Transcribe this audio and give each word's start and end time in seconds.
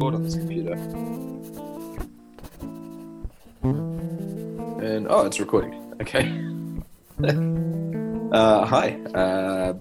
record 0.00 0.14
on 0.14 0.22
this 0.22 0.34
computer. 0.34 0.72
And 4.82 5.06
oh, 5.10 5.26
it's 5.26 5.38
recording. 5.38 5.94
Okay. 6.00 6.32
uh, 8.32 8.64
hi. 8.64 8.98
Uh, 9.14 9.74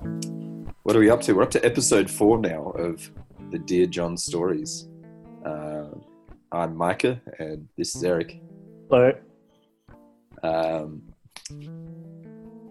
what 0.84 0.96
are 0.96 1.00
we 1.00 1.10
up 1.10 1.22
to? 1.22 1.34
We're 1.34 1.44
up 1.44 1.52
to 1.52 1.66
episode 1.66 2.12
four 2.12 2.38
now 2.38 2.72
of 2.72 3.10
the 3.52 3.60
Dear 3.60 3.86
John 3.86 4.18
stories. 4.18 4.90
Uh, 5.46 5.86
I'm 6.52 6.76
Micah, 6.76 7.22
and 7.40 7.70
this 7.78 7.96
is 7.96 8.04
Eric. 8.04 8.42
Hello. 8.90 9.14
Um, 10.44 11.02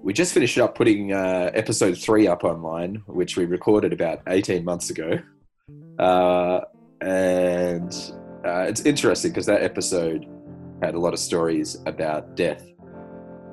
we 0.03 0.13
just 0.13 0.35
finished 0.35 0.59
up 0.59 0.75
putting 0.75 1.15
uh, 1.15 1.51
episode 1.55 1.97
three 1.97 2.27
up 2.27 2.45
online, 2.45 2.97
which 3.07 3.39
we 3.39 3.47
recorded 3.47 3.95
about 3.95 4.21
18 4.29 4.65
months 4.65 4.91
ago. 4.91 5.19
Uh, 5.99 6.61
and 7.01 8.13
uh, 8.45 8.63
it's 8.63 8.83
interesting 8.83 9.31
because 9.31 9.47
that 9.47 9.63
episode 9.63 10.27
had 10.83 10.95
a 10.95 10.99
lot 10.99 11.13
of 11.13 11.19
stories 11.19 11.79
about 11.87 12.37
death. 12.37 12.65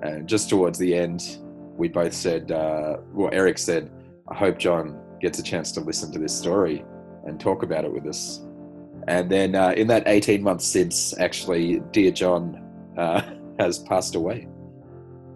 And 0.03 0.27
just 0.27 0.49
towards 0.49 0.77
the 0.77 0.95
end, 0.95 1.37
we 1.77 1.87
both 1.87 2.13
said, 2.13 2.51
uh, 2.51 2.97
well, 3.11 3.29
Eric 3.31 3.57
said, 3.57 3.91
I 4.27 4.35
hope 4.35 4.57
John 4.57 4.99
gets 5.19 5.39
a 5.39 5.43
chance 5.43 5.71
to 5.73 5.81
listen 5.81 6.11
to 6.11 6.19
this 6.19 6.35
story 6.35 6.85
and 7.25 7.39
talk 7.39 7.63
about 7.63 7.85
it 7.85 7.91
with 7.91 8.05
us. 8.07 8.41
And 9.07 9.29
then 9.29 9.55
uh, 9.55 9.73
in 9.75 9.87
that 9.87 10.03
18 10.07 10.41
months 10.41 10.65
since, 10.65 11.17
actually, 11.19 11.79
dear 11.91 12.11
John 12.11 12.63
uh, 12.97 13.21
has 13.59 13.79
passed 13.79 14.15
away. 14.15 14.47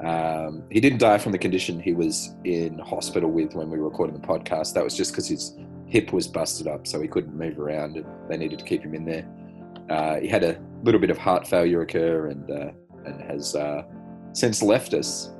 Um, 0.04 0.64
he 0.72 0.80
didn't 0.80 1.00
die 1.00 1.18
from 1.18 1.34
the 1.34 1.38
condition 1.38 1.80
he 1.80 1.94
was 1.94 2.36
in 2.46 2.80
hospital 2.80 3.30
with 3.30 3.54
when 3.54 3.70
we 3.70 3.78
were 3.78 3.90
recording 3.90 4.20
the 4.20 4.26
podcast. 4.26 4.74
That 4.74 4.84
was 4.84 4.96
just 4.96 5.12
because 5.12 5.28
his 5.28 5.58
hip 5.90 6.14
was 6.14 6.28
busted 6.28 6.68
up, 6.68 6.88
so 6.88 7.02
he 7.02 7.08
couldn't 7.08 7.36
move 7.36 7.60
around, 7.60 7.98
and 7.98 8.06
they 8.30 8.38
needed 8.38 8.60
to 8.60 8.66
keep 8.66 8.84
him 8.84 8.94
in 8.94 9.06
there. 9.06 9.28
Uh, 9.90 10.20
he 10.20 10.28
had 10.28 10.44
a 10.44 10.60
little 10.84 11.02
bit 11.02 11.10
of 11.10 11.18
heart 11.18 11.48
failure 11.48 11.82
occur, 11.82 12.28
and 12.28 12.50
uh, 12.50 12.72
and 13.06 13.22
has 13.22 13.56
uh, 13.56 13.84
since 14.34 14.62
left 14.62 14.94
us. 14.94 15.34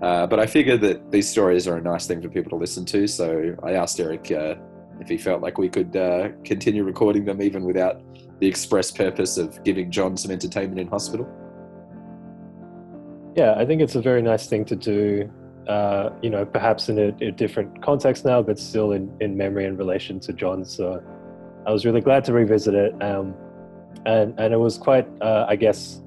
Uh, 0.00 0.26
but 0.26 0.40
I 0.40 0.46
figure 0.46 0.78
that 0.78 1.10
these 1.10 1.28
stories 1.28 1.68
are 1.68 1.76
a 1.76 1.82
nice 1.82 2.06
thing 2.06 2.22
for 2.22 2.28
people 2.28 2.50
to 2.50 2.56
listen 2.56 2.84
to, 2.86 3.06
so 3.06 3.54
I 3.62 3.72
asked 3.72 4.00
Eric 4.00 4.30
uh, 4.32 4.54
if 5.00 5.08
he 5.08 5.18
felt 5.18 5.42
like 5.42 5.58
we 5.58 5.68
could 5.68 5.94
uh, 5.96 6.28
continue 6.44 6.84
recording 6.84 7.24
them 7.24 7.42
even 7.42 7.64
without 7.64 8.00
the 8.38 8.46
express 8.46 8.90
purpose 8.90 9.36
of 9.36 9.62
giving 9.64 9.90
John 9.90 10.16
some 10.16 10.30
entertainment 10.30 10.80
in 10.80 10.86
hospital. 10.86 11.28
Yeah, 13.36 13.54
I 13.56 13.66
think 13.66 13.82
it's 13.82 13.94
a 13.94 14.00
very 14.00 14.22
nice 14.22 14.46
thing 14.46 14.64
to 14.66 14.76
do. 14.76 15.30
Uh, 15.68 16.10
you 16.22 16.30
know, 16.30 16.44
perhaps 16.44 16.88
in 16.88 16.98
a, 16.98 17.14
a, 17.24 17.30
different 17.30 17.82
context 17.82 18.24
now, 18.24 18.42
but 18.42 18.58
still 18.58 18.92
in, 18.92 19.14
in 19.20 19.36
memory 19.36 19.66
in 19.66 19.76
relation 19.76 20.18
to 20.18 20.32
John. 20.32 20.64
So 20.64 21.02
I 21.66 21.70
was 21.70 21.84
really 21.84 22.00
glad 22.00 22.24
to 22.24 22.32
revisit 22.32 22.74
it. 22.74 23.00
Um, 23.02 23.34
and, 24.06 24.34
and 24.40 24.52
it 24.52 24.56
was 24.56 24.78
quite, 24.78 25.06
uh, 25.20 25.44
I 25.48 25.56
guess, 25.56 26.00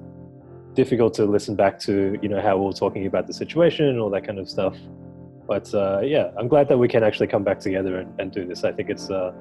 difficult 0.74 1.14
to 1.14 1.24
listen 1.24 1.54
back 1.54 1.78
to, 1.80 2.18
you 2.20 2.28
know, 2.28 2.40
how 2.40 2.58
we 2.58 2.66
were 2.66 2.72
talking 2.72 3.06
about 3.06 3.26
the 3.26 3.32
situation 3.32 3.86
and 3.86 3.98
all 4.00 4.10
that 4.10 4.26
kind 4.26 4.38
of 4.38 4.50
stuff. 4.50 4.76
But 5.46 5.72
uh, 5.72 6.00
yeah, 6.02 6.30
I'm 6.36 6.48
glad 6.48 6.68
that 6.68 6.78
we 6.78 6.88
can 6.88 7.02
actually 7.04 7.28
come 7.28 7.44
back 7.44 7.60
together 7.60 7.98
and, 7.98 8.12
and 8.20 8.32
do 8.32 8.44
this. 8.46 8.64
I 8.64 8.72
think 8.72 8.90
it's, 8.90 9.10
uh, 9.10 9.32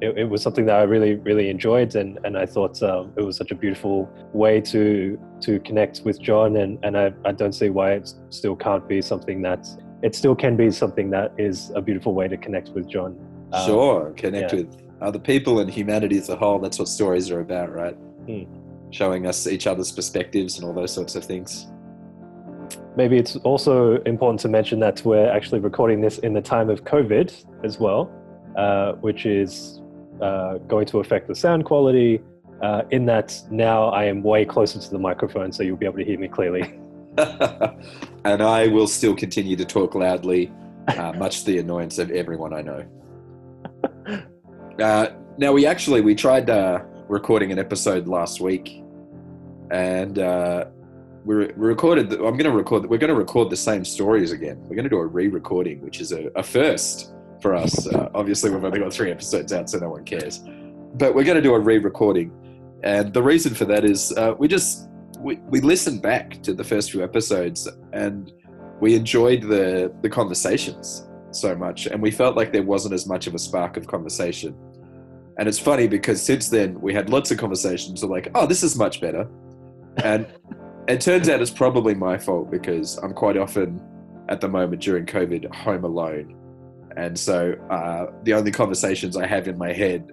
it, 0.00 0.18
it, 0.18 0.24
was 0.24 0.42
something 0.42 0.66
that 0.66 0.76
I 0.76 0.82
really, 0.82 1.16
really 1.16 1.50
enjoyed, 1.50 1.94
and, 1.94 2.18
and 2.24 2.36
I 2.36 2.46
thought 2.46 2.82
um, 2.82 3.12
it 3.16 3.22
was 3.22 3.36
such 3.36 3.50
a 3.50 3.54
beautiful 3.54 4.08
way 4.32 4.60
to 4.62 5.18
to 5.40 5.60
connect 5.60 6.02
with 6.04 6.20
John, 6.20 6.56
and, 6.56 6.78
and 6.82 6.96
I, 6.96 7.12
I 7.24 7.32
don't 7.32 7.52
see 7.52 7.70
why 7.70 7.92
it 7.92 8.12
still 8.30 8.56
can't 8.56 8.86
be 8.88 9.02
something 9.02 9.42
that 9.42 9.66
it 10.02 10.14
still 10.14 10.34
can 10.34 10.56
be 10.56 10.70
something 10.70 11.10
that 11.10 11.32
is 11.38 11.70
a 11.74 11.82
beautiful 11.82 12.14
way 12.14 12.28
to 12.28 12.36
connect 12.36 12.70
with 12.70 12.88
John. 12.88 13.18
Um, 13.52 13.66
sure, 13.66 14.14
connect 14.16 14.52
yeah. 14.52 14.60
with 14.60 14.82
other 15.00 15.18
people 15.18 15.60
and 15.60 15.70
humanity 15.70 16.18
as 16.18 16.28
a 16.28 16.36
whole. 16.36 16.58
That's 16.58 16.78
what 16.78 16.88
stories 16.88 17.30
are 17.30 17.40
about, 17.40 17.72
right? 17.72 17.94
Hmm. 18.26 18.44
Showing 18.90 19.26
us 19.26 19.46
each 19.46 19.66
other's 19.66 19.92
perspectives 19.92 20.58
and 20.58 20.66
all 20.66 20.72
those 20.72 20.92
sorts 20.92 21.14
of 21.14 21.24
things. 21.24 21.66
Maybe 22.96 23.16
it's 23.16 23.36
also 23.36 24.00
important 24.02 24.40
to 24.40 24.48
mention 24.48 24.80
that 24.80 25.04
we're 25.04 25.28
actually 25.30 25.60
recording 25.60 26.00
this 26.00 26.18
in 26.18 26.32
the 26.32 26.40
time 26.40 26.70
of 26.70 26.84
COVID 26.84 27.44
as 27.64 27.78
well, 27.78 28.10
uh, 28.56 28.92
which 28.94 29.26
is 29.26 29.79
uh, 30.20 30.58
going 30.58 30.86
to 30.86 31.00
affect 31.00 31.28
the 31.28 31.34
sound 31.34 31.64
quality. 31.64 32.20
Uh, 32.62 32.82
in 32.90 33.06
that 33.06 33.40
now 33.50 33.84
I 33.88 34.04
am 34.04 34.22
way 34.22 34.44
closer 34.44 34.78
to 34.78 34.90
the 34.90 34.98
microphone, 34.98 35.50
so 35.50 35.62
you'll 35.62 35.78
be 35.78 35.86
able 35.86 35.96
to 35.96 36.04
hear 36.04 36.18
me 36.18 36.28
clearly. 36.28 36.78
and 37.18 38.42
I 38.42 38.66
will 38.68 38.86
still 38.86 39.16
continue 39.16 39.56
to 39.56 39.64
talk 39.64 39.94
loudly, 39.94 40.52
uh, 40.88 41.12
much 41.14 41.40
to 41.40 41.46
the 41.46 41.58
annoyance 41.58 41.98
of 41.98 42.10
everyone 42.10 42.52
I 42.52 42.62
know. 42.62 42.84
Uh, 44.80 45.10
now 45.36 45.52
we 45.52 45.66
actually 45.66 46.00
we 46.00 46.14
tried 46.14 46.48
uh, 46.48 46.82
recording 47.06 47.52
an 47.52 47.58
episode 47.58 48.08
last 48.08 48.40
week, 48.40 48.82
and 49.70 50.18
uh, 50.18 50.64
we, 51.24 51.36
we 51.36 51.52
recorded. 51.54 52.08
The, 52.08 52.16
I'm 52.16 52.36
going 52.38 52.44
to 52.44 52.50
record. 52.50 52.88
We're 52.88 52.96
going 52.96 53.12
to 53.12 53.14
record 53.14 53.50
the 53.50 53.56
same 53.56 53.84
stories 53.84 54.32
again. 54.32 54.58
We're 54.62 54.76
going 54.76 54.84
to 54.84 54.90
do 54.90 54.98
a 54.98 55.06
re-recording, 55.06 55.82
which 55.82 56.00
is 56.00 56.12
a, 56.12 56.30
a 56.34 56.42
first 56.42 57.12
for 57.40 57.54
us. 57.54 57.86
Uh, 57.86 58.08
obviously, 58.14 58.50
we've 58.50 58.64
only 58.64 58.80
got 58.80 58.92
three 58.92 59.10
episodes 59.10 59.52
out, 59.52 59.70
so 59.70 59.78
no 59.78 59.90
one 59.90 60.04
cares. 60.04 60.40
But 60.94 61.14
we're 61.14 61.24
going 61.24 61.36
to 61.36 61.42
do 61.42 61.54
a 61.54 61.60
re-recording, 61.60 62.32
and 62.82 63.12
the 63.12 63.22
reason 63.22 63.54
for 63.54 63.64
that 63.66 63.84
is 63.84 64.12
uh, 64.12 64.34
we 64.38 64.48
just 64.48 64.88
we, 65.18 65.36
we 65.48 65.60
listened 65.60 66.02
back 66.02 66.42
to 66.42 66.54
the 66.54 66.64
first 66.64 66.90
few 66.90 67.04
episodes 67.04 67.68
and 67.92 68.32
we 68.80 68.94
enjoyed 68.94 69.42
the 69.42 69.92
the 70.02 70.08
conversations 70.08 71.06
so 71.30 71.54
much, 71.54 71.86
and 71.86 72.02
we 72.02 72.10
felt 72.10 72.36
like 72.36 72.52
there 72.52 72.62
wasn't 72.62 72.94
as 72.94 73.06
much 73.06 73.26
of 73.26 73.34
a 73.34 73.38
spark 73.38 73.76
of 73.76 73.86
conversation. 73.86 74.56
And 75.38 75.48
it's 75.48 75.58
funny 75.58 75.86
because 75.86 76.20
since 76.20 76.48
then 76.48 76.80
we 76.80 76.92
had 76.92 77.08
lots 77.08 77.30
of 77.30 77.38
conversations. 77.38 78.02
Of 78.02 78.10
like, 78.10 78.30
oh, 78.34 78.46
this 78.46 78.62
is 78.62 78.76
much 78.76 79.00
better, 79.00 79.28
and 80.02 80.26
it 80.88 81.00
turns 81.00 81.28
out 81.28 81.40
it's 81.40 81.50
probably 81.50 81.94
my 81.94 82.18
fault 82.18 82.50
because 82.50 82.96
I'm 82.98 83.12
quite 83.12 83.36
often 83.36 83.80
at 84.28 84.40
the 84.40 84.48
moment 84.48 84.82
during 84.82 85.06
COVID 85.06 85.54
home 85.54 85.84
alone 85.84 86.36
and 86.96 87.18
so 87.18 87.54
uh, 87.70 88.06
the 88.24 88.34
only 88.34 88.50
conversations 88.50 89.16
I 89.16 89.26
have 89.26 89.48
in 89.48 89.58
my 89.58 89.72
head 89.72 90.10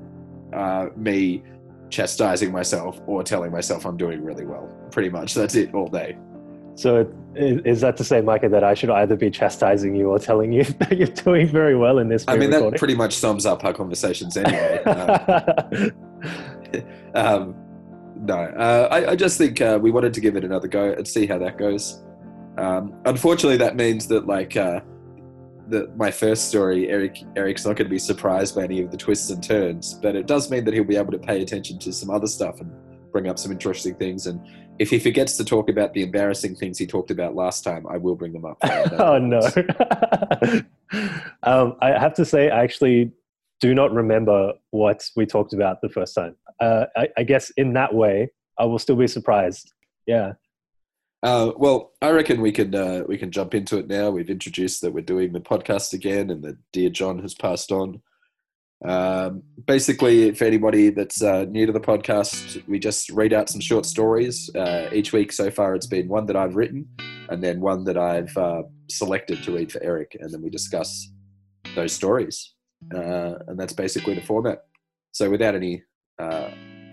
are 0.54 0.92
me 0.96 1.44
chastising 1.90 2.52
myself 2.52 3.00
or 3.08 3.24
telling 3.24 3.52
myself 3.52 3.86
I'm 3.86 3.98
doing 3.98 4.24
really 4.24 4.46
well. 4.46 4.70
Pretty 4.92 5.10
much, 5.10 5.34
that's 5.34 5.56
it 5.56 5.74
all 5.74 5.88
day. 5.88 6.18
So 6.76 7.12
is 7.36 7.82
that 7.82 7.98
to 7.98 8.04
say, 8.04 8.22
Micah, 8.22 8.50
that 8.50 8.64
I 8.64 8.76
should 8.76 8.92
either 8.92 9.16
be 9.16 9.32
chastising 9.32 9.96
you 9.96 10.10
or 10.10 10.20
telling 10.20 10.52
you 10.52 10.64
that 10.80 10.96
you're 10.96 11.08
doing 11.08 11.48
very 11.48 11.76
well 11.76 11.98
in 11.98 12.08
this? 12.08 12.24
I 12.28 12.38
mean, 12.38 12.52
that 12.52 12.78
pretty 12.78 12.96
much 12.96 13.16
sums 13.16 13.46
up 13.46 13.64
our 13.66 13.74
conversations 13.74 14.38
anyway. 14.38 14.84
um, 14.84 15.92
um, 17.16 17.56
no, 18.20 18.36
uh, 18.36 18.88
I, 18.92 19.12
I, 19.12 19.16
just 19.16 19.38
think 19.38 19.62
uh, 19.62 19.80
we 19.82 19.92
wanted 19.92 20.14
to 20.14 20.22
give 20.22 20.36
it 20.36 20.44
another 20.44 20.68
go 20.68 20.92
and 20.92 21.08
see 21.08 21.26
how 21.26 21.38
that 21.40 21.58
goes. 21.58 22.04
Um, 22.58 22.94
unfortunately, 23.06 23.58
that 23.58 23.76
means 23.76 24.08
that 24.08 24.28
like 24.28 24.58
uh, 24.58 24.82
the, 25.70 25.92
my 25.96 26.12
first 26.12 26.48
story, 26.48 26.90
Eric 26.90 27.24
Eric's 27.36 27.66
not 27.66 27.76
going 27.76 27.88
to 27.88 27.92
be 27.92 28.00
surprised 28.00 28.56
by 28.56 28.64
any 28.64 28.82
of 28.82 28.92
the 28.92 28.98
twists 28.98 29.30
and 29.30 29.44
turns, 29.44 29.96
but 29.96 30.16
it 30.16 30.28
does 30.28 30.50
mean 30.50 30.66
that 30.66 30.74
he'll 30.74 30.84
be 30.84 30.96
able 30.96 31.12
to 31.12 31.20
pay 31.20 31.42
attention 31.42 31.78
to 31.80 31.92
some 31.92 32.10
other 32.10 32.28
stuff 32.28 32.62
and 32.62 32.72
bring 33.12 33.28
up 33.28 33.38
some 33.38 33.52
interesting 33.52 33.96
things. 33.96 34.28
And 34.28 34.40
if 34.80 34.90
he 34.90 35.00
forgets 35.00 35.38
to 35.38 35.46
talk 35.46 35.70
about 35.70 35.94
the 35.94 36.04
embarrassing 36.04 36.56
things 36.56 36.78
he 36.78 36.88
talked 36.88 37.12
about 37.12 37.36
last 37.36 37.64
time, 37.64 37.86
I 37.88 37.98
will 37.98 38.16
bring 38.16 38.34
them 38.34 38.46
up. 38.46 38.58
oh 39.00 39.18
no! 39.18 39.42
um, 41.44 41.76
I 41.82 41.90
have 42.00 42.14
to 42.16 42.26
say, 42.26 42.50
I 42.50 42.64
actually 42.64 43.12
do 43.60 43.74
not 43.74 43.92
remember 43.92 44.54
what 44.72 45.10
we 45.16 45.26
talked 45.26 45.54
about 45.54 45.82
the 45.82 45.90
first 45.90 46.16
time. 46.16 46.36
Uh, 46.60 46.86
I, 46.96 47.10
I 47.18 47.24
guess 47.24 47.52
in 47.58 47.74
that 47.74 47.94
way, 47.94 48.30
I 48.58 48.66
will 48.66 48.80
still 48.80 48.96
be 48.96 49.08
surprised. 49.08 49.74
Yeah. 50.06 50.34
Uh, 51.24 51.52
well, 51.58 51.94
I 52.02 52.12
reckon 52.12 52.42
we 52.42 52.52
can 52.52 52.76
uh, 52.76 53.04
we 53.08 53.18
can 53.18 53.32
jump 53.32 53.56
into 53.56 53.78
it 53.78 53.88
now. 53.88 54.12
We've 54.12 54.30
introduced 54.30 54.82
that 54.82 54.94
we're 54.94 55.02
doing 55.02 55.34
the 55.34 55.40
podcast 55.40 55.94
again, 55.94 56.30
and 56.30 56.44
that 56.44 56.58
dear 56.72 56.90
John 56.90 57.20
has 57.20 57.34
passed 57.34 57.72
on. 57.72 58.02
Um, 58.86 59.42
basically, 59.66 60.32
for 60.36 60.46
anybody 60.46 60.90
that's 60.90 61.24
uh, 61.24 61.46
new 61.46 61.66
to 61.66 61.72
the 61.72 61.80
podcast, 61.80 62.66
we 62.68 62.78
just 62.78 63.10
read 63.10 63.34
out 63.34 63.50
some 63.50 63.62
short 63.62 63.88
stories 63.88 64.54
uh, 64.56 64.90
each 64.94 65.12
week. 65.12 65.32
So 65.32 65.50
far, 65.50 65.74
it's 65.74 65.88
been 65.88 66.08
one 66.08 66.28
that 66.28 66.36
I've 66.36 66.56
written, 66.56 66.88
and 67.30 67.44
then 67.44 67.62
one 67.62 67.84
that 67.86 67.98
I've 67.98 68.36
uh, 68.38 68.64
selected 68.88 69.42
to 69.44 69.56
read 69.56 69.72
for 69.72 69.82
Eric, 69.82 70.16
and 70.20 70.32
then 70.32 70.44
we 70.44 70.52
discuss 70.52 71.12
those 71.74 71.94
stories. 71.94 72.54
Uh, 72.94 73.34
and 73.48 73.60
that's 73.60 73.74
basically 73.74 74.14
the 74.14 74.22
format. 74.22 74.66
So, 75.14 75.32
without 75.32 75.56
any 75.56 75.82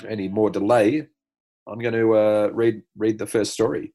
any 0.08 0.28
more 0.28 0.50
delay, 0.50 1.08
I'm 1.66 1.78
going 1.78 1.94
to 1.94 2.14
uh, 2.14 2.50
read 2.52 2.82
read 2.96 3.18
the 3.18 3.26
first 3.26 3.52
story, 3.52 3.90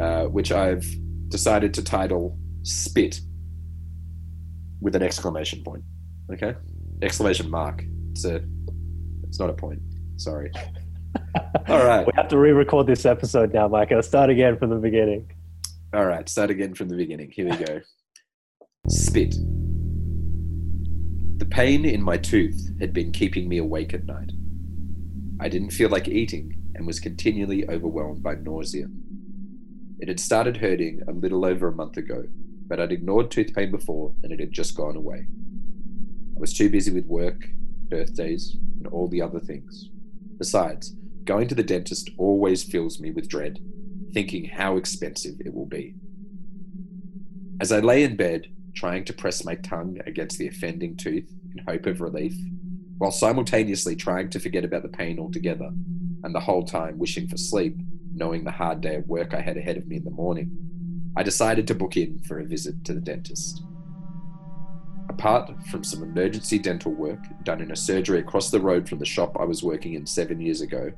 uh, 0.00 0.24
which 0.24 0.50
I've 0.50 0.86
decided 1.28 1.74
to 1.74 1.82
title 1.82 2.38
"Spit" 2.62 3.20
with 4.80 4.96
an 4.96 5.02
exclamation 5.02 5.62
point. 5.62 5.84
Okay, 6.32 6.54
exclamation 7.02 7.50
mark. 7.50 7.84
It's 8.12 8.24
a. 8.24 8.42
It's 9.24 9.38
not 9.38 9.50
a 9.50 9.52
point. 9.52 9.80
Sorry. 10.16 10.50
All 11.68 11.84
right. 11.84 12.06
We 12.06 12.12
have 12.16 12.28
to 12.28 12.38
re-record 12.38 12.86
this 12.86 13.04
episode 13.04 13.52
now, 13.52 13.68
Mike. 13.68 13.92
I'll 13.92 14.02
start 14.02 14.30
again 14.30 14.56
from 14.56 14.70
the 14.70 14.76
beginning. 14.76 15.30
All 15.92 16.06
right, 16.06 16.28
start 16.28 16.50
again 16.50 16.74
from 16.74 16.88
the 16.88 16.96
beginning. 16.96 17.30
Here 17.30 17.48
we 17.48 17.56
go. 17.56 17.80
Spit. 18.88 19.34
The 21.38 21.46
pain 21.46 21.84
in 21.84 22.02
my 22.02 22.16
tooth 22.16 22.70
had 22.80 22.92
been 22.92 23.12
keeping 23.12 23.48
me 23.48 23.58
awake 23.58 23.92
at 23.92 24.04
night. 24.04 24.30
I 25.40 25.48
didn't 25.48 25.70
feel 25.70 25.88
like 25.88 26.08
eating 26.08 26.63
and 26.74 26.86
was 26.86 27.00
continually 27.00 27.68
overwhelmed 27.68 28.22
by 28.22 28.34
nausea. 28.34 28.86
It 29.98 30.08
had 30.08 30.20
started 30.20 30.58
hurting 30.58 31.02
a 31.06 31.12
little 31.12 31.44
over 31.44 31.68
a 31.68 31.72
month 31.72 31.96
ago, 31.96 32.24
but 32.66 32.80
I'd 32.80 32.92
ignored 32.92 33.30
tooth 33.30 33.54
pain 33.54 33.70
before 33.70 34.12
and 34.22 34.32
it 34.32 34.40
had 34.40 34.52
just 34.52 34.76
gone 34.76 34.96
away. 34.96 35.26
I 36.36 36.40
was 36.40 36.52
too 36.52 36.68
busy 36.68 36.90
with 36.90 37.06
work, 37.06 37.46
birthdays, 37.88 38.56
and 38.78 38.86
all 38.88 39.08
the 39.08 39.22
other 39.22 39.40
things. 39.40 39.90
Besides, 40.38 40.94
going 41.24 41.48
to 41.48 41.54
the 41.54 41.62
dentist 41.62 42.10
always 42.18 42.64
fills 42.64 43.00
me 43.00 43.10
with 43.12 43.28
dread, 43.28 43.60
thinking 44.12 44.44
how 44.44 44.76
expensive 44.76 45.40
it 45.40 45.54
will 45.54 45.66
be. 45.66 45.94
As 47.60 47.70
I 47.70 47.80
lay 47.80 48.02
in 48.02 48.16
bed, 48.16 48.48
trying 48.74 49.04
to 49.04 49.12
press 49.12 49.44
my 49.44 49.54
tongue 49.56 49.98
against 50.06 50.38
the 50.38 50.48
offending 50.48 50.96
tooth 50.96 51.30
in 51.56 51.64
hope 51.64 51.86
of 51.86 52.00
relief, 52.00 52.34
while 52.98 53.12
simultaneously 53.12 53.94
trying 53.94 54.28
to 54.30 54.40
forget 54.40 54.64
about 54.64 54.82
the 54.82 54.88
pain 54.88 55.18
altogether, 55.18 55.70
and 56.24 56.34
the 56.34 56.40
whole 56.40 56.64
time 56.64 56.98
wishing 56.98 57.28
for 57.28 57.36
sleep, 57.36 57.76
knowing 58.14 58.42
the 58.42 58.50
hard 58.50 58.80
day 58.80 58.96
of 58.96 59.06
work 59.06 59.34
I 59.34 59.40
had 59.40 59.56
ahead 59.56 59.76
of 59.76 59.86
me 59.86 59.96
in 59.96 60.04
the 60.04 60.10
morning, 60.10 60.50
I 61.16 61.22
decided 61.22 61.66
to 61.68 61.74
book 61.74 61.96
in 61.96 62.18
for 62.20 62.40
a 62.40 62.44
visit 62.44 62.82
to 62.86 62.94
the 62.94 63.00
dentist. 63.00 63.62
Apart 65.10 65.52
from 65.70 65.84
some 65.84 66.02
emergency 66.02 66.58
dental 66.58 66.92
work 66.92 67.20
done 67.44 67.60
in 67.60 67.70
a 67.70 67.76
surgery 67.76 68.18
across 68.18 68.50
the 68.50 68.60
road 68.60 68.88
from 68.88 68.98
the 68.98 69.04
shop 69.04 69.36
I 69.38 69.44
was 69.44 69.62
working 69.62 69.94
in 69.94 70.06
seven 70.06 70.40
years 70.40 70.62
ago, 70.62 70.90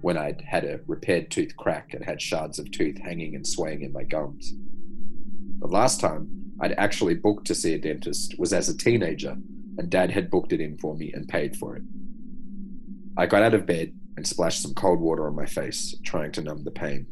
when 0.00 0.16
I'd 0.16 0.40
had 0.40 0.64
a 0.64 0.80
repaired 0.86 1.30
tooth 1.30 1.56
crack 1.56 1.94
and 1.94 2.04
had 2.04 2.20
shards 2.20 2.58
of 2.58 2.70
tooth 2.72 2.98
hanging 2.98 3.36
and 3.36 3.46
swaying 3.46 3.82
in 3.82 3.92
my 3.92 4.02
gums. 4.02 4.54
The 5.60 5.68
last 5.68 6.00
time 6.00 6.28
I'd 6.60 6.72
actually 6.72 7.14
booked 7.14 7.46
to 7.48 7.54
see 7.54 7.74
a 7.74 7.78
dentist 7.78 8.36
was 8.38 8.52
as 8.52 8.68
a 8.68 8.76
teenager, 8.76 9.36
and 9.78 9.90
Dad 9.90 10.10
had 10.10 10.30
booked 10.30 10.52
it 10.52 10.60
in 10.60 10.78
for 10.78 10.96
me 10.96 11.12
and 11.12 11.28
paid 11.28 11.56
for 11.56 11.76
it. 11.76 11.82
I 13.16 13.26
got 13.26 13.42
out 13.42 13.54
of 13.54 13.66
bed 13.66 13.92
and 14.16 14.26
splashed 14.26 14.62
some 14.62 14.74
cold 14.74 15.00
water 15.00 15.26
on 15.26 15.34
my 15.34 15.46
face, 15.46 15.94
trying 16.04 16.32
to 16.32 16.42
numb 16.42 16.64
the 16.64 16.70
pain. 16.70 17.06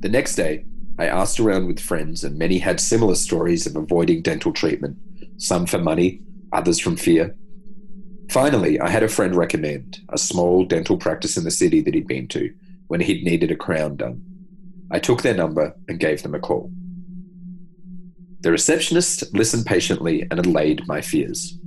The 0.00 0.08
next 0.08 0.34
day, 0.34 0.64
I 0.98 1.06
asked 1.06 1.40
around 1.40 1.66
with 1.66 1.80
friends, 1.80 2.24
and 2.24 2.38
many 2.38 2.58
had 2.58 2.80
similar 2.80 3.14
stories 3.14 3.66
of 3.66 3.76
avoiding 3.76 4.22
dental 4.22 4.52
treatment, 4.52 4.98
some 5.36 5.66
for 5.66 5.78
money, 5.78 6.20
others 6.52 6.78
from 6.78 6.96
fear. 6.96 7.34
Finally, 8.30 8.80
I 8.80 8.88
had 8.88 9.02
a 9.02 9.08
friend 9.08 9.34
recommend 9.34 10.00
a 10.08 10.18
small 10.18 10.64
dental 10.64 10.96
practice 10.96 11.36
in 11.36 11.44
the 11.44 11.50
city 11.50 11.80
that 11.82 11.94
he'd 11.94 12.06
been 12.06 12.28
to 12.28 12.52
when 12.86 13.00
he'd 13.00 13.24
needed 13.24 13.50
a 13.50 13.56
crown 13.56 13.96
done. 13.96 14.22
I 14.90 14.98
took 14.98 15.22
their 15.22 15.34
number 15.34 15.74
and 15.88 16.00
gave 16.00 16.22
them 16.22 16.34
a 16.34 16.40
call. 16.40 16.70
The 18.40 18.50
receptionist 18.50 19.34
listened 19.34 19.66
patiently 19.66 20.26
and 20.30 20.44
allayed 20.44 20.86
my 20.86 21.00
fears. 21.00 21.58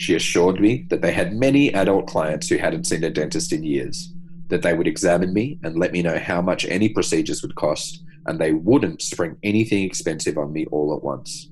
She 0.00 0.14
assured 0.14 0.62
me 0.62 0.86
that 0.88 1.02
they 1.02 1.12
had 1.12 1.34
many 1.34 1.74
adult 1.74 2.06
clients 2.06 2.48
who 2.48 2.56
hadn't 2.56 2.86
seen 2.86 3.04
a 3.04 3.10
dentist 3.10 3.52
in 3.52 3.62
years, 3.62 4.10
that 4.48 4.62
they 4.62 4.72
would 4.72 4.86
examine 4.86 5.34
me 5.34 5.58
and 5.62 5.78
let 5.78 5.92
me 5.92 6.00
know 6.00 6.18
how 6.18 6.40
much 6.40 6.64
any 6.64 6.88
procedures 6.88 7.42
would 7.42 7.54
cost, 7.54 8.02
and 8.24 8.40
they 8.40 8.54
wouldn't 8.54 9.02
spring 9.02 9.36
anything 9.42 9.84
expensive 9.84 10.38
on 10.38 10.54
me 10.54 10.64
all 10.72 10.96
at 10.96 11.04
once. 11.04 11.50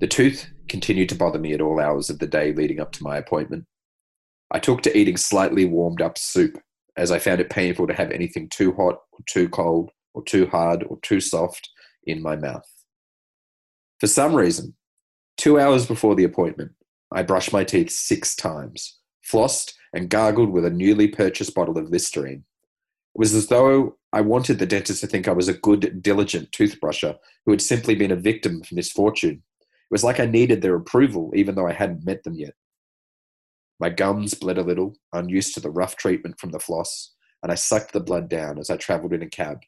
The 0.00 0.06
tooth 0.06 0.48
continued 0.66 1.10
to 1.10 1.14
bother 1.14 1.38
me 1.38 1.52
at 1.52 1.60
all 1.60 1.78
hours 1.78 2.08
of 2.08 2.18
the 2.18 2.26
day 2.26 2.54
leading 2.54 2.80
up 2.80 2.92
to 2.92 3.04
my 3.04 3.18
appointment. 3.18 3.66
I 4.50 4.58
took 4.58 4.80
to 4.84 4.96
eating 4.96 5.18
slightly 5.18 5.66
warmed 5.66 6.00
up 6.00 6.16
soup 6.16 6.58
as 6.96 7.10
I 7.10 7.18
found 7.18 7.42
it 7.42 7.50
painful 7.50 7.88
to 7.88 7.94
have 7.94 8.10
anything 8.10 8.48
too 8.48 8.72
hot 8.72 9.00
or 9.12 9.18
too 9.26 9.50
cold 9.50 9.90
or 10.14 10.24
too 10.24 10.46
hard 10.46 10.82
or 10.84 10.98
too 11.02 11.20
soft 11.20 11.68
in 12.04 12.22
my 12.22 12.36
mouth. 12.36 12.64
For 14.00 14.06
some 14.06 14.34
reason, 14.34 14.74
two 15.36 15.58
hours 15.58 15.86
before 15.86 16.14
the 16.14 16.24
appointment, 16.24 16.72
I 17.12 17.22
brushed 17.22 17.52
my 17.52 17.64
teeth 17.64 17.90
six 17.90 18.34
times, 18.34 18.98
flossed, 19.22 19.74
and 19.92 20.10
gargled 20.10 20.50
with 20.50 20.64
a 20.64 20.70
newly 20.70 21.08
purchased 21.08 21.54
bottle 21.54 21.78
of 21.78 21.90
Listerine. 21.90 22.44
It 23.14 23.18
was 23.18 23.34
as 23.34 23.46
though 23.46 23.96
I 24.12 24.20
wanted 24.20 24.58
the 24.58 24.66
dentist 24.66 25.00
to 25.00 25.06
think 25.06 25.28
I 25.28 25.32
was 25.32 25.48
a 25.48 25.54
good, 25.54 26.02
diligent 26.02 26.50
toothbrusher 26.52 27.16
who 27.44 27.52
had 27.52 27.62
simply 27.62 27.94
been 27.94 28.10
a 28.10 28.16
victim 28.16 28.60
of 28.60 28.72
misfortune. 28.72 29.42
It 29.60 29.90
was 29.90 30.02
like 30.04 30.18
I 30.18 30.26
needed 30.26 30.62
their 30.62 30.74
approval, 30.74 31.32
even 31.34 31.54
though 31.54 31.68
I 31.68 31.72
hadn't 31.72 32.04
met 32.04 32.24
them 32.24 32.34
yet. 32.34 32.54
My 33.78 33.90
gums 33.90 34.34
bled 34.34 34.58
a 34.58 34.62
little, 34.62 34.96
unused 35.12 35.54
to 35.54 35.60
the 35.60 35.70
rough 35.70 35.96
treatment 35.96 36.38
from 36.38 36.50
the 36.50 36.60
floss, 36.60 37.12
and 37.42 37.52
I 37.52 37.56
sucked 37.56 37.92
the 37.92 38.00
blood 38.00 38.28
down 38.28 38.58
as 38.58 38.70
I 38.70 38.76
travelled 38.76 39.12
in 39.12 39.22
a 39.22 39.28
cab, 39.28 39.60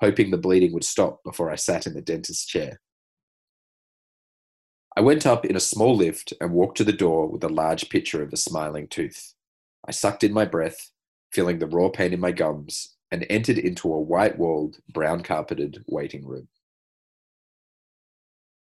hoping 0.00 0.30
the 0.30 0.38
bleeding 0.38 0.72
would 0.72 0.84
stop 0.84 1.22
before 1.24 1.50
I 1.50 1.56
sat 1.56 1.86
in 1.86 1.94
the 1.94 2.02
dentist's 2.02 2.44
chair. 2.44 2.80
I 4.96 5.00
went 5.02 5.24
up 5.24 5.44
in 5.44 5.54
a 5.54 5.60
small 5.60 5.96
lift 5.96 6.32
and 6.40 6.52
walked 6.52 6.76
to 6.78 6.84
the 6.84 6.92
door 6.92 7.28
with 7.28 7.44
a 7.44 7.48
large 7.48 7.88
picture 7.88 8.22
of 8.22 8.32
a 8.32 8.36
smiling 8.36 8.88
tooth. 8.88 9.34
I 9.86 9.92
sucked 9.92 10.24
in 10.24 10.32
my 10.32 10.44
breath, 10.44 10.90
feeling 11.30 11.58
the 11.58 11.66
raw 11.66 11.88
pain 11.88 12.12
in 12.12 12.20
my 12.20 12.32
gums, 12.32 12.96
and 13.10 13.24
entered 13.30 13.58
into 13.58 13.92
a 13.92 14.00
white 14.00 14.38
walled, 14.38 14.78
brown 14.88 15.22
carpeted 15.22 15.84
waiting 15.86 16.26
room. 16.26 16.48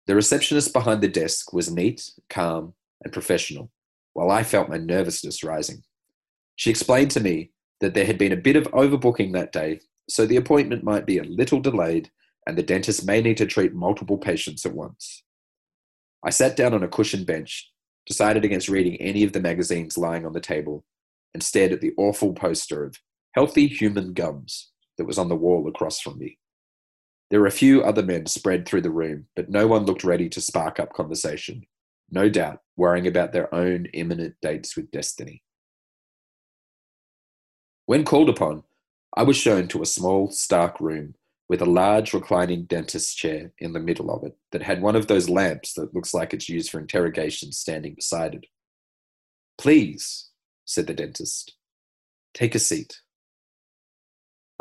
The 0.08 0.16
receptionist 0.16 0.74
behind 0.74 1.02
the 1.02 1.08
desk 1.08 1.54
was 1.54 1.72
neat, 1.72 2.12
calm, 2.30 2.74
and 3.04 3.14
professional, 3.14 3.72
while 4.14 4.30
I 4.30 4.44
felt 4.44 4.70
my 4.70 4.78
nervousness 4.78 5.44
rising. 5.44 5.84
She 6.56 6.70
explained 6.70 7.12
to 7.12 7.20
me 7.20 7.52
that 7.80 7.94
there 7.94 8.06
had 8.06 8.18
been 8.18 8.32
a 8.32 8.38
bit 8.38 8.56
of 8.56 8.66
overbooking 8.72 9.34
that 9.34 9.52
day, 9.52 9.80
so 10.08 10.26
the 10.26 10.36
appointment 10.36 10.84
might 10.84 11.06
be 11.06 11.18
a 11.18 11.24
little 11.24 11.60
delayed 11.60 12.12
and 12.48 12.58
the 12.58 12.64
dentist 12.64 13.06
may 13.06 13.22
need 13.22 13.38
to 13.38 13.46
treat 13.46 13.74
multiple 13.74 14.18
patients 14.18 14.66
at 14.66 14.74
once. 14.74 15.24
I 16.24 16.30
sat 16.30 16.56
down 16.56 16.74
on 16.74 16.84
a 16.84 16.88
cushioned 16.88 17.26
bench, 17.26 17.72
decided 18.06 18.46
against 18.46 18.70
reading 18.70 18.96
any 18.98 19.24
of 19.24 19.34
the 19.34 19.40
magazines 19.40 19.98
lying 19.98 20.26
on 20.26 20.34
the 20.34 20.40
table, 20.40 20.86
and 21.34 21.42
stared 21.42 21.72
at 21.72 21.82
the 21.82 21.94
awful 21.98 22.34
poster 22.34 22.84
of 22.84 22.98
healthy 23.34 23.68
human 23.68 24.14
gums 24.14 24.72
that 24.98 25.06
was 25.06 25.18
on 25.18 25.30
the 25.30 25.36
wall 25.36 25.68
across 25.68 26.00
from 26.00 26.20
me. 26.20 26.38
There 27.30 27.40
were 27.40 27.48
a 27.48 27.52
few 27.52 27.82
other 27.82 28.04
men 28.04 28.26
spread 28.26 28.68
through 28.68 28.82
the 28.82 28.92
room, 28.92 29.28
but 29.36 29.50
no 29.50 29.66
one 29.66 29.86
looked 29.86 30.04
ready 30.04 30.28
to 30.30 30.42
spark 30.42 30.80
up 30.80 30.94
conversation, 30.94 31.66
no 32.12 32.30
doubt 32.30 32.60
worrying 32.76 33.08
about 33.08 33.32
their 33.32 33.54
own 33.56 33.86
imminent 33.94 34.36
dates 34.42 34.76
with 34.76 34.92
destiny. 34.92 35.42
When 37.86 38.04
called 38.04 38.30
upon, 38.30 38.64
I 39.16 39.24
was 39.24 39.38
shown 39.38 39.68
to 39.70 39.82
a 39.82 39.86
small, 39.86 40.30
stark 40.30 40.80
room 40.80 41.16
with 41.52 41.62
a 41.62 41.66
large 41.66 42.14
reclining 42.14 42.64
dentist's 42.64 43.14
chair 43.14 43.52
in 43.60 43.74
the 43.74 43.80
middle 43.82 44.10
of 44.10 44.24
it 44.24 44.38
that 44.54 44.64
had 44.64 44.82
one 44.82 44.96
of 44.96 45.08
those 45.08 45.28
lamps 45.28 45.74
that 45.74 45.94
looks 45.94 46.14
like 46.14 46.34
it's 46.34 46.48
used 46.48 46.72
for 46.72 46.80
interrogation 46.80 47.52
standing 47.52 47.94
beside 47.94 48.34
it. 48.34 48.46
Please, 49.58 50.30
said 50.64 50.88
the 50.88 50.94
dentist, 50.94 51.58
take 52.34 52.56
a 52.56 52.60
seat. 52.60 53.02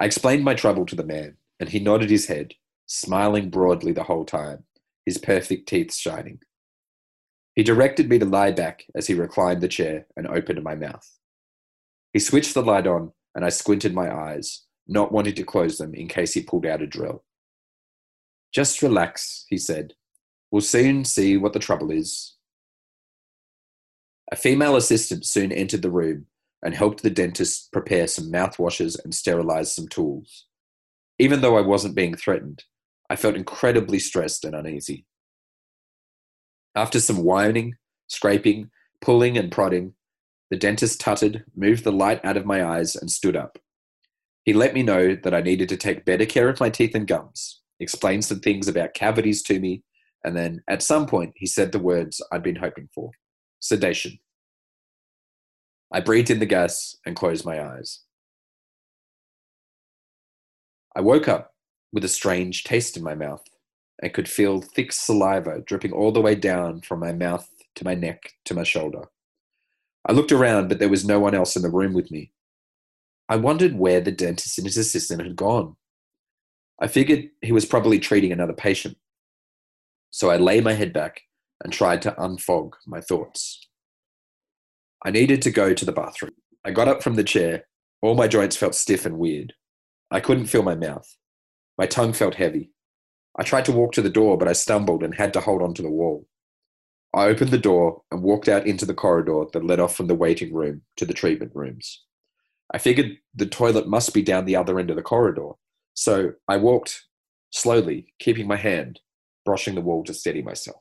I 0.00 0.05
explained 0.05 0.43
my 0.43 0.55
trouble 0.55 0.85
to 0.87 0.97
the 0.97 1.05
man, 1.05 1.37
and 1.61 1.69
he 1.69 1.79
nodded 1.79 2.11
his 2.11 2.26
head, 2.26 2.55
smiling 2.87 3.50
broadly 3.50 3.93
the 3.93 4.03
whole 4.03 4.25
time, 4.25 4.65
his 5.07 5.17
perfect 5.17 5.69
teeth 5.69 5.95
shining. 5.95 6.41
He 7.55 7.62
directed 7.62 8.09
me 8.09 8.19
to 8.19 8.26
lie 8.26 8.50
back 8.50 8.85
as 8.97 9.07
he 9.07 9.15
reclined 9.15 9.61
the 9.61 9.69
chair 9.69 10.09
and 10.17 10.26
opened 10.26 10.61
my 10.65 10.75
mouth. 10.75 11.09
He 12.12 12.19
switched 12.19 12.55
the 12.55 12.65
light 12.65 12.88
on, 12.88 13.12
and 13.37 13.45
I 13.45 13.50
squinted 13.50 13.95
my 13.95 14.12
eyes, 14.12 14.65
not 14.91 15.13
wanting 15.13 15.35
to 15.35 15.45
close 15.45 15.79
them 15.79 15.95
in 15.95 16.09
case 16.09 16.35
he 16.35 16.43
pulled 16.43 16.67
out 16.67 16.83
a 16.83 16.87
drill. 16.87 17.25
Just 18.53 18.83
relax, 18.83 19.47
he 19.49 19.57
said. 19.57 19.95
We'll 20.51 20.63
soon 20.63 21.05
see 21.05 21.37
what 21.37 21.53
the 21.53 21.61
trouble 21.61 21.93
is. 21.93 22.35
A 24.33 24.37
female 24.37 24.77
assistant 24.77 25.25
soon 25.25 25.53
entered 25.53 25.83
the 25.83 25.91
room 25.91 26.27
and 26.63 26.75
helped 26.75 27.03
the 27.03 27.11
dentist 27.11 27.73
prepare 27.73 28.07
some 28.07 28.31
mouthwashes 28.31 29.03
and 29.03 29.15
sterilize 29.15 29.75
some 29.75 29.89
tools. 29.89 30.47
Even 31.19 31.41
though 31.41 31.57
I 31.57 31.63
wasn't 31.63 31.95
being 31.95 32.17
threatened, 32.17 32.65
I 33.09 33.17
felt 33.17 33.37
incredibly 33.37 33.99
stressed 33.99 34.45
and 34.45 34.55
uneasy. 34.55 35.07
After 36.75 37.01
some 37.01 37.25
whining, 37.25 37.77
scraping, 38.09 38.71
pulling, 39.01 39.39
and 39.39 39.51
prodding, 39.51 39.95
the 40.51 40.57
dentist 40.57 41.01
tutted, 41.01 41.45
moved 41.55 41.85
the 41.85 41.93
light 41.93 42.25
out 42.25 42.37
of 42.37 42.47
my 42.47 42.65
eyes, 42.65 42.97
and 42.97 43.11
stood 43.11 43.37
up. 43.37 43.59
He 44.45 44.53
let 44.53 44.75
me 44.75 44.83
know 44.83 45.15
that 45.15 45.35
I 45.35 45.41
needed 45.41 45.69
to 45.69 45.77
take 45.77 46.05
better 46.05 46.27
care 46.27 46.49
of 46.49 46.61
my 46.61 46.71
teeth 46.71 46.95
and 46.95 47.07
gums, 47.07 47.61
explained 47.79 48.25
some 48.25 48.41
things 48.41 48.69
about 48.69 48.95
cavities 48.95 49.43
to 49.45 49.61
me, 49.61 49.83
and 50.25 50.37
then 50.37 50.63
at 50.69 50.83
some 50.83 51.07
point 51.07 51.33
he 51.37 51.47
said 51.47 51.73
the 51.73 51.79
words 51.79 52.23
I'd 52.33 52.43
been 52.43 52.57
hoping 52.57 52.89
for 52.95 53.11
sedation. 53.61 54.19
I 55.93 56.01
breathed 56.01 56.31
in 56.31 56.39
the 56.39 56.47
gas 56.47 56.97
and 57.05 57.17
closed 57.17 57.45
my 57.45 57.63
eyes. 57.63 58.01
I 60.97 61.01
woke 61.01 61.29
up 61.29 61.55
with 61.93 62.05
a 62.05 62.09
strange 62.09 62.65
taste 62.65 62.97
in 62.97 63.03
my 63.03 63.15
mouth 63.15 63.45
and 64.03 64.13
could 64.13 64.29
feel 64.29 64.61
thick 64.61 64.93
saliva 64.93 65.61
dripping 65.61 65.93
all 65.93 66.13
the 66.13 66.21
way 66.21 66.35
down 66.35 66.81
from 66.81 67.01
my 67.01 67.13
mouth 67.13 67.49
to 67.75 67.85
my 67.85 67.95
neck 67.95 68.35
to 68.47 68.55
my 68.55 68.63
shoulder. 68.63 69.05
I 70.07 70.13
looked 70.13 70.33
around, 70.33 70.69
but 70.69 70.79
there 70.79 70.89
was 70.89 71.05
no 71.05 71.21
one 71.21 71.35
else 71.35 71.57
in 71.57 71.63
the 71.63 71.71
room 71.71 71.93
with 71.93 72.11
me. 72.11 72.33
I 73.31 73.37
wondered 73.37 73.79
where 73.79 74.01
the 74.01 74.11
dentist 74.11 74.59
and 74.59 74.67
his 74.67 74.77
assistant 74.77 75.23
had 75.23 75.37
gone. 75.37 75.77
I 76.81 76.89
figured 76.89 77.29
he 77.41 77.53
was 77.53 77.65
probably 77.65 78.01
treating 78.01 78.33
another 78.33 78.53
patient. 78.53 78.97
So 80.11 80.31
I 80.31 80.37
lay 80.37 80.61
my 80.61 80.73
head 80.73 80.93
back 80.93 81.21
and 81.63 81.73
tried 81.73 82.03
to 82.03 82.13
unfog 82.19 82.73
my 82.89 83.01
thoughts. 83.01 83.69
I 85.05 85.13
needed 85.13 85.43
to 85.43 85.53
go 85.53 85.73
to 85.73 85.85
the 85.85 85.93
bathroom. 85.93 86.33
I 86.65 86.73
got 86.73 86.89
up 86.89 87.05
from 87.05 87.15
the 87.15 87.23
chair. 87.23 87.67
All 88.03 88.17
my 88.17 88.27
joints 88.27 88.57
felt 88.57 88.75
stiff 88.75 89.07
and 89.07 89.17
weird. 89.17 89.53
I 90.11 90.19
couldn't 90.19 90.47
feel 90.47 90.65
my 90.65 90.75
mouth. 90.75 91.17
My 91.79 91.87
tongue 91.87 92.13
felt 92.13 92.35
heavy. 92.35 92.73
I 93.39 93.45
tried 93.45 93.65
to 93.67 93.73
walk 93.73 93.93
to 93.93 94.03
the 94.03 94.11
door, 94.11 94.37
but 94.39 94.49
I 94.49 94.55
stumbled 94.55 95.05
and 95.05 95.15
had 95.15 95.33
to 95.35 95.41
hold 95.41 95.63
onto 95.63 95.85
the 95.85 95.89
wall. 95.89 96.27
I 97.15 97.27
opened 97.27 97.53
the 97.53 97.59
door 97.59 98.03
and 98.11 98.25
walked 98.25 98.49
out 98.49 98.67
into 98.67 98.87
the 98.87 98.95
corridor 98.95 99.45
that 99.53 99.65
led 99.65 99.79
off 99.79 99.95
from 99.95 100.09
the 100.09 100.17
waiting 100.17 100.53
room 100.53 100.83
to 100.97 101.07
the 101.07 101.15
treatment 101.15 101.53
rooms. 101.55 102.03
I 102.73 102.79
figured 102.79 103.19
the 103.35 103.47
toilet 103.47 103.89
must 103.89 104.15
be 104.15 104.23
down 104.23 104.45
the 104.45 104.57
other 104.57 104.79
end 104.79 104.91
of 104.91 104.97
the 104.97 105.03
corridor, 105.03 105.53
so 105.95 106.35
I 106.49 106.57
walked 106.57 107.05
slowly, 107.50 108.15
keeping 108.19 108.47
my 108.47 108.57
hand, 108.57 109.00
brushing 109.45 109.75
the 109.75 109.81
wall 109.81 110.05
to 110.05 110.15
steady 110.15 110.43
myself. 110.43 110.81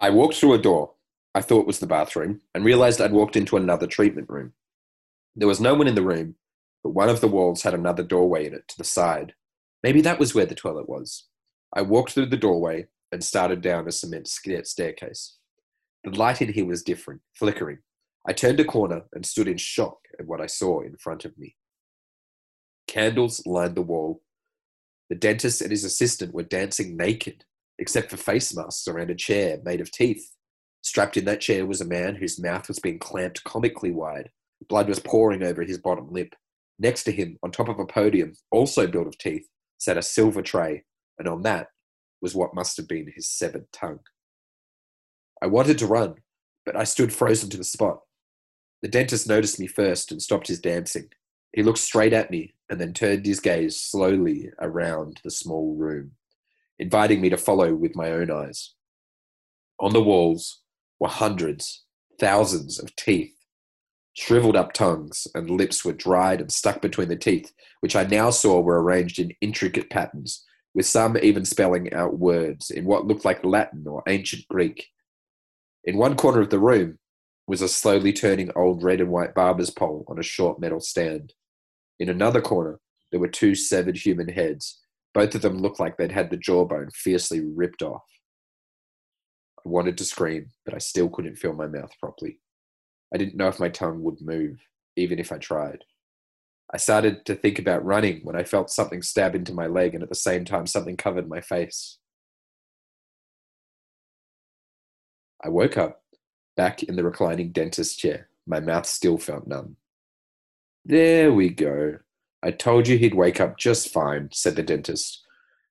I 0.00 0.10
walked 0.10 0.36
through 0.36 0.54
a 0.54 0.58
door 0.58 0.94
I 1.34 1.42
thought 1.42 1.66
was 1.66 1.80
the 1.80 1.86
bathroom 1.86 2.42
and 2.54 2.64
realized 2.64 3.00
I'd 3.00 3.12
walked 3.12 3.34
into 3.34 3.56
another 3.56 3.88
treatment 3.88 4.30
room. 4.30 4.52
There 5.34 5.48
was 5.48 5.60
no 5.60 5.74
one 5.74 5.88
in 5.88 5.96
the 5.96 6.02
room, 6.02 6.36
but 6.84 6.90
one 6.90 7.08
of 7.08 7.20
the 7.20 7.28
walls 7.28 7.62
had 7.62 7.74
another 7.74 8.04
doorway 8.04 8.46
in 8.46 8.54
it 8.54 8.68
to 8.68 8.78
the 8.78 8.84
side. 8.84 9.34
Maybe 9.82 10.00
that 10.02 10.20
was 10.20 10.32
where 10.32 10.46
the 10.46 10.54
toilet 10.54 10.88
was. 10.88 11.24
I 11.72 11.82
walked 11.82 12.12
through 12.12 12.26
the 12.26 12.36
doorway 12.36 12.86
and 13.10 13.24
started 13.24 13.62
down 13.62 13.88
a 13.88 13.92
cement 13.92 14.28
staircase. 14.28 15.36
The 16.04 16.10
light 16.10 16.40
in 16.40 16.52
here 16.52 16.66
was 16.66 16.84
different, 16.84 17.22
flickering. 17.34 17.78
I 18.26 18.32
turned 18.32 18.58
a 18.60 18.64
corner 18.64 19.02
and 19.12 19.26
stood 19.26 19.48
in 19.48 19.58
shock 19.58 19.98
at 20.18 20.26
what 20.26 20.40
I 20.40 20.46
saw 20.46 20.80
in 20.80 20.96
front 20.96 21.24
of 21.24 21.36
me. 21.36 21.56
Candles 22.86 23.44
lined 23.46 23.74
the 23.74 23.82
wall. 23.82 24.22
The 25.10 25.16
dentist 25.16 25.60
and 25.60 25.70
his 25.70 25.84
assistant 25.84 26.32
were 26.32 26.42
dancing 26.42 26.96
naked, 26.96 27.44
except 27.78 28.10
for 28.10 28.16
face 28.16 28.54
masks 28.54 28.88
around 28.88 29.10
a 29.10 29.14
chair 29.14 29.58
made 29.62 29.80
of 29.80 29.90
teeth. 29.90 30.30
Strapped 30.82 31.16
in 31.16 31.24
that 31.26 31.40
chair 31.40 31.66
was 31.66 31.80
a 31.80 31.86
man 31.86 32.14
whose 32.14 32.40
mouth 32.40 32.68
was 32.68 32.78
being 32.78 32.98
clamped 32.98 33.44
comically 33.44 33.90
wide. 33.90 34.30
Blood 34.68 34.88
was 34.88 35.00
pouring 35.00 35.42
over 35.42 35.62
his 35.62 35.78
bottom 35.78 36.08
lip. 36.10 36.34
Next 36.78 37.04
to 37.04 37.12
him, 37.12 37.38
on 37.42 37.50
top 37.50 37.68
of 37.68 37.78
a 37.78 37.86
podium, 37.86 38.34
also 38.50 38.86
built 38.86 39.06
of 39.06 39.18
teeth, 39.18 39.46
sat 39.78 39.98
a 39.98 40.02
silver 40.02 40.42
tray, 40.42 40.84
and 41.18 41.28
on 41.28 41.42
that 41.42 41.68
was 42.20 42.34
what 42.34 42.54
must 42.54 42.76
have 42.78 42.88
been 42.88 43.12
his 43.14 43.30
severed 43.30 43.66
tongue. 43.72 44.00
I 45.42 45.46
wanted 45.46 45.78
to 45.78 45.86
run, 45.86 46.16
but 46.64 46.76
I 46.76 46.84
stood 46.84 47.12
frozen 47.12 47.50
to 47.50 47.56
the 47.56 47.64
spot. 47.64 48.00
The 48.84 48.90
dentist 48.90 49.26
noticed 49.26 49.58
me 49.58 49.66
first 49.66 50.12
and 50.12 50.20
stopped 50.20 50.46
his 50.46 50.60
dancing. 50.60 51.08
He 51.54 51.62
looked 51.62 51.78
straight 51.78 52.12
at 52.12 52.30
me 52.30 52.52
and 52.68 52.78
then 52.78 52.92
turned 52.92 53.24
his 53.24 53.40
gaze 53.40 53.80
slowly 53.80 54.50
around 54.60 55.22
the 55.24 55.30
small 55.30 55.74
room, 55.74 56.10
inviting 56.78 57.22
me 57.22 57.30
to 57.30 57.38
follow 57.38 57.74
with 57.74 57.96
my 57.96 58.10
own 58.10 58.30
eyes. 58.30 58.74
On 59.80 59.94
the 59.94 60.02
walls, 60.02 60.60
were 61.00 61.08
hundreds, 61.08 61.84
thousands 62.20 62.78
of 62.78 62.94
teeth. 62.94 63.32
Shriveled 64.12 64.54
up 64.54 64.74
tongues 64.74 65.26
and 65.34 65.48
lips 65.48 65.82
were 65.82 65.94
dried 65.94 66.42
and 66.42 66.52
stuck 66.52 66.82
between 66.82 67.08
the 67.08 67.16
teeth, 67.16 67.54
which 67.80 67.96
I 67.96 68.04
now 68.04 68.28
saw 68.28 68.60
were 68.60 68.82
arranged 68.82 69.18
in 69.18 69.32
intricate 69.40 69.88
patterns, 69.88 70.44
with 70.74 70.84
some 70.84 71.16
even 71.16 71.46
spelling 71.46 71.90
out 71.94 72.18
words 72.18 72.70
in 72.70 72.84
what 72.84 73.06
looked 73.06 73.24
like 73.24 73.46
Latin 73.46 73.86
or 73.88 74.02
ancient 74.06 74.46
Greek. 74.48 74.88
In 75.84 75.96
one 75.96 76.16
corner 76.16 76.42
of 76.42 76.50
the 76.50 76.58
room 76.58 76.98
was 77.46 77.62
a 77.62 77.68
slowly 77.68 78.12
turning 78.12 78.50
old 78.56 78.82
red 78.82 79.00
and 79.00 79.10
white 79.10 79.34
barber's 79.34 79.70
pole 79.70 80.04
on 80.08 80.18
a 80.18 80.22
short 80.22 80.58
metal 80.58 80.80
stand. 80.80 81.34
In 81.98 82.08
another 82.08 82.40
corner, 82.40 82.80
there 83.10 83.20
were 83.20 83.28
two 83.28 83.54
severed 83.54 83.96
human 83.96 84.28
heads. 84.28 84.80
Both 85.12 85.34
of 85.34 85.42
them 85.42 85.58
looked 85.58 85.78
like 85.78 85.96
they'd 85.96 86.12
had 86.12 86.30
the 86.30 86.36
jawbone 86.36 86.90
fiercely 86.92 87.40
ripped 87.40 87.82
off. 87.82 88.02
I 89.64 89.68
wanted 89.68 89.96
to 89.98 90.04
scream, 90.04 90.50
but 90.64 90.74
I 90.74 90.78
still 90.78 91.08
couldn't 91.08 91.36
feel 91.36 91.52
my 91.52 91.66
mouth 91.66 91.92
properly. 92.00 92.40
I 93.14 93.18
didn't 93.18 93.36
know 93.36 93.48
if 93.48 93.60
my 93.60 93.68
tongue 93.68 94.02
would 94.02 94.20
move, 94.20 94.58
even 94.96 95.18
if 95.18 95.30
I 95.30 95.38
tried. 95.38 95.84
I 96.72 96.78
started 96.78 97.24
to 97.26 97.34
think 97.34 97.58
about 97.58 97.84
running 97.84 98.20
when 98.24 98.34
I 98.34 98.42
felt 98.42 98.70
something 98.70 99.02
stab 99.02 99.34
into 99.34 99.52
my 99.52 99.66
leg, 99.66 99.94
and 99.94 100.02
at 100.02 100.08
the 100.08 100.14
same 100.14 100.44
time, 100.44 100.66
something 100.66 100.96
covered 100.96 101.28
my 101.28 101.40
face. 101.40 101.98
I 105.44 105.50
woke 105.50 105.76
up, 105.76 106.00
back 106.56 106.82
in 106.82 106.96
the 106.96 107.04
reclining 107.04 107.52
dentist 107.52 107.98
chair. 107.98 108.28
My 108.46 108.60
mouth 108.60 108.86
still 108.86 109.18
felt 109.18 109.46
numb. 109.46 109.76
There 110.84 111.32
we 111.32 111.48
go. 111.48 111.98
I 112.42 112.50
told 112.50 112.88
you 112.88 112.98
he'd 112.98 113.14
wake 113.14 113.40
up 113.40 113.56
just 113.56 113.88
fine, 113.88 114.28
said 114.32 114.56
the 114.56 114.62
dentist, 114.62 115.24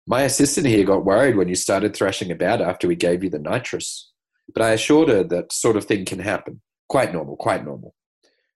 my 0.05 0.23
assistant 0.23 0.67
here 0.67 0.83
got 0.83 1.05
worried 1.05 1.37
when 1.37 1.47
you 1.47 1.55
started 1.55 1.95
thrashing 1.95 2.29
about 2.29 2.61
after 2.61 2.87
we 2.87 2.95
gave 2.95 3.23
you 3.23 3.29
the 3.29 3.39
nitrous. 3.39 4.11
But 4.53 4.61
I 4.61 4.71
assured 4.71 5.07
her 5.07 5.23
that 5.23 5.53
sort 5.53 5.77
of 5.77 5.85
thing 5.85 6.03
can 6.03 6.19
happen. 6.19 6.61
Quite 6.89 7.13
normal, 7.13 7.37
quite 7.37 7.63
normal. 7.63 7.95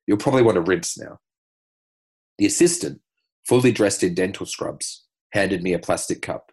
You'll 0.05 0.17
probably 0.17 0.43
want 0.43 0.55
to 0.55 0.61
rinse 0.61 0.97
now. 0.97 1.19
The 2.37 2.45
assistant, 2.45 3.01
fully 3.47 3.71
dressed 3.71 4.03
in 4.03 4.13
dental 4.13 4.45
scrubs, 4.45 5.05
handed 5.31 5.63
me 5.63 5.73
a 5.73 5.79
plastic 5.79 6.21
cup. 6.21 6.51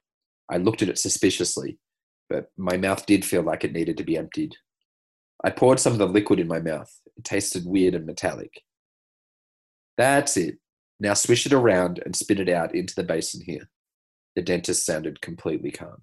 I 0.49 0.59
looked 0.59 0.83
at 0.83 0.89
it 0.89 0.99
suspiciously, 0.99 1.79
but 2.31 2.51
my 2.57 2.77
mouth 2.77 3.05
did 3.05 3.25
feel 3.25 3.43
like 3.43 3.65
it 3.65 3.73
needed 3.73 3.97
to 3.97 4.05
be 4.05 4.17
emptied. 4.17 4.55
I 5.45 5.51
poured 5.51 5.79
some 5.79 5.93
of 5.93 5.99
the 5.99 6.09
liquid 6.09 6.41
in 6.41 6.49
my 6.49 6.61
mouth. 6.61 6.91
It 7.17 7.25
tasted 7.25 7.67
weird 7.67 7.95
and 7.95 8.07
metallic. 8.07 8.63
That's 9.99 10.37
it. 10.37 10.59
Now 10.99 11.15
swish 11.15 11.45
it 11.45 11.53
around 11.53 12.01
and 12.05 12.17
spit 12.17 12.41
it 12.41 12.49
out 12.49 12.75
into 12.75 12.95
the 12.95 13.03
basin 13.03 13.43
here. 13.45 13.69
The 14.35 14.43
dentist 14.43 14.87
sounded 14.87 15.21
completely 15.21 15.71
calm. 15.71 16.03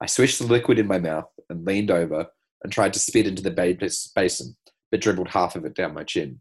I 0.00 0.06
swished 0.06 0.38
the 0.38 0.46
liquid 0.46 0.78
in 0.78 0.86
my 0.86 0.98
mouth 0.98 1.30
and 1.48 1.64
leaned 1.64 1.90
over 1.90 2.26
and 2.62 2.72
tried 2.72 2.92
to 2.92 3.00
spit 3.00 3.26
into 3.26 3.42
the 3.42 3.50
basin, 4.14 4.56
but 4.90 5.00
dribbled 5.00 5.28
half 5.28 5.56
of 5.56 5.64
it 5.64 5.74
down 5.74 5.94
my 5.94 6.04
chin. 6.04 6.40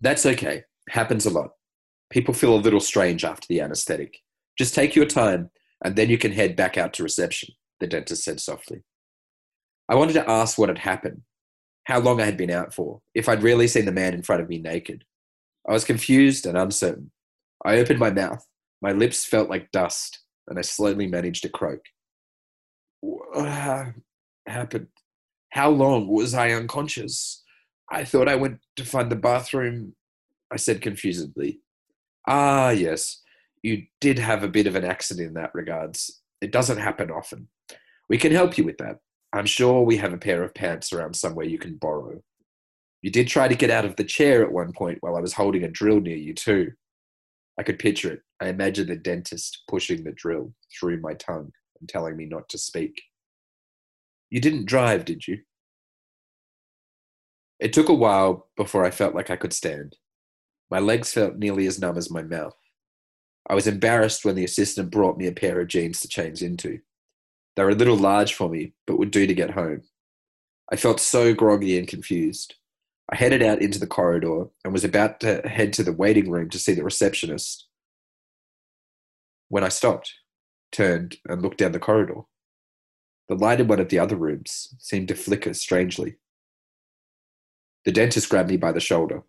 That's 0.00 0.24
okay. 0.24 0.64
Happens 0.88 1.26
a 1.26 1.30
lot. 1.30 1.50
People 2.08 2.34
feel 2.34 2.54
a 2.54 2.56
little 2.56 2.80
strange 2.80 3.24
after 3.24 3.46
the 3.48 3.60
anesthetic. 3.60 4.18
Just 4.56 4.74
take 4.74 4.96
your 4.96 5.06
time, 5.06 5.50
and 5.84 5.94
then 5.94 6.08
you 6.08 6.18
can 6.18 6.32
head 6.32 6.56
back 6.56 6.78
out 6.78 6.94
to 6.94 7.02
reception, 7.02 7.54
the 7.78 7.86
dentist 7.86 8.24
said 8.24 8.40
softly. 8.40 8.82
I 9.88 9.94
wanted 9.94 10.14
to 10.14 10.28
ask 10.28 10.58
what 10.58 10.68
had 10.68 10.78
happened, 10.78 11.22
how 11.90 12.00
long 12.00 12.20
I 12.20 12.24
had 12.24 12.36
been 12.36 12.50
out 12.50 12.72
for, 12.72 13.00
if 13.14 13.28
I'd 13.28 13.42
really 13.42 13.66
seen 13.66 13.84
the 13.84 13.92
man 13.92 14.14
in 14.14 14.22
front 14.22 14.42
of 14.42 14.48
me 14.48 14.58
naked. 14.58 15.04
I 15.68 15.72
was 15.72 15.84
confused 15.84 16.46
and 16.46 16.56
uncertain. 16.56 17.10
I 17.64 17.78
opened 17.78 17.98
my 17.98 18.10
mouth. 18.10 18.46
My 18.80 18.92
lips 18.92 19.26
felt 19.26 19.50
like 19.50 19.72
dust 19.72 20.20
and 20.48 20.58
I 20.58 20.62
slowly 20.62 21.06
managed 21.06 21.42
to 21.42 21.48
croak. 21.48 21.82
What 23.00 23.92
happened? 24.46 24.88
How 25.50 25.70
long 25.70 26.08
was 26.08 26.34
I 26.34 26.50
unconscious? 26.52 27.42
I 27.90 28.04
thought 28.04 28.28
I 28.28 28.36
went 28.36 28.60
to 28.76 28.84
find 28.84 29.10
the 29.10 29.16
bathroom, 29.16 29.94
I 30.50 30.56
said 30.56 30.80
confusedly. 30.80 31.60
Ah, 32.28 32.70
yes, 32.70 33.22
you 33.62 33.84
did 34.00 34.18
have 34.18 34.42
a 34.42 34.48
bit 34.48 34.66
of 34.66 34.76
an 34.76 34.84
accident 34.84 35.28
in 35.28 35.34
that 35.34 35.54
regards. 35.54 36.20
It 36.40 36.52
doesn't 36.52 36.78
happen 36.78 37.10
often. 37.10 37.48
We 38.08 38.18
can 38.18 38.32
help 38.32 38.56
you 38.56 38.64
with 38.64 38.78
that. 38.78 38.98
I'm 39.32 39.46
sure 39.46 39.82
we 39.82 39.96
have 39.98 40.12
a 40.12 40.18
pair 40.18 40.42
of 40.42 40.54
pants 40.54 40.92
around 40.92 41.14
somewhere 41.14 41.46
you 41.46 41.58
can 41.58 41.76
borrow. 41.76 42.20
You 43.02 43.10
did 43.10 43.28
try 43.28 43.48
to 43.48 43.54
get 43.54 43.70
out 43.70 43.84
of 43.84 43.96
the 43.96 44.04
chair 44.04 44.42
at 44.42 44.52
one 44.52 44.72
point 44.72 44.98
while 45.00 45.16
I 45.16 45.20
was 45.20 45.32
holding 45.32 45.64
a 45.64 45.68
drill 45.68 46.00
near 46.00 46.16
you, 46.16 46.34
too. 46.34 46.72
I 47.58 47.62
could 47.62 47.78
picture 47.78 48.12
it. 48.12 48.22
I 48.40 48.48
imagined 48.48 48.88
the 48.88 48.96
dentist 48.96 49.62
pushing 49.68 50.02
the 50.02 50.12
drill 50.12 50.52
through 50.78 51.00
my 51.00 51.14
tongue 51.14 51.52
and 51.78 51.88
telling 51.88 52.16
me 52.16 52.26
not 52.26 52.48
to 52.50 52.58
speak. 52.58 53.00
You 54.30 54.40
didn't 54.40 54.66
drive, 54.66 55.04
did 55.04 55.26
you? 55.26 55.38
It 57.58 57.72
took 57.72 57.88
a 57.88 57.94
while 57.94 58.48
before 58.56 58.84
I 58.84 58.90
felt 58.90 59.14
like 59.14 59.30
I 59.30 59.36
could 59.36 59.52
stand. 59.52 59.96
My 60.70 60.78
legs 60.78 61.12
felt 61.12 61.36
nearly 61.36 61.66
as 61.66 61.80
numb 61.80 61.98
as 61.98 62.10
my 62.10 62.22
mouth. 62.22 62.56
I 63.48 63.54
was 63.54 63.66
embarrassed 63.66 64.24
when 64.24 64.34
the 64.34 64.44
assistant 64.44 64.90
brought 64.90 65.18
me 65.18 65.26
a 65.26 65.32
pair 65.32 65.60
of 65.60 65.68
jeans 65.68 66.00
to 66.00 66.08
change 66.08 66.42
into. 66.42 66.80
They 67.56 67.64
were 67.64 67.70
a 67.70 67.74
little 67.74 67.96
large 67.96 68.34
for 68.34 68.48
me, 68.48 68.72
but 68.86 68.98
would 68.98 69.10
do 69.10 69.26
to 69.26 69.34
get 69.34 69.50
home. 69.50 69.82
I 70.72 70.76
felt 70.76 71.00
so 71.00 71.34
groggy 71.34 71.78
and 71.78 71.88
confused. 71.88 72.54
I 73.12 73.16
headed 73.16 73.42
out 73.42 73.60
into 73.60 73.80
the 73.80 73.88
corridor 73.88 74.44
and 74.64 74.72
was 74.72 74.84
about 74.84 75.20
to 75.20 75.42
head 75.42 75.72
to 75.74 75.82
the 75.82 75.92
waiting 75.92 76.30
room 76.30 76.48
to 76.50 76.58
see 76.58 76.74
the 76.74 76.84
receptionist 76.84 77.66
when 79.48 79.64
I 79.64 79.68
stopped, 79.68 80.14
turned, 80.70 81.16
and 81.28 81.42
looked 81.42 81.58
down 81.58 81.72
the 81.72 81.80
corridor. 81.80 82.22
The 83.28 83.34
light 83.34 83.60
in 83.60 83.66
one 83.66 83.80
of 83.80 83.88
the 83.88 83.98
other 83.98 84.16
rooms 84.16 84.74
seemed 84.78 85.08
to 85.08 85.14
flicker 85.14 85.54
strangely. 85.54 86.16
The 87.84 87.92
dentist 87.92 88.28
grabbed 88.28 88.50
me 88.50 88.56
by 88.56 88.72
the 88.72 88.80
shoulder. 88.80 89.24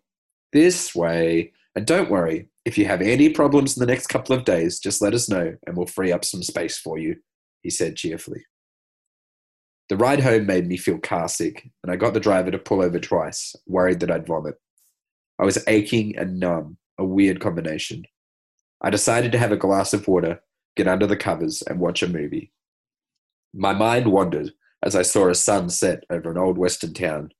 This 0.52 0.94
way, 0.94 1.52
and 1.74 1.86
don't 1.86 2.10
worry, 2.10 2.48
if 2.64 2.78
you 2.78 2.86
have 2.86 3.02
any 3.02 3.30
problems 3.30 3.76
in 3.76 3.80
the 3.80 3.92
next 3.92 4.06
couple 4.06 4.36
of 4.36 4.44
days, 4.44 4.78
just 4.78 5.02
let 5.02 5.14
us 5.14 5.28
know 5.28 5.56
and 5.66 5.76
we'll 5.76 5.86
free 5.86 6.12
up 6.12 6.24
some 6.24 6.42
space 6.42 6.78
for 6.78 6.98
you, 6.98 7.16
he 7.62 7.70
said 7.70 7.96
cheerfully. 7.96 8.44
The 9.88 9.96
ride 9.96 10.20
home 10.20 10.46
made 10.46 10.66
me 10.66 10.76
feel 10.76 10.98
car 10.98 11.28
sick, 11.28 11.68
and 11.82 11.92
I 11.92 11.96
got 11.96 12.14
the 12.14 12.20
driver 12.20 12.50
to 12.50 12.58
pull 12.58 12.82
over 12.82 12.98
twice, 12.98 13.54
worried 13.66 14.00
that 14.00 14.10
I'd 14.10 14.26
vomit. 14.26 14.54
I 15.38 15.44
was 15.44 15.62
aching 15.66 16.16
and 16.16 16.40
numb, 16.40 16.78
a 16.98 17.04
weird 17.04 17.40
combination. 17.40 18.04
I 18.80 18.90
decided 18.90 19.32
to 19.32 19.38
have 19.38 19.52
a 19.52 19.56
glass 19.56 19.92
of 19.92 20.08
water, 20.08 20.40
get 20.76 20.88
under 20.88 21.06
the 21.06 21.16
covers, 21.16 21.62
and 21.62 21.78
watch 21.78 22.02
a 22.02 22.08
movie. 22.08 22.52
My 23.52 23.74
mind 23.74 24.10
wandered 24.10 24.52
as 24.82 24.96
I 24.96 25.02
saw 25.02 25.28
a 25.28 25.34
sun 25.34 25.68
set 25.68 26.04
over 26.10 26.30
an 26.30 26.38
old 26.38 26.58
western 26.58 26.94
town, 26.94 27.32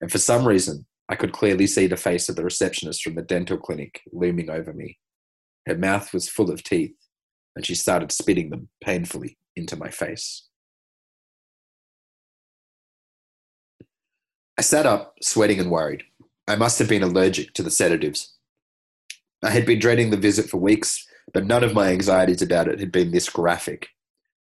and 0.00 0.12
for 0.12 0.18
some 0.18 0.46
reason, 0.46 0.86
I 1.08 1.16
could 1.16 1.32
clearly 1.32 1.66
see 1.66 1.86
the 1.86 1.96
face 1.96 2.28
of 2.28 2.36
the 2.36 2.44
receptionist 2.44 3.02
from 3.02 3.14
the 3.14 3.22
dental 3.22 3.56
clinic 3.56 4.02
looming 4.12 4.50
over 4.50 4.72
me. 4.72 4.98
Her 5.66 5.76
mouth 5.76 6.12
was 6.12 6.28
full 6.28 6.50
of 6.50 6.62
teeth, 6.62 6.96
and 7.56 7.64
she 7.64 7.74
started 7.74 8.12
spitting 8.12 8.50
them 8.50 8.68
painfully 8.82 9.38
into 9.56 9.76
my 9.76 9.90
face. 9.90 10.48
I 14.56 14.62
sat 14.62 14.86
up, 14.86 15.14
sweating 15.20 15.58
and 15.58 15.70
worried. 15.70 16.04
I 16.46 16.56
must 16.56 16.78
have 16.78 16.88
been 16.88 17.02
allergic 17.02 17.54
to 17.54 17.62
the 17.62 17.70
sedatives. 17.70 18.34
I 19.42 19.50
had 19.50 19.66
been 19.66 19.78
dreading 19.78 20.10
the 20.10 20.16
visit 20.16 20.48
for 20.48 20.58
weeks, 20.58 21.06
but 21.32 21.46
none 21.46 21.64
of 21.64 21.74
my 21.74 21.88
anxieties 21.88 22.42
about 22.42 22.68
it 22.68 22.78
had 22.78 22.92
been 22.92 23.10
this 23.10 23.28
graphic. 23.28 23.88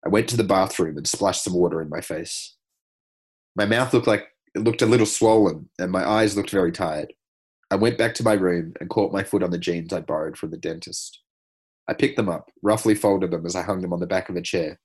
I 0.05 0.09
went 0.09 0.29
to 0.31 0.37
the 0.37 0.45
bathroom 0.45 0.97
and 0.97 1.07
splashed 1.07 1.45
some 1.45 1.55
water 1.55 1.81
in 1.81 1.88
my 1.88 2.00
face. 2.00 2.57
My 3.55 3.67
mouth 3.67 3.93
looked 3.93 4.07
like 4.07 4.29
it 4.55 4.64
looked 4.64 4.83
a 4.83 4.87
little 4.87 5.07
swollen, 5.07 5.69
and 5.79 5.93
my 5.93 6.07
eyes 6.09 6.37
looked 6.37 6.50
very 6.50 6.73
tired. 6.73 7.12
I 7.71 7.76
went 7.76 7.99
back 7.99 8.14
to 8.14 8.25
my 8.25 8.33
room 8.33 8.75
and 8.81 8.90
caught 8.90 9.12
my 9.12 9.23
foot 9.23 9.45
on 9.45 9.50
the 9.50 9.59
jeans 9.59 9.93
I 9.93 10.00
borrowed 10.00 10.37
from 10.37 10.50
the 10.50 10.57
dentist. 10.57 11.21
I 11.88 11.95
picked 11.95 12.17
them 12.17 12.29
up, 12.29 12.50
roughly 12.62 12.95
folded 12.95 13.31
them 13.31 13.47
as 13.47 13.55
I 13.55 13.62
hung 13.62 13.81
them 13.81 13.93
on 13.93 14.00
the 14.00 14.07
back 14.07 14.29
of 14.29 14.37
a 14.37 14.43
chair. 14.43 14.81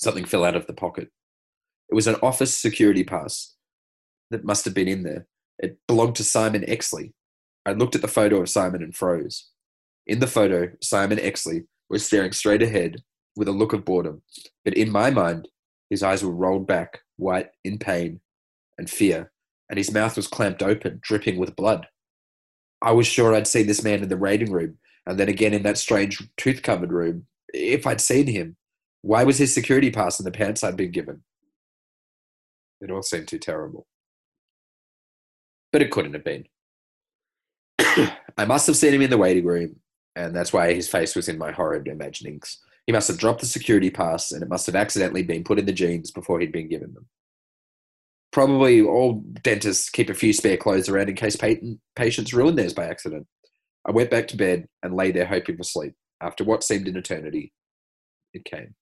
Something 0.00 0.24
fell 0.24 0.44
out 0.44 0.56
of 0.56 0.66
the 0.66 0.72
pocket. 0.72 1.08
It 1.90 1.94
was 1.94 2.06
an 2.06 2.16
office 2.22 2.56
security 2.56 3.04
pass 3.04 3.54
that 4.30 4.44
must 4.44 4.64
have 4.64 4.74
been 4.74 4.88
in 4.88 5.02
there. 5.02 5.26
It 5.58 5.78
belonged 5.86 6.16
to 6.16 6.24
Simon 6.24 6.62
Exley. 6.62 7.12
I 7.66 7.72
looked 7.72 7.94
at 7.94 8.00
the 8.00 8.08
photo 8.08 8.40
of 8.40 8.48
Simon 8.48 8.82
and 8.82 8.96
froze. 8.96 9.50
In 10.06 10.20
the 10.20 10.26
photo, 10.26 10.70
Simon 10.80 11.18
Exley 11.18 11.66
was 11.90 12.06
staring 12.06 12.32
straight 12.32 12.62
ahead 12.62 13.02
with 13.36 13.46
a 13.46 13.52
look 13.52 13.74
of 13.74 13.84
boredom, 13.84 14.22
but 14.64 14.74
in 14.74 14.90
my 14.90 15.10
mind, 15.10 15.48
his 15.90 16.02
eyes 16.02 16.24
were 16.24 16.30
rolled 16.30 16.66
back, 16.66 17.00
white 17.16 17.50
in 17.62 17.78
pain 17.78 18.20
and 18.78 18.88
fear, 18.88 19.30
and 19.68 19.76
his 19.76 19.92
mouth 19.92 20.16
was 20.16 20.26
clamped 20.26 20.62
open, 20.62 21.00
dripping 21.02 21.36
with 21.36 21.56
blood. 21.56 21.86
I 22.80 22.92
was 22.92 23.06
sure 23.06 23.34
I'd 23.34 23.46
seen 23.46 23.66
this 23.66 23.84
man 23.84 24.02
in 24.02 24.08
the 24.08 24.16
waiting 24.16 24.50
room, 24.50 24.78
and 25.06 25.18
then 25.18 25.28
again 25.28 25.52
in 25.52 25.62
that 25.64 25.76
strange 25.76 26.26
tooth 26.38 26.62
covered 26.62 26.92
room. 26.92 27.26
If 27.52 27.86
I'd 27.86 28.00
seen 28.00 28.26
him, 28.26 28.56
why 29.02 29.24
was 29.24 29.38
his 29.38 29.54
security 29.54 29.90
pass 29.90 30.18
in 30.18 30.24
the 30.24 30.30
pants 30.30 30.62
I'd 30.62 30.76
been 30.76 30.90
given? 30.90 31.22
It 32.80 32.90
all 32.90 33.02
seemed 33.02 33.28
too 33.28 33.38
terrible. 33.38 33.86
But 35.72 35.82
it 35.82 35.90
couldn't 35.90 36.14
have 36.14 36.24
been. 36.24 36.44
I 38.36 38.44
must 38.46 38.66
have 38.66 38.76
seen 38.76 38.94
him 38.94 39.02
in 39.02 39.10
the 39.10 39.18
waiting 39.18 39.44
room, 39.44 39.76
and 40.16 40.34
that's 40.34 40.52
why 40.52 40.72
his 40.74 40.88
face 40.88 41.14
was 41.14 41.28
in 41.28 41.38
my 41.38 41.52
horrid 41.52 41.88
imaginings. 41.88 42.58
He 42.86 42.92
must 42.92 43.08
have 43.08 43.18
dropped 43.18 43.40
the 43.40 43.46
security 43.46 43.90
pass, 43.90 44.32
and 44.32 44.42
it 44.42 44.48
must 44.48 44.66
have 44.66 44.76
accidentally 44.76 45.22
been 45.22 45.44
put 45.44 45.58
in 45.58 45.66
the 45.66 45.72
jeans 45.72 46.10
before 46.10 46.40
he'd 46.40 46.52
been 46.52 46.68
given 46.68 46.92
them. 46.94 47.06
Probably 48.32 48.80
all 48.80 49.24
dentists 49.42 49.90
keep 49.90 50.08
a 50.08 50.14
few 50.14 50.32
spare 50.32 50.56
clothes 50.56 50.88
around 50.88 51.08
in 51.08 51.16
case 51.16 51.36
patients 51.96 52.32
ruin 52.32 52.54
theirs 52.54 52.74
by 52.74 52.86
accident. 52.86 53.26
I 53.86 53.92
went 53.92 54.10
back 54.10 54.28
to 54.28 54.36
bed 54.36 54.66
and 54.82 54.94
lay 54.94 55.10
there 55.10 55.26
hoping 55.26 55.56
for 55.56 55.64
sleep. 55.64 55.94
After 56.20 56.44
what 56.44 56.62
seemed 56.62 56.86
an 56.86 56.96
eternity, 56.96 57.52
it 58.34 58.44
came. 58.44 58.74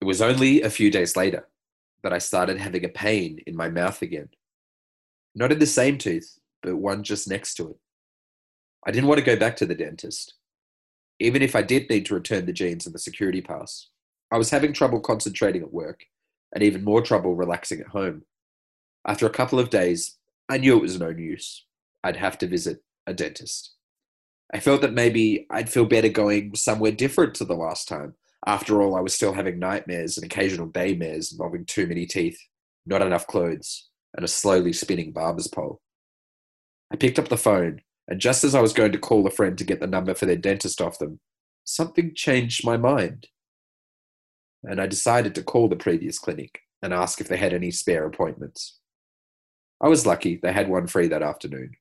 It 0.00 0.04
was 0.04 0.20
only 0.20 0.62
a 0.62 0.70
few 0.70 0.90
days 0.90 1.16
later 1.16 1.48
that 2.02 2.12
I 2.12 2.18
started 2.18 2.58
having 2.58 2.84
a 2.84 2.88
pain 2.88 3.40
in 3.46 3.56
my 3.56 3.68
mouth 3.68 4.02
again. 4.02 4.28
Not 5.34 5.52
in 5.52 5.58
the 5.58 5.66
same 5.66 5.98
tooth, 5.98 6.38
but 6.62 6.76
one 6.76 7.02
just 7.02 7.28
next 7.28 7.54
to 7.54 7.70
it. 7.70 7.76
I 8.86 8.90
didn't 8.90 9.08
want 9.08 9.18
to 9.18 9.24
go 9.24 9.36
back 9.36 9.56
to 9.56 9.66
the 9.66 9.74
dentist, 9.74 10.34
even 11.18 11.42
if 11.42 11.56
I 11.56 11.62
did 11.62 11.90
need 11.90 12.06
to 12.06 12.14
return 12.14 12.46
the 12.46 12.52
jeans 12.52 12.86
and 12.86 12.94
the 12.94 12.98
security 12.98 13.40
pass. 13.40 13.88
I 14.30 14.38
was 14.38 14.50
having 14.50 14.72
trouble 14.72 15.00
concentrating 15.00 15.62
at 15.62 15.72
work 15.72 16.04
and 16.52 16.62
even 16.62 16.84
more 16.84 17.02
trouble 17.02 17.34
relaxing 17.34 17.80
at 17.80 17.88
home. 17.88 18.22
After 19.06 19.26
a 19.26 19.30
couple 19.30 19.58
of 19.58 19.70
days, 19.70 20.16
I 20.48 20.58
knew 20.58 20.76
it 20.76 20.82
was 20.82 20.98
no 20.98 21.08
use. 21.08 21.64
I'd 22.04 22.16
have 22.16 22.38
to 22.38 22.46
visit 22.46 22.82
a 23.06 23.14
dentist. 23.14 23.74
I 24.52 24.60
felt 24.60 24.80
that 24.82 24.92
maybe 24.92 25.46
I'd 25.50 25.70
feel 25.70 25.86
better 25.86 26.08
going 26.08 26.54
somewhere 26.54 26.92
different 26.92 27.34
to 27.36 27.44
the 27.44 27.54
last 27.54 27.88
time. 27.88 28.14
After 28.46 28.80
all, 28.80 28.94
I 28.94 29.00
was 29.00 29.12
still 29.12 29.32
having 29.32 29.58
nightmares 29.58 30.16
and 30.16 30.24
occasional 30.24 30.68
daymares 30.68 31.32
involving 31.32 31.64
too 31.64 31.86
many 31.86 32.06
teeth, 32.06 32.38
not 32.86 33.02
enough 33.02 33.26
clothes, 33.26 33.88
and 34.14 34.24
a 34.24 34.28
slowly 34.28 34.72
spinning 34.72 35.12
barber's 35.12 35.48
pole. 35.48 35.80
I 36.92 36.96
picked 36.96 37.18
up 37.18 37.28
the 37.28 37.36
phone, 37.36 37.80
and 38.06 38.20
just 38.20 38.44
as 38.44 38.54
I 38.54 38.60
was 38.60 38.72
going 38.72 38.92
to 38.92 38.98
call 38.98 39.26
a 39.26 39.30
friend 39.30 39.58
to 39.58 39.64
get 39.64 39.80
the 39.80 39.88
number 39.88 40.14
for 40.14 40.26
their 40.26 40.36
dentist 40.36 40.80
off 40.80 41.00
them, 41.00 41.18
something 41.64 42.12
changed 42.14 42.64
my 42.64 42.76
mind. 42.76 43.26
And 44.62 44.80
I 44.80 44.86
decided 44.86 45.34
to 45.34 45.42
call 45.42 45.68
the 45.68 45.76
previous 45.76 46.18
clinic 46.18 46.60
and 46.82 46.94
ask 46.94 47.20
if 47.20 47.26
they 47.26 47.36
had 47.36 47.52
any 47.52 47.72
spare 47.72 48.06
appointments. 48.06 48.78
I 49.80 49.88
was 49.88 50.06
lucky 50.06 50.38
they 50.40 50.52
had 50.52 50.68
one 50.68 50.86
free 50.86 51.08
that 51.08 51.22
afternoon. 51.22 51.72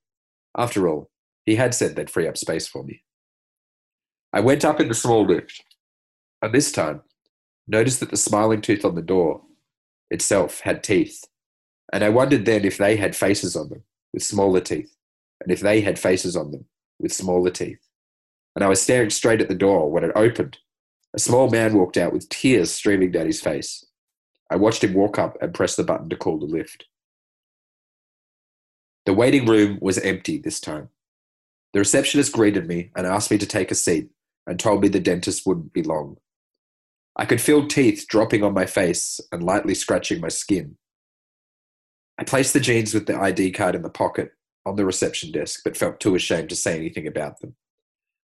After 0.57 0.87
all, 0.87 1.11
he 1.45 1.55
had 1.55 1.75
said 1.75 1.95
they'd 1.95 2.09
free 2.09 2.27
up 2.27 2.37
space 2.37 2.67
for 2.67 2.83
me. 2.83 3.03
I 4.33 4.39
went 4.39 4.65
up 4.65 4.79
in 4.79 4.87
the 4.87 4.95
small 4.95 5.25
lift, 5.25 5.63
and 6.45 6.53
this 6.53 6.71
time 6.71 7.01
noticed 7.67 7.99
that 8.01 8.11
the 8.11 8.17
smiling 8.17 8.61
tooth 8.61 8.85
on 8.85 8.93
the 8.93 9.01
door 9.01 9.41
itself 10.11 10.59
had 10.59 10.83
teeth, 10.83 11.23
and 11.91 12.03
I 12.03 12.09
wondered 12.09 12.45
then 12.45 12.63
if 12.63 12.77
they 12.77 12.97
had 12.97 13.15
faces 13.15 13.55
on 13.55 13.69
them 13.69 13.81
with 14.13 14.21
smaller 14.21 14.61
teeth, 14.61 14.95
and 15.41 15.51
if 15.51 15.59
they 15.59 15.81
had 15.81 15.97
faces 15.97 16.35
on 16.35 16.51
them 16.51 16.65
with 16.99 17.11
smaller 17.11 17.49
teeth. 17.49 17.79
And 18.55 18.63
I 18.63 18.69
was 18.69 18.79
staring 18.79 19.09
straight 19.09 19.41
at 19.41 19.49
the 19.49 19.55
door 19.55 19.91
when 19.91 20.03
it 20.03 20.11
opened. 20.15 20.59
A 21.15 21.19
small 21.19 21.49
man 21.49 21.73
walked 21.73 21.97
out 21.97 22.13
with 22.13 22.29
tears 22.29 22.69
streaming 22.69 23.11
down 23.11 23.25
his 23.25 23.41
face. 23.41 23.83
I 24.51 24.55
watched 24.57 24.83
him 24.83 24.93
walk 24.93 25.17
up 25.17 25.41
and 25.41 25.51
press 25.51 25.75
the 25.75 25.83
button 25.83 26.09
to 26.09 26.15
call 26.15 26.37
the 26.37 26.45
lift. 26.45 26.85
The 29.07 29.13
waiting 29.13 29.47
room 29.47 29.79
was 29.81 29.97
empty 29.97 30.37
this 30.37 30.59
time. 30.59 30.89
The 31.73 31.79
receptionist 31.79 32.33
greeted 32.33 32.67
me 32.67 32.91
and 32.95 33.07
asked 33.07 33.31
me 33.31 33.39
to 33.39 33.47
take 33.47 33.71
a 33.71 33.75
seat 33.75 34.09
and 34.45 34.59
told 34.59 34.83
me 34.83 34.89
the 34.89 34.99
dentist 34.99 35.47
wouldn't 35.47 35.73
be 35.73 35.81
long. 35.81 36.17
I 37.17 37.25
could 37.25 37.41
feel 37.41 37.67
teeth 37.67 38.05
dropping 38.09 38.43
on 38.43 38.53
my 38.53 38.65
face 38.65 39.19
and 39.31 39.43
lightly 39.43 39.73
scratching 39.73 40.19
my 40.19 40.27
skin. 40.27 40.77
I 42.17 42.23
placed 42.23 42.53
the 42.53 42.59
jeans 42.59 42.93
with 42.93 43.05
the 43.05 43.17
ID 43.17 43.51
card 43.51 43.75
in 43.75 43.81
the 43.81 43.89
pocket 43.89 44.31
on 44.65 44.75
the 44.75 44.85
reception 44.85 45.31
desk, 45.31 45.61
but 45.63 45.77
felt 45.77 45.99
too 45.99 46.15
ashamed 46.15 46.49
to 46.49 46.55
say 46.55 46.75
anything 46.75 47.07
about 47.07 47.39
them. 47.39 47.55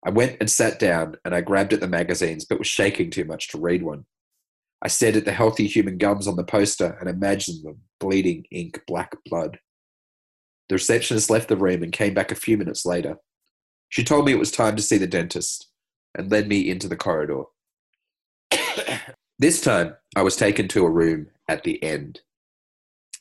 I 0.04 0.10
went 0.10 0.36
and 0.40 0.50
sat 0.50 0.78
down 0.78 1.16
and 1.24 1.34
I 1.34 1.40
grabbed 1.40 1.72
at 1.72 1.80
the 1.80 1.88
magazines, 1.88 2.44
but 2.44 2.58
was 2.58 2.66
shaking 2.66 3.10
too 3.10 3.24
much 3.24 3.48
to 3.48 3.60
read 3.60 3.82
one. 3.82 4.04
I 4.82 4.88
stared 4.88 5.16
at 5.16 5.24
the 5.24 5.32
healthy 5.32 5.66
human 5.66 5.96
gums 5.96 6.28
on 6.28 6.36
the 6.36 6.44
poster 6.44 6.98
and 7.00 7.08
imagined 7.08 7.64
them 7.64 7.80
bleeding 8.00 8.44
ink 8.50 8.82
black 8.86 9.16
blood. 9.24 9.58
The 10.68 10.74
receptionist 10.74 11.30
left 11.30 11.48
the 11.48 11.56
room 11.56 11.82
and 11.82 11.92
came 11.92 12.12
back 12.12 12.30
a 12.30 12.36
few 12.36 12.58
minutes 12.58 12.84
later. 12.84 13.16
She 13.88 14.04
told 14.04 14.26
me 14.26 14.32
it 14.32 14.38
was 14.38 14.50
time 14.50 14.76
to 14.76 14.82
see 14.82 14.98
the 14.98 15.06
dentist 15.06 15.70
and 16.14 16.30
led 16.30 16.48
me 16.48 16.68
into 16.68 16.88
the 16.88 16.96
corridor. 16.96 17.44
this 19.38 19.60
time, 19.60 19.96
I 20.16 20.22
was 20.22 20.36
taken 20.36 20.68
to 20.68 20.84
a 20.84 20.90
room 20.90 21.28
at 21.48 21.64
the 21.64 21.82
end. 21.82 22.20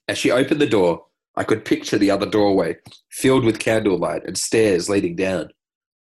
As 0.08 0.18
she 0.18 0.32
opened 0.32 0.62
the 0.62 0.68
door, 0.68 1.06
I 1.36 1.44
could 1.44 1.66
picture 1.66 1.98
the 1.98 2.12
other 2.12 2.26
doorway 2.26 2.78
filled 3.10 3.46
with 3.46 3.60
candlelight 3.60 4.26
and 4.26 4.38
stairs 4.38 4.90
leading 4.90 5.16
down. 5.16 5.50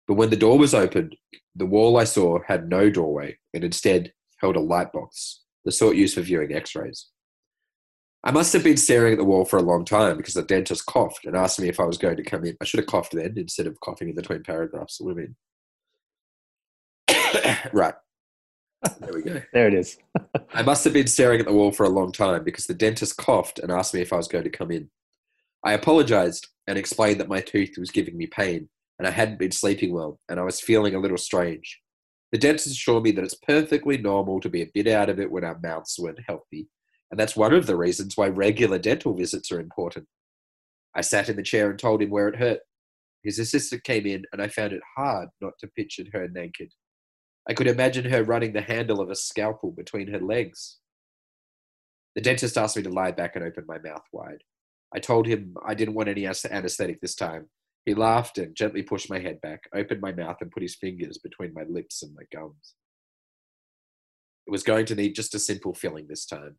But 0.07 0.15
when 0.15 0.31
the 0.31 0.37
door 0.37 0.59
was 0.59 0.75
opened, 0.75 1.17
the 1.55 1.67
wall 1.67 1.99
I 1.99 2.05
saw 2.05 2.39
had 2.47 2.69
no 2.69 2.89
doorway 2.89 3.39
and 3.53 3.63
instead 3.63 4.13
held 4.39 4.57
a 4.57 4.61
light 4.61 4.93
box, 4.93 5.43
the 5.65 5.73
sort 5.73 5.97
used 5.97 6.15
for 6.15 6.23
viewing 6.23 6.55
x 6.55 6.75
rays. 6.75 7.09
I 8.25 8.31
must 8.31 8.53
have 8.53 8.65
been 8.65 8.77
staring 8.77 9.13
at 9.13 9.19
the 9.19 9.25
wall 9.25 9.45
for 9.45 9.59
a 9.59 9.63
long 9.63 9.85
time 9.85 10.17
because 10.17 10.35
the 10.35 10.43
dentist 10.43 10.87
coughed 10.87 11.25
and 11.25 11.37
asked 11.37 11.61
me 11.61 11.69
if 11.69 11.79
I 11.79 11.85
was 11.85 11.99
going 11.99 12.17
to 12.17 12.25
come 12.25 12.45
in. 12.45 12.57
I 12.61 12.65
should 12.65 12.79
have 12.79 12.89
coughed 12.89 13.13
then 13.13 13.35
instead 13.37 13.67
of 13.67 13.79
coughing 13.81 14.09
in 14.09 14.15
between 14.15 14.43
paragraphs. 14.43 15.01
Would 15.01 15.19
have 15.19 15.27
been. 17.07 17.57
right. 17.73 17.95
There 19.01 19.12
we 19.12 19.23
go. 19.23 19.43
There 19.53 19.69
it 19.69 19.75
is. 19.75 19.99
I 20.55 20.62
must 20.62 20.85
have 20.85 20.93
been 20.93 21.07
staring 21.07 21.41
at 21.41 21.47
the 21.47 21.53
wall 21.53 21.73
for 21.73 21.85
a 21.85 21.91
long 21.91 22.12
time 22.12 22.45
because 22.45 22.67
the 22.67 22.75
dentist 22.75 23.17
coughed 23.17 23.59
and 23.59 23.73
asked 23.73 23.95
me 23.95 24.01
if 24.01 24.12
I 24.12 24.17
was 24.17 24.29
going 24.29 24.45
to 24.45 24.51
come 24.51 24.71
in. 24.71 24.91
I 25.64 25.73
apologized 25.73 26.49
and 26.67 26.79
explained 26.79 27.21
that 27.21 27.29
my 27.29 27.41
tooth 27.41 27.75
was 27.79 27.91
giving 27.91 28.17
me 28.17 28.27
pain 28.27 28.69
and 28.99 29.09
I 29.09 29.11
hadn't 29.11 29.38
been 29.38 29.53
sleeping 29.53 29.93
well 29.93 30.21
and 30.29 30.38
I 30.38 30.45
was 30.45 30.61
feeling 30.61 30.95
a 30.95 31.01
little 31.01 31.19
strange. 31.19 31.81
The 32.31 32.38
dentist 32.38 32.67
assured 32.69 33.05
me 33.05 33.11
that 33.12 33.25
it's 33.25 33.35
perfectly 33.35 33.97
normal 33.99 34.41
to 34.41 34.49
be 34.49 34.62
a 34.62 34.71
bit 34.73 34.87
out 34.87 35.09
of 35.09 35.19
it 35.19 35.31
when 35.31 35.45
our 35.45 35.59
mouths 35.62 35.99
weren't 35.99 36.21
healthy 36.27 36.69
and 37.11 37.19
that's 37.19 37.37
one 37.37 37.55
of 37.55 37.67
the 37.67 37.77
reasons 37.77 38.17
why 38.17 38.29
regular 38.29 38.79
dental 38.79 39.14
visits 39.14 39.51
are 39.51 39.61
important. 39.61 40.07
I 40.95 41.01
sat 41.01 41.29
in 41.29 41.37
the 41.37 41.43
chair 41.43 41.71
and 41.71 41.79
told 41.79 42.03
him 42.03 42.11
where 42.11 42.29
it 42.29 42.37
hurt. 42.37 42.61
His 43.23 43.38
assistant 43.38 43.85
came 43.85 44.07
in, 44.07 44.25
and 44.33 44.41
I 44.41 44.49
found 44.49 44.73
it 44.73 44.83
hard 44.97 45.29
not 45.41 45.55
to 45.61 45.69
picture 45.69 46.05
her 46.12 46.29
naked. 46.29 46.73
I 47.49 47.55
could 47.55 47.67
imagine 47.67 48.11
her 48.11 48.23
running 48.23 48.53
the 48.53 48.61
handle 48.61 49.01
of 49.01 49.11
a 49.11 49.15
scalpel 49.15 49.71
between 49.71 50.09
her 50.09 50.21
legs. 50.21 50.79
The 52.15 52.21
dentist 52.21 52.59
asked 52.59 52.77
me 52.77 52.83
to 52.83 52.91
lie 52.91 53.13
back 53.13 53.37
and 53.37 53.45
open 53.45 53.65
my 53.67 53.79
mouth 53.79 54.05
wide. 54.13 54.43
I 54.95 54.99
told 54.99 55.27
him 55.27 55.55
I 55.67 55.75
didn't 55.75 55.95
want 55.95 56.09
any 56.09 56.27
anesthetic 56.27 57.01
this 57.01 57.15
time. 57.15 57.49
He 57.85 57.95
laughed 57.95 58.37
and 58.37 58.55
gently 58.55 58.83
pushed 58.83 59.09
my 59.09 59.19
head 59.19 59.41
back, 59.41 59.63
opened 59.75 60.01
my 60.03 60.13
mouth, 60.13 60.37
and 60.41 60.51
put 60.51 60.63
his 60.63 60.75
fingers 60.75 61.19
between 61.19 61.55
my 61.55 61.63
lips 61.69 62.03
and 62.03 62.15
my 62.15 62.25
gums. 62.33 62.75
It 64.47 64.51
was 64.51 64.63
going 64.63 64.87
to 64.87 64.95
need 64.95 65.15
just 65.15 65.35
a 65.35 65.39
simple 65.39 65.75
filling 65.75 66.07
this 66.07 66.27
time. 66.27 66.57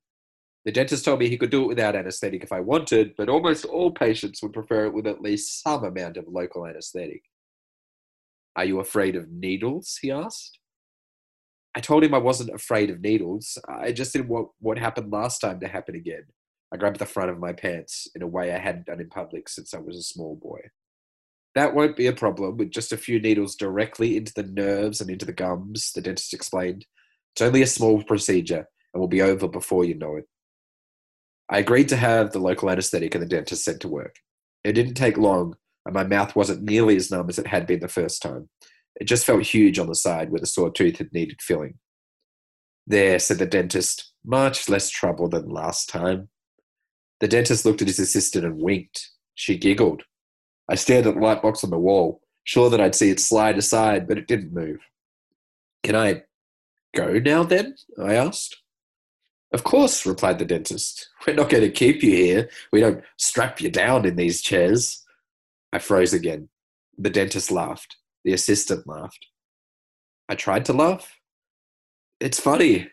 The 0.65 0.71
dentist 0.71 1.05
told 1.05 1.19
me 1.19 1.29
he 1.29 1.37
could 1.37 1.51
do 1.51 1.63
it 1.63 1.67
without 1.67 1.95
anesthetic 1.95 2.43
if 2.43 2.51
I 2.51 2.59
wanted, 2.59 3.13
but 3.17 3.29
almost 3.29 3.65
all 3.65 3.91
patients 3.91 4.41
would 4.41 4.53
prefer 4.53 4.85
it 4.85 4.93
with 4.93 5.07
at 5.07 5.21
least 5.21 5.61
some 5.61 5.83
amount 5.83 6.17
of 6.17 6.25
local 6.27 6.65
anesthetic. 6.65 7.23
Are 8.55 8.65
you 8.65 8.79
afraid 8.79 9.15
of 9.15 9.31
needles? 9.31 9.99
he 10.01 10.11
asked. 10.11 10.59
I 11.75 11.81
told 11.81 12.03
him 12.03 12.13
I 12.13 12.19
wasn't 12.19 12.49
afraid 12.49 12.89
of 12.89 13.01
needles. 13.01 13.57
I 13.67 13.91
just 13.91 14.13
didn't 14.13 14.29
want 14.29 14.49
what 14.59 14.79
happened 14.79 15.11
last 15.11 15.39
time 15.39 15.59
to 15.59 15.67
happen 15.67 15.95
again. 15.95 16.23
I 16.73 16.77
grabbed 16.77 16.99
the 16.99 17.05
front 17.05 17.31
of 17.31 17.39
my 17.39 17.53
pants 17.53 18.07
in 18.15 18.21
a 18.21 18.27
way 18.27 18.53
I 18.53 18.59
hadn't 18.59 18.87
done 18.87 18.99
in 18.99 19.09
public 19.09 19.49
since 19.49 19.73
I 19.73 19.79
was 19.79 19.97
a 19.97 20.03
small 20.03 20.35
boy. 20.35 20.59
That 21.55 21.73
won't 21.73 21.95
be 21.95 22.07
a 22.07 22.13
problem 22.13 22.57
with 22.57 22.71
just 22.71 22.91
a 22.91 22.97
few 22.97 23.19
needles 23.19 23.55
directly 23.55 24.17
into 24.17 24.33
the 24.33 24.43
nerves 24.43 25.01
and 25.01 25.09
into 25.09 25.25
the 25.25 25.33
gums, 25.33 25.91
the 25.93 26.01
dentist 26.01 26.33
explained. 26.33 26.85
It's 27.33 27.41
only 27.41 27.61
a 27.61 27.67
small 27.67 28.03
procedure 28.03 28.67
and 28.93 29.01
will 29.01 29.07
be 29.07 29.21
over 29.21 29.47
before 29.47 29.83
you 29.83 29.95
know 29.95 30.15
it. 30.15 30.25
I 31.49 31.59
agreed 31.59 31.89
to 31.89 31.97
have 31.97 32.31
the 32.31 32.39
local 32.39 32.69
anesthetic 32.69 33.15
and 33.15 33.23
the 33.23 33.27
dentist 33.27 33.63
sent 33.63 33.81
to 33.81 33.87
work. 33.87 34.15
It 34.63 34.73
didn't 34.73 34.93
take 34.93 35.17
long, 35.17 35.55
and 35.85 35.95
my 35.95 36.03
mouth 36.03 36.35
wasn't 36.35 36.61
nearly 36.61 36.95
as 36.95 37.09
numb 37.09 37.29
as 37.29 37.39
it 37.39 37.47
had 37.47 37.65
been 37.65 37.79
the 37.79 37.87
first 37.87 38.21
time. 38.21 38.49
It 38.99 39.05
just 39.05 39.25
felt 39.25 39.43
huge 39.43 39.79
on 39.79 39.87
the 39.87 39.95
side 39.95 40.29
where 40.29 40.41
the 40.41 40.47
sore 40.47 40.71
tooth 40.71 40.97
had 40.97 41.13
needed 41.13 41.41
filling. 41.41 41.75
There, 42.85 43.19
said 43.19 43.37
the 43.37 43.45
dentist, 43.45 44.13
much 44.25 44.67
less 44.67 44.89
trouble 44.89 45.29
than 45.29 45.49
last 45.49 45.89
time. 45.89 46.29
The 47.19 47.27
dentist 47.27 47.65
looked 47.65 47.81
at 47.81 47.87
his 47.87 47.99
assistant 47.99 48.45
and 48.45 48.61
winked. 48.61 49.09
She 49.35 49.57
giggled. 49.57 50.03
I 50.69 50.75
stared 50.75 51.07
at 51.07 51.15
the 51.15 51.19
light 51.19 51.41
box 51.41 51.63
on 51.63 51.69
the 51.69 51.79
wall, 51.79 52.21
sure 52.43 52.69
that 52.69 52.81
I'd 52.81 52.95
see 52.95 53.09
it 53.09 53.19
slide 53.19 53.57
aside, 53.57 54.07
but 54.07 54.17
it 54.17 54.27
didn't 54.27 54.53
move. 54.53 54.79
Can 55.83 55.95
I 55.95 56.23
go 56.95 57.13
now 57.19 57.43
then? 57.43 57.75
I 58.01 58.15
asked. 58.15 58.57
Of 59.51 59.63
course, 59.63 60.05
replied 60.05 60.39
the 60.39 60.45
dentist. 60.45 61.09
We're 61.25 61.33
not 61.33 61.49
going 61.49 61.63
to 61.63 61.71
keep 61.71 62.03
you 62.03 62.11
here. 62.11 62.49
We 62.71 62.81
don't 62.81 63.03
strap 63.17 63.61
you 63.61 63.71
down 63.71 64.05
in 64.05 64.15
these 64.15 64.41
chairs. 64.41 65.03
I 65.73 65.79
froze 65.79 66.13
again. 66.13 66.49
The 66.97 67.09
dentist 67.09 67.49
laughed. 67.51 67.95
The 68.23 68.33
assistant 68.33 68.87
laughed. 68.87 69.25
I 70.27 70.35
tried 70.35 70.65
to 70.65 70.73
laugh. 70.73 71.15
It's 72.19 72.39
funny. 72.39 72.89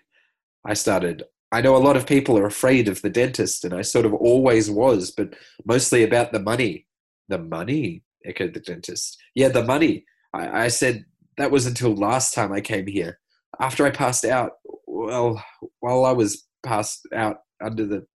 I 0.64 0.74
started. 0.74 1.24
I 1.52 1.60
know 1.60 1.76
a 1.76 1.78
lot 1.78 1.96
of 1.96 2.06
people 2.06 2.38
are 2.38 2.46
afraid 2.46 2.88
of 2.88 3.02
the 3.02 3.10
dentist, 3.10 3.64
and 3.64 3.74
I 3.74 3.82
sort 3.82 4.06
of 4.06 4.14
always 4.14 4.70
was, 4.70 5.10
but 5.10 5.34
mostly 5.64 6.02
about 6.02 6.32
the 6.32 6.40
money. 6.40 6.86
The 7.28 7.38
money, 7.38 8.02
echoed 8.24 8.54
the 8.54 8.60
dentist. 8.60 9.18
Yeah, 9.34 9.48
the 9.48 9.64
money. 9.64 10.04
I, 10.32 10.64
I 10.64 10.68
said 10.68 11.04
that 11.38 11.50
was 11.50 11.66
until 11.66 11.94
last 11.94 12.34
time 12.34 12.52
I 12.52 12.60
came 12.60 12.86
here. 12.86 13.18
After 13.60 13.86
I 13.86 13.90
passed 13.90 14.24
out, 14.24 14.52
well, 14.86 15.42
while 15.80 16.04
I 16.04 16.12
was 16.12 16.46
passed 16.64 17.06
out 17.14 17.38
under 17.62 17.86
the 17.86 18.06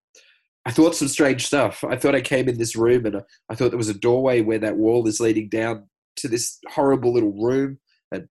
I 0.65 0.71
thought 0.71 0.95
some 0.95 1.07
strange 1.07 1.45
stuff. 1.45 1.83
I 1.83 1.95
thought 1.95 2.13
I 2.13 2.21
came 2.21 2.47
in 2.47 2.57
this 2.57 2.75
room 2.75 3.05
and 3.07 3.23
I 3.49 3.55
thought 3.55 3.69
there 3.69 3.77
was 3.77 3.89
a 3.89 3.95
doorway 3.95 4.41
where 4.41 4.59
that 4.59 4.77
wall 4.77 5.07
is 5.07 5.19
leading 5.19 5.49
down 5.49 5.89
to 6.17 6.27
this 6.27 6.59
horrible 6.69 7.13
little 7.13 7.33
room. 7.33 7.79
And 8.11 8.27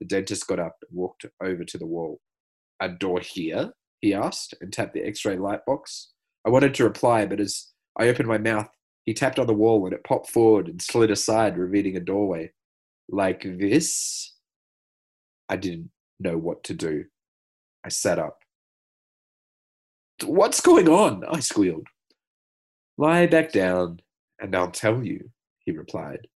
the 0.00 0.06
dentist 0.06 0.46
got 0.46 0.58
up 0.58 0.76
and 0.88 0.98
walked 0.98 1.26
over 1.42 1.64
to 1.64 1.78
the 1.78 1.86
wall. 1.86 2.20
A 2.80 2.88
door 2.88 3.20
here? 3.20 3.72
He 4.00 4.12
asked 4.12 4.54
and 4.60 4.72
tapped 4.72 4.94
the 4.94 5.02
x 5.02 5.24
ray 5.24 5.36
light 5.36 5.60
box. 5.66 6.12
I 6.46 6.50
wanted 6.50 6.74
to 6.74 6.84
reply, 6.84 7.24
but 7.24 7.40
as 7.40 7.68
I 7.98 8.08
opened 8.08 8.28
my 8.28 8.38
mouth, 8.38 8.68
he 9.04 9.14
tapped 9.14 9.38
on 9.38 9.46
the 9.46 9.54
wall 9.54 9.84
and 9.86 9.94
it 9.94 10.04
popped 10.04 10.30
forward 10.30 10.68
and 10.68 10.80
slid 10.80 11.10
aside, 11.10 11.56
revealing 11.56 11.96
a 11.96 12.00
doorway. 12.00 12.52
Like 13.08 13.42
this? 13.42 14.34
I 15.48 15.56
didn't 15.56 15.90
know 16.20 16.36
what 16.38 16.64
to 16.64 16.74
do. 16.74 17.04
I 17.84 17.90
sat 17.90 18.18
up. 18.18 18.38
What's 20.24 20.60
going 20.60 20.88
on? 20.88 21.24
I 21.28 21.40
squealed. 21.40 21.86
Lie 22.96 23.26
back 23.26 23.52
down, 23.52 24.00
and 24.40 24.54
I'll 24.54 24.70
tell 24.70 25.02
you, 25.02 25.30
he 25.64 25.72
replied. 25.72 26.28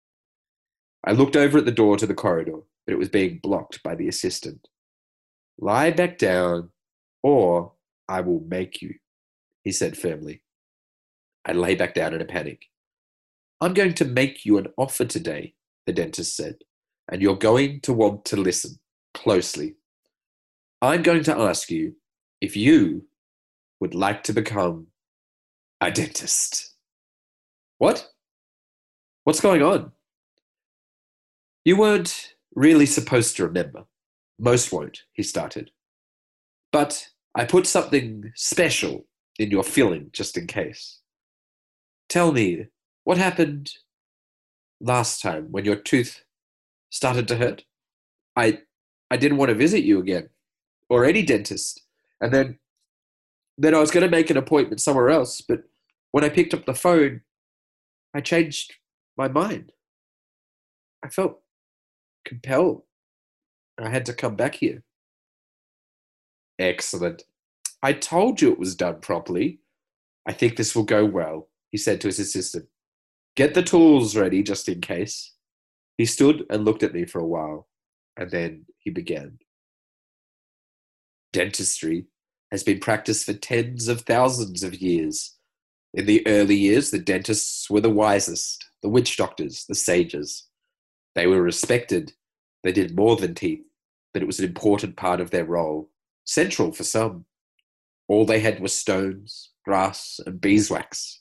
I 1.05 1.13
looked 1.13 1.37
over 1.37 1.59
at 1.59 1.65
the 1.65 1.73
door 1.73 1.97
to 1.97 2.07
the 2.07 2.15
corridor, 2.15 2.59
but 2.87 2.93
it 2.93 2.99
was 2.99 3.09
being 3.09 3.39
blocked 3.43 3.83
by 3.83 3.95
the 3.95 4.09
assistant. 4.09 4.69
Lie 5.59 5.91
back 5.91 6.19
down, 6.19 6.71
or 7.23 7.73
I 8.09 8.21
will 8.21 8.41
make 8.49 8.83
you, 8.83 8.95
he 9.65 9.73
said 9.73 9.97
firmly. 9.97 10.43
I 11.45 11.53
lay 11.53 11.75
back 11.75 11.95
down 11.95 12.15
in 12.15 12.21
a 12.21 12.27
panic. 12.27 12.67
I'm 13.61 13.75
going 13.75 13.95
to 13.95 14.05
make 14.05 14.45
you 14.45 14.59
an 14.59 14.69
offer 14.77 15.05
today, 15.05 15.55
the 15.87 15.93
dentist 15.93 16.37
said, 16.37 16.59
and 17.11 17.23
you're 17.23 17.37
going 17.37 17.81
to 17.83 17.93
want 17.93 18.25
to 18.27 18.37
listen 18.37 18.79
closely. 19.15 19.77
I'm 20.81 21.03
going 21.03 21.25
to 21.25 21.37
ask 21.37 21.71
you 21.71 21.97
if 22.41 22.57
you 22.57 23.07
would 23.81 23.95
like 23.95 24.23
to 24.25 24.33
become 24.33 24.89
a 25.81 25.91
dentist. 25.91 26.75
What? 27.79 28.09
What's 29.25 29.41
going 29.41 29.63
on? 29.63 29.93
You 31.69 31.77
weren't 31.77 32.33
really 32.55 32.87
supposed 32.87 33.37
to 33.37 33.45
remember. 33.45 33.85
Most 34.39 34.73
won't, 34.73 35.03
he 35.13 35.23
started. 35.23 35.71
But 36.73 37.09
I 37.35 37.45
put 37.45 37.67
something 37.67 38.33
special 38.35 39.07
in 39.39 39.51
your 39.51 39.63
filling 39.63 40.09
just 40.11 40.39
in 40.39 40.47
case. 40.47 41.01
Tell 42.09 42.33
me, 42.33 42.69
what 43.05 43.19
happened 43.19 43.71
last 44.81 45.21
time 45.21 45.49
when 45.51 45.67
your 45.67 45.77
tooth 45.77 46.25
started 46.89 47.29
to 47.29 47.37
hurt? 47.37 47.65
I 48.35 48.61
I 49.11 49.19
didn't 49.19 49.37
want 49.37 49.51
to 49.51 49.55
visit 49.55 49.85
you 49.85 49.99
again 50.01 50.31
or 50.89 51.05
any 51.05 51.23
dentist. 51.23 51.83
And 52.23 52.33
then 52.33 52.59
then 53.59 53.75
I 53.75 53.81
was 53.81 53.91
going 53.91 54.07
to 54.07 54.17
make 54.17 54.31
an 54.31 54.39
appointment 54.39 54.81
somewhere 54.81 55.11
else, 55.11 55.43
but 55.43 55.65
when 56.13 56.25
I 56.25 56.31
picked 56.31 56.55
up 56.55 56.65
the 56.65 56.73
phone, 56.73 57.21
I 58.15 58.23
changed 58.23 58.73
my 59.19 59.29
mind. 59.29 59.73
I 61.05 61.11
felt 61.11 61.43
compelled. 62.29 62.83
I 63.81 63.89
had 63.89 64.07
to 64.07 64.13
come 64.13 64.37
back 64.37 64.57
here. 64.57 64.83
Excellent. 66.59 67.25
I 67.83 67.93
told 67.93 68.41
you 68.41 68.53
it 68.53 68.59
was 68.59 68.75
done 68.75 69.01
properly. 69.01 69.61
I 70.27 70.33
think 70.33 70.57
this 70.57 70.77
will 70.77 70.85
go 70.85 71.05
well, 71.05 71.49
he 71.71 71.79
said 71.79 72.01
to 72.01 72.09
his 72.09 72.19
assistant. 72.19 72.67
Get 73.35 73.55
the 73.55 73.63
tools 73.63 74.17
ready 74.17 74.43
just 74.43 74.69
in 74.69 74.81
case. 74.81 75.33
He 75.97 76.05
stood 76.05 76.45
and 76.51 76.65
looked 76.65 76.83
at 76.83 76.93
me 76.93 77.05
for 77.05 77.21
a 77.21 77.27
while, 77.27 77.69
and 78.17 78.31
then 78.31 78.67
he 78.79 78.91
began. 78.91 79.39
Dentistry 81.33 82.07
has 82.51 82.63
been 82.63 82.81
practiced 82.81 83.27
for 83.27 83.33
tens 83.33 83.89
of 83.89 84.03
thousands 84.03 84.63
of 84.63 84.75
years. 84.75 85.37
In 85.95 86.07
the 86.07 86.27
early 86.27 86.57
years, 86.57 86.91
the 86.91 86.99
dentists 86.99 87.71
were 87.71 87.81
the 87.81 87.91
wisest, 87.91 88.65
the 88.83 88.89
witch 88.89 89.17
doctors, 89.17 89.65
the 89.69 89.75
sages. 89.75 90.49
They 91.15 91.27
were 91.27 91.43
respected. 91.43 92.13
They 92.63 92.73
did 92.73 92.97
more 92.97 93.17
than 93.17 93.35
teeth, 93.35 93.65
but 94.13 94.23
it 94.23 94.27
was 94.27 94.39
an 94.39 94.45
important 94.45 94.97
part 94.97 95.21
of 95.21 95.31
their 95.31 95.45
role, 95.45 95.91
central 96.25 96.73
for 96.73 96.85
some. 96.85 97.25
All 98.09 98.25
they 98.25 98.41
had 98.41 98.61
were 98.61 98.69
stones, 98.69 99.51
grass, 99.65 100.21
and 100.27 100.41
beeswax. 100.41 101.21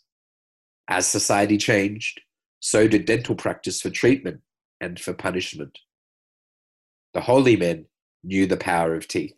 As 0.88 1.06
society 1.06 1.58
changed, 1.58 2.21
so 2.60 2.88
did 2.88 3.06
dental 3.06 3.36
practice 3.36 3.82
for 3.82 3.89
treatment 3.89 4.41
and 4.80 5.00
for 5.00 5.13
punishment. 5.13 5.78
The 7.13 7.21
holy 7.21 7.56
men 7.56 7.86
knew 8.23 8.45
the 8.47 8.58
power 8.58 8.95
of 8.95 9.08
teeth. 9.08 9.36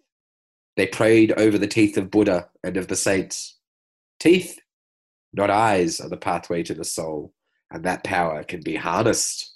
They 0.78 0.88
prayed 0.88 1.34
over 1.34 1.58
the 1.58 1.68
teeth 1.68 1.98
of 1.98 2.12
Buddha 2.12 2.50
and 2.64 2.78
of 2.78 2.88
the 2.88 2.96
saints. 2.96 3.58
Teeth, 4.20 4.60
not 5.34 5.50
eyes, 5.50 6.00
are 6.00 6.10
the 6.10 6.18
pathway 6.18 6.64
to 6.64 6.74
the 6.74 6.86
soul, 6.86 7.34
and 7.72 7.84
that 7.84 8.04
power 8.04 8.44
can 8.44 8.62
be 8.62 8.76
harnessed. 8.76 9.56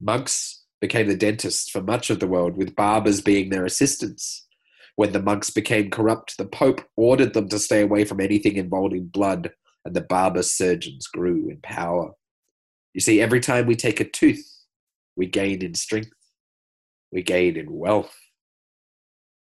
Monks 0.00 0.59
became 0.80 1.08
the 1.08 1.16
dentists 1.16 1.70
for 1.70 1.82
much 1.82 2.10
of 2.10 2.20
the 2.20 2.26
world, 2.26 2.56
with 2.56 2.76
barbers 2.76 3.20
being 3.20 3.50
their 3.50 3.64
assistants. 3.64 4.46
When 4.96 5.12
the 5.12 5.22
monks 5.22 5.50
became 5.50 5.90
corrupt, 5.90 6.36
the 6.36 6.46
Pope 6.46 6.82
ordered 6.96 7.34
them 7.34 7.48
to 7.48 7.58
stay 7.58 7.82
away 7.82 8.04
from 8.04 8.20
anything 8.20 8.56
involving 8.56 9.06
blood, 9.06 9.52
and 9.84 9.94
the 9.94 10.00
barber 10.02 10.42
surgeons 10.42 11.06
grew 11.06 11.48
in 11.48 11.58
power. 11.62 12.12
You 12.94 13.00
see, 13.00 13.20
every 13.20 13.40
time 13.40 13.66
we 13.66 13.76
take 13.76 14.00
a 14.00 14.04
tooth, 14.04 14.46
we 15.16 15.26
gain 15.26 15.62
in 15.62 15.74
strength, 15.74 16.10
we 17.12 17.22
gain 17.22 17.56
in 17.56 17.72
wealth. 17.72 18.14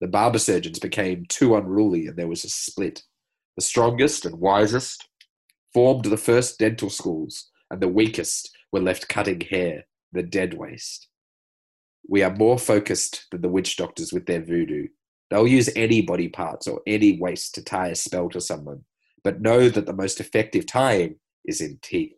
The 0.01 0.09
barber 0.09 0.39
surgeons 0.39 0.79
became 0.79 1.27
too 1.29 1.57
unruly 1.57 2.07
and 2.07 2.17
there 2.17 2.29
was 2.29 2.45
a 2.45 2.51
split. 2.51 3.03
The 3.57 3.63
strongest 3.63 4.27
and 4.27 4.39
wisest 4.39 5.09
formed 5.73 6.05
the 6.05 6.17
first 6.17 6.59
dental 6.59 6.91
schools, 6.91 7.51
and 7.71 7.81
the 7.81 7.89
weakest 7.89 8.55
were 8.73 8.81
left 8.81 9.09
cutting 9.09 9.41
hair, 9.41 9.85
the 10.13 10.23
dead 10.23 10.55
waste. 10.55 11.09
We 12.09 12.23
are 12.23 12.35
more 12.35 12.59
focused 12.59 13.27
than 13.31 13.43
the 13.43 13.49
witch 13.49 13.77
doctors 13.77 14.13
with 14.13 14.27
their 14.27 14.43
voodoo. 14.43 14.89
They'll 15.31 15.47
use 15.47 15.69
any 15.75 16.03
body 16.03 16.29
parts 16.29 16.69
or 16.69 16.81
any 16.87 17.19
waste 17.19 17.55
to 17.57 17.65
tie 17.65 17.89
a 17.89 17.95
spell 17.95 18.29
to 18.31 18.41
someone, 18.41 18.85
but 19.25 19.41
know 19.41 19.69
that 19.69 19.87
the 19.87 19.93
most 19.93 20.21
effective 20.21 20.67
tying 20.67 21.17
is 21.45 21.61
in 21.61 21.79
teeth. 21.83 22.15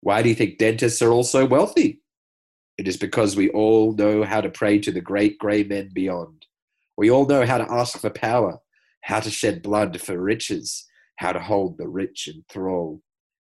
Why 0.00 0.22
do 0.22 0.28
you 0.28 0.34
think 0.34 0.58
dentists 0.58 1.02
are 1.02 1.10
all 1.10 1.24
so 1.24 1.44
wealthy? 1.44 2.00
It 2.78 2.88
is 2.88 2.96
because 2.96 3.36
we 3.36 3.50
all 3.50 3.92
know 3.92 4.24
how 4.24 4.40
to 4.40 4.48
pray 4.48 4.78
to 4.78 4.92
the 4.92 5.00
great 5.00 5.38
grey 5.38 5.64
men 5.64 5.90
beyond 5.92 6.46
we 6.98 7.12
all 7.12 7.26
know 7.26 7.46
how 7.46 7.58
to 7.58 7.72
ask 7.72 7.96
for 7.96 8.10
power, 8.10 8.58
how 9.02 9.20
to 9.20 9.30
shed 9.30 9.62
blood 9.62 10.00
for 10.00 10.20
riches, 10.20 10.84
how 11.16 11.30
to 11.30 11.38
hold 11.38 11.78
the 11.78 11.86
rich 11.86 12.26
in 12.26 12.44
thrall, 12.50 13.00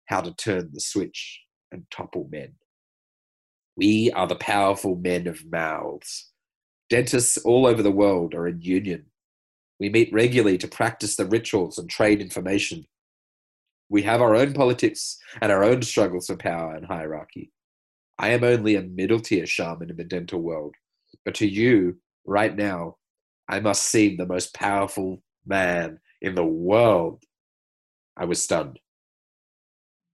how 0.07 0.21
to 0.21 0.33
turn 0.33 0.71
the 0.73 0.81
switch 0.81 1.39
and 1.71 1.83
topple 1.91 2.27
men. 2.31 2.55
We 3.75 4.11
are 4.11 4.27
the 4.27 4.35
powerful 4.35 4.95
men 4.95 5.27
of 5.27 5.49
mouths. 5.49 6.29
Dentists 6.89 7.37
all 7.37 7.65
over 7.65 7.81
the 7.81 7.91
world 7.91 8.35
are 8.35 8.47
in 8.47 8.61
union. 8.61 9.05
We 9.79 9.89
meet 9.89 10.13
regularly 10.13 10.57
to 10.59 10.67
practice 10.67 11.15
the 11.15 11.25
rituals 11.25 11.77
and 11.77 11.89
trade 11.89 12.21
information. 12.21 12.85
We 13.89 14.03
have 14.03 14.21
our 14.21 14.35
own 14.35 14.53
politics 14.53 15.17
and 15.41 15.51
our 15.51 15.63
own 15.63 15.81
struggles 15.81 16.27
for 16.27 16.35
power 16.35 16.75
and 16.75 16.85
hierarchy. 16.85 17.51
I 18.19 18.29
am 18.29 18.43
only 18.43 18.75
a 18.75 18.83
middle 18.83 19.19
tier 19.19 19.45
shaman 19.45 19.89
in 19.89 19.97
the 19.97 20.03
dental 20.03 20.39
world, 20.39 20.75
but 21.25 21.35
to 21.35 21.47
you, 21.47 21.97
right 22.25 22.55
now, 22.55 22.97
I 23.49 23.59
must 23.59 23.83
seem 23.83 24.17
the 24.17 24.25
most 24.25 24.53
powerful 24.53 25.21
man 25.45 25.99
in 26.21 26.35
the 26.35 26.45
world. 26.45 27.23
I 28.15 28.25
was 28.25 28.41
stunned. 28.41 28.79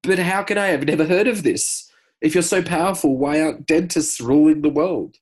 But 0.03 0.19
how 0.19 0.43
can 0.43 0.57
I 0.57 0.67
have 0.67 0.85
never 0.85 1.05
heard 1.05 1.27
of 1.27 1.43
this? 1.43 1.88
If 2.21 2.33
you're 2.33 2.41
so 2.41 2.61
powerful, 2.61 3.17
why 3.17 3.41
aren't 3.41 3.65
dentists 3.65 4.19
ruling 4.19 4.61
the 4.61 4.69
world? 4.69 5.17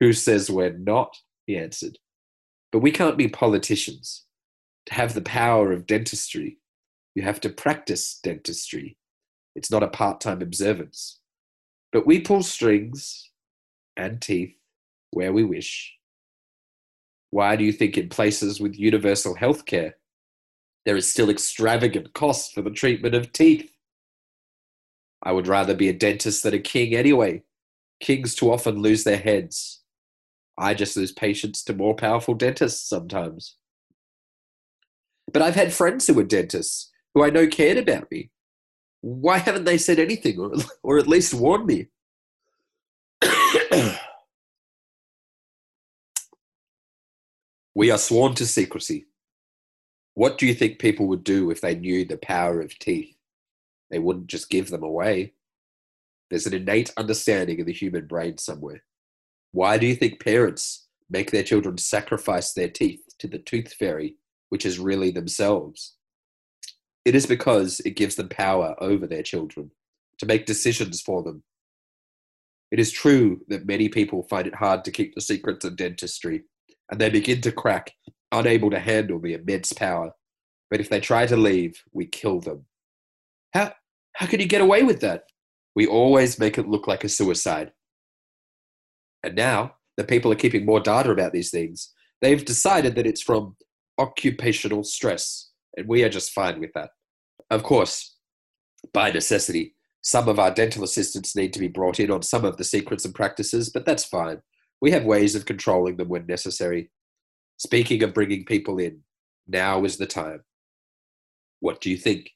Who 0.00 0.12
says 0.12 0.50
we're 0.50 0.72
not? 0.72 1.16
He 1.46 1.56
answered. 1.56 1.98
But 2.72 2.80
we 2.80 2.90
can't 2.90 3.18
be 3.18 3.28
politicians. 3.28 4.24
To 4.86 4.94
have 4.94 5.14
the 5.14 5.20
power 5.20 5.72
of 5.72 5.86
dentistry, 5.86 6.58
you 7.14 7.22
have 7.22 7.40
to 7.40 7.48
practice 7.48 8.20
dentistry. 8.22 8.96
It's 9.54 9.70
not 9.70 9.82
a 9.82 9.88
part 9.88 10.20
time 10.20 10.42
observance. 10.42 11.18
But 11.92 12.06
we 12.06 12.20
pull 12.20 12.42
strings 12.42 13.30
and 13.96 14.20
teeth 14.20 14.54
where 15.10 15.32
we 15.32 15.44
wish. 15.44 15.94
Why 17.30 17.56
do 17.56 17.64
you 17.64 17.72
think 17.72 17.98
in 17.98 18.08
places 18.08 18.60
with 18.60 18.78
universal 18.78 19.34
health 19.34 19.66
care, 19.66 19.96
there 20.84 20.96
is 20.96 21.10
still 21.10 21.30
extravagant 21.30 22.12
cost 22.14 22.54
for 22.54 22.62
the 22.62 22.70
treatment 22.70 23.14
of 23.14 23.32
teeth? 23.32 23.75
I 25.26 25.32
would 25.32 25.48
rather 25.48 25.74
be 25.74 25.88
a 25.88 25.92
dentist 25.92 26.44
than 26.44 26.54
a 26.54 26.60
king 26.60 26.94
anyway. 26.94 27.42
Kings 27.98 28.36
too 28.36 28.52
often 28.52 28.80
lose 28.80 29.02
their 29.02 29.16
heads. 29.16 29.82
I 30.56 30.72
just 30.72 30.96
lose 30.96 31.10
patients 31.10 31.64
to 31.64 31.74
more 31.74 31.96
powerful 31.96 32.34
dentists 32.34 32.88
sometimes. 32.88 33.56
But 35.32 35.42
I've 35.42 35.56
had 35.56 35.72
friends 35.72 36.06
who 36.06 36.14
were 36.14 36.22
dentists 36.22 36.92
who 37.12 37.24
I 37.24 37.30
know 37.30 37.48
cared 37.48 37.76
about 37.76 38.08
me. 38.08 38.30
Why 39.00 39.38
haven't 39.38 39.64
they 39.64 39.78
said 39.78 39.98
anything 39.98 40.38
or, 40.38 40.52
or 40.84 40.96
at 40.98 41.08
least 41.08 41.34
warned 41.34 41.66
me? 41.66 41.88
we 47.74 47.90
are 47.90 47.98
sworn 47.98 48.34
to 48.34 48.46
secrecy. 48.46 49.06
What 50.14 50.38
do 50.38 50.46
you 50.46 50.54
think 50.54 50.78
people 50.78 51.08
would 51.08 51.24
do 51.24 51.50
if 51.50 51.60
they 51.62 51.74
knew 51.74 52.04
the 52.04 52.16
power 52.16 52.60
of 52.60 52.78
teeth? 52.78 53.15
They 53.90 53.98
wouldn't 53.98 54.26
just 54.26 54.50
give 54.50 54.70
them 54.70 54.82
away. 54.82 55.34
There's 56.30 56.46
an 56.46 56.54
innate 56.54 56.92
understanding 56.96 57.60
of 57.60 57.66
the 57.66 57.72
human 57.72 58.06
brain 58.06 58.38
somewhere. 58.38 58.82
Why 59.52 59.78
do 59.78 59.86
you 59.86 59.94
think 59.94 60.20
parents 60.20 60.86
make 61.08 61.30
their 61.30 61.44
children 61.44 61.78
sacrifice 61.78 62.52
their 62.52 62.68
teeth 62.68 63.00
to 63.20 63.28
the 63.28 63.38
tooth 63.38 63.72
fairy, 63.72 64.16
which 64.48 64.66
is 64.66 64.78
really 64.78 65.10
themselves? 65.10 65.94
It 67.04 67.14
is 67.14 67.26
because 67.26 67.80
it 67.80 67.96
gives 67.96 68.16
them 68.16 68.28
power 68.28 68.74
over 68.80 69.06
their 69.06 69.22
children, 69.22 69.70
to 70.18 70.26
make 70.26 70.46
decisions 70.46 71.00
for 71.00 71.22
them. 71.22 71.44
It 72.72 72.80
is 72.80 72.90
true 72.90 73.42
that 73.46 73.66
many 73.66 73.88
people 73.88 74.24
find 74.24 74.48
it 74.48 74.56
hard 74.56 74.84
to 74.84 74.90
keep 74.90 75.14
the 75.14 75.20
secrets 75.20 75.64
of 75.64 75.76
dentistry, 75.76 76.42
and 76.90 77.00
they 77.00 77.10
begin 77.10 77.40
to 77.42 77.52
crack, 77.52 77.92
unable 78.32 78.70
to 78.70 78.80
handle 78.80 79.20
the 79.20 79.34
immense 79.34 79.72
power. 79.72 80.12
But 80.68 80.80
if 80.80 80.88
they 80.88 80.98
try 80.98 81.26
to 81.26 81.36
leave, 81.36 81.84
we 81.92 82.06
kill 82.06 82.40
them. 82.40 82.66
How, 83.56 83.72
how 84.12 84.26
can 84.26 84.40
you 84.40 84.46
get 84.46 84.60
away 84.60 84.82
with 84.82 85.00
that? 85.00 85.24
We 85.74 85.86
always 85.86 86.38
make 86.38 86.58
it 86.58 86.68
look 86.68 86.86
like 86.86 87.04
a 87.04 87.08
suicide. 87.08 87.72
And 89.22 89.34
now 89.34 89.76
that 89.96 90.08
people 90.08 90.30
are 90.30 90.36
keeping 90.36 90.66
more 90.66 90.80
data 90.80 91.10
about 91.10 91.32
these 91.32 91.50
things, 91.50 91.90
they've 92.20 92.44
decided 92.44 92.94
that 92.96 93.06
it's 93.06 93.22
from 93.22 93.56
occupational 93.98 94.84
stress, 94.84 95.52
and 95.74 95.88
we 95.88 96.04
are 96.04 96.10
just 96.10 96.32
fine 96.32 96.60
with 96.60 96.70
that. 96.74 96.90
Of 97.50 97.62
course, 97.62 98.16
by 98.92 99.10
necessity, 99.10 99.74
some 100.02 100.28
of 100.28 100.38
our 100.38 100.50
dental 100.50 100.84
assistants 100.84 101.34
need 101.34 101.54
to 101.54 101.58
be 101.58 101.68
brought 101.68 101.98
in 101.98 102.10
on 102.10 102.20
some 102.20 102.44
of 102.44 102.58
the 102.58 102.64
secrets 102.64 103.06
and 103.06 103.14
practices, 103.14 103.70
but 103.70 103.86
that's 103.86 104.04
fine. 104.04 104.42
We 104.82 104.90
have 104.90 105.04
ways 105.04 105.34
of 105.34 105.46
controlling 105.46 105.96
them 105.96 106.08
when 106.08 106.26
necessary. 106.26 106.90
Speaking 107.56 108.02
of 108.02 108.12
bringing 108.12 108.44
people 108.44 108.78
in, 108.78 109.00
now 109.48 109.84
is 109.84 109.96
the 109.96 110.06
time. 110.06 110.44
What 111.60 111.80
do 111.80 111.90
you 111.90 111.96
think? 111.96 112.32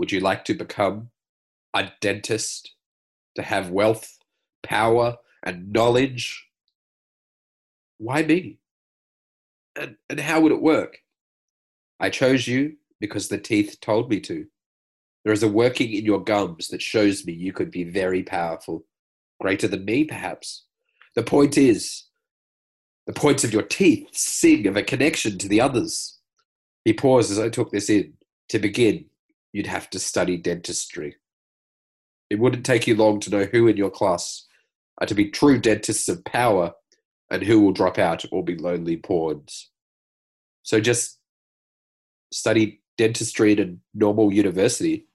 Would 0.00 0.12
you 0.12 0.20
like 0.20 0.46
to 0.46 0.54
become 0.54 1.10
a 1.74 1.90
dentist? 2.00 2.74
To 3.34 3.42
have 3.42 3.68
wealth, 3.68 4.16
power, 4.62 5.18
and 5.42 5.70
knowledge. 5.74 6.46
Why 7.98 8.22
me? 8.22 8.60
And, 9.76 9.96
and 10.08 10.18
how 10.18 10.40
would 10.40 10.52
it 10.52 10.62
work? 10.62 11.00
I 12.00 12.08
chose 12.08 12.48
you 12.48 12.76
because 12.98 13.28
the 13.28 13.36
teeth 13.36 13.76
told 13.82 14.08
me 14.08 14.20
to. 14.20 14.46
There 15.24 15.34
is 15.34 15.42
a 15.42 15.48
working 15.48 15.92
in 15.92 16.06
your 16.06 16.24
gums 16.24 16.68
that 16.68 16.80
shows 16.80 17.26
me 17.26 17.34
you 17.34 17.52
could 17.52 17.70
be 17.70 17.84
very 17.84 18.22
powerful, 18.22 18.86
greater 19.38 19.68
than 19.68 19.84
me, 19.84 20.04
perhaps. 20.04 20.64
The 21.14 21.22
point 21.22 21.58
is, 21.58 22.04
the 23.06 23.12
points 23.12 23.44
of 23.44 23.52
your 23.52 23.64
teeth 23.64 24.08
sing 24.16 24.66
of 24.66 24.78
a 24.78 24.82
connection 24.82 25.36
to 25.36 25.48
the 25.48 25.60
others. 25.60 26.18
He 26.86 26.94
paused 26.94 27.30
as 27.30 27.38
I 27.38 27.50
took 27.50 27.70
this 27.70 27.90
in. 27.90 28.14
To 28.48 28.58
begin, 28.58 29.09
you'd 29.52 29.66
have 29.66 29.90
to 29.90 29.98
study 29.98 30.36
dentistry. 30.36 31.16
It 32.28 32.38
wouldn't 32.38 32.64
take 32.64 32.86
you 32.86 32.94
long 32.94 33.20
to 33.20 33.30
know 33.30 33.44
who 33.44 33.66
in 33.66 33.76
your 33.76 33.90
class 33.90 34.46
are 34.98 35.06
to 35.06 35.14
be 35.14 35.30
true 35.30 35.58
dentists 35.58 36.08
of 36.08 36.24
power 36.24 36.72
and 37.30 37.42
who 37.42 37.60
will 37.60 37.72
drop 37.72 37.98
out 37.98 38.24
or 38.30 38.44
be 38.44 38.56
lonely 38.56 38.96
pawns. 38.96 39.70
So 40.62 40.80
just 40.80 41.18
study 42.32 42.80
dentistry 42.98 43.52
at 43.52 43.60
a 43.60 43.76
normal 43.94 44.32
university. 44.32 45.06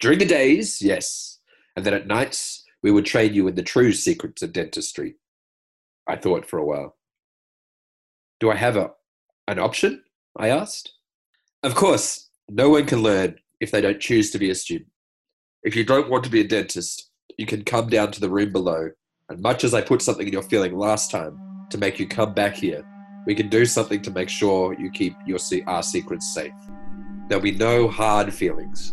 During 0.00 0.18
the 0.18 0.26
days, 0.26 0.82
yes, 0.82 1.38
and 1.76 1.84
then 1.84 1.94
at 1.94 2.06
nights, 2.06 2.64
we 2.82 2.90
would 2.90 3.06
train 3.06 3.34
you 3.34 3.48
in 3.48 3.54
the 3.54 3.62
true 3.62 3.92
secrets 3.92 4.42
of 4.42 4.52
dentistry. 4.52 5.14
I 6.08 6.16
thought 6.16 6.46
for 6.46 6.58
a 6.58 6.66
while. 6.66 6.96
Do 8.40 8.50
I 8.50 8.56
have 8.56 8.76
a, 8.76 8.90
an 9.46 9.58
option? 9.58 10.02
I 10.36 10.48
asked. 10.48 10.92
Of 11.62 11.74
course, 11.74 12.28
no 12.48 12.70
one 12.70 12.86
can 12.86 13.02
learn 13.02 13.38
if 13.62 13.70
they 13.70 13.80
don't 13.80 14.00
choose 14.00 14.30
to 14.32 14.38
be 14.38 14.50
a 14.50 14.54
student. 14.54 14.90
If 15.62 15.74
you 15.74 15.84
don't 15.84 16.10
want 16.10 16.24
to 16.24 16.30
be 16.30 16.40
a 16.40 16.46
dentist, 16.46 17.10
you 17.38 17.46
can 17.46 17.64
come 17.64 17.88
down 17.88 18.12
to 18.12 18.20
the 18.20 18.28
room 18.28 18.52
below 18.52 18.90
and 19.32 19.40
much 19.40 19.64
as 19.64 19.72
I 19.72 19.80
put 19.80 20.02
something 20.02 20.26
in 20.26 20.32
your 20.34 20.42
feeling 20.42 20.76
last 20.76 21.10
time 21.10 21.38
to 21.70 21.78
make 21.78 21.98
you 21.98 22.06
come 22.06 22.34
back 22.34 22.54
here, 22.54 22.84
we 23.26 23.34
can 23.34 23.48
do 23.48 23.64
something 23.64 24.02
to 24.02 24.10
make 24.10 24.28
sure 24.28 24.78
you 24.78 24.90
keep 24.90 25.14
your 25.24 25.38
our 25.66 25.82
secrets 25.82 26.34
safe. 26.34 26.52
There'll 27.28 27.42
be 27.42 27.52
no 27.52 27.88
hard 27.88 28.34
feelings. 28.34 28.92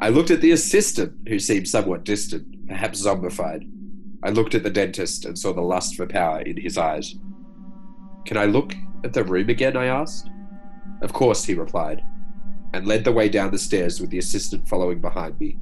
I 0.00 0.10
looked 0.10 0.30
at 0.30 0.40
the 0.40 0.52
assistant, 0.52 1.28
who 1.28 1.40
seemed 1.40 1.66
somewhat 1.66 2.04
distant, 2.04 2.68
perhaps 2.68 3.04
zombified. 3.04 3.68
I 4.22 4.30
looked 4.30 4.54
at 4.54 4.62
the 4.62 4.70
dentist 4.70 5.24
and 5.24 5.36
saw 5.36 5.52
the 5.52 5.62
lust 5.62 5.96
for 5.96 6.06
power 6.06 6.40
in 6.42 6.56
his 6.56 6.78
eyes. 6.78 7.16
Can 8.26 8.36
I 8.36 8.44
look 8.44 8.72
at 9.02 9.12
the 9.12 9.24
room 9.24 9.48
again? 9.48 9.76
I 9.76 9.86
asked. 9.86 10.30
Of 11.02 11.12
course, 11.12 11.44
he 11.44 11.54
replied, 11.54 12.04
and 12.74 12.88
led 12.88 13.04
the 13.04 13.12
way 13.12 13.28
down 13.28 13.52
the 13.52 13.58
stairs 13.58 14.00
with 14.00 14.10
the 14.10 14.18
assistant 14.18 14.68
following 14.68 15.00
behind 15.00 15.38
me, 15.38 15.56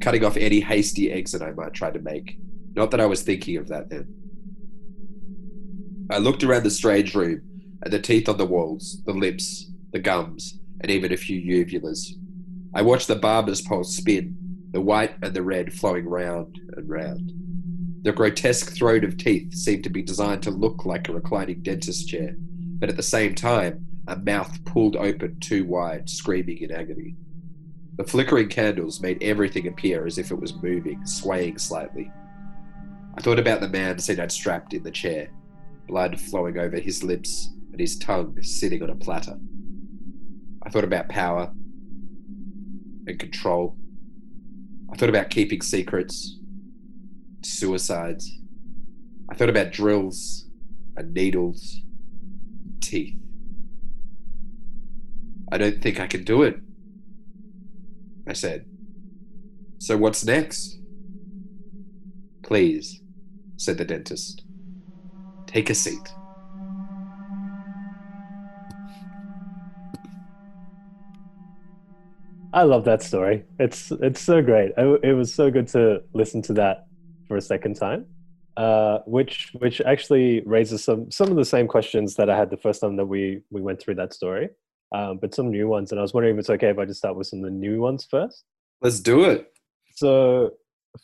cutting 0.00 0.24
off 0.24 0.36
any 0.36 0.58
hasty 0.58 1.12
exit 1.12 1.40
I 1.40 1.52
might 1.52 1.72
try 1.72 1.92
to 1.92 2.00
make. 2.00 2.40
Not 2.74 2.90
that 2.90 3.00
I 3.00 3.06
was 3.06 3.22
thinking 3.22 3.56
of 3.56 3.68
that 3.68 3.88
then. 3.88 4.12
I 6.10 6.18
looked 6.18 6.42
around 6.42 6.64
the 6.64 6.70
strange 6.70 7.14
room 7.14 7.42
at 7.84 7.92
the 7.92 8.00
teeth 8.00 8.28
on 8.28 8.36
the 8.36 8.46
walls, 8.46 9.00
the 9.06 9.12
lips, 9.12 9.70
the 9.92 10.00
gums, 10.00 10.58
and 10.80 10.90
even 10.90 11.12
a 11.12 11.16
few 11.16 11.40
uvulas. 11.40 12.14
I 12.74 12.82
watched 12.82 13.06
the 13.06 13.14
barber's 13.14 13.62
pole 13.62 13.84
spin, 13.84 14.36
the 14.72 14.80
white 14.80 15.14
and 15.22 15.34
the 15.34 15.44
red 15.44 15.72
flowing 15.72 16.08
round 16.08 16.58
and 16.76 16.88
round. 16.88 17.32
The 18.02 18.10
grotesque 18.10 18.74
throat 18.74 19.04
of 19.04 19.16
teeth 19.16 19.54
seemed 19.54 19.84
to 19.84 19.90
be 19.90 20.02
designed 20.02 20.42
to 20.42 20.50
look 20.50 20.84
like 20.84 21.08
a 21.08 21.12
reclining 21.12 21.62
dentist 21.62 22.08
chair, 22.08 22.34
but 22.36 22.88
at 22.88 22.96
the 22.96 23.04
same 23.04 23.36
time, 23.36 23.85
a 24.08 24.16
mouth 24.16 24.64
pulled 24.64 24.96
open 24.96 25.38
too 25.40 25.64
wide, 25.64 26.08
screaming 26.08 26.58
in 26.58 26.70
agony. 26.70 27.16
The 27.96 28.04
flickering 28.04 28.48
candles 28.48 29.00
made 29.00 29.22
everything 29.22 29.66
appear 29.66 30.06
as 30.06 30.18
if 30.18 30.30
it 30.30 30.40
was 30.40 30.54
moving, 30.62 31.04
swaying 31.06 31.58
slightly. 31.58 32.10
I 33.16 33.22
thought 33.22 33.38
about 33.38 33.60
the 33.60 33.68
man 33.68 33.96
I'd 33.96 34.32
strapped 34.32 34.74
in 34.74 34.82
the 34.82 34.90
chair, 34.90 35.30
blood 35.88 36.20
flowing 36.20 36.58
over 36.58 36.78
his 36.78 37.02
lips 37.02 37.50
and 37.72 37.80
his 37.80 37.98
tongue 37.98 38.36
sitting 38.42 38.82
on 38.82 38.90
a 38.90 38.94
platter. 38.94 39.38
I 40.62 40.68
thought 40.68 40.84
about 40.84 41.08
power 41.08 41.50
and 43.06 43.18
control. 43.18 43.76
I 44.92 44.96
thought 44.96 45.08
about 45.08 45.30
keeping 45.30 45.62
secrets, 45.62 46.38
suicides. 47.42 48.30
I 49.30 49.34
thought 49.34 49.48
about 49.48 49.72
drills 49.72 50.46
and 50.96 51.14
needles, 51.14 51.80
teeth. 52.80 53.18
I 55.52 55.58
don't 55.58 55.80
think 55.80 56.00
I 56.00 56.06
can 56.06 56.24
do 56.24 56.42
it. 56.42 56.58
I 58.26 58.32
said. 58.32 58.66
So 59.78 59.96
what's 59.96 60.24
next? 60.24 60.80
Please, 62.42 63.00
said 63.56 63.78
the 63.78 63.84
dentist. 63.84 64.42
Take 65.46 65.70
a 65.70 65.74
seat. 65.74 66.12
I 72.52 72.62
love 72.62 72.84
that 72.86 73.02
story. 73.02 73.44
It's 73.58 73.92
it's 74.00 74.20
so 74.20 74.40
great. 74.40 74.72
I, 74.78 74.96
it 75.02 75.12
was 75.12 75.32
so 75.32 75.50
good 75.50 75.68
to 75.68 76.02
listen 76.14 76.40
to 76.42 76.54
that 76.54 76.86
for 77.28 77.36
a 77.36 77.40
second 77.40 77.74
time, 77.74 78.06
uh, 78.56 79.00
which 79.06 79.52
which 79.58 79.80
actually 79.82 80.40
raises 80.46 80.82
some 80.82 81.10
some 81.10 81.28
of 81.30 81.36
the 81.36 81.44
same 81.44 81.68
questions 81.68 82.14
that 82.14 82.30
I 82.30 82.36
had 82.36 82.48
the 82.48 82.56
first 82.56 82.80
time 82.80 82.96
that 82.96 83.04
we 83.04 83.42
we 83.50 83.60
went 83.60 83.80
through 83.80 83.96
that 83.96 84.14
story, 84.14 84.48
um, 84.94 85.18
but 85.20 85.34
some 85.34 85.50
new 85.50 85.68
ones. 85.68 85.90
And 85.90 85.98
I 85.98 86.02
was 86.02 86.14
wondering 86.14 86.34
if 86.34 86.40
it's 86.40 86.50
okay 86.50 86.68
if 86.68 86.78
I 86.78 86.84
just 86.84 86.98
start 86.98 87.16
with 87.16 87.26
some 87.26 87.40
of 87.40 87.44
the 87.46 87.50
new 87.50 87.80
ones 87.80 88.06
first. 88.10 88.44
Let's 88.80 89.00
do 89.00 89.24
it. 89.24 89.52
So 89.94 90.52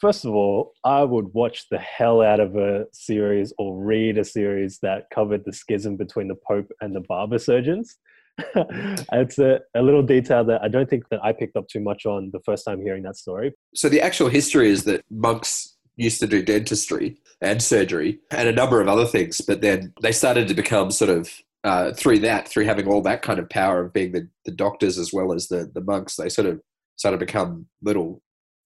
first 0.01 0.25
of 0.25 0.33
all, 0.33 0.73
I 0.85 1.03
would 1.03 1.33
watch 1.33 1.69
the 1.71 1.79
hell 1.79 2.23
out 2.23 2.41
of 2.41 2.57
a 2.57 2.87
series 2.93 3.53
or 3.59 3.83
read 3.83 4.19
a 4.19 4.25
series 4.25 4.79
that 4.81 5.07
covered 5.13 5.45
the 5.45 5.53
schism 5.53 5.97
between 5.97 6.29
the 6.29 6.35
Pope 6.35 6.71
and 6.81 6.95
the 6.95 7.01
barber 7.01 7.39
surgeons. 7.39 7.97
it's 8.55 9.39
a, 9.39 9.61
a 9.75 9.83
little 9.83 10.03
detail 10.03 10.45
that 10.45 10.63
I 10.63 10.69
don't 10.69 10.89
think 10.89 11.09
that 11.11 11.23
I 11.23 11.33
picked 11.33 11.57
up 11.57 11.69
too 11.69 11.81
much 11.81 12.07
on 12.07 12.31
the 12.33 12.41
first 12.41 12.65
time 12.65 12.81
hearing 12.81 13.03
that 13.03 13.17
story. 13.17 13.53
So 13.75 13.89
the 13.89 14.01
actual 14.01 14.29
history 14.29 14.71
is 14.71 14.85
that 14.85 15.03
monks 15.11 15.77
used 15.97 16.21
to 16.21 16.27
do 16.27 16.43
dentistry 16.43 17.19
and 17.43 17.63
surgery 17.63 18.21
and 18.31 18.49
a 18.49 18.53
number 18.53 18.81
of 18.81 18.89
other 18.89 19.05
things, 19.05 19.41
but 19.41 19.61
then 19.61 19.93
they 20.01 20.13
started 20.13 20.49
to 20.49 20.55
become 20.55 20.91
sort 20.91 21.11
of 21.11 21.31
uh, 21.65 21.93
through 21.93 22.19
that, 22.21 22.49
through 22.49 22.65
having 22.65 22.89
all 22.89 23.03
that 23.03 23.23
kind 23.23 23.39
of 23.39 23.49
power 23.49 23.85
of 23.85 23.93
being 23.93 24.13
the, 24.13 24.29
the 24.45 24.51
doctors 24.51 24.99
as 24.99 25.13
well 25.13 25.33
as 25.33 25.49
the, 25.49 25.71
the 25.75 25.81
monks, 25.81 26.17
they 26.17 26.29
sort 26.29 26.49
of 26.49 26.61
started 26.97 27.19
to 27.19 27.27
become 27.27 27.67
little, 27.83 28.21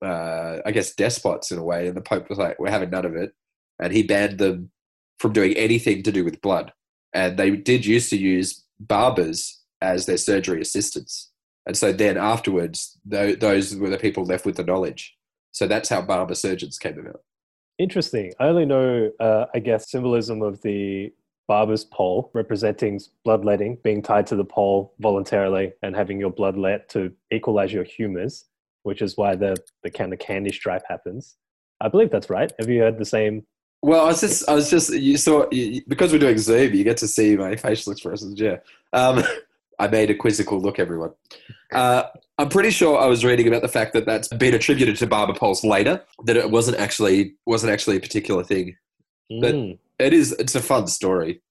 uh, 0.05 0.59
I 0.65 0.71
guess, 0.73 0.95
despots 0.95 1.51
in 1.51 1.59
a 1.59 1.65
way. 1.65 1.89
And 1.89 1.97
the 1.97 2.03
Pope 2.03 2.29
was 2.29 2.39
like, 2.39 2.59
we're 2.59 2.71
having 2.71 2.91
none 2.91 3.05
of 3.05 3.15
it. 3.15 3.33
And 3.79 3.93
he 3.93 4.03
banned 4.03 4.39
them 4.39 4.71
from 5.19 5.33
doing 5.33 5.53
anything 5.55 6.03
to 6.03 6.13
do 6.13 6.25
with 6.25 6.41
blood. 6.41 6.73
And 7.13 7.37
they 7.37 7.51
did 7.51 7.85
used 7.85 8.11
to 8.11 8.17
use 8.17 8.65
barbers 8.81 9.61
as 9.81 10.07
their 10.07 10.17
surgery 10.17 10.61
assistants. 10.61 11.31
And 11.67 11.77
so 11.77 11.93
then 11.93 12.17
afterwards, 12.17 12.99
those 13.05 13.75
were 13.77 13.91
the 13.91 13.99
people 13.99 14.25
left 14.25 14.47
with 14.47 14.57
the 14.57 14.65
knowledge. 14.65 15.15
So 15.53 15.67
that's 15.67 15.89
how 15.89 16.03
barber 16.03 16.35
surgeons 16.35 16.79
came 16.79 16.99
about. 16.99 17.23
Interesting. 17.79 18.33
I 18.39 18.47
only 18.47 18.65
know, 18.65 19.11
uh, 19.21 19.47
I 19.55 19.59
guess, 19.59 19.91
symbolism 19.91 20.43
of 20.43 20.63
the 20.63 21.13
barber's 21.49 21.85
pole 21.85 22.31
representing 22.35 23.01
bloodletting, 23.25 23.79
being 23.83 24.03
tied 24.03 24.27
to 24.29 24.37
the 24.37 24.45
pole 24.45 24.95
voluntarily 25.01 25.73
and 25.83 25.95
having 25.95 26.19
your 26.19 26.31
blood 26.31 26.57
let 26.57 26.89
to 26.91 27.13
equalize 27.31 27.73
your 27.73 27.85
humors, 27.85 28.47
which 28.83 29.03
is 29.03 29.17
why 29.17 29.37
the, 29.37 29.57
the 29.83 29.91
kind 29.91 30.13
of 30.13 30.19
candy 30.19 30.53
stripe 30.53 30.83
happens. 30.89 31.37
I 31.81 31.89
believe 31.89 32.11
that's 32.11 32.31
right. 32.31 32.53
Have 32.59 32.69
you 32.69 32.81
heard 32.81 32.99
the 32.99 33.05
same 33.05 33.45
well, 33.83 34.05
I 34.05 34.09
was 34.09 34.21
just, 34.21 34.49
I 34.49 34.55
was 34.55 34.71
just, 34.71 34.93
you 34.93 35.17
saw, 35.17 35.47
you, 35.53 35.83
because 35.87 36.13
we're 36.13 36.19
doing 36.19 36.39
Zoom, 36.39 36.75
you 36.75 36.83
get 36.83 36.97
to 36.97 37.07
see 37.07 37.37
my 37.37 37.55
facial 37.57 37.93
expressions. 37.93 38.41
Yeah. 38.41 38.57
Um, 38.93 39.23
I 39.79 39.89
made 39.89 40.11
a 40.11 40.15
quizzical 40.15 40.61
look, 40.61 40.79
everyone. 40.79 41.13
Uh, 41.73 42.05
I'm 42.39 42.49
pretty 42.49 42.71
sure 42.71 42.99
I 42.99 43.07
was 43.07 43.25
reading 43.25 43.47
about 43.47 43.63
the 43.63 43.69
fact 43.69 43.93
that 43.93 44.07
that's 44.07 44.29
been 44.29 44.55
attributed 44.55 44.97
to 44.97 45.07
barber 45.07 45.35
poles 45.35 45.63
later, 45.63 46.03
that 46.25 46.37
it 46.37 46.51
wasn't 46.51 46.79
actually, 46.79 47.35
wasn't 47.47 47.73
actually 47.73 47.97
a 47.97 48.01
particular 48.01 48.43
thing. 48.43 48.77
But 49.41 49.55
mm. 49.55 49.79
It 49.99 50.13
is, 50.13 50.33
it's 50.33 50.55
a 50.55 50.63
fun 50.63 50.87
story. 50.87 51.43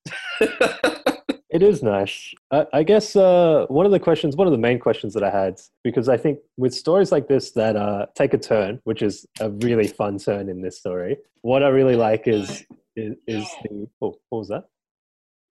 It 1.56 1.64
is 1.64 1.82
nice. 1.82 2.34
I, 2.52 2.66
I 2.74 2.84
guess 2.84 3.16
uh, 3.16 3.66
one 3.70 3.86
of 3.86 3.94
the 3.94 4.00
questions, 4.00 4.36
one 4.36 4.46
of 4.46 4.52
the 4.52 4.58
main 4.58 4.78
questions 4.78 5.14
that 5.14 5.24
I 5.24 5.30
had, 5.30 5.62
because 5.86 6.10
I 6.10 6.18
think 6.18 6.40
with 6.58 6.74
stories 6.74 7.14
like 7.14 7.30
this 7.30 7.52
that 7.52 7.78
uh, 7.78 8.08
take 8.14 8.34
a 8.34 8.38
turn, 8.38 8.82
which 8.84 9.02
is 9.02 9.26
a 9.40 9.50
really 9.50 9.88
fun 9.88 10.18
turn 10.18 10.50
in 10.50 10.62
this 10.62 10.78
story, 10.78 11.16
what 11.44 11.64
I 11.64 11.70
really 11.70 11.96
like 11.96 12.28
is 12.28 12.66
is, 12.98 13.16
is 13.26 13.48
the. 13.64 13.88
Oh, 14.02 14.20
what 14.28 14.40
was 14.40 14.50
that? 14.50 14.66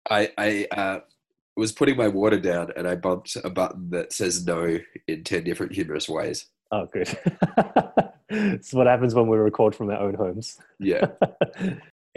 I 0.09 0.31
I 0.37 0.67
uh, 0.71 0.99
was 1.57 1.73
putting 1.73 1.97
my 1.97 2.07
water 2.07 2.39
down 2.39 2.71
and 2.77 2.87
I 2.87 2.95
bumped 2.95 3.35
a 3.35 3.49
button 3.49 3.89
that 3.89 4.13
says 4.13 4.45
no 4.45 4.79
in 5.05 5.25
ten 5.25 5.43
different 5.43 5.73
humorous 5.73 6.07
ways. 6.07 6.45
Oh, 6.71 6.85
good. 6.85 7.09
it's 8.29 8.73
what 8.73 8.87
happens 8.87 9.13
when 9.13 9.27
we 9.27 9.37
record 9.37 9.75
from 9.75 9.89
our 9.89 9.99
own 9.99 10.13
homes. 10.13 10.57
Yeah. 10.79 11.07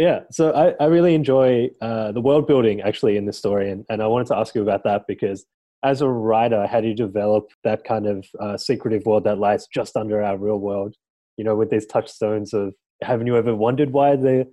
Yeah, 0.03 0.23
so 0.33 0.53
I, 0.53 0.75
I 0.83 0.89
really 0.89 1.15
enjoy 1.15 1.71
uh, 1.81 2.11
the 2.11 2.21
world 2.21 2.49
building 2.49 2.81
actually 2.81 3.17
in 3.17 3.25
this 3.25 3.39
story, 3.39 3.71
and, 3.71 3.87
and 3.89 4.03
I 4.03 4.09
wanted 4.09 4.27
to 4.33 4.37
ask 4.37 4.53
you 4.53 4.61
about 4.61 4.83
that 4.83 5.05
because 5.07 5.47
as 5.85 6.01
a 6.01 6.09
writer, 6.09 6.67
how 6.67 6.81
do 6.81 6.89
you 6.89 6.95
develop 6.95 7.51
that 7.63 7.85
kind 7.85 8.09
of 8.09 8.27
uh, 8.41 8.57
secretive 8.57 9.07
world 9.07 9.23
that 9.23 9.39
lies 9.39 9.69
just 9.73 9.97
under 9.97 10.21
our 10.21 10.37
real 10.37 10.59
world? 10.59 10.97
You 11.37 11.45
know, 11.45 11.55
with 11.55 11.71
these 11.71 11.87
touchstones 11.87 12.53
of 12.53 12.75
haven't 13.01 13.29
you 13.29 13.37
ever 13.37 13.55
wondered 13.55 13.93
why 13.93 14.17
the 14.17 14.51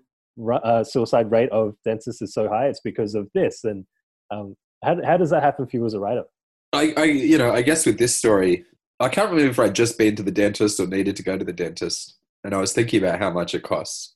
uh, 0.54 0.84
suicide 0.84 1.32
rate 1.32 1.50
of 1.50 1.74
dentists 1.84 2.22
is 2.22 2.32
so 2.32 2.48
high? 2.48 2.68
It's 2.68 2.82
because 2.82 3.16
of 3.16 3.28
this, 3.34 3.64
and 3.64 3.88
um, 4.30 4.56
how 4.84 5.04
how 5.04 5.18
does 5.18 5.32
that 5.32 5.42
happen 5.42 5.66
for 5.66 5.78
you 5.78 5.86
as 5.88 5.96
a 5.96 6.00
writer? 6.00 6.26
I, 6.74 6.94
I 6.96 7.04
you 7.06 7.40
know 7.40 7.52
I 7.52 7.64
guess 7.64 7.88
with 7.88 7.98
this 7.98 8.16
story, 8.16 8.66
I 9.00 9.10
can't 9.10 9.32
remember 9.32 9.50
if 9.50 9.58
I'd 9.58 9.74
just 9.74 9.98
been 9.98 10.16
to 10.18 10.22
the 10.22 10.30
dentist 10.30 10.80
or 10.80 10.86
needed 10.86 11.16
to 11.16 11.24
go 11.24 11.40
to 11.40 11.44
the 11.44 11.54
dentist, 11.54 12.20
and 12.44 12.54
I 12.54 12.60
was 12.60 12.72
thinking 12.72 13.04
about 13.04 13.18
how 13.18 13.32
much 13.32 13.56
it 13.56 13.64
costs 13.64 14.14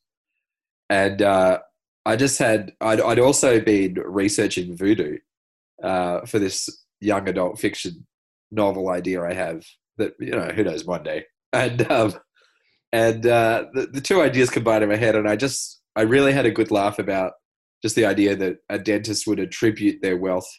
and 0.94 1.24
uh, 1.24 1.60
I 2.06 2.16
just 2.16 2.38
had 2.38 2.74
I'd, 2.80 3.02
I'd, 3.02 3.18
also 3.18 3.60
been 3.60 3.96
researching 3.96 4.78
voodoo 4.78 5.18
uh, 5.82 6.22
for 6.28 6.38
this 6.38 6.70
young 7.02 7.28
adult 7.28 7.60
fiction 7.60 8.06
novel 8.52 8.90
idea 8.90 9.24
I 9.24 9.34
have 9.34 9.66
that 9.98 10.14
you 10.20 10.32
know 10.32 10.50
who 10.56 10.64
knows 10.64 10.86
one 10.86 11.04
day. 11.04 11.26
And 11.52 11.92
um, 11.92 12.14
and 12.92 13.26
uh, 13.26 13.66
the, 13.74 13.88
the 13.88 14.02
two 14.02 14.22
ideas 14.22 14.50
combined 14.50 14.84
in 14.84 14.90
my 14.90 14.96
head 14.96 15.16
and 15.16 15.28
I 15.28 15.36
just 15.36 15.82
I 15.96 16.02
really 16.02 16.32
had 16.32 16.46
a 16.46 16.52
good 16.52 16.72
laugh 16.72 17.00
about 17.00 17.34
just 17.82 17.96
the 17.96 18.06
idea 18.06 18.36
that 18.36 18.58
a 18.70 18.80
dentist 18.80 19.28
would 19.28 19.40
attribute 19.40 20.02
their 20.02 20.18
wealth 20.18 20.50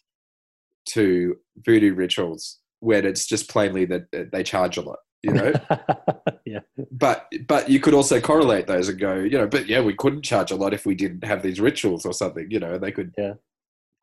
to 0.91 1.37
voodoo 1.65 1.95
rituals 1.95 2.59
when 2.81 3.07
it's 3.07 3.27
just 3.27 3.49
plainly 3.49 3.87
that 3.87 4.31
they 4.33 4.43
charge 4.43 4.77
a 4.77 4.83
lot 4.83 4.99
you 5.25 5.33
know? 5.33 5.53
Yeah. 6.47 6.61
But 6.91 7.33
but 7.49 7.71
you 7.71 7.81
could 7.81 7.95
also 7.95 8.21
correlate 8.21 8.67
those 8.67 8.89
and 8.89 8.99
go 8.99 9.15
you 9.15 9.39
know 9.39 9.47
but 9.47 9.67
yeah 9.67 9.81
we 9.81 9.95
couldn't 9.95 10.23
charge 10.23 10.51
a 10.51 10.57
lot 10.57 10.75
if 10.75 10.85
we 10.85 10.95
didn't 10.95 11.25
have 11.25 11.43
these 11.43 11.59
rituals 11.59 12.05
or 12.05 12.13
something 12.13 12.51
you 12.51 12.61
know 12.61 12.75
and 12.75 12.83
they 12.83 12.93
could 12.93 13.15
yeah. 13.17 13.35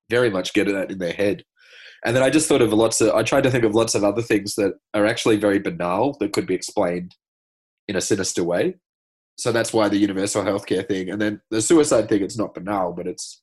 very 0.10 0.30
much 0.30 0.54
get 0.54 0.68
that 0.68 0.92
in 0.92 0.98
their 0.98 1.14
head. 1.14 1.46
And 2.04 2.16
then 2.16 2.24
i 2.24 2.30
just 2.32 2.50
thought 2.50 2.64
of 2.64 2.74
lots 2.74 3.00
of 3.00 3.14
i 3.14 3.22
tried 3.22 3.44
to 3.44 3.52
think 3.52 3.64
of 3.64 3.76
lots 3.76 3.94
of 3.94 4.04
other 4.04 4.24
things 4.24 4.56
that 4.56 4.74
are 4.96 5.06
actually 5.06 5.38
very 5.38 5.60
banal 5.60 6.18
that 6.20 6.34
could 6.34 6.48
be 6.48 6.56
explained 6.56 7.16
in 7.88 7.96
a 7.96 8.02
sinister 8.02 8.44
way. 8.44 8.76
So 9.38 9.52
that's 9.52 9.72
why 9.72 9.88
the 9.88 9.98
universal 9.98 10.44
healthcare 10.44 10.88
thing 10.88 11.10
and 11.12 11.22
then 11.22 11.42
the 11.52 11.62
suicide 11.62 12.10
thing 12.10 12.24
it's 12.24 12.38
not 12.38 12.56
banal 12.56 12.92
but 12.92 13.08
it's 13.08 13.42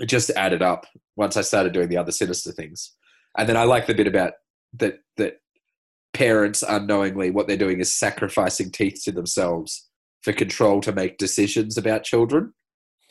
it 0.00 0.06
just 0.06 0.30
added 0.30 0.60
up 0.60 0.86
once 1.14 1.36
i 1.36 1.40
started 1.40 1.72
doing 1.72 1.88
the 1.88 1.98
other 1.98 2.12
sinister 2.12 2.50
things. 2.50 2.94
And 3.38 3.48
then 3.48 3.56
i 3.56 3.62
like 3.62 3.86
the 3.86 3.94
bit 3.94 4.08
about 4.08 4.32
that 4.74 4.98
that 5.16 5.38
parents 6.14 6.62
unknowingly 6.66 7.30
what 7.30 7.46
they're 7.46 7.56
doing 7.56 7.80
is 7.80 7.92
sacrificing 7.92 8.70
teeth 8.70 9.02
to 9.04 9.12
themselves 9.12 9.88
for 10.22 10.32
control 10.32 10.80
to 10.80 10.92
make 10.92 11.18
decisions 11.18 11.76
about 11.76 12.04
children 12.04 12.52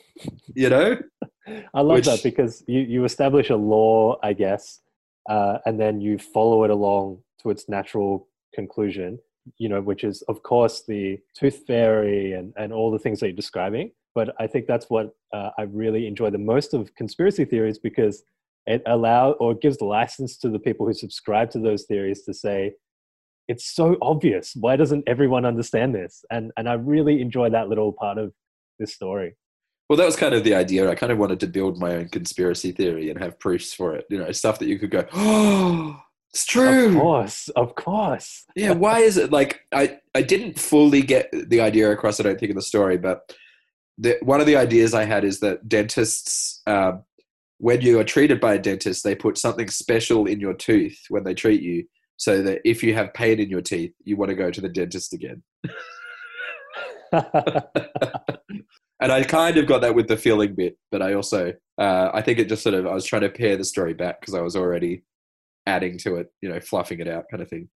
you 0.54 0.68
know? 0.68 0.96
I 1.74 1.80
love 1.80 1.96
Which, 1.96 2.06
that 2.06 2.22
because 2.22 2.64
you, 2.66 2.80
you 2.80 3.04
establish 3.04 3.50
a 3.50 3.56
law 3.56 4.18
i 4.22 4.32
guess 4.32 4.80
uh, 5.28 5.58
and 5.64 5.80
then 5.80 6.00
you 6.00 6.18
follow 6.18 6.64
it 6.64 6.70
along 6.70 7.18
to 7.42 7.50
its 7.50 7.68
natural 7.68 8.28
conclusion 8.54 9.18
you 9.58 9.68
know 9.68 9.80
which 9.80 10.04
is 10.04 10.22
of 10.22 10.42
course 10.42 10.84
the 10.86 11.18
tooth 11.34 11.64
fairy 11.66 12.32
and, 12.32 12.52
and 12.56 12.72
all 12.72 12.90
the 12.90 12.98
things 12.98 13.20
that 13.20 13.26
you're 13.26 13.36
describing. 13.36 13.90
But 14.14 14.34
i 14.38 14.46
think 14.46 14.66
that's 14.66 14.88
what 14.88 15.14
uh, 15.32 15.50
i 15.58 15.62
really 15.62 16.06
enjoy 16.06 16.30
the 16.30 16.38
most 16.38 16.72
of 16.72 16.94
conspiracy 16.94 17.44
theories 17.44 17.78
because 17.78 18.22
it 18.66 18.82
allows 18.86 19.36
or 19.40 19.54
gives 19.54 19.80
license 19.80 20.38
to 20.38 20.48
the 20.48 20.58
people 20.58 20.86
who 20.86 20.94
subscribe 20.94 21.50
to 21.50 21.58
those 21.58 21.84
theories 21.84 22.22
to 22.22 22.32
say 22.32 22.72
it's 23.48 23.74
so 23.74 23.96
obvious. 24.00 24.54
Why 24.54 24.76
doesn't 24.76 25.04
everyone 25.06 25.44
understand 25.44 25.94
this? 25.94 26.24
And 26.30 26.52
and 26.56 26.68
I 26.68 26.74
really 26.74 27.20
enjoy 27.20 27.50
that 27.50 27.68
little 27.68 27.92
part 27.92 28.18
of 28.18 28.32
this 28.78 28.94
story. 28.94 29.36
Well, 29.88 29.98
that 29.98 30.06
was 30.06 30.16
kind 30.16 30.34
of 30.34 30.44
the 30.44 30.54
idea. 30.54 30.90
I 30.90 30.94
kind 30.94 31.12
of 31.12 31.18
wanted 31.18 31.40
to 31.40 31.46
build 31.46 31.78
my 31.78 31.94
own 31.96 32.08
conspiracy 32.08 32.72
theory 32.72 33.10
and 33.10 33.18
have 33.20 33.38
proofs 33.38 33.74
for 33.74 33.94
it. 33.94 34.06
You 34.08 34.18
know, 34.18 34.32
stuff 34.32 34.58
that 34.60 34.68
you 34.68 34.78
could 34.78 34.90
go, 34.90 35.06
oh, 35.12 36.00
it's 36.30 36.46
true. 36.46 36.88
Of 36.88 36.94
course, 36.94 37.48
of 37.50 37.74
course. 37.74 38.44
yeah. 38.56 38.72
Why 38.72 39.00
is 39.00 39.16
it 39.16 39.30
like 39.30 39.60
I? 39.72 39.98
I 40.14 40.22
didn't 40.22 40.58
fully 40.58 41.02
get 41.02 41.28
the 41.32 41.60
idea 41.60 41.90
across. 41.90 42.18
I 42.18 42.22
don't 42.22 42.38
think 42.38 42.50
in 42.50 42.56
the 42.56 42.62
story, 42.62 42.96
but 42.96 43.34
the, 43.98 44.16
one 44.22 44.40
of 44.40 44.46
the 44.46 44.56
ideas 44.56 44.94
I 44.94 45.04
had 45.04 45.24
is 45.24 45.40
that 45.40 45.68
dentists, 45.68 46.62
um, 46.66 47.04
when 47.58 47.80
you 47.80 48.00
are 48.00 48.04
treated 48.04 48.40
by 48.40 48.54
a 48.54 48.58
dentist, 48.58 49.04
they 49.04 49.14
put 49.14 49.38
something 49.38 49.68
special 49.68 50.26
in 50.26 50.40
your 50.40 50.54
tooth 50.54 50.98
when 51.08 51.22
they 51.22 51.34
treat 51.34 51.62
you 51.62 51.84
so 52.16 52.42
that 52.42 52.60
if 52.64 52.82
you 52.82 52.94
have 52.94 53.14
pain 53.14 53.40
in 53.40 53.50
your 53.50 53.62
teeth, 53.62 53.92
you 54.04 54.16
want 54.16 54.30
to 54.30 54.36
go 54.36 54.50
to 54.50 54.60
the 54.60 54.68
dentist 54.68 55.12
again. 55.12 55.42
and 57.12 57.22
I 59.00 59.24
kind 59.24 59.56
of 59.56 59.66
got 59.66 59.82
that 59.82 59.94
with 59.94 60.08
the 60.08 60.16
feeling 60.16 60.54
bit, 60.54 60.76
but 60.90 61.02
I 61.02 61.14
also, 61.14 61.52
uh, 61.78 62.10
I 62.12 62.22
think 62.22 62.38
it 62.38 62.48
just 62.48 62.62
sort 62.62 62.74
of, 62.74 62.86
I 62.86 62.94
was 62.94 63.04
trying 63.04 63.22
to 63.22 63.30
pare 63.30 63.56
the 63.56 63.64
story 63.64 63.94
back 63.94 64.20
because 64.20 64.34
I 64.34 64.40
was 64.40 64.56
already 64.56 65.02
adding 65.66 65.98
to 65.98 66.16
it, 66.16 66.32
you 66.40 66.48
know, 66.48 66.60
fluffing 66.60 67.00
it 67.00 67.08
out, 67.08 67.24
kind 67.30 67.42
of 67.42 67.48
thing. 67.48 67.68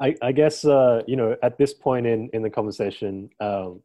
I, 0.00 0.16
I 0.22 0.32
guess 0.32 0.64
uh, 0.64 1.02
you 1.06 1.16
know 1.16 1.36
at 1.42 1.58
this 1.58 1.72
point 1.72 2.06
in 2.06 2.28
in 2.32 2.42
the 2.42 2.50
conversation 2.50 3.30
um, 3.40 3.80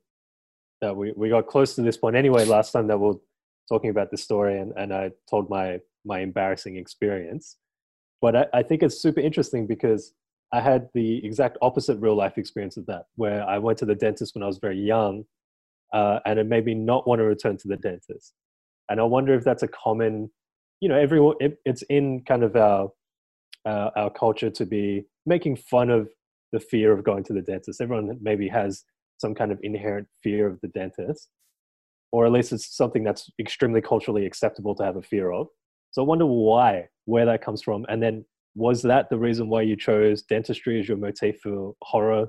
that 0.82 0.96
we 0.96 1.14
we 1.16 1.30
got 1.30 1.48
close 1.48 1.76
to 1.76 1.82
this 1.82 1.98
point 1.98 2.16
anyway. 2.16 2.46
Last 2.46 2.72
time 2.72 2.88
that 2.88 2.98
we 2.98 3.10
are 3.10 3.20
talking 3.68 3.90
about 3.90 4.12
the 4.12 4.18
story, 4.18 4.60
and 4.60 4.74
and 4.76 4.94
I 4.94 5.12
told 5.30 5.50
my 5.50 5.80
my 6.06 6.20
embarrassing 6.20 6.78
experience, 6.78 7.58
but 8.22 8.36
I, 8.36 8.46
I 8.54 8.64
think 8.64 8.84
it's 8.84 9.02
super 9.02 9.20
interesting 9.20 9.68
because 9.68 10.14
I 10.52 10.62
had 10.62 10.90
the 10.94 11.24
exact 11.26 11.58
opposite 11.62 11.98
real 12.00 12.16
life 12.16 12.38
experience 12.38 12.78
of 12.78 12.86
that, 12.88 13.06
where 13.16 13.44
I 13.48 13.58
went 13.60 13.78
to 13.80 13.86
the 13.86 13.96
dentist 13.96 14.36
when 14.36 14.44
I 14.44 14.48
was 14.48 14.58
very 14.58 14.80
young, 14.80 15.24
uh, 15.94 16.20
and 16.26 16.40
it 16.40 16.48
made 16.48 16.66
me 16.66 16.74
not 16.74 17.08
want 17.08 17.20
to 17.20 17.26
return 17.26 17.58
to 17.58 17.68
the 17.68 17.78
dentist. 17.78 18.34
And 18.90 19.00
I 19.00 19.04
wonder 19.04 19.34
if 19.36 19.44
that's 19.44 19.64
a 19.64 19.68
common, 19.68 20.32
you 20.82 20.90
know, 20.90 20.98
everyone. 20.98 21.36
It, 21.40 21.60
it's 21.66 21.84
in 21.84 22.24
kind 22.28 22.44
of 22.44 22.56
our 22.56 22.90
uh, 23.66 23.90
our 23.96 24.10
culture 24.10 24.50
to 24.50 24.66
be 24.66 25.06
making 25.26 25.58
fun 25.58 25.90
of 25.90 26.10
the 26.52 26.60
fear 26.60 26.92
of 26.92 27.04
going 27.04 27.24
to 27.26 27.34
the 27.34 27.42
dentist. 27.42 27.82
Everyone 27.82 28.18
maybe 28.22 28.48
has 28.48 28.84
some 29.20 29.36
kind 29.36 29.52
of 29.52 29.60
inherent 29.62 30.08
fear 30.24 30.48
of 30.48 30.60
the 30.62 30.70
dentist, 30.70 31.30
or 32.12 32.26
at 32.26 32.32
least 32.32 32.52
it's 32.52 32.76
something 32.76 33.04
that's 33.04 33.30
extremely 33.40 33.82
culturally 33.82 34.26
acceptable 34.26 34.74
to 34.76 34.84
have 34.84 34.96
a 34.96 35.02
fear 35.02 35.32
of. 35.32 35.48
So 35.92 36.02
I 36.02 36.06
wonder 36.06 36.26
why, 36.26 36.88
where 37.10 37.26
that 37.26 37.42
comes 37.42 37.62
from, 37.62 37.86
and 37.90 38.02
then 38.02 38.26
was 38.56 38.82
that 38.84 39.10
the 39.10 39.18
reason 39.18 39.50
why 39.50 39.62
you 39.62 39.76
chose 39.76 40.22
dentistry 40.22 40.80
as 40.80 40.88
your 40.88 40.98
motif 40.98 41.40
for 41.42 41.74
horror 41.82 42.28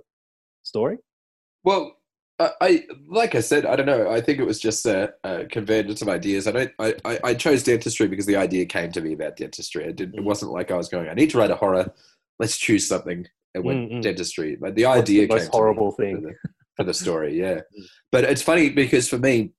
story? 0.63 0.99
Well, 1.65 1.97
I, 2.39 2.51
I 2.61 2.83
like 3.09 3.35
I 3.35 3.41
said, 3.41 3.67
I 3.67 3.77
don't 3.77 3.87
know. 3.87 4.11
I 4.11 4.21
think 4.21 4.39
it 4.39 4.47
was 4.47 4.59
just 4.59 4.87
a, 4.87 5.13
a 5.25 5.45
convergence 5.45 6.01
of 6.03 6.09
ideas. 6.09 6.47
I 6.47 6.53
don't. 6.53 6.73
I, 6.79 6.95
I, 7.05 7.19
I, 7.25 7.35
chose 7.35 7.63
dentistry 7.63 8.09
because 8.09 8.27
the 8.27 8.37
idea 8.37 8.65
came 8.65 8.91
to 8.93 9.01
me 9.01 9.13
about 9.13 9.37
dentistry. 9.37 9.85
It, 9.85 9.97
did, 9.97 10.13
mm. 10.13 10.19
it 10.19 10.25
wasn't 10.25 10.53
like 10.53 10.71
I 10.71 10.77
was 10.77 10.89
going. 10.89 11.09
I 11.09 11.15
need 11.15 11.31
to 11.31 11.39
write 11.39 11.51
a 11.51 11.57
horror. 11.57 11.93
Let's 12.39 12.57
choose 12.57 12.89
something. 12.89 13.27
It 13.55 13.65
went 13.65 13.91
mm-hmm. 13.91 14.01
dentistry. 14.01 14.57
But 14.57 14.75
the 14.75 14.87
idea 14.87 15.27
the 15.27 15.35
most 15.35 15.53
horrible 15.53 15.91
thing 15.93 16.17
for 16.17 16.23
the, 16.23 16.35
for 16.77 16.85
the 16.85 16.95
story. 16.95 17.39
Yeah, 17.41 17.57
mm. 17.57 17.85
but 18.11 18.25
it's 18.25 18.43
funny 18.43 18.71
because 18.71 19.09
for 19.09 19.19
me, 19.19 19.53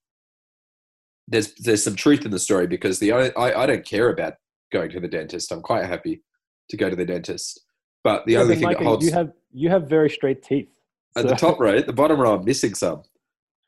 there's 1.28 1.54
there's 1.56 1.84
some 1.84 1.96
truth 1.96 2.26
in 2.26 2.32
the 2.32 2.40
story 2.40 2.66
because 2.66 2.98
the 3.00 3.12
I 3.12 3.32
I 3.36 3.66
don't 3.68 3.86
care 3.86 4.10
about 4.10 4.34
going 4.72 4.90
to 4.92 5.00
the 5.00 5.08
dentist. 5.08 5.52
I'm 5.52 5.62
quite 5.62 5.86
happy 5.86 6.22
to 6.70 6.78
go 6.78 6.90
to 6.90 6.96
the 6.96 7.06
dentist. 7.06 7.62
But 8.04 8.26
the 8.26 8.34
yeah, 8.34 8.40
only 8.40 8.56
thing 8.56 8.64
Micah, 8.64 8.80
that 8.80 8.86
holds 8.86 9.06
you 9.06 9.12
have 9.12 9.32
you 9.54 9.70
have 9.70 9.88
very 9.88 10.10
straight 10.10 10.42
teeth. 10.42 10.70
So. 11.16 11.22
At 11.22 11.28
the 11.28 11.36
top 11.36 11.60
row, 11.60 11.76
at 11.76 11.88
the 11.88 11.94
bottom 11.94 12.20
row, 12.20 12.36
I'm 12.36 12.46
missing 12.46 12.74
some. 12.74 13.04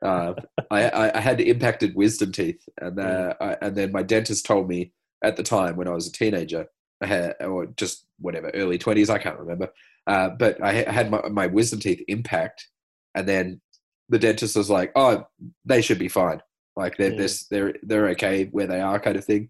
Uh, 0.04 0.34
I, 0.70 1.14
I, 1.16 1.22
had 1.22 1.40
impacted 1.40 1.96
wisdom 1.96 2.34
teeth, 2.34 2.68
and 2.82 3.00
uh, 3.00 3.04
mm. 3.04 3.36
I, 3.40 3.58
and 3.62 3.74
then 3.74 3.94
my 3.94 4.04
dentist 4.04 4.46
told 4.46 4.68
me 4.68 4.92
at 5.24 5.38
the 5.38 5.44
time 5.44 5.78
when 5.78 5.88
I 5.88 5.92
was 5.92 6.08
a 6.08 6.12
teenager, 6.12 6.68
I 7.00 7.06
had, 7.06 7.36
or 7.40 7.68
just 7.68 8.06
whatever, 8.20 8.50
early 8.50 8.78
twenties, 8.78 9.10
I 9.10 9.18
can't 9.18 9.40
remember. 9.40 9.70
Uh, 10.06 10.32
but 10.32 10.62
I 10.62 10.74
had 10.74 11.10
my, 11.10 11.22
my 11.30 11.48
wisdom 11.48 11.80
teeth 11.80 12.04
impact, 12.10 12.68
and 13.16 13.26
then 13.26 13.62
the 14.10 14.20
dentist 14.20 14.58
was 14.58 14.70
like, 14.70 14.92
"Oh, 14.98 15.26
they 15.64 15.82
should 15.82 16.00
be 16.00 16.10
fine. 16.10 16.42
Like 16.76 16.98
they're 16.98 17.12
mm. 17.12 17.48
they're 17.50 17.72
they're 17.72 17.80
they're 17.84 18.10
okay 18.10 18.50
where 18.52 18.68
they 18.68 18.82
are, 18.82 19.00
kind 19.00 19.16
of 19.16 19.24
thing." 19.24 19.48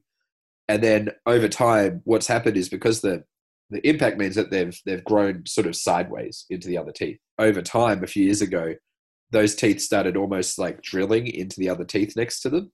And 0.74 0.82
then 0.82 1.09
over 1.28 1.47
time, 1.47 2.01
what's 2.03 2.26
happened 2.26 2.57
is 2.57 2.67
because 2.67 3.01
the 3.01 3.24
the 3.69 3.88
impact 3.88 4.17
means 4.17 4.34
that 4.34 4.49
they've 4.49 4.76
they've 4.88 5.03
grown 5.03 5.45
sort 5.45 5.67
of 5.67 5.76
sideways 5.76 6.47
into 6.49 6.67
the 6.67 6.80
other 6.80 6.91
teeth. 6.91 7.19
Over 7.38 7.61
time, 7.61 8.03
a 8.03 8.07
few 8.07 8.26
years 8.26 8.41
ago, 8.41 8.74
those 9.30 9.53
teeth 9.53 9.82
started 9.82 10.17
almost 10.17 10.57
like 10.57 10.82
drilling 10.82 11.28
into 11.28 11.59
the 11.59 11.69
other 11.69 11.86
teeth 11.86 12.15
next 12.15 12.41
to 12.41 12.49
them, 12.49 12.71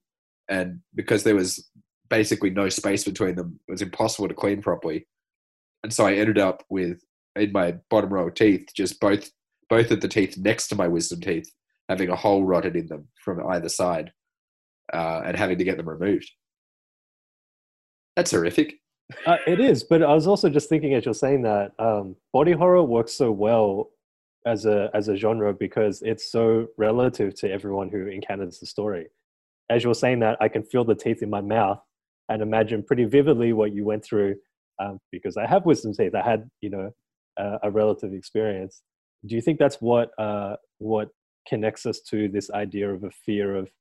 and 0.47 0.79
because 0.95 1.23
there 1.23 1.35
was 1.35 1.69
basically 2.09 2.51
no 2.51 2.69
space 2.69 3.03
between 3.03 3.35
them, 3.35 3.59
it 3.67 3.71
was 3.73 3.81
impossible 3.81 4.29
to 4.29 4.33
clean 4.33 4.61
properly. 4.61 5.05
And 5.83 5.93
so 5.93 6.05
I 6.05 6.13
ended 6.13 6.37
up 6.37 6.63
with 6.69 7.01
in 7.35 7.51
my 7.51 7.75
bottom 7.89 8.13
row 8.13 8.27
of 8.27 8.33
teeth, 8.33 8.67
just 8.73 9.01
both 9.01 9.29
both 9.69 9.91
of 9.91 9.99
the 9.99 10.07
teeth 10.07 10.37
next 10.37 10.69
to 10.69 10.75
my 10.75 10.87
wisdom 10.87 11.19
teeth 11.19 11.51
having 11.89 12.07
a 12.07 12.15
hole 12.15 12.45
rotted 12.45 12.77
in 12.77 12.87
them 12.87 13.09
from 13.25 13.45
either 13.47 13.67
side, 13.67 14.13
uh, 14.93 15.23
and 15.25 15.35
having 15.35 15.57
to 15.57 15.65
get 15.65 15.75
them 15.75 15.89
removed. 15.89 16.31
That's 18.19 18.31
horrific. 18.31 18.81
Uh, 19.25 19.37
it 19.47 19.61
is, 19.61 19.81
but 19.81 20.03
I 20.03 20.13
was 20.13 20.27
also 20.27 20.49
just 20.49 20.67
thinking 20.67 20.93
as 20.93 21.05
you're 21.05 21.13
saying 21.13 21.43
that 21.43 21.71
um, 21.79 22.17
body 22.33 22.51
horror 22.51 22.83
works 22.83 23.13
so 23.13 23.31
well 23.31 23.91
as 24.45 24.65
a 24.65 24.89
as 24.93 25.07
a 25.07 25.15
genre 25.15 25.53
because 25.53 26.01
it's 26.01 26.29
so 26.29 26.67
relative 26.75 27.33
to 27.35 27.49
everyone 27.49 27.87
who 27.87 28.07
encounters 28.07 28.59
the 28.59 28.65
story. 28.65 29.07
As 29.69 29.85
you're 29.85 29.93
saying 29.93 30.19
that, 30.19 30.37
I 30.41 30.49
can 30.49 30.63
feel 30.63 30.83
the 30.83 30.95
teeth 30.95 31.23
in 31.23 31.29
my 31.29 31.39
mouth 31.39 31.79
and 32.27 32.41
imagine 32.41 32.83
pretty 32.83 33.05
vividly 33.05 33.53
what 33.53 33.73
you 33.73 33.85
went 33.85 34.03
through 34.03 34.35
um, 34.79 34.99
because 35.13 35.37
I 35.37 35.47
have 35.47 35.65
wisdom 35.65 35.93
teeth. 35.93 36.13
I 36.13 36.21
had 36.21 36.49
you 36.59 36.71
know 36.71 36.91
a 37.63 37.71
relative 37.71 38.13
experience. 38.13 38.81
Do 39.27 39.35
you 39.35 39.41
think 39.41 39.59
that's 39.59 39.77
what 39.77 40.11
uh, 40.19 40.57
what 40.79 41.07
connects 41.47 41.85
us 41.85 42.01
to 42.09 42.27
this 42.27 42.51
idea 42.51 42.93
of 42.93 43.05
a 43.05 43.11
fear 43.11 43.55
of 43.55 43.71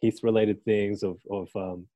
teeth 0.00 0.20
related 0.22 0.64
things 0.64 1.02
of 1.02 1.18
of 1.30 1.50
um, 1.54 1.86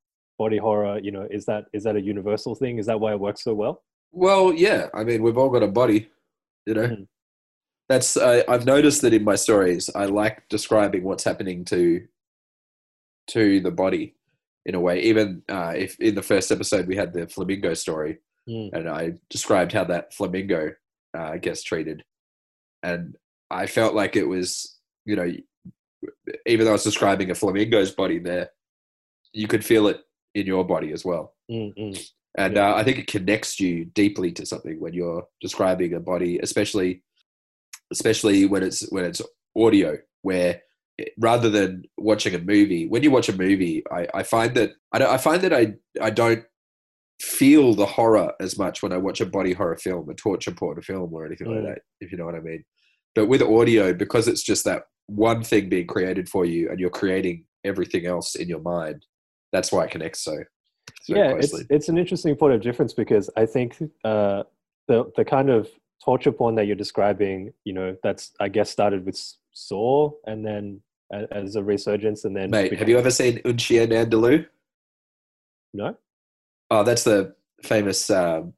body 0.42 0.58
horror 0.66 0.98
you 1.06 1.12
know 1.16 1.26
is 1.30 1.44
that 1.50 1.62
is 1.76 1.82
that 1.84 1.96
a 1.96 2.00
universal 2.12 2.54
thing? 2.54 2.78
Is 2.78 2.86
that 2.86 3.00
why 3.00 3.12
it 3.12 3.20
works 3.20 3.42
so 3.44 3.54
well? 3.62 3.74
Well 4.12 4.46
yeah 4.66 4.88
i 4.94 5.04
mean 5.08 5.22
we've 5.22 5.40
all 5.40 5.50
got 5.56 5.62
a 5.62 5.68
body 5.82 6.00
you 6.66 6.74
know? 6.74 6.88
Mm. 6.88 7.06
that's 7.88 8.16
uh, 8.16 8.42
i've 8.52 8.66
noticed 8.66 9.00
that 9.02 9.14
in 9.18 9.24
my 9.24 9.36
stories 9.46 9.88
i 10.02 10.04
like 10.04 10.36
describing 10.48 11.04
what's 11.04 11.24
happening 11.30 11.64
to 11.66 12.06
to 13.28 13.60
the 13.60 13.70
body 13.70 14.14
in 14.66 14.74
a 14.74 14.80
way. 14.80 15.02
Even 15.02 15.42
uh, 15.48 15.72
if 15.76 15.98
in 16.00 16.14
the 16.14 16.22
first 16.22 16.50
episode 16.50 16.86
we 16.86 16.96
had 16.96 17.12
the 17.12 17.26
flamingo 17.26 17.74
story 17.74 18.18
mm. 18.48 18.70
and 18.72 18.88
i 18.88 19.12
described 19.28 19.72
how 19.72 19.84
that 19.84 20.12
flamingo 20.14 20.72
uh, 21.16 21.36
gets 21.36 21.62
treated. 21.62 22.04
And 22.82 23.16
i 23.50 23.66
felt 23.66 23.94
like 23.94 24.16
it 24.16 24.28
was 24.28 24.78
you 25.04 25.16
know 25.16 25.30
even 26.46 26.64
though 26.64 26.72
i 26.72 26.80
was 26.80 26.84
describing 26.84 27.30
a 27.30 27.34
flamingo's 27.34 27.90
body 27.90 28.18
there 28.18 28.50
you 29.32 29.46
could 29.48 29.64
feel 29.64 29.88
it 29.88 30.00
in 30.34 30.46
your 30.46 30.64
body 30.64 30.92
as 30.92 31.04
well. 31.04 31.34
Mm-hmm. 31.50 32.00
And 32.38 32.56
yeah. 32.56 32.70
uh, 32.70 32.76
I 32.76 32.84
think 32.84 32.98
it 32.98 33.06
connects 33.06 33.58
you 33.58 33.86
deeply 33.86 34.32
to 34.32 34.46
something 34.46 34.78
when 34.80 34.92
you're 34.92 35.24
describing 35.40 35.94
a 35.94 36.00
body, 36.00 36.38
especially 36.38 37.02
especially 37.92 38.46
when 38.46 38.62
it's 38.62 38.88
when 38.90 39.04
it's 39.04 39.20
audio, 39.56 39.98
where 40.22 40.62
it, 40.96 41.12
rather 41.18 41.50
than 41.50 41.84
watching 41.98 42.34
a 42.34 42.38
movie, 42.38 42.86
when 42.86 43.02
you 43.02 43.10
watch 43.10 43.28
a 43.28 43.36
movie, 43.36 43.82
I, 43.90 44.06
I 44.14 44.22
find 44.22 44.54
that 44.54 44.72
I, 44.92 45.04
I 45.04 45.18
find 45.18 45.42
that 45.42 45.52
I 45.52 45.74
I 46.00 46.10
don't 46.10 46.44
feel 47.20 47.74
the 47.74 47.86
horror 47.86 48.32
as 48.40 48.56
much 48.56 48.82
when 48.82 48.92
I 48.92 48.96
watch 48.96 49.20
a 49.20 49.26
body 49.26 49.52
horror 49.52 49.76
film, 49.76 50.08
a 50.08 50.14
torture 50.14 50.52
porn 50.52 50.80
film, 50.82 51.12
or 51.12 51.26
anything 51.26 51.48
mm. 51.48 51.56
like 51.56 51.74
that. 51.74 51.82
If 52.00 52.12
you 52.12 52.18
know 52.18 52.26
what 52.26 52.36
I 52.36 52.40
mean. 52.40 52.64
But 53.16 53.26
with 53.26 53.42
audio, 53.42 53.92
because 53.92 54.28
it's 54.28 54.42
just 54.42 54.64
that 54.66 54.84
one 55.06 55.42
thing 55.42 55.68
being 55.68 55.88
created 55.88 56.28
for 56.28 56.44
you, 56.44 56.70
and 56.70 56.78
you're 56.78 56.90
creating 56.90 57.44
everything 57.64 58.06
else 58.06 58.36
in 58.36 58.48
your 58.48 58.60
mind, 58.60 59.04
that's 59.52 59.72
why 59.72 59.84
it 59.84 59.90
connects 59.90 60.20
so. 60.20 60.38
so 61.02 61.14
yeah, 61.14 61.32
closely. 61.32 61.60
it's 61.62 61.70
it's 61.70 61.88
an 61.88 61.98
interesting 61.98 62.36
point 62.36 62.54
of 62.54 62.60
difference 62.60 62.92
because 62.92 63.30
I 63.36 63.46
think 63.46 63.76
uh, 64.04 64.44
the 64.88 65.10
the 65.16 65.24
kind 65.24 65.50
of 65.50 65.68
torture 66.04 66.32
porn 66.32 66.54
that 66.56 66.66
you're 66.66 66.76
describing, 66.76 67.52
you 67.64 67.72
know, 67.72 67.96
that's 68.02 68.32
I 68.40 68.48
guess 68.48 68.70
started 68.70 69.04
with 69.04 69.20
Saw 69.52 70.12
and 70.26 70.44
then 70.44 70.80
uh, 71.12 71.26
as 71.30 71.56
a 71.56 71.62
resurgence, 71.62 72.24
and 72.24 72.36
then. 72.36 72.50
Mate, 72.50 72.78
have 72.78 72.88
you 72.88 72.98
ever 72.98 73.10
seen 73.10 73.40
Un 73.44 73.56
Chien 73.56 73.90
Andalou? 73.90 74.46
No. 75.74 75.96
Oh, 76.70 76.84
that's 76.84 77.04
the 77.04 77.34
famous 77.62 78.10
um, 78.10 78.54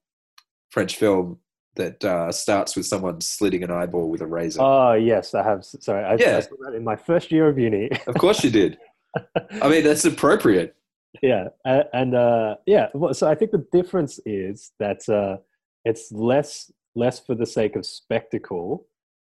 French 0.71 0.97
film 0.97 1.39
that 1.77 2.05
uh, 2.05 2.31
starts 2.31 2.77
with 2.77 2.87
someone 2.87 3.21
slitting 3.21 3.63
an 3.63 3.71
eyeball 3.71 4.11
with 4.11 4.21
a 4.21 4.27
razor. 4.27 4.61
Oh 4.61 4.93
yes, 4.93 5.35
I 5.35 5.43
have. 5.43 5.65
Sorry, 5.65 6.05
I, 6.05 6.17
yeah. 6.17 6.37
I 6.37 6.41
saw 6.41 6.57
that 6.65 6.75
in 6.75 6.85
my 6.85 6.97
first 6.97 7.33
year 7.33 7.49
of 7.49 7.59
uni. 7.59 7.91
of 8.07 8.15
course 8.17 8.45
you 8.45 8.51
did. 8.51 8.79
I 9.63 9.69
mean, 9.69 9.85
that's 9.85 10.05
appropriate 10.05 10.77
yeah 11.21 11.49
and 11.93 12.15
uh, 12.15 12.57
yeah 12.67 12.89
so 13.13 13.29
i 13.29 13.35
think 13.35 13.51
the 13.51 13.67
difference 13.73 14.19
is 14.25 14.73
that 14.79 15.07
uh, 15.09 15.37
it's 15.85 16.11
less 16.13 16.71
less 16.95 17.21
for 17.21 17.35
the 17.35 17.47
sake 17.47 17.77
of 17.77 17.85
spectacle 17.85 18.87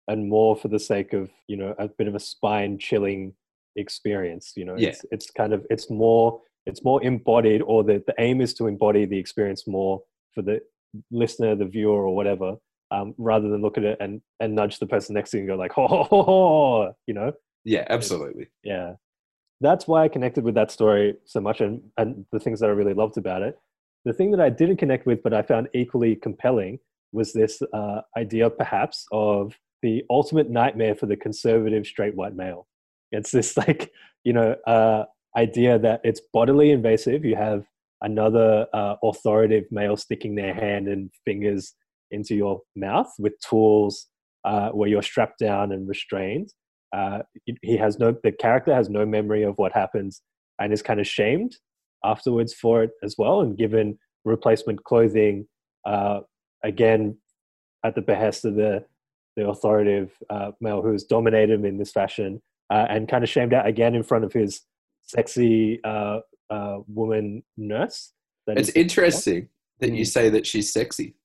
and 0.08 0.30
more 0.30 0.56
for 0.56 0.70
the 0.70 0.80
sake 0.80 1.14
of 1.14 1.30
you 1.48 1.58
know 1.58 1.76
a 1.78 1.88
bit 1.88 2.08
of 2.08 2.16
a 2.16 2.20
spine 2.20 2.78
chilling 2.80 3.34
experience 3.76 4.54
you 4.56 4.66
know 4.66 4.76
yeah. 4.78 4.90
it's, 4.90 5.06
it's 5.12 5.30
kind 5.30 5.54
of 5.54 5.66
it's 5.70 5.90
more 5.90 6.42
it's 6.66 6.84
more 6.84 7.02
embodied 7.04 7.62
or 7.62 7.84
the, 7.84 8.04
the 8.08 8.14
aim 8.20 8.42
is 8.42 8.54
to 8.54 8.68
embody 8.68 9.06
the 9.06 9.18
experience 9.18 9.68
more 9.68 10.02
for 10.34 10.42
the 10.42 10.60
listener 11.12 11.56
the 11.56 11.66
viewer 11.66 12.06
or 12.06 12.16
whatever 12.16 12.56
um, 12.90 13.14
rather 13.18 13.50
than 13.50 13.62
look 13.62 13.78
at 13.78 13.84
it 13.84 13.98
and 14.00 14.22
and 14.40 14.56
nudge 14.56 14.80
the 14.80 14.88
person 14.88 15.14
next 15.14 15.32
to 15.32 15.38
you 15.38 15.42
and 15.42 15.50
go 15.50 15.56
like 15.56 15.72
ho 15.72 15.88
ho 15.88 16.04
ho, 16.04 16.24
ho 16.24 16.96
you 17.06 17.14
know? 17.14 17.32
Yeah 17.64 17.86
absolutely. 17.90 18.48
yeah 18.64 18.94
that's 19.62 19.88
why 19.88 20.04
I 20.04 20.08
connected 20.08 20.44
with 20.44 20.56
that 20.56 20.72
story 20.72 21.16
so 21.26 21.42
much 21.42 21.62
and, 21.62 21.82
and 21.98 22.26
the 22.32 22.40
things 22.40 22.60
that 22.60 22.70
I 22.70 22.74
really 22.74 22.94
loved 22.94 23.18
about 23.18 23.42
it. 23.42 23.58
The 24.06 24.14
thing 24.14 24.32
that 24.32 24.42
I 24.42 24.50
didn't 24.50 24.78
connect 24.78 25.06
with, 25.06 25.24
but 25.24 25.34
I 25.34 25.42
found 25.42 25.68
equally 25.74 26.16
compelling, 26.16 26.80
was 27.12 27.34
this 27.34 27.62
uh, 27.74 28.02
idea, 28.16 28.50
perhaps, 28.50 29.06
of 29.12 29.54
the 29.82 30.04
ultimate 30.10 30.50
nightmare 30.50 30.96
for 30.96 31.06
the 31.06 31.16
conservative 31.16 31.86
straight 31.86 32.16
white 32.16 32.36
male. 32.36 32.68
It's 33.12 33.32
this, 33.32 33.58
like, 33.68 33.92
you 34.24 34.34
know, 34.34 34.56
uh, 34.68 35.06
idea 35.36 35.80
that 35.80 36.02
it's 36.04 36.22
bodily 36.34 36.72
invasive. 36.72 37.26
You 37.26 37.36
have 37.36 37.66
another 38.02 38.68
uh, 38.74 38.96
authoritative 39.04 39.72
male 39.72 39.98
sticking 39.98 40.36
their 40.36 40.54
hand 40.54 40.88
and 40.88 41.10
fingers 41.26 41.74
into 42.12 42.36
your 42.36 42.62
mouth 42.76 43.12
with 43.20 43.34
tools 43.40 44.08
uh, 44.46 44.70
where 44.70 44.88
you're 44.88 45.02
strapped 45.02 45.40
down 45.40 45.72
and 45.72 45.88
restrained. 45.88 46.54
Uh, 46.94 47.20
he 47.62 47.78
has 47.78 48.00
no, 48.00 48.16
the 48.24 48.32
character 48.32 48.74
has 48.74 48.90
no 48.90 49.06
memory 49.06 49.44
of 49.44 49.58
what 49.58 49.74
happens 49.74 50.22
and 50.60 50.72
is 50.72 50.82
kind 50.82 51.00
of 51.00 51.08
shamed 51.08 51.56
afterwards 52.04 52.54
for 52.54 52.84
it 52.84 52.92
as 53.04 53.16
well 53.18 53.42
and 53.42 53.58
given 53.58 53.98
replacement 54.24 54.84
clothing 54.84 55.48
uh, 55.86 56.20
again 56.64 57.18
at 57.84 57.96
the 57.96 58.02
behest 58.02 58.46
of 58.46 58.56
the 58.56 58.84
the 59.36 59.48
authoritative 59.48 60.12
uh, 60.32 60.52
male 60.60 60.82
who's 60.82 61.04
dominated 61.04 61.54
him 61.54 61.66
in 61.66 61.78
this 61.78 61.92
fashion 61.92 62.42
uh, 62.72 62.88
and 62.90 63.08
kind 63.08 63.24
of 63.24 63.30
shamed 63.30 63.54
out 63.54 63.68
again 63.68 63.94
in 63.94 64.02
front 64.02 64.26
of 64.26 64.34
his 64.34 64.62
sexy 65.04 65.80
uh, 65.84 66.20
uh, 66.50 66.80
woman 66.88 67.44
nurse. 67.56 68.14
It's 68.48 68.70
interesting 68.70 69.50
that 69.80 69.92
you 69.92 70.04
mm. 70.04 70.08
say 70.08 70.30
that 70.30 70.48
she's 70.48 70.74
sexy. 70.74 71.16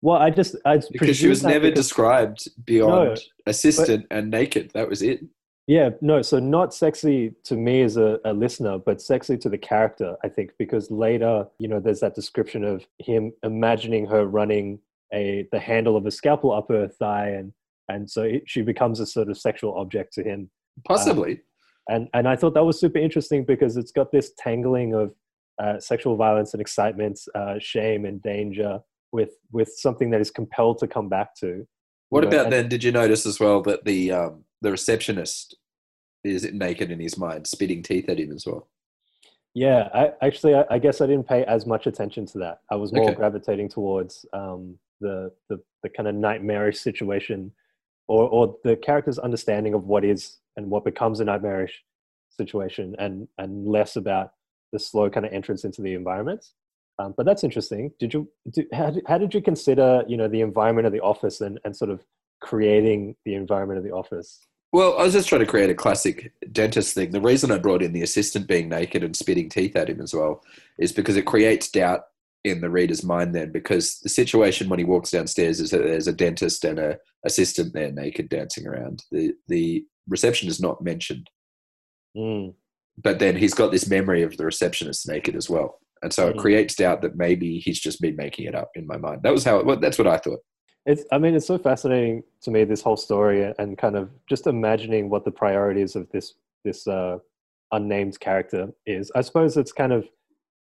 Well, 0.00 0.18
I 0.18 0.30
just 0.30 0.54
I 0.64 0.80
because 0.92 1.16
she 1.16 1.28
was 1.28 1.42
never 1.42 1.70
because, 1.70 1.86
described 1.86 2.48
beyond 2.64 2.92
no, 2.92 3.16
assistant 3.46 4.06
but, 4.08 4.16
and 4.16 4.30
naked. 4.30 4.70
That 4.74 4.88
was 4.88 5.02
it. 5.02 5.24
Yeah, 5.66 5.90
no. 6.00 6.22
So 6.22 6.38
not 6.38 6.72
sexy 6.72 7.34
to 7.44 7.56
me 7.56 7.82
as 7.82 7.96
a, 7.96 8.20
a 8.24 8.32
listener, 8.32 8.78
but 8.78 9.02
sexy 9.02 9.36
to 9.38 9.48
the 9.48 9.58
character. 9.58 10.16
I 10.22 10.28
think 10.28 10.52
because 10.58 10.90
later, 10.90 11.46
you 11.58 11.68
know, 11.68 11.80
there's 11.80 12.00
that 12.00 12.14
description 12.14 12.64
of 12.64 12.86
him 12.98 13.32
imagining 13.42 14.06
her 14.06 14.26
running 14.26 14.78
a 15.12 15.48
the 15.50 15.58
handle 15.58 15.96
of 15.96 16.06
a 16.06 16.10
scalpel 16.10 16.52
up 16.52 16.68
her 16.68 16.86
thigh, 16.86 17.30
and 17.30 17.52
and 17.88 18.08
so 18.08 18.22
it, 18.22 18.44
she 18.46 18.62
becomes 18.62 19.00
a 19.00 19.06
sort 19.06 19.28
of 19.28 19.36
sexual 19.36 19.76
object 19.78 20.12
to 20.14 20.22
him. 20.22 20.48
Possibly. 20.86 21.40
and 21.88 22.08
and 22.14 22.28
I 22.28 22.36
thought 22.36 22.54
that 22.54 22.64
was 22.64 22.78
super 22.78 22.98
interesting 22.98 23.44
because 23.44 23.76
it's 23.76 23.90
got 23.90 24.12
this 24.12 24.32
tangling 24.38 24.94
of 24.94 25.12
uh, 25.58 25.80
sexual 25.80 26.14
violence 26.14 26.54
and 26.54 26.60
excitement, 26.60 27.18
uh, 27.34 27.56
shame 27.58 28.04
and 28.04 28.22
danger 28.22 28.80
with 29.12 29.30
with 29.52 29.68
something 29.76 30.10
that 30.10 30.20
is 30.20 30.30
compelled 30.30 30.78
to 30.78 30.86
come 30.86 31.08
back 31.08 31.34
to. 31.36 31.66
What 32.10 32.24
about 32.24 32.50
then? 32.50 32.68
Did 32.68 32.82
you 32.84 32.92
notice 32.92 33.26
as 33.26 33.38
well 33.38 33.62
that 33.62 33.84
the 33.84 34.12
um, 34.12 34.44
the 34.62 34.70
receptionist 34.70 35.56
is 36.24 36.50
naked 36.52 36.90
in 36.90 37.00
his 37.00 37.16
mind, 37.16 37.46
spitting 37.46 37.82
teeth 37.82 38.08
at 38.08 38.18
him 38.18 38.32
as 38.32 38.46
well? 38.46 38.68
Yeah, 39.54 39.88
I, 39.94 40.12
actually, 40.22 40.54
I, 40.54 40.64
I, 40.70 40.78
guess 40.78 41.00
I 41.00 41.06
didn't 41.06 41.26
pay 41.26 41.44
as 41.44 41.66
much 41.66 41.86
attention 41.86 42.26
to 42.26 42.38
that. 42.38 42.60
I 42.70 42.76
was 42.76 42.92
more 42.92 43.06
okay. 43.06 43.14
gravitating 43.14 43.70
towards 43.70 44.24
um, 44.32 44.78
the, 45.00 45.32
the 45.48 45.60
the 45.82 45.88
kind 45.88 46.08
of 46.08 46.14
nightmarish 46.14 46.78
situation, 46.78 47.52
or 48.06 48.28
or 48.28 48.56
the 48.64 48.76
character's 48.76 49.18
understanding 49.18 49.74
of 49.74 49.84
what 49.84 50.04
is 50.04 50.36
and 50.56 50.68
what 50.70 50.84
becomes 50.84 51.20
a 51.20 51.24
nightmarish 51.24 51.82
situation, 52.30 52.94
and 52.98 53.28
and 53.38 53.66
less 53.66 53.96
about 53.96 54.32
the 54.72 54.78
slow 54.78 55.08
kind 55.10 55.26
of 55.26 55.32
entrance 55.32 55.64
into 55.64 55.82
the 55.82 55.94
environment. 55.94 56.44
Um, 56.98 57.14
but 57.16 57.26
that's 57.26 57.44
interesting. 57.44 57.92
Did 57.98 58.12
you 58.12 58.28
do, 58.50 58.64
how, 58.72 58.90
did, 58.90 59.04
how 59.06 59.18
did 59.18 59.32
you 59.32 59.40
consider 59.40 60.02
you 60.08 60.16
know 60.16 60.28
the 60.28 60.40
environment 60.40 60.86
of 60.86 60.92
the 60.92 61.00
office 61.00 61.40
and, 61.40 61.60
and 61.64 61.76
sort 61.76 61.90
of 61.90 62.04
creating 62.40 63.16
the 63.24 63.34
environment 63.34 63.78
of 63.78 63.84
the 63.84 63.92
office? 63.92 64.40
Well, 64.72 64.98
I 64.98 65.04
was 65.04 65.14
just 65.14 65.28
trying 65.28 65.40
to 65.40 65.46
create 65.46 65.70
a 65.70 65.74
classic 65.74 66.32
dentist 66.52 66.94
thing. 66.94 67.10
The 67.10 67.20
reason 67.20 67.50
I 67.50 67.58
brought 67.58 67.82
in 67.82 67.92
the 67.92 68.02
assistant 68.02 68.46
being 68.46 68.68
naked 68.68 69.02
and 69.02 69.16
spitting 69.16 69.48
teeth 69.48 69.76
at 69.76 69.88
him 69.88 70.00
as 70.00 70.12
well 70.12 70.42
is 70.78 70.92
because 70.92 71.16
it 71.16 71.24
creates 71.24 71.70
doubt 71.70 72.02
in 72.44 72.60
the 72.60 72.70
reader's 72.70 73.02
mind 73.02 73.34
then 73.34 73.50
because 73.50 73.98
the 74.00 74.08
situation 74.08 74.68
when 74.68 74.78
he 74.78 74.84
walks 74.84 75.10
downstairs 75.10 75.60
is 75.60 75.70
that 75.70 75.82
there's 75.82 76.06
a 76.06 76.12
dentist 76.12 76.64
and 76.64 76.78
a 76.78 76.98
assistant 77.24 77.72
there 77.72 77.90
naked 77.90 78.28
dancing 78.28 78.66
around. 78.66 79.04
The 79.10 79.34
the 79.46 79.84
reception 80.08 80.48
is 80.48 80.60
not 80.60 80.82
mentioned. 80.82 81.30
Mm. 82.16 82.54
But 83.00 83.20
then 83.20 83.36
he's 83.36 83.54
got 83.54 83.70
this 83.70 83.88
memory 83.88 84.22
of 84.22 84.36
the 84.36 84.44
receptionist 84.44 85.08
naked 85.08 85.36
as 85.36 85.48
well 85.48 85.78
and 86.02 86.12
so 86.12 86.26
mm. 86.26 86.30
it 86.30 86.38
creates 86.38 86.74
doubt 86.74 87.02
that 87.02 87.16
maybe 87.16 87.58
he's 87.58 87.80
just 87.80 88.00
been 88.00 88.16
making 88.16 88.46
it 88.46 88.54
up 88.54 88.70
in 88.74 88.86
my 88.86 88.96
mind. 88.96 89.22
That 89.22 89.32
was 89.32 89.44
how. 89.44 89.58
It, 89.58 89.66
well, 89.66 89.76
that's 89.76 89.98
what 89.98 90.06
I 90.06 90.18
thought. 90.18 90.40
It's. 90.86 91.04
I 91.12 91.18
mean, 91.18 91.34
it's 91.34 91.46
so 91.46 91.58
fascinating 91.58 92.22
to 92.42 92.50
me 92.50 92.64
this 92.64 92.82
whole 92.82 92.96
story 92.96 93.52
and 93.58 93.76
kind 93.76 93.96
of 93.96 94.10
just 94.28 94.46
imagining 94.46 95.10
what 95.10 95.24
the 95.24 95.30
priorities 95.30 95.96
of 95.96 96.08
this 96.10 96.34
this 96.64 96.86
uh, 96.86 97.18
unnamed 97.72 98.18
character 98.20 98.68
is. 98.86 99.10
I 99.14 99.20
suppose 99.20 99.56
it's 99.56 99.72
kind 99.72 99.92
of 99.92 100.08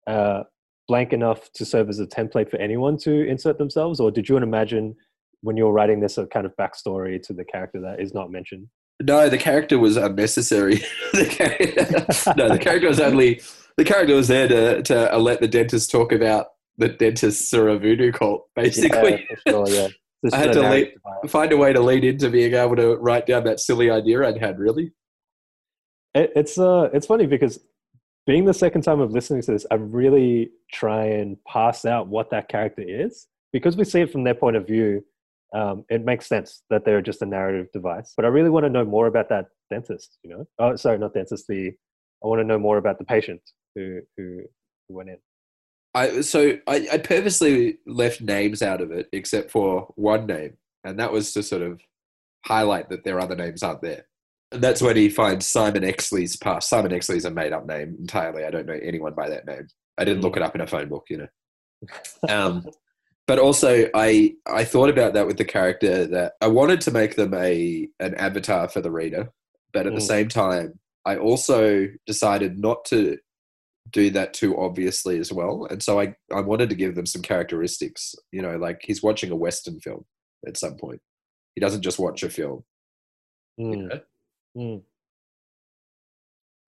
uh, 0.08 0.44
blank 0.88 1.14
enough 1.14 1.52
to 1.54 1.66
serve 1.66 1.90
as 1.90 2.00
a 2.00 2.08
template 2.08 2.50
for 2.50 2.58
anyone 2.58 2.98
to 2.98 3.28
insert 3.28 3.58
themselves, 3.58 4.00
or 4.00 4.12
did 4.12 4.28
you 4.28 4.38
imagine 4.38 4.96
when 5.42 5.56
you 5.56 5.66
were 5.66 5.72
writing 5.72 6.00
this 6.00 6.18
a 6.18 6.26
kind 6.28 6.46
of 6.46 6.56
backstory 6.58 7.22
to 7.24 7.34
the 7.34 7.46
character 7.46 7.80
that 7.80 8.02
is 8.02 8.14
not 8.14 8.32
mentioned? 8.32 8.68
No, 9.02 9.30
the 9.30 9.38
character 9.38 9.80
was 9.80 9.96
unnecessary. 9.96 10.82
the 11.14 11.26
character, 11.26 12.34
no, 12.38 12.50
the 12.50 12.60
character 12.60 12.88
was 12.88 13.00
only 13.00 13.42
the 13.80 13.86
character 13.86 14.14
was 14.14 14.28
there 14.28 14.48
to 14.48 14.84
to 14.84 15.18
let 15.18 15.40
the 15.40 15.48
dentist 15.48 15.90
talk 15.90 16.12
about 16.12 16.48
the 16.78 16.90
dentists 16.90 17.54
are 17.54 17.70
a 17.70 17.78
voodoo 17.78 18.12
cult, 18.12 18.48
basically. 18.56 19.26
Yeah, 19.30 19.52
sure, 19.52 19.70
yeah. 19.70 19.88
I 20.34 20.38
had 20.38 20.54
to 20.54 20.70
lead, 20.70 20.94
find 21.28 21.52
a 21.54 21.58
way 21.58 21.72
to 21.72 21.80
lead 21.80 22.04
into 22.04 22.30
being 22.30 22.54
able 22.54 22.76
to 22.76 22.96
write 22.96 23.26
down 23.26 23.46
that 23.46 23.62
silly 23.62 23.90
idea 23.90 24.28
I'd 24.28 24.38
had. 24.38 24.60
Really, 24.60 24.92
it, 26.14 26.32
it's 26.36 26.58
uh, 26.58 26.90
it's 26.94 27.06
funny 27.06 27.26
because 27.26 27.60
being 28.28 28.44
the 28.44 28.54
second 28.54 28.82
time 28.82 29.00
of 29.00 29.12
listening 29.12 29.42
to 29.44 29.52
this, 29.52 29.66
I 29.72 29.76
really 29.76 30.52
try 30.74 31.06
and 31.06 31.38
pass 31.48 31.86
out 31.86 32.08
what 32.08 32.32
that 32.32 32.50
character 32.50 32.84
is 32.86 33.28
because 33.54 33.78
we 33.78 33.86
see 33.86 34.02
it 34.02 34.12
from 34.12 34.26
their 34.26 34.36
point 34.36 34.58
of 34.58 34.68
view. 34.68 35.06
Um, 35.56 35.84
it 35.90 36.06
makes 36.06 36.28
sense 36.28 36.64
that 36.70 36.86
they're 36.86 37.02
just 37.02 37.24
a 37.24 37.26
narrative 37.26 37.68
device, 37.74 38.14
but 38.16 38.24
I 38.24 38.28
really 38.28 38.52
want 38.52 38.66
to 38.66 38.70
know 38.70 38.86
more 38.86 39.08
about 39.08 39.30
that 39.30 39.46
dentist. 39.72 40.18
You 40.22 40.32
know, 40.32 40.48
oh, 40.60 40.76
sorry, 40.76 40.98
not 40.98 41.14
dentist. 41.14 41.46
The 41.48 41.72
I 42.24 42.28
want 42.28 42.42
to 42.42 42.44
know 42.44 42.60
more 42.60 42.78
about 42.78 43.00
the 43.00 43.06
patient 43.06 43.42
who 43.80 44.02
who, 44.18 44.44
went 44.90 45.10
in. 45.10 45.18
I 45.94 46.22
so 46.22 46.58
I, 46.68 46.88
I 46.92 46.98
purposely 46.98 47.78
left 47.86 48.22
names 48.22 48.62
out 48.62 48.82
of 48.82 48.92
it 48.92 49.08
except 49.12 49.52
for 49.52 49.92
one 49.96 50.26
name, 50.26 50.58
and 50.84 51.00
that 51.00 51.12
was 51.12 51.34
to 51.34 51.44
sort 51.44 51.62
of 51.62 51.82
highlight 52.46 52.90
that 52.90 53.04
their 53.04 53.20
other 53.20 53.36
names 53.36 53.64
aren't 53.64 53.82
there. 53.82 54.06
And 54.52 54.64
that's 54.64 54.82
when 54.82 54.96
he 54.96 55.10
finds 55.10 55.46
Simon 55.46 55.84
Exley's 55.84 56.36
past. 56.36 56.70
Simon 56.70 56.92
Exley's 56.92 57.26
a 57.26 57.30
made 57.30 57.54
up 57.54 57.68
name 57.68 57.96
entirely. 58.00 58.46
I 58.46 58.50
don't 58.50 58.66
know 58.66 58.80
anyone 58.82 59.14
by 59.14 59.30
that 59.30 59.46
name. 59.46 59.68
I 59.98 60.06
didn't 60.06 60.22
look 60.22 60.38
it 60.38 60.44
up 60.44 60.56
in 60.56 60.62
a 60.62 60.68
phone 60.68 60.90
book, 60.90 61.06
you 61.10 61.18
know. 61.18 61.28
Um, 62.30 62.66
but 63.30 63.38
also, 63.38 63.88
I 63.94 64.34
I 64.48 64.64
thought 64.64 64.90
about 64.90 65.14
that 65.14 65.28
with 65.28 65.38
the 65.38 65.46
character 65.46 66.08
that 66.08 66.34
I 66.42 66.48
wanted 66.48 66.82
to 66.82 66.92
make 66.92 67.16
them 67.16 67.34
a 67.36 67.88
an 68.00 68.16
avatar 68.16 68.68
for 68.68 68.82
the 68.82 68.90
reader, 68.90 69.30
but 69.72 69.86
at 69.86 69.94
mm. 69.94 69.96
the 69.98 70.02
same 70.02 70.30
time, 70.30 70.80
I 71.06 71.18
also 71.18 71.88
decided 72.08 72.58
not 72.58 72.86
to 72.86 73.20
do 73.92 74.10
that 74.12 74.34
too 74.34 74.58
obviously 74.58 75.20
as 75.20 75.32
well. 75.32 75.68
And 75.70 75.82
so 75.82 76.00
I, 76.00 76.16
I 76.34 76.42
wanted 76.42 76.70
to 76.70 76.76
give 76.76 76.96
them 76.96 77.06
some 77.06 77.22
characteristics, 77.22 78.16
you 78.32 78.42
know, 78.42 78.58
like 78.58 78.82
he's 78.84 79.04
watching 79.04 79.32
a 79.32 79.36
Western 79.36 79.80
film 79.80 80.06
at 80.48 80.58
some 80.58 80.76
point. 80.76 81.02
He 81.56 81.62
doesn't 81.62 81.82
just 81.82 82.00
watch 82.00 82.24
a 82.24 82.30
film. 82.30 82.64
Mm. 83.60 83.72
You 83.72 83.88
know? 83.88 84.00
mm. 84.58 84.82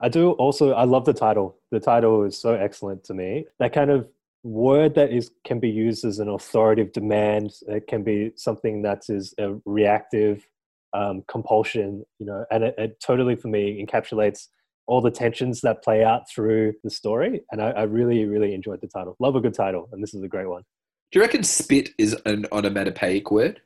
I 0.01 0.09
do 0.09 0.31
also, 0.31 0.71
I 0.71 0.85
love 0.85 1.05
the 1.05 1.13
title. 1.13 1.59
The 1.71 1.79
title 1.79 2.23
is 2.23 2.37
so 2.37 2.55
excellent 2.55 3.03
to 3.05 3.13
me. 3.13 3.45
That 3.59 3.73
kind 3.73 3.91
of 3.91 4.07
word 4.43 4.95
that 4.95 5.11
is 5.11 5.29
can 5.45 5.59
be 5.59 5.69
used 5.69 6.03
as 6.03 6.17
an 6.17 6.27
authoritative 6.27 6.91
demand. 6.91 7.53
It 7.67 7.87
can 7.87 8.03
be 8.03 8.31
something 8.35 8.81
that 8.81 9.03
is 9.09 9.35
a 9.37 9.55
reactive 9.65 10.47
um, 10.93 11.23
compulsion, 11.27 12.03
you 12.19 12.25
know, 12.25 12.45
and 12.51 12.63
it, 12.63 12.75
it 12.77 12.99
totally 12.99 13.35
for 13.35 13.47
me 13.47 13.85
encapsulates 13.85 14.47
all 14.91 14.99
the 14.99 15.09
tensions 15.09 15.61
that 15.61 15.81
play 15.81 16.03
out 16.03 16.29
through 16.29 16.73
the 16.83 16.89
story. 16.89 17.39
And 17.49 17.61
I, 17.61 17.69
I, 17.69 17.83
really, 17.83 18.25
really 18.25 18.53
enjoyed 18.53 18.81
the 18.81 18.87
title. 18.87 19.15
Love 19.21 19.37
a 19.37 19.39
good 19.39 19.53
title, 19.53 19.87
and 19.93 20.03
this 20.03 20.13
is 20.13 20.21
a 20.21 20.27
great 20.27 20.49
one. 20.49 20.63
Do 21.11 21.19
you 21.19 21.21
reckon 21.21 21.43
spit 21.43 21.91
is 21.97 22.13
an 22.25 22.45
onomatopoeic 22.51 23.31
word? 23.31 23.61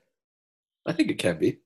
I 0.86 0.94
think 0.94 1.10
it 1.10 1.18
can 1.18 1.40
be. 1.40 1.58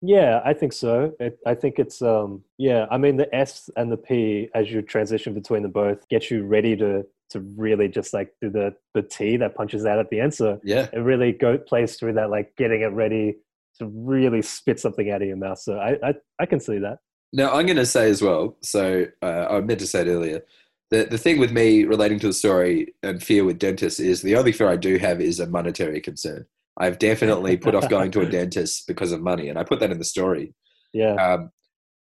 Yeah, 0.00 0.40
I 0.44 0.54
think 0.54 0.72
so. 0.72 1.14
It, 1.18 1.36
I 1.44 1.56
think 1.56 1.80
it's 1.80 2.00
um 2.00 2.44
yeah. 2.58 2.86
I 2.92 2.98
mean 2.98 3.16
the 3.16 3.32
S 3.34 3.68
and 3.76 3.90
the 3.90 3.96
P 3.96 4.48
as 4.54 4.70
you 4.70 4.82
transition 4.82 5.34
between 5.34 5.62
them 5.62 5.72
both 5.72 6.08
get 6.08 6.30
you 6.30 6.44
ready 6.44 6.76
to 6.76 7.04
to 7.30 7.40
really 7.40 7.88
just 7.88 8.14
like 8.14 8.32
do 8.40 8.50
the 8.50 8.72
the 8.94 9.02
T 9.02 9.36
that 9.38 9.56
punches 9.56 9.84
out 9.84 9.98
at 9.98 10.10
the 10.10 10.20
end. 10.20 10.32
So 10.32 10.60
yeah, 10.62 10.86
it 10.92 11.00
really 11.00 11.32
go 11.32 11.58
plays 11.58 11.96
through 11.96 12.12
that 12.12 12.30
like 12.30 12.54
getting 12.56 12.82
it 12.82 12.92
ready 12.92 13.38
to 13.80 13.86
really 13.86 14.42
spit 14.42 14.78
something 14.78 15.10
out 15.10 15.22
of 15.22 15.26
your 15.26 15.36
mouth. 15.36 15.58
So 15.58 15.76
I 15.78 15.98
I, 16.08 16.14
I 16.38 16.46
can 16.46 16.60
see 16.60 16.78
that. 16.78 16.98
Now, 17.32 17.52
I'm 17.52 17.66
going 17.66 17.76
to 17.76 17.86
say 17.86 18.08
as 18.08 18.22
well, 18.22 18.56
so 18.62 19.06
uh, 19.22 19.46
I 19.50 19.60
meant 19.60 19.80
to 19.80 19.86
say 19.86 20.02
it 20.02 20.08
earlier, 20.08 20.42
that 20.90 21.10
the 21.10 21.18
thing 21.18 21.38
with 21.38 21.52
me 21.52 21.84
relating 21.84 22.18
to 22.20 22.28
the 22.28 22.32
story 22.32 22.94
and 23.02 23.22
fear 23.22 23.44
with 23.44 23.58
dentists 23.58 24.00
is 24.00 24.22
the 24.22 24.36
only 24.36 24.52
fear 24.52 24.68
I 24.68 24.76
do 24.76 24.96
have 24.98 25.20
is 25.20 25.38
a 25.38 25.46
monetary 25.46 26.00
concern. 26.00 26.46
I've 26.78 26.98
definitely 26.98 27.56
put 27.56 27.74
off 27.74 27.88
going 27.88 28.10
to 28.12 28.20
a 28.20 28.26
dentist 28.30 28.86
because 28.86 29.12
of 29.12 29.20
money, 29.20 29.48
and 29.48 29.58
I 29.58 29.64
put 29.64 29.80
that 29.80 29.90
in 29.90 29.98
the 29.98 30.04
story. 30.04 30.54
Yeah. 30.92 31.14
Um, 31.14 31.50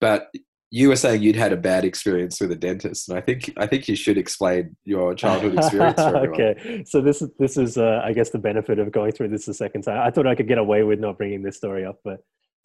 but 0.01 0.31
you 0.71 0.89
were 0.89 0.97
saying 0.97 1.23
you'd 1.23 1.37
had 1.37 1.53
a 1.53 1.57
bad 1.57 1.85
experience 1.85 2.41
with 2.41 2.51
a 2.51 2.57
dentist, 2.57 3.09
and 3.09 3.17
I 3.17 3.21
think 3.21 3.53
I 3.57 3.67
think 3.67 3.89
you 3.89 3.97
should 3.97 4.19
explain 4.19 4.77
your 4.85 5.15
childhood 5.15 5.57
experience. 5.57 5.99
okay, 6.01 6.85
so 6.85 7.01
this 7.01 7.23
is 7.23 7.31
this 7.39 7.57
is 7.57 7.79
uh, 7.79 8.03
I 8.05 8.13
guess 8.13 8.31
the 8.31 8.39
benefit 8.39 8.79
of 8.79 8.91
going 8.91 9.13
through 9.13 9.29
this 9.29 9.47
the 9.47 9.55
second 9.55 9.83
time. 9.83 10.01
I 10.05 10.11
thought 10.11 10.27
I 10.27 10.35
could 10.35 10.49
get 10.49 10.59
away 10.59 10.83
with 10.83 10.99
not 10.99 11.17
bringing 11.17 11.43
this 11.43 11.57
story 11.57 11.87
up, 11.87 12.01
but 12.05 12.25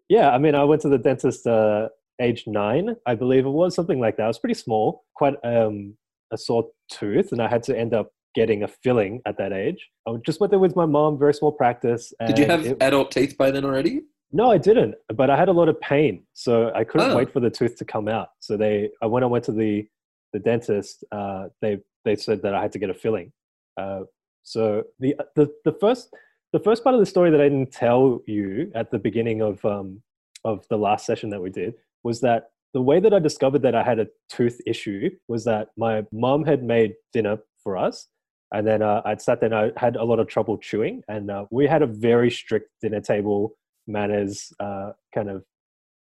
yeah, 0.09 0.31
I 0.31 0.39
mean, 0.39 0.55
I 0.55 0.63
went 0.63 0.81
to 0.81 0.89
the 0.89 0.97
dentist 0.97 1.45
uh, 1.47 1.89
age 2.21 2.45
nine, 2.47 2.95
I 3.05 3.15
believe 3.15 3.45
it 3.45 3.49
was 3.49 3.75
something 3.75 3.99
like 3.99 4.17
that. 4.17 4.23
It 4.23 4.27
was 4.27 4.39
pretty 4.39 4.53
small, 4.53 5.03
quite 5.15 5.35
um, 5.43 5.95
a 6.31 6.37
sore 6.37 6.69
tooth, 6.91 7.31
and 7.31 7.41
I 7.41 7.47
had 7.47 7.63
to 7.63 7.77
end 7.77 7.93
up 7.93 8.11
getting 8.35 8.63
a 8.63 8.67
filling 8.67 9.21
at 9.25 9.37
that 9.37 9.51
age. 9.51 9.89
I 10.07 10.15
just 10.25 10.39
went 10.39 10.51
there 10.51 10.59
with 10.59 10.75
my 10.75 10.85
mom, 10.85 11.17
very 11.19 11.33
small 11.33 11.51
practice. 11.51 12.13
Did 12.27 12.37
you 12.39 12.45
have 12.45 12.65
it, 12.65 12.77
adult 12.81 13.11
teeth 13.11 13.37
by 13.37 13.51
then 13.51 13.65
already? 13.65 14.01
no, 14.33 14.49
I 14.49 14.57
didn't, 14.57 14.95
but 15.13 15.29
I 15.29 15.35
had 15.35 15.49
a 15.49 15.51
lot 15.51 15.67
of 15.67 15.77
pain, 15.81 16.23
so 16.33 16.71
I 16.73 16.85
couldn't 16.85 17.11
Oh. 17.11 17.17
wait 17.17 17.33
for 17.33 17.41
the 17.41 17.49
tooth 17.49 17.75
to 17.77 17.85
come 17.85 18.07
out. 18.07 18.29
So 18.39 18.55
they, 18.55 18.89
I 19.01 19.05
when 19.07 19.23
I 19.23 19.27
went 19.27 19.43
to 19.45 19.51
the 19.51 19.85
the 20.33 20.39
dentist, 20.39 21.03
uh, 21.11 21.49
they 21.61 21.79
they 22.05 22.15
said 22.15 22.41
that 22.43 22.53
I 22.55 22.61
had 22.61 22.71
to 22.71 22.79
get 22.79 22.89
a 22.89 22.93
filling. 22.93 23.33
Uh, 23.77 24.01
so 24.43 24.83
the 24.99 25.15
the 25.35 25.51
the 25.65 25.73
first 25.73 26.09
the 26.53 26.59
first 26.59 26.83
part 26.83 26.93
of 26.95 26.99
the 27.01 27.05
story 27.05 27.29
that 27.31 27.41
I 27.41 27.49
didn't 27.49 27.71
tell 27.73 28.21
you 28.27 28.71
at 28.75 28.91
the 28.91 28.99
beginning 28.99 29.41
of 29.41 29.63
um, 29.65 30.01
of 30.45 30.65
the 30.69 30.77
last 30.77 31.05
session 31.05 31.29
that 31.31 31.41
we 31.41 31.49
did 31.49 31.73
was 32.03 32.21
that 32.21 32.49
the 32.73 32.81
way 32.81 32.99
that 32.99 33.13
I 33.13 33.19
discovered 33.19 33.61
that 33.63 33.75
I 33.75 33.83
had 33.83 33.99
a 33.99 34.07
tooth 34.29 34.59
issue 34.65 35.09
was 35.27 35.43
that 35.43 35.69
my 35.77 36.05
mom 36.11 36.45
had 36.45 36.63
made 36.63 36.93
dinner 37.13 37.37
for 37.63 37.77
us, 37.77 38.07
and 38.53 38.65
then 38.65 38.81
uh, 38.81 39.01
I'd 39.05 39.21
sat 39.21 39.39
there 39.41 39.53
and 39.53 39.73
I 39.75 39.79
had 39.79 39.95
a 39.95 40.03
lot 40.03 40.19
of 40.19 40.27
trouble 40.27 40.57
chewing, 40.57 41.03
and 41.07 41.29
uh, 41.29 41.45
we 41.51 41.67
had 41.67 41.81
a 41.81 41.87
very 41.87 42.31
strict 42.31 42.69
dinner 42.81 43.01
table 43.01 43.57
manners 43.87 44.53
uh, 44.59 44.91
kind 45.13 45.29
of 45.29 45.43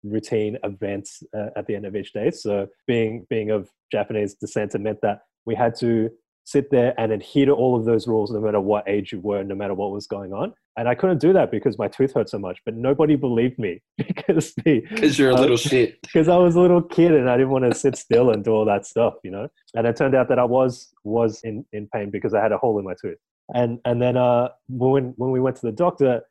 routine 0.04 0.58
events 0.64 1.24
uh, 1.36 1.50
at 1.56 1.66
the 1.68 1.76
end 1.76 1.86
of 1.86 1.96
each 1.96 2.14
day. 2.14 2.32
So 2.32 2.68
being 2.88 3.26
being 3.30 3.52
of 3.52 3.70
Japanese 3.92 4.36
descent, 4.36 4.76
it 4.76 4.82
meant 4.82 5.00
that 5.02 5.22
we 5.46 5.56
had 5.56 5.76
to 5.80 6.10
sit 6.46 6.70
there 6.72 6.94
and 6.98 7.12
adhere 7.12 7.46
to 7.46 7.54
all 7.54 7.76
of 7.76 7.86
those 7.86 8.08
rules, 8.08 8.32
no 8.32 8.40
matter 8.42 8.60
what 8.60 8.88
age 8.88 9.12
you 9.12 9.20
were, 9.20 9.44
no 9.44 9.56
matter 9.56 9.74
what 9.74 9.92
was 9.92 10.08
going 10.08 10.34
on. 10.34 10.54
And 10.78 10.90
I 10.90 10.96
couldn't 10.96 11.20
do 11.20 11.32
that 11.34 11.52
because 11.52 11.78
my 11.78 11.88
tooth 11.88 12.14
hurt 12.14 12.30
so 12.30 12.40
much. 12.40 12.60
But 12.66 12.76
nobody 12.76 13.16
believed 13.16 13.60
me 13.60 13.82
because 13.98 14.54
the 14.66 14.82
Because 14.90 15.18
you're 15.18 15.32
a 15.32 15.36
Uh, 15.36 15.42
little 15.42 15.58
shit. 15.58 16.02
because 16.02 16.28
I 16.28 16.38
was 16.38 16.56
a 16.56 16.60
little 16.60 16.82
kid 16.82 17.14
and 17.14 17.30
I 17.30 17.38
didn't 17.38 17.52
want 17.52 17.72
to 17.72 17.78
sit 17.78 17.96
still 17.96 18.30
and 18.32 18.44
do 18.44 18.52
all 18.52 18.66
that 18.66 18.86
stuff, 18.86 19.14
you 19.24 19.32
know. 19.32 19.48
And 19.76 19.88
it 19.88 19.96
turned 19.96 20.16
out 20.16 20.28
that 20.30 20.40
I 20.40 20.46
was 20.46 20.94
was 21.04 21.42
in, 21.44 21.66
in 21.74 21.88
pain 21.94 22.10
because 22.10 22.34
I 22.34 22.42
had 22.42 22.52
a 22.52 22.58
hole 22.58 22.78
in 22.80 22.86
my 22.86 22.96
tooth. 23.02 23.18
And 23.54 23.80
and 23.86 24.02
then 24.02 24.18
uh, 24.18 24.50
when 24.68 25.14
when 25.18 25.32
we 25.32 25.40
went 25.40 25.56
to 25.58 25.66
the 25.66 25.72
doctor, 25.72 26.22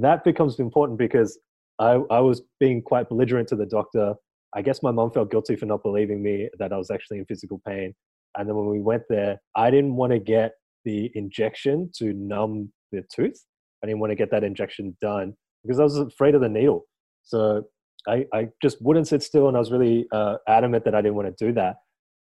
that 0.00 0.24
becomes 0.24 0.58
important 0.58 0.98
because 0.98 1.38
I 1.78 1.92
I 2.10 2.20
was 2.20 2.42
being 2.58 2.82
quite 2.82 3.08
belligerent 3.08 3.48
to 3.48 3.56
the 3.56 3.66
doctor. 3.66 4.14
I 4.54 4.62
guess 4.62 4.82
my 4.82 4.90
mom 4.90 5.12
felt 5.12 5.30
guilty 5.30 5.54
for 5.54 5.66
not 5.66 5.82
believing 5.84 6.22
me 6.22 6.48
that 6.58 6.72
I 6.72 6.76
was 6.76 6.90
actually 6.90 7.18
in 7.18 7.24
physical 7.26 7.60
pain. 7.66 7.94
And 8.36 8.48
then 8.48 8.56
when 8.56 8.68
we 8.68 8.80
went 8.80 9.02
there, 9.08 9.40
I 9.56 9.70
didn't 9.70 9.96
want 9.96 10.12
to 10.12 10.18
get 10.18 10.52
the 10.84 11.10
injection 11.14 11.90
to 11.96 12.12
numb 12.12 12.72
the 12.92 13.02
tooth. 13.14 13.44
I 13.82 13.86
didn't 13.86 14.00
want 14.00 14.10
to 14.10 14.16
get 14.16 14.30
that 14.30 14.44
injection 14.44 14.96
done 15.00 15.34
because 15.62 15.80
I 15.80 15.84
was 15.84 15.96
afraid 15.96 16.34
of 16.34 16.40
the 16.40 16.48
needle. 16.48 16.84
So 17.22 17.64
I, 18.08 18.26
I 18.32 18.48
just 18.62 18.80
wouldn't 18.80 19.08
sit 19.08 19.22
still 19.22 19.48
and 19.48 19.56
I 19.56 19.60
was 19.60 19.70
really 19.70 20.06
uh, 20.12 20.36
adamant 20.48 20.84
that 20.84 20.94
I 20.94 21.02
didn't 21.02 21.16
want 21.16 21.36
to 21.36 21.46
do 21.46 21.52
that. 21.54 21.76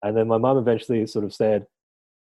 And 0.04 0.18
then 0.18 0.28
my 0.28 0.38
mom 0.38 0.58
eventually 0.58 1.06
sort 1.08 1.26
of 1.26 1.34
said, 1.34 1.66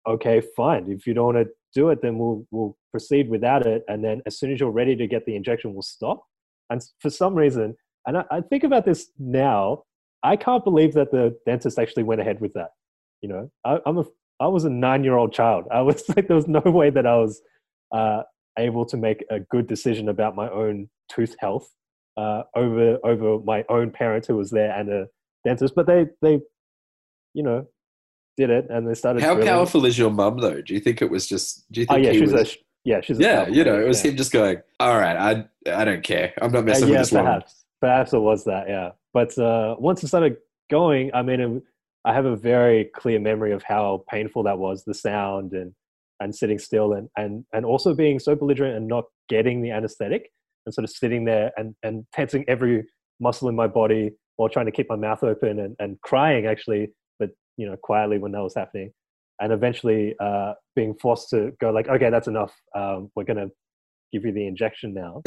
okay, 0.07 0.43
fine. 0.57 0.91
If 0.91 1.07
you 1.07 1.15
don't 1.15 1.35
want 1.35 1.47
to 1.47 1.53
do 1.75 1.89
it, 1.91 2.03
then 2.03 2.19
we'll, 2.19 2.47
we'll 2.51 2.77
proceed 2.91 3.31
without 3.31 3.67
it. 3.67 3.83
And 3.89 4.05
then 4.05 4.21
as 4.27 4.39
soon 4.39 4.53
as 4.53 4.61
you're 4.61 4.71
ready 4.71 4.97
to 4.97 5.07
get 5.07 5.25
the 5.25 5.37
injection, 5.37 5.73
we'll 5.73 5.83
stop. 5.83 6.23
And 6.71 6.83
for 7.01 7.11
some 7.11 7.35
reason, 7.35 7.75
and 8.07 8.19
I, 8.19 8.25
I 8.31 8.41
think 8.41 8.65
about 8.65 8.85
this 8.85 9.11
now, 9.19 9.85
I 10.23 10.37
can't 10.37 10.65
believe 10.65 10.93
that 10.95 11.11
the 11.11 11.37
dentist 11.47 11.79
actually 11.79 12.03
went 12.05 12.21
ahead 12.21 12.41
with 12.41 12.53
that. 12.55 12.71
You 13.23 13.29
know, 13.29 13.51
I, 13.65 13.79
I'm 13.87 13.99
a, 13.99 14.05
I 14.41 14.49
was 14.49 14.65
a 14.65 14.71
nine 14.71 15.05
year 15.05 15.17
old 15.17 15.33
child. 15.33 15.65
I 15.73 15.81
was 15.83 16.07
like, 16.17 16.27
there 16.29 16.37
was 16.37 16.49
no 16.49 16.61
way 16.61 16.91
that 16.91 17.07
I 17.07 17.17
was 17.17 17.41
uh, 17.95 18.23
able 18.59 18.85
to 18.87 18.97
make 18.97 19.25
a 19.31 19.41
good 19.41 19.67
decision 19.67 20.09
about 20.09 20.35
my 20.37 20.51
own 20.51 20.89
tooth 21.11 21.35
health 21.39 21.69
uh, 22.17 22.43
over 22.57 22.99
over 23.05 23.39
my 23.45 23.65
own 23.69 23.91
parent 23.91 24.27
who 24.27 24.37
was 24.37 24.51
there 24.51 24.73
and 24.73 24.89
a 24.91 25.07
dentist. 25.45 25.75
But 25.75 25.87
they 25.87 26.07
they, 26.21 26.41
you 27.35 27.43
know, 27.43 27.67
did 28.37 28.51
it 28.51 28.67
and 28.71 28.89
they 28.89 28.95
started. 28.95 29.23
How 29.23 29.35
drilling. 29.35 29.49
powerful 29.49 29.87
is 29.87 29.97
your 29.97 30.11
mum, 30.11 30.39
though? 30.39 30.61
Do 30.61 30.75
you 30.75 30.81
think 30.81 31.01
it 31.03 31.11
was 31.11 31.27
just? 31.29 31.71
Do 31.73 31.81
you 31.81 31.87
think 31.87 32.01
Oh 32.01 32.03
think 32.03 32.07
yeah, 32.07 32.13
he 32.13 32.19
she's 32.19 32.33
was? 32.33 32.53
a 32.55 32.59
yeah 32.85 33.01
she's 33.01 33.19
a 33.19 33.23
yeah, 33.23 33.49
you 33.49 33.63
know, 33.65 33.81
it 33.81 33.87
was 33.87 34.05
yeah. 34.05 34.11
him 34.11 34.17
just 34.17 34.33
going, 34.33 34.57
"All 34.81 34.99
right, 34.99 35.17
I, 35.17 35.73
I 35.73 35.85
don't 35.85 36.03
care. 36.03 36.35
I'm 36.43 36.51
not 36.53 36.61
Uh, 36.61 36.63
messing 36.63 36.89
yeah, 36.89 36.95
with 36.95 37.01
this 37.03 37.13
woman." 37.13 37.27
perhaps 37.27 37.65
perhaps 37.81 38.13
it 38.13 38.19
was 38.19 38.45
that. 38.45 38.69
Yeah, 38.69 38.91
but 39.15 39.37
uh, 39.39 39.77
once 39.79 40.03
it 40.03 40.09
started 40.09 40.37
going, 40.71 41.11
I 41.15 41.23
mean, 41.23 41.41
it, 41.41 41.63
I 42.05 42.13
have 42.13 42.25
a 42.25 42.37
very 42.37 42.91
clear 42.95 43.21
memory 43.21 43.53
of 43.53 43.63
how 43.63 44.05
painful 44.11 44.43
that 44.45 44.59
was, 44.59 44.85
the 44.85 44.95
sound 44.95 45.53
and 45.53 45.73
and 46.21 46.35
sitting 46.35 46.59
still 46.59 46.93
and 46.93 47.09
and 47.17 47.45
and 47.53 47.65
also 47.65 47.95
being 47.95 48.19
so 48.19 48.35
belligerent 48.37 48.77
and 48.77 48.87
not 48.87 49.05
getting 49.29 49.61
the 49.61 49.71
anesthetic 49.71 50.31
and 50.67 50.75
sort 50.75 50.85
of 50.85 50.91
sitting 50.91 51.25
there 51.25 51.51
and 51.57 51.75
and 51.83 52.07
tensing 52.15 52.45
every 52.49 52.85
muscle 53.21 53.49
in 53.49 53.57
my 53.57 53.67
body 53.67 54.13
while 54.37 54.49
trying 54.49 54.67
to 54.67 54.73
keep 54.73 54.89
my 54.89 54.97
mouth 54.97 55.23
open 55.25 55.59
and, 55.59 55.75
and 55.81 56.01
crying 56.03 56.47
actually 56.47 56.89
but 57.19 57.31
you 57.57 57.67
know 57.67 57.77
quietly 57.83 58.19
when 58.19 58.31
that 58.31 58.43
was 58.43 58.55
happening 58.55 58.93
and 59.41 59.53
eventually 59.53 60.15
uh, 60.21 60.53
being 60.77 60.95
forced 60.95 61.29
to 61.29 61.53
go 61.61 61.71
like 61.71 61.89
okay 61.89 62.11
that's 62.11 62.29
enough 62.29 62.55
um, 62.77 63.11
we're 63.17 63.25
going 63.25 63.37
to 63.37 63.51
give 64.13 64.25
you 64.25 64.33
the 64.33 64.47
injection 64.47 64.95
now 64.95 65.23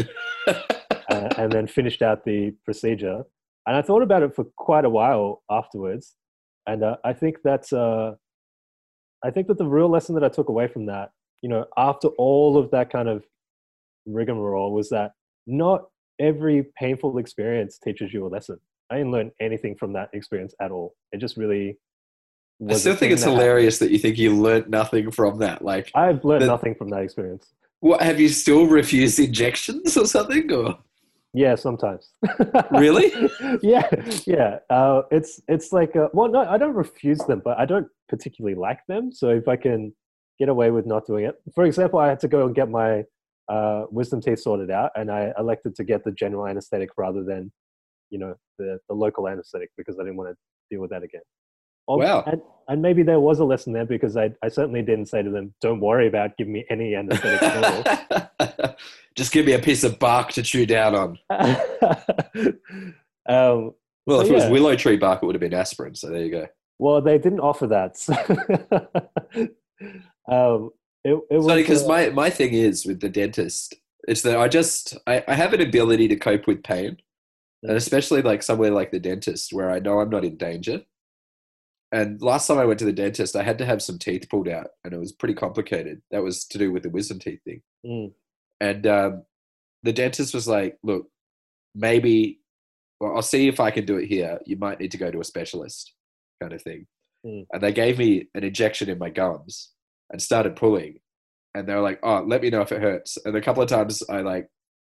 uh, 1.09 1.30
and 1.38 1.51
then 1.51 1.67
finished 1.67 2.01
out 2.01 2.26
the 2.26 2.53
procedure. 2.63 3.23
And 3.67 3.76
I 3.76 3.82
thought 3.82 4.03
about 4.03 4.23
it 4.23 4.36
for 4.36 4.45
quite 4.57 4.86
a 4.86 4.89
while 4.89 5.43
afterwards. 5.49 6.15
And 6.68 6.84
uh, 6.84 6.97
I 7.03 7.13
think 7.13 7.38
that's, 7.43 7.72
uh, 7.74 8.16
I 9.24 9.32
think 9.32 9.47
that 9.47 9.57
the 9.57 9.66
real 9.68 9.89
lesson 9.89 10.16
that 10.16 10.24
I 10.24 10.30
took 10.30 10.49
away 10.49 10.68
from 10.68 10.86
that, 10.88 11.11
you 11.41 11.49
know, 11.49 11.66
after 11.78 12.07
all 12.18 12.57
of 12.57 12.72
that 12.72 12.91
kind 12.91 13.07
of 13.07 13.24
rigmarole 14.05 14.74
was 14.74 14.89
that 14.89 15.13
not 15.47 15.86
every 16.20 16.66
painful 16.78 17.18
experience 17.18 17.78
teaches 17.78 18.13
you 18.13 18.26
a 18.26 18.30
lesson. 18.30 18.59
I 18.89 18.97
didn't 18.97 19.11
learn 19.11 19.32
anything 19.39 19.76
from 19.76 19.93
that 19.93 20.09
experience 20.13 20.53
at 20.61 20.72
all. 20.72 20.95
It 21.11 21.18
just 21.20 21.38
really. 21.38 21.78
I 22.70 22.74
still 22.76 22.95
think 22.95 23.11
it's 23.11 23.24
that 23.24 23.32
happened. 23.32 23.41
hilarious 23.41 23.80
that 23.80 23.91
you 23.91 23.97
think 23.99 24.18
you 24.18 24.34
learnt 24.36 24.70
nothing 24.70 25.11
from 25.11 25.39
that. 25.39 25.61
Like, 25.63 25.91
I've 25.93 26.24
learned 26.24 26.43
that- 26.43 26.47
nothing 26.47 26.76
from 26.76 26.89
that 26.89 27.01
experience. 27.01 27.47
what 27.80 28.01
have 28.01 28.20
you 28.20 28.30
still 28.30 28.66
refused 28.66 29.20
injections 29.20 29.97
or 29.97 30.05
something? 30.05 30.51
Or 30.51 30.78
Yeah, 31.36 31.56
sometimes. 31.56 32.14
Really? 32.72 33.12
yeah, 33.62 33.90
yeah. 34.26 34.60
Uh, 34.70 35.02
it's 35.12 35.42
it's 35.50 35.74
like 35.74 35.96
uh, 35.96 36.08
well, 36.14 36.30
no, 36.30 36.40
I 36.40 36.58
don't 36.58 36.74
refuse 36.74 37.20
them, 37.20 37.42
but 37.44 37.60
I 37.60 37.66
don't 37.66 37.88
particularly 38.08 38.56
like 38.56 38.80
them. 38.88 39.12
So 39.12 39.30
if 39.30 39.48
I 39.48 39.58
can 39.58 39.94
get 40.40 40.48
away 40.48 40.72
with 40.72 40.86
not 40.86 41.06
doing 41.06 41.26
it, 41.26 41.36
for 41.54 41.66
example, 41.66 42.00
I 42.00 42.08
had 42.08 42.22
to 42.22 42.30
go 42.30 42.46
and 42.46 42.56
get 42.56 42.70
my 42.70 43.04
uh, 43.50 43.84
wisdom 43.92 44.22
teeth 44.22 44.40
sorted 44.40 44.72
out, 44.72 44.92
and 44.96 45.12
I 45.12 45.34
elected 45.38 45.76
to 45.76 45.84
get 45.84 46.06
the 46.06 46.12
general 46.12 46.48
anesthetic 46.48 46.90
rather 46.98 47.24
than 47.24 47.52
you 48.10 48.20
know 48.20 48.36
the 48.58 48.80
the 48.88 48.96
local 48.96 49.28
anesthetic 49.28 49.72
because 49.78 50.00
I 50.00 50.04
didn't 50.04 50.18
want 50.18 50.30
to 50.30 50.36
deal 50.72 50.82
with 50.82 50.92
that 50.92 51.04
again. 51.04 51.22
Wow. 51.88 52.24
And, 52.26 52.42
and 52.68 52.82
maybe 52.82 53.04
there 53.04 53.20
was 53.20 53.40
a 53.40 53.46
lesson 53.46 53.74
there 53.74 53.86
because 53.86 54.18
I, 54.18 54.32
I 54.42 54.48
certainly 54.48 54.82
didn't 54.82 55.06
say 55.08 55.22
to 55.22 55.30
them, 55.30 55.54
"Don't 55.62 55.80
worry 55.80 56.08
about 56.08 56.36
giving 56.38 56.54
me 56.54 56.66
any 56.70 56.96
anesthetic 56.96 57.44
at 57.44 58.30
all." 58.40 58.76
just 59.16 59.32
give 59.32 59.46
me 59.46 59.54
a 59.54 59.60
piece 59.60 59.84
of 59.84 60.00
bark 60.00 60.32
to 60.32 60.42
chew 60.42 60.66
down 60.66 60.96
on. 60.96 61.20
um, 63.30 63.74
Well, 64.08 64.20
So, 64.20 64.22
if 64.22 64.30
it 64.30 64.34
was 64.34 64.50
willow 64.50 64.76
tree 64.76 64.98
bark, 64.98 65.22
it 65.22 65.26
would 65.26 65.36
have 65.36 65.42
been 65.42 65.54
aspirin. 65.54 65.96
So 65.96 66.10
there 66.10 66.24
you 66.24 66.32
go. 66.32 66.48
well, 66.80 67.02
they 67.02 67.18
didn't 67.18 67.40
offer 67.40 67.68
that. 67.68 67.98
So 67.98 68.14
um, 70.28 70.72
it, 71.04 71.20
it 71.30 71.38
was 71.38 71.54
because 71.54 71.84
uh, 71.84 71.88
my 71.88 72.10
my 72.10 72.30
thing 72.32 72.54
is 72.54 72.86
with 72.86 73.00
the 73.00 73.10
dentist, 73.10 73.76
it's 74.08 74.24
that 74.24 74.38
I 74.38 74.48
just 74.48 74.98
I, 75.06 75.24
I 75.28 75.36
have 75.36 75.54
an 75.54 75.62
ability 75.62 76.08
to 76.08 76.16
cope 76.16 76.48
with 76.48 76.64
pain, 76.64 76.98
and 77.62 77.78
especially 77.78 78.24
like 78.24 78.42
somewhere 78.42 78.72
like 78.72 78.92
the 78.92 79.00
dentist 79.00 79.54
where 79.54 79.70
I 79.70 79.80
know 79.80 80.00
I'm 80.00 80.10
not 80.10 80.26
in 80.26 80.38
danger. 80.38 80.82
And 81.92 82.22
last 82.22 82.48
time 82.48 82.58
I 82.58 82.66
went 82.66 82.80
to 82.80 82.86
the 82.86 82.92
dentist, 82.94 83.36
I 83.36 83.44
had 83.44 83.58
to 83.60 83.66
have 83.66 83.82
some 83.82 83.98
teeth 84.00 84.28
pulled 84.30 84.48
out, 84.48 84.68
and 84.84 84.94
it 84.94 84.98
was 85.00 85.12
pretty 85.14 85.34
complicated. 85.36 86.02
That 86.12 86.24
was 86.24 86.46
to 86.48 86.58
do 86.58 86.72
with 86.72 86.84
the 86.84 86.90
wisdom 86.90 87.20
teeth 87.20 87.40
thing. 87.46 87.62
mm, 87.86 88.12
And 88.60 88.88
um, 88.88 89.24
the 89.84 89.94
dentist 89.94 90.34
was 90.34 90.48
like, 90.48 90.78
"Look, 90.84 91.08
maybe 91.74 92.40
well, 93.00 93.16
I'll 93.16 93.22
see 93.22 93.48
if 93.48 93.60
I 93.60 93.72
can 93.72 93.86
do 93.86 93.98
it 93.98 94.08
here. 94.08 94.40
You 94.46 94.58
might 94.58 94.80
need 94.80 94.92
to 94.92 94.98
go 94.98 95.12
to 95.12 95.20
a 95.20 95.24
specialist, 95.24 95.94
kind 96.42 96.54
of 96.54 96.62
thing." 96.62 96.88
Mm. 97.26 97.46
And 97.54 97.62
they 97.64 97.72
gave 97.72 97.98
me 97.98 98.28
an 98.34 98.44
injection 98.44 98.90
in 98.90 98.98
my 98.98 99.10
gums 99.10 99.72
and 100.12 100.22
started 100.22 100.56
pulling. 100.56 101.00
And 101.54 101.68
they 101.68 101.74
were 101.76 101.82
like, 101.82 102.00
"Oh, 102.04 102.24
let 102.28 102.42
me 102.42 102.50
know 102.50 102.62
if 102.62 102.72
it 102.72 102.82
hurts." 102.82 103.18
And 103.24 103.36
a 103.36 103.42
couple 103.42 103.64
of 103.64 103.70
times 103.70 104.04
I 104.10 104.22
like 104.22 104.50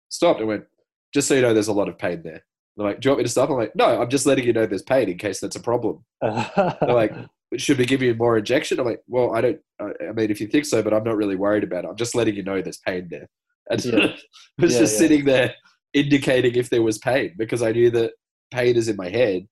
stopped 0.08 0.38
and 0.40 0.48
went, 0.48 0.64
"Just 1.12 1.28
so 1.28 1.34
you 1.34 1.42
know, 1.42 1.52
there's 1.52 1.68
a 1.68 1.72
lot 1.72 1.88
of 1.88 1.98
pain 1.98 2.22
there." 2.22 2.44
They're 2.76 2.86
like, 2.86 3.00
"Do 3.00 3.08
you 3.08 3.10
want 3.12 3.18
me 3.18 3.24
to 3.24 3.30
stop?" 3.30 3.50
I'm 3.50 3.56
like, 3.56 3.74
"No, 3.76 4.00
I'm 4.02 4.10
just 4.10 4.26
letting 4.26 4.44
you 4.44 4.52
know 4.52 4.66
there's 4.66 4.82
pain 4.82 5.08
in 5.08 5.18
case 5.18 5.40
that's 5.40 5.56
a 5.56 5.60
problem." 5.60 6.04
They're 6.22 6.76
like, 6.80 7.12
should 7.56 7.78
we 7.78 7.86
give 7.86 8.02
you 8.02 8.14
more 8.14 8.36
injection? 8.36 8.80
I'm 8.80 8.86
like, 8.86 9.02
well, 9.06 9.34
I 9.34 9.40
don't. 9.40 9.60
I 9.80 10.12
mean, 10.12 10.30
if 10.30 10.40
you 10.40 10.48
think 10.48 10.64
so, 10.64 10.82
but 10.82 10.92
I'm 10.92 11.04
not 11.04 11.16
really 11.16 11.36
worried 11.36 11.62
about 11.64 11.84
it. 11.84 11.88
I'm 11.88 11.96
just 11.96 12.14
letting 12.14 12.34
you 12.34 12.42
know 12.42 12.60
there's 12.60 12.78
pain 12.78 13.08
there. 13.10 13.28
And 13.70 13.84
Yeah. 13.84 13.98
I 14.58 14.62
was 14.62 14.72
Yeah, 14.74 14.80
just 14.80 14.94
yeah. 14.94 14.98
sitting 14.98 15.24
there 15.24 15.54
indicating 15.92 16.54
if 16.56 16.70
there 16.70 16.82
was 16.82 16.98
pain 16.98 17.34
because 17.38 17.62
I 17.62 17.72
knew 17.72 17.90
that 17.90 18.12
pain 18.50 18.76
is 18.76 18.88
in 18.88 18.96
my 18.96 19.08
head, 19.08 19.46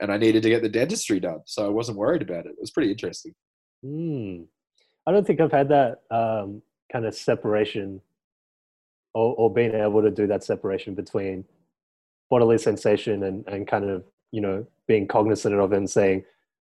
and 0.00 0.12
I 0.12 0.16
needed 0.18 0.42
to 0.44 0.48
get 0.50 0.62
the 0.62 0.68
dentistry 0.68 1.20
done, 1.20 1.40
so 1.46 1.66
I 1.66 1.68
wasn't 1.68 1.98
worried 1.98 2.22
about 2.22 2.46
it. 2.46 2.50
It 2.52 2.60
was 2.60 2.70
pretty 2.70 2.92
interesting. 2.92 3.34
Hmm. 3.84 4.42
I 5.06 5.10
don't 5.10 5.26
think 5.26 5.40
I've 5.40 5.50
had 5.52 5.68
that 5.70 6.02
um, 6.12 6.62
kind 6.92 7.04
of 7.06 7.14
separation 7.14 8.00
or, 9.14 9.34
or 9.34 9.52
being 9.52 9.74
able 9.74 10.02
to 10.02 10.10
do 10.10 10.28
that 10.28 10.44
separation 10.44 10.94
between 10.94 11.44
bodily 12.32 12.56
sensation 12.56 13.24
and, 13.24 13.46
and 13.46 13.68
kind 13.68 13.90
of, 13.90 14.02
you 14.30 14.40
know, 14.40 14.66
being 14.88 15.06
cognizant 15.06 15.54
of 15.54 15.70
it 15.70 15.76
and 15.76 15.90
saying, 15.90 16.24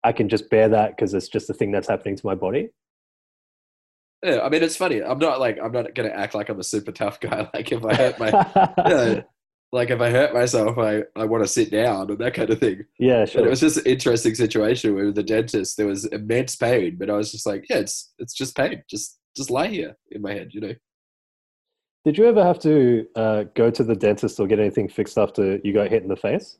I 0.02 0.10
can 0.10 0.26
just 0.26 0.48
bear 0.48 0.70
that 0.70 0.96
because 0.96 1.12
it's 1.12 1.28
just 1.28 1.48
the 1.48 1.52
thing 1.52 1.70
that's 1.70 1.86
happening 1.86 2.16
to 2.16 2.24
my 2.26 2.34
body. 2.34 2.70
Yeah, 4.24 4.40
I 4.40 4.48
mean, 4.48 4.62
it's 4.62 4.76
funny. 4.76 5.02
I'm 5.02 5.18
not 5.18 5.38
like 5.38 5.58
I'm 5.62 5.72
not 5.72 5.94
gonna 5.94 6.08
act 6.08 6.34
like 6.34 6.48
I'm 6.48 6.58
a 6.60 6.64
super 6.64 6.92
tough 6.92 7.20
guy. 7.20 7.50
Like 7.54 7.70
if 7.72 7.84
I 7.84 7.94
hurt 7.94 8.18
my, 8.18 8.28
you 8.88 8.94
know, 8.94 9.22
like 9.70 9.90
if 9.90 10.00
I 10.00 10.08
hurt 10.08 10.32
myself, 10.32 10.78
I 10.78 11.02
I 11.14 11.26
want 11.26 11.44
to 11.44 11.48
sit 11.48 11.70
down 11.70 12.08
and 12.08 12.18
that 12.18 12.32
kind 12.32 12.48
of 12.48 12.58
thing. 12.58 12.86
yeah, 12.98 13.20
But 13.20 13.30
sure. 13.30 13.46
it 13.46 13.50
was 13.50 13.60
just 13.60 13.76
an 13.76 13.84
interesting 13.84 14.34
situation 14.34 14.94
where 14.94 15.06
with 15.06 15.14
the 15.16 15.22
dentist 15.22 15.76
there 15.76 15.86
was 15.86 16.06
immense 16.06 16.56
pain, 16.56 16.96
but 16.98 17.10
I 17.10 17.16
was 17.16 17.30
just 17.30 17.44
like, 17.44 17.66
yeah, 17.68 17.80
it's 17.80 18.14
it's 18.18 18.32
just 18.32 18.56
pain. 18.56 18.82
Just 18.88 19.18
just 19.36 19.50
lie 19.50 19.68
here 19.68 19.94
in 20.10 20.22
my 20.22 20.32
head, 20.32 20.54
you 20.54 20.62
know. 20.62 20.74
Did 22.04 22.16
you 22.16 22.26
ever 22.26 22.42
have 22.42 22.58
to 22.60 23.06
uh, 23.14 23.44
go 23.54 23.70
to 23.70 23.84
the 23.84 23.94
dentist 23.94 24.40
or 24.40 24.46
get 24.46 24.58
anything 24.58 24.88
fixed 24.88 25.18
after 25.18 25.58
you 25.62 25.72
got 25.74 25.90
hit 25.90 26.02
in 26.02 26.08
the 26.08 26.16
face? 26.16 26.58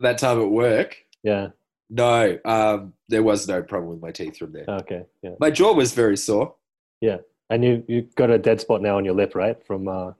That 0.00 0.18
time 0.18 0.40
at 0.40 0.50
work, 0.50 0.96
Yeah. 1.22 1.48
no, 1.90 2.38
um, 2.44 2.92
there 3.08 3.22
was 3.22 3.48
no 3.48 3.62
problem 3.62 3.90
with 3.90 4.02
my 4.02 4.12
teeth 4.12 4.36
from 4.36 4.52
there. 4.52 4.66
Okay. 4.68 5.04
Yeah. 5.22 5.30
My 5.40 5.50
jaw 5.50 5.72
was 5.72 5.92
very 5.94 6.16
sore. 6.16 6.54
Yeah. 7.00 7.18
And 7.50 7.64
you 7.64 7.82
you 7.88 8.02
got 8.14 8.30
a 8.30 8.38
dead 8.38 8.60
spot 8.60 8.82
now 8.82 8.98
on 8.98 9.04
your 9.06 9.14
lip, 9.14 9.34
right? 9.34 9.56
From 9.66 9.88
uh. 9.88 10.12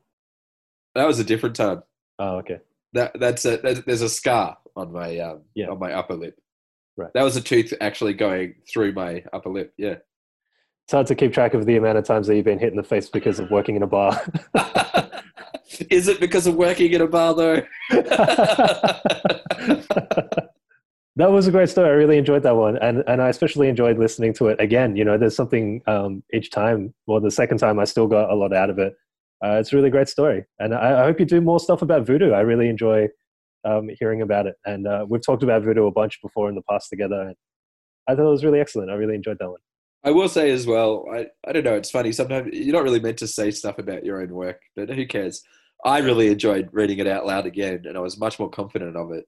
That 0.94 1.06
was 1.06 1.18
a 1.18 1.24
different 1.24 1.54
time. 1.56 1.82
Oh, 2.18 2.38
okay. 2.38 2.60
That 2.94 3.18
that's 3.20 3.44
a 3.44 3.58
that, 3.58 3.84
there's 3.84 4.00
a 4.00 4.08
scar 4.08 4.56
on 4.74 4.92
my 4.92 5.18
um 5.18 5.42
Yeah. 5.54 5.66
on 5.68 5.78
my 5.78 5.92
upper 5.92 6.14
lip. 6.14 6.40
Right. 6.96 7.12
That 7.12 7.22
was 7.24 7.36
a 7.36 7.42
tooth 7.42 7.74
actually 7.82 8.14
going 8.14 8.54
through 8.72 8.92
my 8.94 9.22
upper 9.34 9.50
lip. 9.50 9.74
Yeah. 9.76 9.96
It's 10.88 10.94
hard 10.94 11.06
to 11.08 11.14
keep 11.14 11.34
track 11.34 11.52
of 11.52 11.66
the 11.66 11.76
amount 11.76 11.98
of 11.98 12.06
times 12.06 12.28
that 12.28 12.36
you've 12.36 12.46
been 12.46 12.58
hit 12.58 12.70
in 12.70 12.78
the 12.78 12.82
face 12.82 13.10
because 13.10 13.38
of 13.38 13.50
working 13.50 13.76
in 13.76 13.82
a 13.82 13.86
bar. 13.86 14.24
Is 15.90 16.08
it 16.08 16.18
because 16.18 16.46
of 16.46 16.54
working 16.54 16.94
in 16.94 17.02
a 17.02 17.06
bar 17.06 17.34
though? 17.34 17.60
that 17.90 20.46
was 21.16 21.46
a 21.46 21.50
great 21.50 21.68
story. 21.68 21.90
I 21.90 21.92
really 21.92 22.16
enjoyed 22.16 22.42
that 22.44 22.56
one, 22.56 22.78
and 22.78 23.04
and 23.06 23.20
I 23.20 23.28
especially 23.28 23.68
enjoyed 23.68 23.98
listening 23.98 24.32
to 24.36 24.48
it 24.48 24.58
again. 24.62 24.96
You 24.96 25.04
know, 25.04 25.18
there's 25.18 25.36
something 25.36 25.82
um, 25.86 26.22
each 26.32 26.50
time. 26.50 26.94
Well, 27.06 27.20
the 27.20 27.30
second 27.30 27.58
time 27.58 27.78
I 27.78 27.84
still 27.84 28.06
got 28.06 28.30
a 28.30 28.34
lot 28.34 28.54
out 28.54 28.70
of 28.70 28.78
it. 28.78 28.94
Uh, 29.44 29.58
it's 29.60 29.74
a 29.74 29.76
really 29.76 29.90
great 29.90 30.08
story, 30.08 30.46
and 30.58 30.74
I, 30.74 31.02
I 31.02 31.04
hope 31.04 31.20
you 31.20 31.26
do 31.26 31.42
more 31.42 31.60
stuff 31.60 31.82
about 31.82 32.06
voodoo. 32.06 32.32
I 32.32 32.40
really 32.40 32.70
enjoy 32.70 33.08
um, 33.62 33.90
hearing 33.98 34.22
about 34.22 34.46
it, 34.46 34.54
and 34.64 34.86
uh, 34.86 35.04
we've 35.06 35.22
talked 35.22 35.42
about 35.42 35.64
voodoo 35.64 35.84
a 35.84 35.92
bunch 35.92 36.18
before 36.22 36.48
in 36.48 36.54
the 36.54 36.62
past 36.62 36.88
together. 36.88 37.34
I 38.08 38.14
thought 38.14 38.26
it 38.26 38.30
was 38.30 38.42
really 38.42 38.60
excellent. 38.60 38.90
I 38.90 38.94
really 38.94 39.16
enjoyed 39.16 39.36
that 39.38 39.50
one. 39.50 39.60
I 40.04 40.10
will 40.10 40.28
say 40.28 40.50
as 40.50 40.66
well, 40.66 41.06
I, 41.12 41.26
I 41.46 41.52
don't 41.52 41.64
know, 41.64 41.74
it's 41.74 41.90
funny. 41.90 42.12
Sometimes 42.12 42.48
you're 42.52 42.74
not 42.74 42.84
really 42.84 43.00
meant 43.00 43.18
to 43.18 43.26
say 43.26 43.50
stuff 43.50 43.78
about 43.78 44.04
your 44.04 44.22
own 44.22 44.30
work, 44.30 44.60
but 44.76 44.88
who 44.90 45.06
cares? 45.06 45.42
I 45.84 45.98
really 45.98 46.28
enjoyed 46.28 46.68
reading 46.72 46.98
it 46.98 47.06
out 47.06 47.26
loud 47.26 47.46
again, 47.46 47.82
and 47.84 47.96
I 47.96 48.00
was 48.00 48.18
much 48.18 48.38
more 48.38 48.50
confident 48.50 48.96
of 48.96 49.12
it 49.12 49.24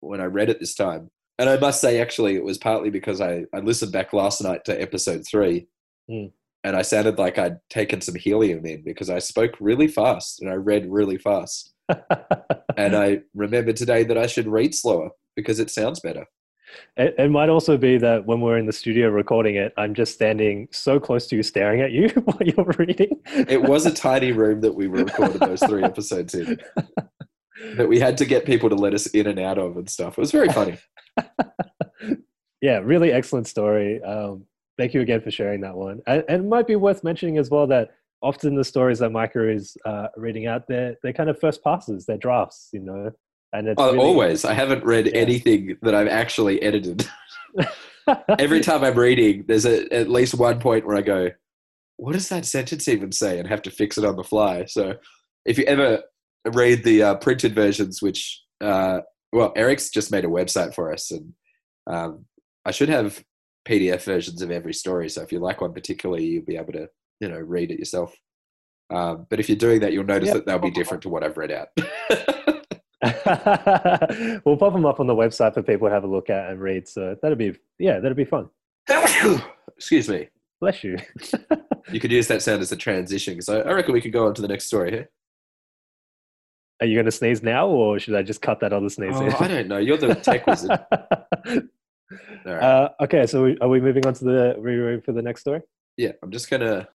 when 0.00 0.20
I 0.20 0.24
read 0.24 0.48
it 0.50 0.60
this 0.60 0.74
time. 0.74 1.10
And 1.38 1.48
I 1.48 1.56
must 1.58 1.80
say, 1.80 2.00
actually, 2.00 2.34
it 2.36 2.44
was 2.44 2.58
partly 2.58 2.90
because 2.90 3.20
I, 3.20 3.44
I 3.54 3.60
listened 3.60 3.92
back 3.92 4.12
last 4.12 4.42
night 4.42 4.64
to 4.66 4.80
episode 4.80 5.24
three, 5.26 5.66
Mm. 6.10 6.32
and 6.64 6.74
I 6.74 6.80
sounded 6.80 7.18
like 7.18 7.36
I'd 7.38 7.58
taken 7.68 8.00
some 8.00 8.14
helium 8.14 8.64
in 8.64 8.82
because 8.82 9.10
I 9.10 9.18
spoke 9.18 9.52
really 9.60 9.88
fast 9.88 10.40
and 10.40 10.50
I 10.50 10.54
read 10.54 10.90
really 10.90 11.18
fast. 11.18 11.74
and 12.78 12.96
I 12.96 13.20
remembered 13.34 13.76
today 13.76 14.04
that 14.04 14.16
I 14.16 14.26
should 14.26 14.48
read 14.48 14.74
slower 14.74 15.10
because 15.36 15.60
it 15.60 15.70
sounds 15.70 16.00
better. 16.00 16.24
It, 16.96 17.14
it 17.18 17.30
might 17.30 17.48
also 17.48 17.76
be 17.76 17.98
that 17.98 18.26
when 18.26 18.40
we're 18.40 18.58
in 18.58 18.66
the 18.66 18.72
studio 18.72 19.08
recording 19.08 19.56
it, 19.56 19.72
I'm 19.76 19.94
just 19.94 20.14
standing 20.14 20.68
so 20.70 20.98
close 20.98 21.26
to 21.28 21.36
you, 21.36 21.42
staring 21.42 21.80
at 21.80 21.92
you 21.92 22.08
while 22.24 22.42
you're 22.42 22.74
reading. 22.78 23.20
It 23.26 23.62
was 23.62 23.86
a 23.86 23.92
tiny 23.92 24.32
room 24.32 24.60
that 24.62 24.74
we 24.74 24.86
recorded 24.86 25.40
those 25.40 25.62
three 25.62 25.84
episodes 25.84 26.34
in 26.34 26.58
that 27.76 27.88
we 27.88 27.98
had 27.98 28.16
to 28.18 28.24
get 28.24 28.44
people 28.44 28.68
to 28.68 28.76
let 28.76 28.94
us 28.94 29.06
in 29.08 29.26
and 29.26 29.38
out 29.38 29.58
of 29.58 29.76
and 29.76 29.88
stuff. 29.88 30.18
It 30.18 30.20
was 30.20 30.30
very 30.30 30.48
funny. 30.48 30.78
yeah, 32.60 32.78
really 32.78 33.12
excellent 33.12 33.46
story. 33.46 34.02
Um, 34.02 34.44
thank 34.76 34.94
you 34.94 35.00
again 35.00 35.20
for 35.20 35.30
sharing 35.30 35.60
that 35.62 35.74
one. 35.74 36.00
And, 36.06 36.24
and 36.28 36.44
it 36.44 36.48
might 36.48 36.66
be 36.66 36.76
worth 36.76 37.04
mentioning 37.04 37.38
as 37.38 37.50
well 37.50 37.66
that 37.68 37.90
often 38.22 38.54
the 38.54 38.64
stories 38.64 38.98
that 39.00 39.10
Micah 39.10 39.48
is 39.48 39.76
uh, 39.84 40.08
reading 40.16 40.46
out, 40.46 40.66
they're, 40.68 40.96
they're 41.02 41.12
kind 41.12 41.30
of 41.30 41.38
first 41.40 41.62
passes, 41.62 42.06
they're 42.06 42.18
drafts, 42.18 42.68
you 42.72 42.80
know. 42.80 43.10
And 43.52 43.68
it's 43.68 43.80
Oh, 43.80 43.92
really- 43.92 43.98
always. 44.04 44.44
I 44.44 44.52
haven't 44.52 44.84
read 44.84 45.06
Yeah. 45.06 45.12
anything 45.14 45.76
that 45.82 45.94
I've 45.94 46.08
actually 46.08 46.62
edited. 46.62 47.06
Every 48.38 48.60
time 48.60 48.84
I'm 48.84 48.98
reading, 48.98 49.44
there's 49.46 49.66
a, 49.66 49.90
at 49.92 50.08
least 50.08 50.34
one 50.34 50.60
point 50.60 50.86
where 50.86 50.96
I 50.96 51.02
go, 51.02 51.30
what 51.96 52.12
does 52.12 52.28
that 52.28 52.46
sentence 52.46 52.88
even 52.88 53.12
say? 53.12 53.38
And 53.38 53.48
have 53.48 53.62
to 53.62 53.70
fix 53.70 53.98
it 53.98 54.04
on 54.04 54.16
the 54.16 54.24
fly. 54.24 54.64
So 54.66 54.94
if 55.44 55.58
you 55.58 55.64
ever 55.64 56.02
read 56.52 56.84
the 56.84 57.02
uh, 57.02 57.14
printed 57.16 57.54
versions, 57.54 58.00
which, 58.00 58.42
uh, 58.60 59.00
well, 59.32 59.52
Eric's 59.56 59.90
just 59.90 60.10
made 60.12 60.24
a 60.24 60.28
website 60.28 60.74
for 60.74 60.92
us, 60.92 61.10
and 61.10 61.32
um, 61.86 62.24
I 62.64 62.70
should 62.70 62.88
have 62.88 63.22
PDF 63.66 64.04
versions 64.04 64.40
of 64.40 64.50
every 64.50 64.72
story. 64.72 65.08
So 65.10 65.20
if 65.22 65.32
you 65.32 65.38
like 65.40 65.60
one 65.60 65.74
particularly, 65.74 66.24
you'll 66.24 66.44
be 66.44 66.56
able 66.56 66.72
to, 66.74 66.88
you 67.20 67.28
know, 67.28 67.38
read 67.38 67.70
it 67.70 67.78
yourself. 67.78 68.14
Um, 68.90 69.26
but 69.28 69.38
if 69.40 69.48
you're 69.50 69.58
doing 69.58 69.80
that, 69.80 69.92
you'll 69.92 70.04
notice 70.04 70.28
Yeah. 70.28 70.34
that 70.34 70.46
they'll 70.46 70.58
be 70.58 70.70
different 70.70 71.02
to 71.02 71.08
what 71.10 71.24
I've 71.24 71.36
read 71.36 71.50
out. 71.50 71.68
we'll 74.44 74.56
pop 74.56 74.72
them 74.72 74.86
up 74.86 75.00
on 75.00 75.06
the 75.06 75.14
website 75.14 75.54
for 75.54 75.62
people 75.62 75.88
to 75.88 75.94
have 75.94 76.04
a 76.04 76.08
look 76.08 76.30
at 76.30 76.50
and 76.50 76.60
read. 76.60 76.88
So 76.88 77.16
that'd 77.22 77.38
be, 77.38 77.56
yeah, 77.78 78.00
that'd 78.00 78.16
be 78.16 78.24
fun. 78.24 78.48
Excuse 79.76 80.08
me. 80.08 80.28
Bless 80.60 80.82
you. 80.82 80.96
You 81.90 82.00
could 82.00 82.12
use 82.12 82.28
that 82.28 82.42
sound 82.42 82.60
as 82.60 82.70
a 82.70 82.76
transition. 82.76 83.40
So 83.40 83.62
I 83.62 83.72
reckon 83.72 83.94
we 83.94 84.02
could 84.02 84.12
go 84.12 84.26
on 84.26 84.34
to 84.34 84.42
the 84.42 84.48
next 84.48 84.66
story 84.66 84.90
here. 84.90 85.08
Are 86.80 86.86
you 86.86 86.94
going 86.94 87.06
to 87.06 87.10
sneeze 87.10 87.42
now, 87.42 87.66
or 87.66 87.98
should 87.98 88.14
I 88.14 88.22
just 88.22 88.42
cut 88.42 88.60
that 88.60 88.72
other 88.74 88.88
sneeze? 88.88 89.14
Oh. 89.14 89.36
I 89.40 89.48
don't 89.48 89.68
know. 89.68 89.78
You're 89.78 89.96
the 89.96 90.14
tech 90.14 90.46
wizard. 90.46 90.70
All 90.92 91.66
right. 92.44 92.62
uh, 92.62 92.90
okay, 93.00 93.26
so 93.26 93.44
we, 93.44 93.58
are 93.60 93.68
we 93.68 93.80
moving 93.80 94.06
on 94.06 94.14
to 94.14 94.24
the 94.24 94.54
reread 94.58 95.04
for 95.04 95.12
the 95.12 95.22
next 95.22 95.40
story? 95.40 95.62
yeah, 95.96 96.12
I'm 96.22 96.30
just 96.30 96.48
gonna. 96.48 96.88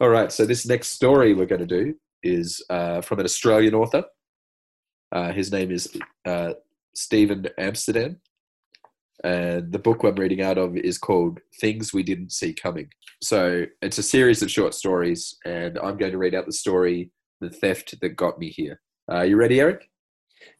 All 0.00 0.08
right. 0.08 0.32
So 0.32 0.46
this 0.46 0.66
next 0.66 0.88
story 0.88 1.34
we're 1.34 1.46
going 1.46 1.60
to 1.60 1.66
do 1.66 1.94
is 2.22 2.64
uh, 2.70 3.02
from 3.02 3.18
an 3.18 3.26
Australian 3.26 3.74
author. 3.74 4.04
Uh, 5.12 5.32
his 5.32 5.50
name 5.50 5.70
is 5.70 5.88
uh, 6.24 6.54
Steven 6.94 7.46
Amsterdam, 7.58 8.20
and 9.24 9.72
the 9.72 9.78
book 9.78 10.02
I'm 10.04 10.14
reading 10.14 10.42
out 10.42 10.58
of 10.58 10.76
is 10.76 10.98
called 10.98 11.40
"Things 11.60 11.92
We 11.92 12.02
Didn't 12.02 12.32
See 12.32 12.52
Coming." 12.52 12.90
So 13.22 13.66
it's 13.82 13.98
a 13.98 14.02
series 14.02 14.42
of 14.42 14.50
short 14.50 14.74
stories, 14.74 15.36
and 15.44 15.78
I'm 15.78 15.96
going 15.96 16.12
to 16.12 16.18
read 16.18 16.34
out 16.34 16.46
the 16.46 16.52
story 16.52 17.10
"The 17.40 17.50
Theft 17.50 18.00
That 18.00 18.10
Got 18.10 18.38
Me 18.38 18.50
Here." 18.50 18.80
Uh, 19.10 19.22
you 19.22 19.36
ready, 19.36 19.60
Eric? 19.60 19.90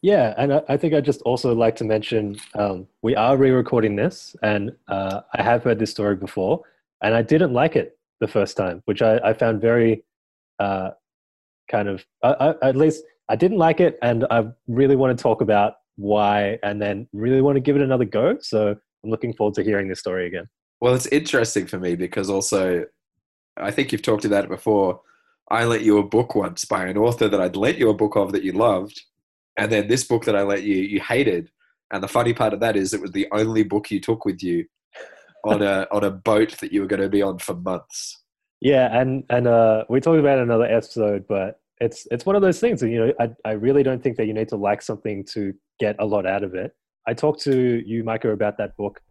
Yeah, 0.01 0.33
and 0.37 0.53
I, 0.53 0.61
I 0.69 0.77
think 0.77 0.93
I'd 0.93 1.05
just 1.05 1.21
also 1.21 1.55
like 1.55 1.75
to 1.77 1.83
mention 1.83 2.37
um, 2.55 2.87
we 3.01 3.15
are 3.15 3.37
re-recording 3.37 3.95
this, 3.95 4.35
and 4.43 4.71
uh, 4.87 5.21
I 5.33 5.41
have 5.41 5.63
heard 5.63 5.79
this 5.79 5.91
story 5.91 6.15
before, 6.15 6.61
and 7.01 7.15
I 7.15 7.21
didn't 7.21 7.53
like 7.53 7.75
it 7.75 7.97
the 8.19 8.27
first 8.27 8.57
time, 8.57 8.81
which 8.85 9.01
I, 9.01 9.17
I 9.23 9.33
found 9.33 9.61
very 9.61 10.03
uh, 10.59 10.91
kind 11.69 11.87
of 11.87 12.05
I, 12.23 12.29
I, 12.61 12.69
at 12.69 12.75
least 12.75 13.03
I 13.31 13.37
didn't 13.37 13.59
like 13.59 13.79
it, 13.79 13.97
and 14.01 14.25
I 14.29 14.43
really 14.67 14.97
want 14.97 15.17
to 15.17 15.21
talk 15.21 15.39
about 15.39 15.75
why, 15.95 16.59
and 16.63 16.81
then 16.81 17.07
really 17.13 17.41
want 17.41 17.55
to 17.55 17.61
give 17.61 17.77
it 17.77 17.81
another 17.81 18.03
go. 18.03 18.37
So 18.41 18.75
I'm 19.03 19.09
looking 19.09 19.33
forward 19.33 19.55
to 19.55 19.63
hearing 19.63 19.87
this 19.87 20.01
story 20.01 20.27
again. 20.27 20.49
Well, 20.81 20.93
it's 20.95 21.05
interesting 21.07 21.65
for 21.65 21.79
me 21.79 21.95
because 21.95 22.29
also, 22.29 22.83
I 23.55 23.71
think 23.71 23.91
you've 23.93 24.01
talked 24.01 24.25
about 24.25 24.43
it 24.43 24.49
before. 24.49 24.99
I 25.49 25.63
lent 25.63 25.83
you 25.83 25.97
a 25.97 26.03
book 26.03 26.35
once 26.35 26.65
by 26.65 26.85
an 26.87 26.97
author 26.97 27.29
that 27.29 27.39
I'd 27.39 27.55
lent 27.55 27.77
you 27.77 27.89
a 27.89 27.93
book 27.93 28.17
of 28.17 28.33
that 28.33 28.43
you 28.43 28.51
loved, 28.51 29.01
and 29.55 29.71
then 29.71 29.87
this 29.87 30.03
book 30.03 30.25
that 30.25 30.35
I 30.35 30.41
lent 30.41 30.63
you, 30.63 30.75
you 30.75 30.99
hated. 30.99 31.49
And 31.93 32.03
the 32.03 32.09
funny 32.09 32.33
part 32.33 32.53
of 32.53 32.59
that 32.59 32.75
is, 32.75 32.93
it 32.93 33.01
was 33.01 33.11
the 33.11 33.27
only 33.31 33.63
book 33.63 33.91
you 33.91 34.01
took 34.01 34.25
with 34.25 34.43
you 34.43 34.65
on 35.45 35.61
a 35.61 35.87
on 35.91 36.03
a 36.03 36.11
boat 36.11 36.57
that 36.59 36.73
you 36.73 36.81
were 36.81 36.87
going 36.87 37.01
to 37.01 37.07
be 37.07 37.21
on 37.21 37.37
for 37.37 37.55
months. 37.55 38.21
Yeah, 38.59 38.89
and 38.99 39.23
and 39.29 39.47
uh, 39.47 39.85
we 39.87 40.01
talked 40.01 40.19
about 40.19 40.39
it 40.39 40.41
in 40.41 40.49
another 40.49 40.65
episode, 40.65 41.25
but 41.29 41.61
it's 41.81 42.07
it's 42.11 42.25
one 42.25 42.35
of 42.35 42.41
those 42.41 42.59
things. 42.59 42.81
You 42.81 43.07
know, 43.07 43.13
I 43.19 43.29
I 43.43 43.51
really 43.53 43.83
don't 43.83 44.01
think 44.01 44.15
that 44.17 44.27
you 44.27 44.33
need 44.33 44.47
to 44.49 44.55
like 44.55 44.81
something 44.81 45.25
to 45.33 45.53
get 45.79 45.95
a 45.99 46.05
lot 46.05 46.25
out 46.25 46.43
of 46.43 46.53
it. 46.53 46.73
I 47.07 47.13
talked 47.13 47.41
to 47.41 47.83
you, 47.85 48.03
Micah, 48.03 48.29
about 48.29 48.57
that 48.59 48.77
book, 48.77 49.01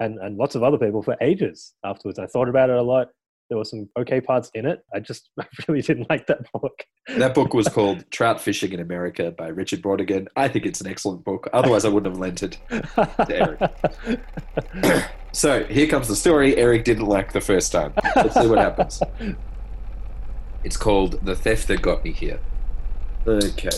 and 0.00 0.18
and 0.20 0.38
lots 0.38 0.54
of 0.54 0.62
other 0.62 0.78
people 0.78 1.02
for 1.02 1.16
ages 1.20 1.74
afterwards. 1.84 2.18
I 2.18 2.26
thought 2.26 2.48
about 2.48 2.70
it 2.70 2.76
a 2.76 2.82
lot. 2.82 3.08
There 3.50 3.58
were 3.58 3.64
some 3.64 3.88
okay 3.98 4.20
parts 4.20 4.50
in 4.54 4.64
it. 4.66 4.84
I 4.94 5.00
just 5.00 5.30
I 5.40 5.44
really 5.66 5.82
didn't 5.82 6.08
like 6.08 6.26
that 6.28 6.50
book. 6.52 6.84
That 7.16 7.34
book 7.34 7.54
was 7.54 7.68
called 7.76 8.08
Trout 8.12 8.40
Fishing 8.40 8.72
in 8.72 8.78
America 8.78 9.32
by 9.32 9.48
Richard 9.48 9.82
Brautigan. 9.82 10.28
I 10.36 10.46
think 10.46 10.64
it's 10.64 10.80
an 10.80 10.86
excellent 10.86 11.24
book. 11.24 11.48
Otherwise, 11.52 11.84
I 11.84 11.88
wouldn't 11.88 12.14
have 12.14 12.20
lent 12.20 12.44
it. 12.44 12.58
To 12.70 13.58
Eric. 14.78 15.04
so 15.32 15.64
here 15.64 15.88
comes 15.88 16.06
the 16.06 16.16
story 16.16 16.56
Eric 16.56 16.84
didn't 16.84 17.06
like 17.06 17.32
the 17.32 17.40
first 17.40 17.72
time. 17.72 17.92
Let's 18.14 18.34
see 18.34 18.46
what 18.46 18.58
happens. 18.58 19.02
It's 20.64 20.76
called 20.76 21.24
The 21.24 21.34
Theft 21.34 21.68
That 21.68 21.82
Got 21.82 22.04
Me 22.04 22.12
Here. 22.12 22.38
Okay. 23.26 23.70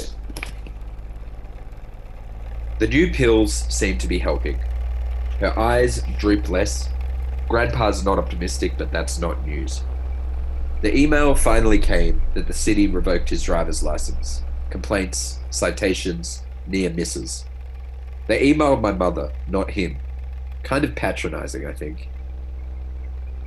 The 2.78 2.88
new 2.88 3.12
pills 3.12 3.54
seem 3.74 3.98
to 3.98 4.08
be 4.08 4.18
helping. 4.18 4.58
Her 5.40 5.58
eyes 5.58 6.02
droop 6.18 6.48
less. 6.48 6.88
Grandpa's 7.48 8.04
not 8.04 8.18
optimistic, 8.18 8.76
but 8.76 8.90
that's 8.90 9.18
not 9.18 9.46
news. 9.46 9.82
The 10.82 10.96
email 10.96 11.34
finally 11.34 11.78
came 11.78 12.20
that 12.34 12.46
the 12.46 12.52
city 12.52 12.86
revoked 12.86 13.30
his 13.30 13.42
driver's 13.42 13.82
license. 13.82 14.42
Complaints, 14.70 15.38
citations, 15.50 16.42
near 16.66 16.90
misses. 16.90 17.44
They 18.26 18.52
emailed 18.52 18.80
my 18.80 18.92
mother, 18.92 19.32
not 19.48 19.70
him. 19.70 19.98
Kind 20.62 20.84
of 20.84 20.94
patronizing, 20.94 21.66
I 21.66 21.72
think. 21.72 22.08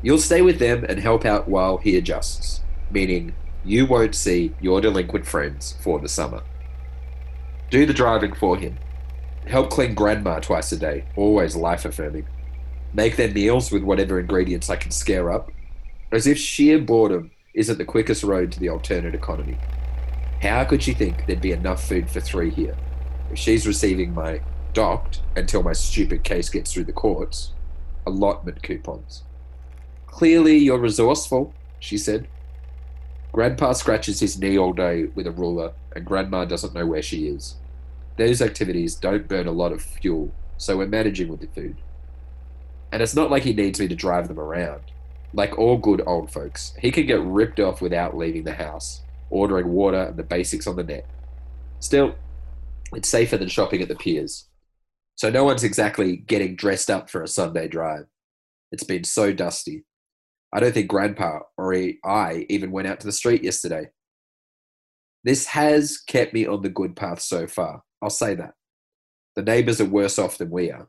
You'll 0.01 0.19
stay 0.19 0.41
with 0.41 0.59
them 0.59 0.85
and 0.87 0.99
help 0.99 1.25
out 1.25 1.47
while 1.47 1.77
he 1.77 1.97
adjusts, 1.97 2.61
meaning 2.91 3.35
you 3.63 3.85
won't 3.85 4.15
see 4.15 4.53
your 4.61 4.81
delinquent 4.81 5.25
friends 5.25 5.75
for 5.81 5.99
the 5.99 6.07
summer. 6.07 6.41
Do 7.69 7.85
the 7.85 7.93
driving 7.93 8.33
for 8.33 8.57
him. 8.57 8.77
Help 9.45 9.69
clean 9.69 9.93
grandma 9.93 10.39
twice 10.39 10.71
a 10.71 10.77
day, 10.77 11.05
always 11.15 11.55
life 11.55 11.85
affirming. 11.85 12.27
Make 12.93 13.17
their 13.17 13.31
meals 13.31 13.71
with 13.71 13.83
whatever 13.83 14.19
ingredients 14.19 14.69
I 14.69 14.77
can 14.77 14.91
scare 14.91 15.31
up, 15.31 15.51
as 16.11 16.27
if 16.27 16.37
sheer 16.37 16.79
boredom 16.79 17.31
isn't 17.53 17.77
the 17.77 17.85
quickest 17.85 18.23
road 18.23 18.51
to 18.51 18.59
the 18.59 18.69
alternate 18.69 19.15
economy. 19.15 19.57
How 20.41 20.63
could 20.63 20.83
she 20.83 20.93
think 20.93 21.25
there'd 21.25 21.41
be 21.41 21.51
enough 21.51 21.83
food 21.83 22.09
for 22.09 22.21
three 22.21 22.49
here? 22.49 22.77
If 23.31 23.39
she's 23.39 23.67
receiving 23.67 24.13
my 24.13 24.41
docked 24.73 25.21
until 25.35 25.63
my 25.63 25.73
stupid 25.73 26.23
case 26.23 26.49
gets 26.49 26.71
through 26.71 26.85
the 26.85 26.93
courts, 26.93 27.53
allotment 28.05 28.61
coupons. 28.61 29.23
Clearly, 30.05 30.57
you're 30.57 30.79
resourceful, 30.79 31.53
she 31.79 31.97
said. 31.97 32.27
Grandpa 33.31 33.73
scratches 33.73 34.19
his 34.19 34.39
knee 34.39 34.57
all 34.57 34.73
day 34.73 35.05
with 35.15 35.27
a 35.27 35.31
ruler, 35.31 35.73
and 35.95 36.05
Grandma 36.05 36.45
doesn't 36.45 36.73
know 36.73 36.85
where 36.85 37.01
she 37.01 37.27
is. 37.27 37.55
Those 38.17 38.41
activities 38.41 38.95
don't 38.95 39.27
burn 39.27 39.47
a 39.47 39.51
lot 39.51 39.71
of 39.71 39.81
fuel, 39.81 40.33
so 40.57 40.77
we're 40.77 40.87
managing 40.87 41.27
with 41.27 41.41
the 41.41 41.47
food. 41.47 41.77
And 42.91 43.01
it's 43.01 43.15
not 43.15 43.29
like 43.29 43.43
he 43.43 43.53
needs 43.53 43.79
me 43.79 43.87
to 43.87 43.95
drive 43.95 44.27
them 44.27 44.39
around. 44.39 44.81
Like 45.33 45.57
all 45.57 45.77
good 45.77 46.01
old 46.07 46.31
folks, 46.31 46.73
he 46.79 46.89
can 46.89 47.05
get 47.05 47.21
ripped 47.21 47.59
off 47.59 47.81
without 47.81 48.17
leaving 48.17 48.43
the 48.43 48.53
house, 48.53 49.01
ordering 49.29 49.67
water 49.67 50.03
and 50.03 50.17
the 50.17 50.23
basics 50.23 50.65
on 50.65 50.77
the 50.77 50.83
net. 50.83 51.05
Still, 51.79 52.15
it's 52.93 53.09
safer 53.09 53.37
than 53.37 53.49
shopping 53.49 53.81
at 53.81 53.87
the 53.87 53.95
piers. 53.95 54.47
So 55.15 55.29
no 55.29 55.43
one's 55.43 55.63
exactly 55.63 56.15
getting 56.15 56.55
dressed 56.55 56.89
up 56.89 57.09
for 57.09 57.21
a 57.21 57.27
Sunday 57.27 57.67
drive. 57.67 58.05
It's 58.71 58.83
been 58.83 59.03
so 59.03 59.33
dusty. 59.33 59.83
I 60.53 60.59
don't 60.59 60.73
think 60.73 60.87
Grandpa 60.87 61.39
or 61.57 61.73
I 61.73 62.45
even 62.49 62.71
went 62.71 62.87
out 62.87 62.99
to 63.01 63.07
the 63.07 63.11
street 63.11 63.43
yesterday. 63.43 63.89
This 65.23 65.45
has 65.47 65.97
kept 65.97 66.33
me 66.33 66.47
on 66.47 66.61
the 66.61 66.69
good 66.69 66.95
path 66.95 67.21
so 67.21 67.47
far. 67.47 67.83
I'll 68.01 68.09
say 68.09 68.35
that. 68.35 68.53
The 69.35 69.43
neighbours 69.43 69.81
are 69.81 69.85
worse 69.85 70.17
off 70.17 70.37
than 70.37 70.49
we 70.49 70.71
are, 70.71 70.87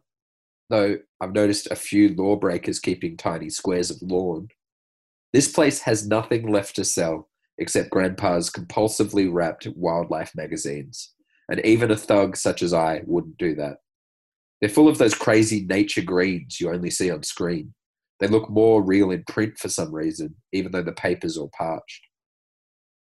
though 0.71 0.99
I've 1.21 1.35
noticed 1.35 1.69
a 1.71 1.77
few 1.77 2.15
lawbreakers 2.15 2.79
keeping 2.79 3.17
tiny 3.17 3.51
squares 3.51 3.91
of 3.91 4.01
lawn. 4.01 4.49
This 5.33 5.51
place 5.51 5.81
has 5.83 6.07
nothing 6.07 6.47
left 6.47 6.77
to 6.77 6.85
sell 6.85 7.29
except 7.59 7.91
Grandpa's 7.91 8.51
compulsively 8.51 9.29
wrapped 9.31 9.67
wildlife 9.75 10.35
magazines, 10.35 11.13
and 11.51 11.61
even 11.65 11.91
a 11.91 11.97
thug 11.97 12.37
such 12.37 12.63
as 12.63 12.73
I 12.73 13.03
wouldn't 13.05 13.37
do 13.37 13.55
that. 13.57 13.79
They're 14.61 14.71
full 14.71 14.89
of 14.89 14.99
those 14.99 15.15
crazy 15.15 15.67
nature 15.67 16.03
greens 16.03 16.61
you 16.61 16.73
only 16.73 16.91
see 16.91 17.11
on 17.11 17.25
screen. 17.25 17.75
They 18.21 18.27
look 18.27 18.51
more 18.51 18.83
real 18.83 19.11
in 19.11 19.25
print 19.25 19.59
for 19.59 19.69
some 19.69 19.95
reason, 19.95 20.35
even 20.53 20.73
though 20.73 20.83
the 20.83 20.93
paper's 20.93 21.37
all 21.37 21.51
parched. 21.57 22.03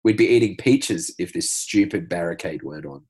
We'd 0.03 0.17
be 0.17 0.27
eating 0.27 0.57
peaches 0.57 1.13
if 1.17 1.33
this 1.33 1.51
stupid 1.51 2.09
barricade 2.09 2.63
weren't 2.63 2.85
on. 2.85 3.03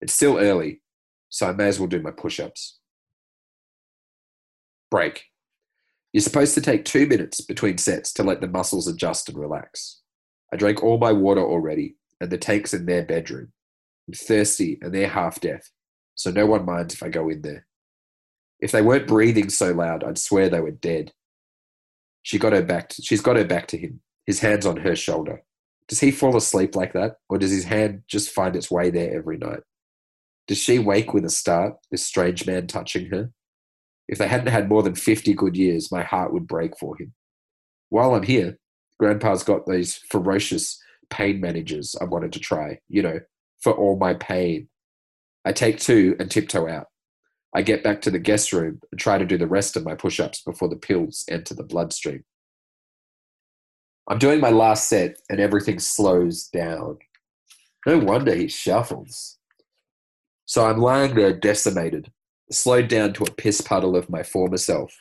It's 0.00 0.14
still 0.14 0.38
early, 0.38 0.80
so 1.28 1.48
I 1.48 1.52
may 1.52 1.68
as 1.68 1.78
well 1.78 1.88
do 1.88 2.02
my 2.02 2.10
push 2.10 2.40
ups. 2.40 2.78
Break. 4.90 5.24
You're 6.12 6.22
supposed 6.22 6.54
to 6.54 6.60
take 6.60 6.84
two 6.84 7.06
minutes 7.06 7.40
between 7.40 7.78
sets 7.78 8.12
to 8.14 8.22
let 8.22 8.40
the 8.40 8.48
muscles 8.48 8.86
adjust 8.86 9.28
and 9.28 9.38
relax. 9.38 10.00
I 10.52 10.56
drank 10.56 10.82
all 10.82 10.98
my 10.98 11.12
water 11.12 11.40
already, 11.40 11.96
and 12.20 12.30
the 12.30 12.36
tank's 12.36 12.74
in 12.74 12.84
their 12.84 13.04
bedroom. 13.04 13.52
I'm 14.06 14.14
thirsty, 14.14 14.78
and 14.82 14.92
they're 14.92 15.08
half 15.08 15.40
deaf, 15.40 15.70
so 16.14 16.30
no 16.30 16.46
one 16.46 16.66
minds 16.66 16.94
if 16.94 17.02
I 17.02 17.08
go 17.08 17.28
in 17.28 17.42
there. 17.42 17.66
If 18.62 18.70
they 18.70 18.80
weren't 18.80 19.08
breathing 19.08 19.50
so 19.50 19.72
loud, 19.72 20.04
I'd 20.04 20.16
swear 20.16 20.48
they 20.48 20.60
were 20.60 20.70
dead. 20.70 21.12
She 22.22 22.38
got 22.38 22.52
her 22.52 22.62
back. 22.62 22.90
To, 22.90 23.02
she's 23.02 23.20
got 23.20 23.36
her 23.36 23.44
back 23.44 23.66
to 23.68 23.76
him. 23.76 24.00
His 24.24 24.38
hand's 24.38 24.64
on 24.64 24.76
her 24.78 24.94
shoulder. 24.94 25.42
Does 25.88 25.98
he 25.98 26.12
fall 26.12 26.36
asleep 26.36 26.76
like 26.76 26.92
that, 26.92 27.16
or 27.28 27.38
does 27.38 27.50
his 27.50 27.64
hand 27.64 28.04
just 28.06 28.30
find 28.30 28.54
its 28.54 28.70
way 28.70 28.88
there 28.88 29.14
every 29.14 29.36
night? 29.36 29.60
Does 30.46 30.58
she 30.58 30.78
wake 30.78 31.12
with 31.12 31.24
a 31.24 31.30
start, 31.30 31.74
this 31.90 32.06
strange 32.06 32.46
man 32.46 32.68
touching 32.68 33.10
her? 33.10 33.32
If 34.08 34.18
they 34.18 34.28
hadn't 34.28 34.46
had 34.46 34.68
more 34.68 34.84
than 34.84 34.94
50 34.94 35.34
good 35.34 35.56
years, 35.56 35.90
my 35.90 36.02
heart 36.02 36.32
would 36.32 36.46
break 36.46 36.78
for 36.78 36.96
him. 36.96 37.14
While 37.88 38.14
I'm 38.14 38.22
here, 38.22 38.58
Grandpa's 39.00 39.42
got 39.42 39.66
these 39.66 39.96
ferocious 40.08 40.80
pain 41.10 41.40
managers 41.40 41.96
I 42.00 42.04
wanted 42.04 42.32
to 42.34 42.40
try, 42.40 42.78
you 42.88 43.02
know, 43.02 43.20
for 43.60 43.72
all 43.72 43.98
my 43.98 44.14
pain. 44.14 44.68
I 45.44 45.52
take 45.52 45.80
two 45.80 46.14
and 46.20 46.30
tiptoe 46.30 46.68
out. 46.68 46.86
I 47.54 47.62
get 47.62 47.84
back 47.84 48.00
to 48.02 48.10
the 48.10 48.18
guest 48.18 48.52
room 48.52 48.80
and 48.90 49.00
try 49.00 49.18
to 49.18 49.26
do 49.26 49.36
the 49.36 49.46
rest 49.46 49.76
of 49.76 49.84
my 49.84 49.94
push 49.94 50.18
ups 50.18 50.42
before 50.42 50.68
the 50.68 50.76
pills 50.76 51.24
enter 51.28 51.54
the 51.54 51.62
bloodstream. 51.62 52.24
I'm 54.08 54.18
doing 54.18 54.40
my 54.40 54.50
last 54.50 54.88
set 54.88 55.16
and 55.30 55.38
everything 55.38 55.78
slows 55.78 56.48
down. 56.48 56.98
No 57.86 57.98
wonder 57.98 58.34
he 58.34 58.48
shuffles. 58.48 59.38
So 60.46 60.66
I'm 60.66 60.78
lying 60.78 61.14
there 61.14 61.32
decimated, 61.32 62.10
slowed 62.50 62.88
down 62.88 63.12
to 63.14 63.24
a 63.24 63.30
piss 63.30 63.60
puddle 63.60 63.96
of 63.96 64.10
my 64.10 64.22
former 64.22 64.56
self 64.56 64.94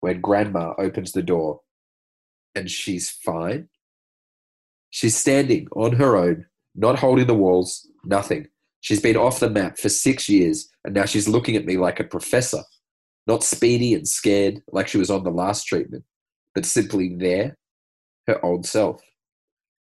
when 0.00 0.20
Grandma 0.20 0.74
opens 0.78 1.12
the 1.12 1.22
door 1.22 1.60
and 2.54 2.70
she's 2.70 3.10
fine. 3.10 3.68
She's 4.90 5.16
standing 5.16 5.68
on 5.72 5.92
her 5.92 6.16
own, 6.16 6.46
not 6.74 6.98
holding 6.98 7.26
the 7.26 7.34
walls, 7.34 7.86
nothing. 8.04 8.48
She's 8.80 9.00
been 9.00 9.16
off 9.16 9.40
the 9.40 9.50
map 9.50 9.78
for 9.78 9.88
six 9.88 10.28
years, 10.28 10.70
and 10.88 10.94
now 10.94 11.04
she's 11.04 11.28
looking 11.28 11.54
at 11.54 11.66
me 11.66 11.76
like 11.76 12.00
a 12.00 12.04
professor, 12.04 12.62
not 13.26 13.44
speedy 13.44 13.92
and 13.92 14.08
scared 14.08 14.62
like 14.72 14.88
she 14.88 14.96
was 14.96 15.10
on 15.10 15.22
the 15.22 15.30
last 15.30 15.64
treatment, 15.64 16.02
but 16.54 16.64
simply 16.64 17.14
there, 17.14 17.58
her 18.26 18.42
old 18.42 18.64
self. 18.64 19.02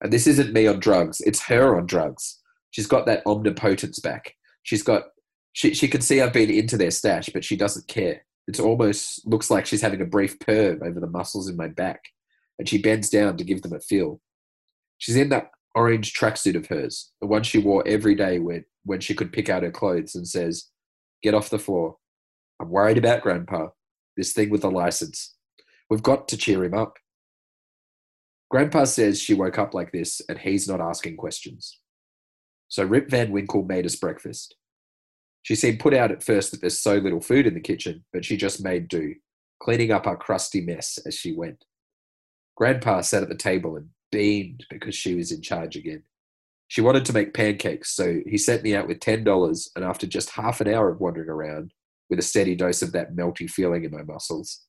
And 0.00 0.12
this 0.12 0.26
isn't 0.26 0.52
me 0.52 0.66
on 0.66 0.80
drugs, 0.80 1.20
it's 1.20 1.44
her 1.44 1.78
on 1.78 1.86
drugs. 1.86 2.40
She's 2.72 2.88
got 2.88 3.06
that 3.06 3.24
omnipotence 3.24 4.00
back. 4.00 4.34
She's 4.64 4.82
got, 4.82 5.04
she, 5.52 5.74
she 5.74 5.86
can 5.86 6.00
see 6.00 6.20
I've 6.20 6.32
been 6.32 6.50
into 6.50 6.76
their 6.76 6.90
stash, 6.90 7.28
but 7.32 7.44
she 7.44 7.56
doesn't 7.56 7.86
care. 7.86 8.26
It 8.48 8.58
almost 8.58 9.24
looks 9.28 9.48
like 9.48 9.64
she's 9.64 9.82
having 9.82 10.00
a 10.00 10.06
brief 10.06 10.40
perm 10.40 10.80
over 10.82 10.98
the 10.98 11.06
muscles 11.06 11.48
in 11.48 11.56
my 11.56 11.68
back, 11.68 12.00
and 12.58 12.68
she 12.68 12.82
bends 12.82 13.08
down 13.10 13.36
to 13.36 13.44
give 13.44 13.62
them 13.62 13.74
a 13.74 13.78
feel. 13.78 14.20
She's 14.98 15.14
in 15.14 15.28
that 15.28 15.50
orange 15.76 16.14
tracksuit 16.14 16.56
of 16.56 16.66
hers, 16.66 17.12
the 17.20 17.28
one 17.28 17.44
she 17.44 17.58
wore 17.58 17.86
every 17.86 18.16
day 18.16 18.40
when, 18.40 18.64
when 18.84 18.98
she 18.98 19.14
could 19.14 19.32
pick 19.32 19.48
out 19.48 19.62
her 19.62 19.70
clothes, 19.70 20.16
and 20.16 20.26
says, 20.26 20.68
Get 21.22 21.34
off 21.34 21.50
the 21.50 21.58
floor. 21.58 21.96
I'm 22.60 22.70
worried 22.70 22.98
about 22.98 23.22
Grandpa. 23.22 23.68
This 24.16 24.32
thing 24.32 24.50
with 24.50 24.62
the 24.62 24.70
license. 24.70 25.34
We've 25.90 26.02
got 26.02 26.28
to 26.28 26.36
cheer 26.36 26.64
him 26.64 26.74
up. 26.74 26.96
Grandpa 28.50 28.84
says 28.84 29.20
she 29.20 29.34
woke 29.34 29.58
up 29.58 29.74
like 29.74 29.92
this 29.92 30.20
and 30.28 30.38
he's 30.38 30.68
not 30.68 30.80
asking 30.80 31.16
questions. 31.16 31.78
So 32.68 32.84
Rip 32.84 33.10
Van 33.10 33.30
Winkle 33.30 33.64
made 33.64 33.86
us 33.86 33.96
breakfast. 33.96 34.56
She 35.42 35.54
seemed 35.54 35.80
put 35.80 35.94
out 35.94 36.10
at 36.10 36.22
first 36.22 36.50
that 36.50 36.60
there's 36.60 36.80
so 36.80 36.96
little 36.96 37.20
food 37.20 37.46
in 37.46 37.54
the 37.54 37.60
kitchen, 37.60 38.04
but 38.12 38.24
she 38.24 38.36
just 38.36 38.62
made 38.62 38.88
do, 38.88 39.14
cleaning 39.60 39.92
up 39.92 40.06
our 40.06 40.16
crusty 40.16 40.60
mess 40.60 40.98
as 41.06 41.14
she 41.14 41.32
went. 41.32 41.64
Grandpa 42.56 43.02
sat 43.02 43.22
at 43.22 43.28
the 43.28 43.36
table 43.36 43.76
and 43.76 43.90
beamed 44.10 44.64
because 44.70 44.94
she 44.94 45.14
was 45.14 45.30
in 45.30 45.42
charge 45.42 45.76
again. 45.76 46.02
She 46.68 46.80
wanted 46.80 47.04
to 47.04 47.12
make 47.12 47.34
pancakes, 47.34 47.94
so 47.94 48.20
he 48.26 48.38
sent 48.38 48.62
me 48.62 48.74
out 48.74 48.88
with 48.88 48.98
$10, 49.00 49.68
and 49.76 49.84
after 49.84 50.06
just 50.06 50.30
half 50.30 50.60
an 50.60 50.68
hour 50.68 50.88
of 50.88 51.00
wandering 51.00 51.28
around, 51.28 51.72
with 52.10 52.18
a 52.18 52.22
steady 52.22 52.54
dose 52.54 52.82
of 52.82 52.92
that 52.92 53.14
melty 53.14 53.48
feeling 53.48 53.84
in 53.84 53.90
my 53.90 54.02
muscles, 54.02 54.62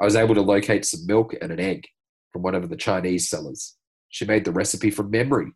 I 0.00 0.04
was 0.04 0.16
able 0.16 0.34
to 0.34 0.42
locate 0.42 0.84
some 0.84 1.06
milk 1.06 1.34
and 1.40 1.52
an 1.52 1.60
egg 1.60 1.86
from 2.32 2.42
one 2.42 2.54
of 2.54 2.68
the 2.68 2.76
Chinese 2.76 3.28
sellers. 3.28 3.76
She 4.08 4.24
made 4.24 4.44
the 4.44 4.52
recipe 4.52 4.90
from 4.90 5.10
memory. 5.10 5.52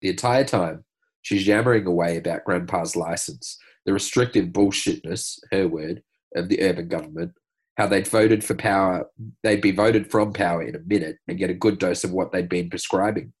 The 0.00 0.10
entire 0.10 0.44
time, 0.44 0.84
she's 1.22 1.46
yammering 1.46 1.86
away 1.86 2.16
about 2.16 2.44
Grandpa's 2.44 2.96
license, 2.96 3.58
the 3.86 3.92
restrictive 3.92 4.46
bullshitness, 4.46 5.38
her 5.52 5.68
word, 5.68 6.02
of 6.34 6.48
the 6.48 6.62
urban 6.62 6.88
government, 6.88 7.32
how 7.76 7.86
they'd 7.86 8.08
voted 8.08 8.42
for 8.44 8.54
power, 8.54 9.06
they'd 9.42 9.60
be 9.60 9.70
voted 9.70 10.10
from 10.10 10.32
power 10.32 10.62
in 10.62 10.74
a 10.74 10.80
minute 10.86 11.18
and 11.28 11.38
get 11.38 11.50
a 11.50 11.54
good 11.54 11.78
dose 11.78 12.04
of 12.04 12.12
what 12.12 12.32
they'd 12.32 12.48
been 12.48 12.70
prescribing. 12.70 13.32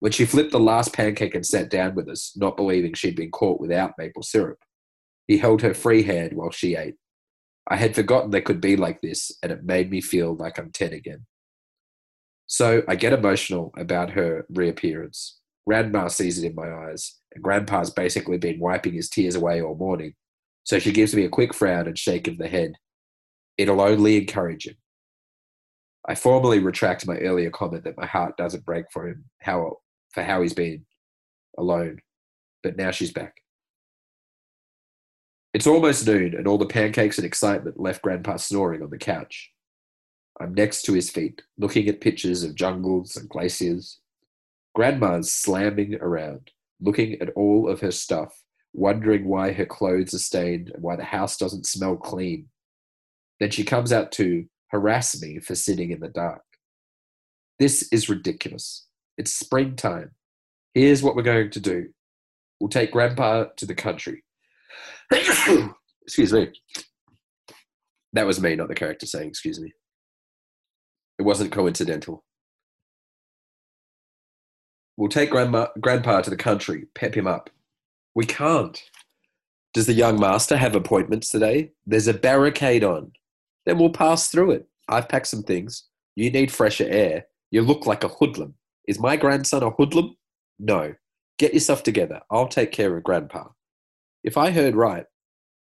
When 0.00 0.12
she 0.12 0.26
flipped 0.26 0.52
the 0.52 0.60
last 0.60 0.92
pancake 0.92 1.34
and 1.34 1.44
sat 1.44 1.70
down 1.70 1.94
with 1.94 2.08
us, 2.08 2.32
not 2.36 2.56
believing 2.56 2.94
she'd 2.94 3.16
been 3.16 3.30
caught 3.30 3.60
without 3.60 3.94
maple 3.98 4.22
syrup, 4.22 4.58
he 5.26 5.38
held 5.38 5.62
her 5.62 5.74
free 5.74 6.02
hand 6.02 6.34
while 6.34 6.50
she 6.50 6.76
ate. 6.76 6.96
I 7.68 7.76
had 7.76 7.94
forgotten 7.94 8.30
they 8.30 8.42
could 8.42 8.60
be 8.60 8.76
like 8.76 9.00
this, 9.00 9.32
and 9.42 9.50
it 9.50 9.64
made 9.64 9.90
me 9.90 10.00
feel 10.00 10.36
like 10.36 10.58
I'm 10.58 10.70
10 10.70 10.92
again. 10.92 11.26
So 12.46 12.82
I 12.86 12.94
get 12.94 13.12
emotional 13.12 13.72
about 13.76 14.10
her 14.10 14.46
reappearance. 14.50 15.40
Grandma 15.66 16.06
sees 16.08 16.38
it 16.38 16.46
in 16.46 16.54
my 16.54 16.70
eyes, 16.70 17.16
and 17.34 17.42
Grandpa's 17.42 17.90
basically 17.90 18.38
been 18.38 18.60
wiping 18.60 18.94
his 18.94 19.08
tears 19.08 19.34
away 19.34 19.60
all 19.60 19.74
morning. 19.74 20.14
So 20.62 20.78
she 20.78 20.92
gives 20.92 21.14
me 21.14 21.24
a 21.24 21.28
quick 21.28 21.52
frown 21.52 21.88
and 21.88 21.98
shake 21.98 22.28
of 22.28 22.38
the 22.38 22.48
head. 22.48 22.74
It'll 23.58 23.80
only 23.80 24.16
encourage 24.16 24.68
him. 24.68 24.76
I 26.08 26.14
formally 26.14 26.60
retract 26.60 27.06
my 27.06 27.16
earlier 27.16 27.50
comment 27.50 27.82
that 27.84 27.96
my 27.96 28.06
heart 28.06 28.36
doesn't 28.36 28.64
break 28.64 28.84
for 28.92 29.08
him, 29.08 29.24
how 29.40 29.78
for 30.16 30.22
how 30.22 30.40
he's 30.40 30.54
been 30.54 30.86
alone. 31.58 32.00
But 32.62 32.76
now 32.76 32.90
she's 32.90 33.12
back. 33.12 33.42
It's 35.52 35.66
almost 35.66 36.06
noon, 36.06 36.34
and 36.34 36.48
all 36.48 36.58
the 36.58 36.66
pancakes 36.66 37.18
and 37.18 37.26
excitement 37.26 37.78
left 37.78 38.02
Grandpa 38.02 38.36
snoring 38.38 38.82
on 38.82 38.90
the 38.90 38.98
couch. 38.98 39.52
I'm 40.40 40.54
next 40.54 40.82
to 40.82 40.94
his 40.94 41.10
feet, 41.10 41.42
looking 41.58 41.86
at 41.88 42.00
pictures 42.00 42.42
of 42.42 42.54
jungles 42.54 43.16
and 43.16 43.28
glaciers. 43.28 44.00
Grandma's 44.74 45.32
slamming 45.32 45.96
around, 45.96 46.50
looking 46.80 47.20
at 47.20 47.30
all 47.36 47.68
of 47.68 47.80
her 47.80 47.92
stuff, 47.92 48.42
wondering 48.72 49.26
why 49.26 49.52
her 49.52 49.66
clothes 49.66 50.14
are 50.14 50.18
stained 50.18 50.70
and 50.70 50.82
why 50.82 50.96
the 50.96 51.04
house 51.04 51.36
doesn't 51.36 51.66
smell 51.66 51.96
clean. 51.96 52.48
Then 53.38 53.50
she 53.50 53.64
comes 53.64 53.92
out 53.92 54.12
to 54.12 54.46
harass 54.68 55.20
me 55.20 55.40
for 55.40 55.54
sitting 55.54 55.90
in 55.90 56.00
the 56.00 56.08
dark. 56.08 56.42
This 57.58 57.88
is 57.92 58.08
ridiculous. 58.08 58.85
It's 59.18 59.32
springtime. 59.32 60.10
Here's 60.74 61.02
what 61.02 61.16
we're 61.16 61.22
going 61.22 61.50
to 61.50 61.60
do 61.60 61.88
we'll 62.60 62.68
take 62.68 62.92
Grandpa 62.92 63.46
to 63.56 63.66
the 63.66 63.74
country. 63.74 64.22
excuse 66.02 66.32
me. 66.32 66.52
That 68.12 68.26
was 68.26 68.40
me, 68.40 68.56
not 68.56 68.68
the 68.68 68.74
character 68.74 69.06
saying, 69.06 69.28
excuse 69.28 69.60
me. 69.60 69.72
It 71.18 71.22
wasn't 71.22 71.52
coincidental. 71.52 72.24
We'll 74.96 75.10
take 75.10 75.30
grandma, 75.30 75.66
Grandpa 75.80 76.22
to 76.22 76.30
the 76.30 76.36
country, 76.36 76.86
pep 76.94 77.14
him 77.14 77.26
up. 77.26 77.50
We 78.14 78.24
can't. 78.24 78.82
Does 79.74 79.86
the 79.86 79.92
young 79.92 80.18
master 80.18 80.56
have 80.56 80.74
appointments 80.74 81.28
today? 81.28 81.72
There's 81.86 82.06
a 82.06 82.14
barricade 82.14 82.82
on. 82.82 83.12
Then 83.66 83.78
we'll 83.78 83.90
pass 83.90 84.28
through 84.28 84.52
it. 84.52 84.66
I've 84.88 85.08
packed 85.08 85.26
some 85.26 85.42
things. 85.42 85.84
You 86.14 86.30
need 86.30 86.50
fresher 86.50 86.86
air. 86.88 87.26
You 87.50 87.60
look 87.60 87.86
like 87.86 88.02
a 88.02 88.08
hoodlum. 88.08 88.54
Is 88.86 89.00
my 89.00 89.16
grandson 89.16 89.62
a 89.62 89.70
hoodlum? 89.70 90.16
No. 90.58 90.94
Get 91.38 91.54
yourself 91.54 91.82
together. 91.82 92.20
I'll 92.30 92.48
take 92.48 92.72
care 92.72 92.96
of 92.96 93.02
Grandpa. 93.02 93.48
If 94.24 94.36
I 94.36 94.50
heard 94.50 94.74
right, 94.74 95.04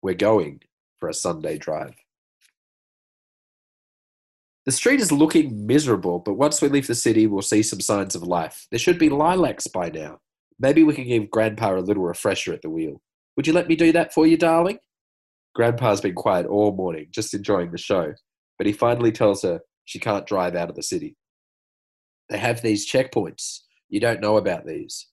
we're 0.02 0.14
going 0.14 0.62
for 1.00 1.10
a 1.10 1.14
Sunday 1.14 1.58
drive. 1.58 1.96
The 4.66 4.72
street 4.74 5.00
is 5.00 5.12
looking 5.12 5.66
miserable, 5.66 6.20
but 6.20 6.34
once 6.34 6.62
we 6.62 6.68
leave 6.68 6.88
the 6.88 6.96
city, 6.96 7.26
we'll 7.26 7.42
see 7.42 7.64
some 7.64 7.80
signs 7.80 8.16
of 8.16 8.24
life. 8.24 8.68
There 8.70 8.80
should 8.80 9.00
be 9.00 9.10
lilacs 9.10 9.68
by 9.68 9.90
now. 9.90 10.20
Maybe 10.60 10.84
we 10.84 10.94
can 10.94 11.08
give 11.08 11.32
Grandpa 11.32 11.76
a 11.76 11.80
little 11.80 12.04
refresher 12.04 12.54
at 12.54 12.62
the 12.62 12.70
wheel. 12.70 13.02
Would 13.38 13.48
you 13.48 13.54
let 13.54 13.70
me 13.70 13.78
do 13.78 13.94
that 13.94 14.14
for 14.14 14.28
you, 14.28 14.36
darling? 14.36 14.80
Grandpa's 15.56 16.02
been 16.02 16.16
quiet 16.16 16.46
all 16.46 16.74
morning, 16.74 17.08
just 17.12 17.34
enjoying 17.34 17.72
the 17.72 17.78
show, 17.78 18.14
but 18.58 18.68
he 18.68 18.74
finally 18.74 19.12
tells 19.12 19.44
her 19.44 19.62
she 19.86 20.00
can't 20.00 20.28
drive 20.28 20.56
out 20.56 20.70
of 20.70 20.76
the 20.76 20.84
city. 20.84 21.16
They 22.30 22.38
have 22.38 22.62
these 22.62 22.90
checkpoints. 22.90 23.62
You 23.90 24.00
don't 24.00 24.22
know 24.22 24.38
about 24.38 24.66
these. 24.66 25.08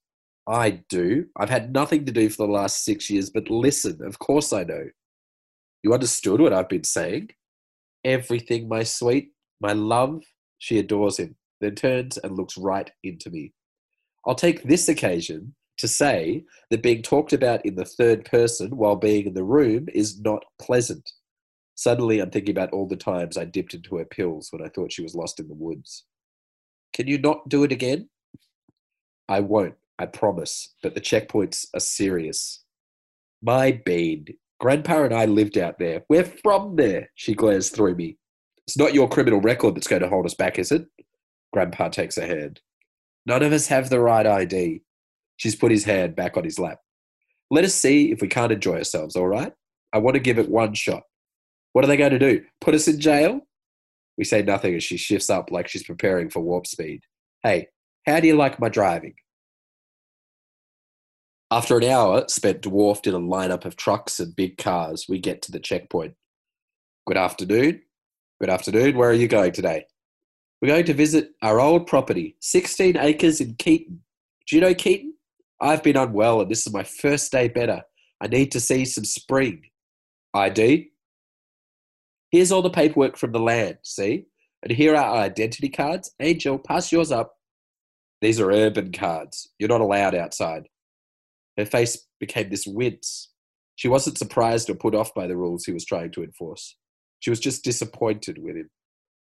I 0.47 0.83
do. 0.89 1.27
I've 1.37 1.51
had 1.51 1.73
nothing 1.73 2.05
to 2.07 2.13
do 2.13 2.29
for 2.29 2.47
the 2.47 2.53
last 2.53 2.85
six 2.85 3.09
years, 3.09 3.31
but 3.31 3.51
listen, 3.51 4.01
of 4.05 4.19
course 4.19 4.53
I 4.53 4.65
know. 4.65 4.87
You 5.83 5.95
understood 5.95 6.41
what 6.41 6.53
I've 6.53 6.69
been 6.69 6.85
saying? 6.85 7.31
Everything, 8.05 8.69
my 8.69 8.83
sweet. 8.83 9.31
My 9.61 9.73
love, 9.73 10.23
she 10.59 10.79
adores 10.79 11.19
him, 11.19 11.37
then 11.61 11.75
turns 11.75 12.19
and 12.19 12.37
looks 12.37 12.59
right 12.59 12.91
into 13.03 13.31
me. 13.31 13.53
I'll 14.27 14.35
take 14.35 14.63
this 14.63 14.89
occasion 14.89 15.55
to 15.79 15.89
say 15.89 16.45
that 16.71 16.83
being 16.83 17.03
talked 17.03 17.33
about 17.33 17.65
in 17.65 17.75
the 17.75 17.85
third 17.85 18.25
person 18.25 18.77
while 18.77 18.97
being 18.97 19.27
in 19.27 19.35
the 19.35 19.45
room 19.45 19.87
is 19.93 20.21
not 20.21 20.45
pleasant. 20.59 21.11
Suddenly, 21.77 22.21
I'm 22.21 22.31
thinking 22.31 22.57
about 22.57 22.73
all 22.73 22.87
the 22.87 22.97
times 22.97 23.37
I 23.37 23.45
dipped 23.45 23.75
into 23.75 23.97
her 23.97 24.05
pills 24.05 24.49
when 24.51 24.63
I 24.63 24.69
thought 24.69 24.93
she 24.93 25.03
was 25.03 25.15
lost 25.15 25.41
in 25.41 25.49
the 25.49 25.55
woods. 25.55 26.05
Can 26.95 27.09
you 27.09 27.19
not 27.19 27.49
do 27.49 27.65
it 27.65 27.73
again? 27.73 28.09
I 29.29 29.41
won't, 29.41 29.75
I 29.99 30.07
promise, 30.07 30.75
but 30.83 30.95
the 30.95 31.01
checkpoints 31.01 31.67
are 31.75 31.81
serious. 31.81 32.65
My 33.43 33.81
bean. 33.85 34.27
Grandpa 34.61 35.03
and 35.03 35.13
I 35.13 35.27
lived 35.27 35.59
out 35.59 35.79
there. 35.79 36.05
We're 36.09 36.25
from 36.25 36.77
there, 36.77 37.11
she 37.17 37.35
glares 37.35 37.71
through 37.71 37.97
me. 37.97 38.17
It's 38.67 38.79
not 38.79 38.95
your 38.95 39.09
criminal 39.09 39.41
record 39.41 39.75
that's 39.75 39.89
going 39.89 40.03
to 40.03 40.09
hold 40.09 40.25
us 40.25 40.35
back, 40.35 40.59
is 40.59 40.73
it? 40.73 40.87
Grandpa 41.53 41.89
takes 41.89 42.17
her 42.17 42.27
hand. 42.27 42.61
None 43.27 43.43
of 43.43 43.53
us 43.53 43.67
have 43.67 43.91
the 43.91 44.01
right 44.01 44.27
ID. 44.27 44.83
She's 45.37 45.57
put 45.57 45.73
his 45.73 45.85
hand 45.85 46.15
back 46.15 46.37
on 46.37 46.45
his 46.45 46.59
lap. 46.59 46.79
Let 47.51 47.65
us 47.65 47.75
see 47.75 48.11
if 48.13 48.23
we 48.23 48.29
can't 48.29 48.53
enjoy 48.53 48.79
ourselves, 48.79 49.17
all 49.17 49.27
right? 49.27 49.53
I 49.93 49.99
want 49.99 50.15
to 50.15 50.21
give 50.21 50.39
it 50.39 50.49
one 50.49 50.75
shot. 50.75 51.03
What 51.73 51.85
are 51.85 51.89
they 51.89 51.97
going 51.97 52.13
to 52.13 52.19
do? 52.19 52.45
Put 52.61 52.75
us 52.75 52.89
in 52.89 53.01
jail? 53.01 53.41
We 54.17 54.25
say 54.25 54.43
nothing 54.43 54.75
as 54.75 54.85
she 54.85 54.97
shifts 54.97 55.31
up 55.31 55.51
like 55.51 55.69
she's 55.69 55.85
preparing 55.85 56.31
for 56.31 56.41
warp 56.41 56.67
speed. 56.67 57.03
Hey, 57.43 57.69
how 58.07 58.21
do 58.21 58.27
you 58.27 58.37
like 58.37 58.61
my 58.61 58.69
driving? 58.69 59.15
After 61.51 61.77
an 61.77 61.85
hour 61.85 62.25
spent 62.29 62.63
dwarfed 62.63 63.07
in 63.07 63.15
a 63.15 63.21
lineup 63.21 63.65
of 63.65 63.77
trucks 63.77 64.19
and 64.19 64.35
big 64.35 64.59
cars, 64.59 65.07
we 65.09 65.19
get 65.19 65.43
to 65.43 65.53
the 65.53 65.61
checkpoint. 65.61 66.15
Good 67.07 67.17
afternoon. 67.17 67.83
Good 68.41 68.51
afternoon. 68.51 68.97
Where 68.97 69.11
are 69.11 69.15
you 69.15 69.29
going 69.29 69.53
today? 69.53 69.85
We're 70.61 70.69
going 70.69 70.87
to 70.87 70.95
visit 70.95 71.31
our 71.43 71.61
old 71.61 71.87
property, 71.87 72.37
16 72.41 72.97
acres 72.97 73.41
in 73.41 73.55
Keaton. 73.55 74.01
Do 74.47 74.57
you 74.57 74.63
know 74.63 74.75
Keaton? 74.75 75.15
I've 75.61 75.83
been 75.83 75.97
unwell 75.97 76.41
and 76.41 76.51
this 76.51 76.67
is 76.67 76.73
my 76.73 76.83
first 76.83 77.31
day 77.31 77.49
better. 77.49 77.83
I 78.21 78.27
need 78.27 78.51
to 78.53 78.61
see 78.61 78.85
some 78.85 79.05
spring. 79.05 79.63
ID? 80.33 80.91
Here's 82.35 82.51
all 82.51 82.63
the 82.63 82.69
paperwork 82.69 83.17
from 83.17 83.31
the 83.31 83.39
land, 83.39 83.79
see? 83.85 84.25
And 84.65 84.73
here 84.73 84.97
are 84.97 85.05
our 85.05 85.19
identity 85.19 85.69
cards. 85.69 86.11
Angel, 86.19 86.59
pass 86.59 86.91
yours 86.91 87.13
up. 87.13 87.37
These 88.21 88.41
are 88.41 88.51
urban 88.51 88.91
cards. 88.91 89.53
You're 89.57 89.69
not 89.69 89.81
allowed 89.81 90.17
outside. 90.17 90.65
Her 91.57 91.65
face 91.65 92.09
became 92.19 92.51
this 92.51 92.67
wince. 92.67 93.31
She 93.77 93.87
wasn't 93.87 94.19
surprised 94.19 94.69
or 94.69 94.75
put 94.75 94.97
off 94.97 95.15
by 95.15 95.29
the 95.29 95.37
rules 95.37 95.65
he 95.65 95.73
was 95.73 95.85
trying 95.85 96.11
to 96.11 96.25
enforce. 96.25 96.77
She 97.21 97.31
was 97.31 97.39
just 97.39 97.63
disappointed 97.63 98.39
with 98.39 98.57
him. 98.57 98.69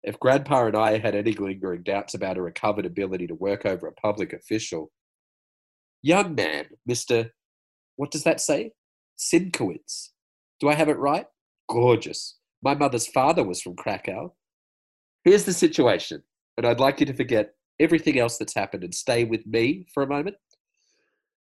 If 0.02 0.18
Grandpa 0.18 0.66
and 0.66 0.76
I 0.76 0.98
had 0.98 1.14
any 1.14 1.34
lingering 1.34 1.84
doubts 1.84 2.14
about 2.14 2.36
her 2.36 2.42
recovered 2.42 2.84
ability 2.84 3.28
to 3.28 3.34
work 3.36 3.64
over 3.64 3.86
a 3.86 3.92
public 3.92 4.32
official, 4.32 4.90
young 6.02 6.34
man, 6.34 6.64
Mr. 6.90 7.30
What 7.94 8.10
does 8.10 8.24
that 8.24 8.40
say? 8.40 8.72
Simkowitz. 9.16 10.08
Do 10.58 10.68
I 10.68 10.74
have 10.74 10.88
it 10.88 10.98
right? 10.98 11.26
Gorgeous. 11.68 12.37
My 12.62 12.74
mother's 12.74 13.06
father 13.06 13.44
was 13.44 13.62
from 13.62 13.76
Krakow. 13.76 14.32
Here's 15.24 15.44
the 15.44 15.52
situation, 15.52 16.22
and 16.56 16.66
I'd 16.66 16.80
like 16.80 17.00
you 17.00 17.06
to 17.06 17.14
forget 17.14 17.54
everything 17.78 18.18
else 18.18 18.38
that's 18.38 18.54
happened 18.54 18.84
and 18.84 18.94
stay 18.94 19.24
with 19.24 19.46
me 19.46 19.86
for 19.94 20.02
a 20.02 20.08
moment. 20.08 20.36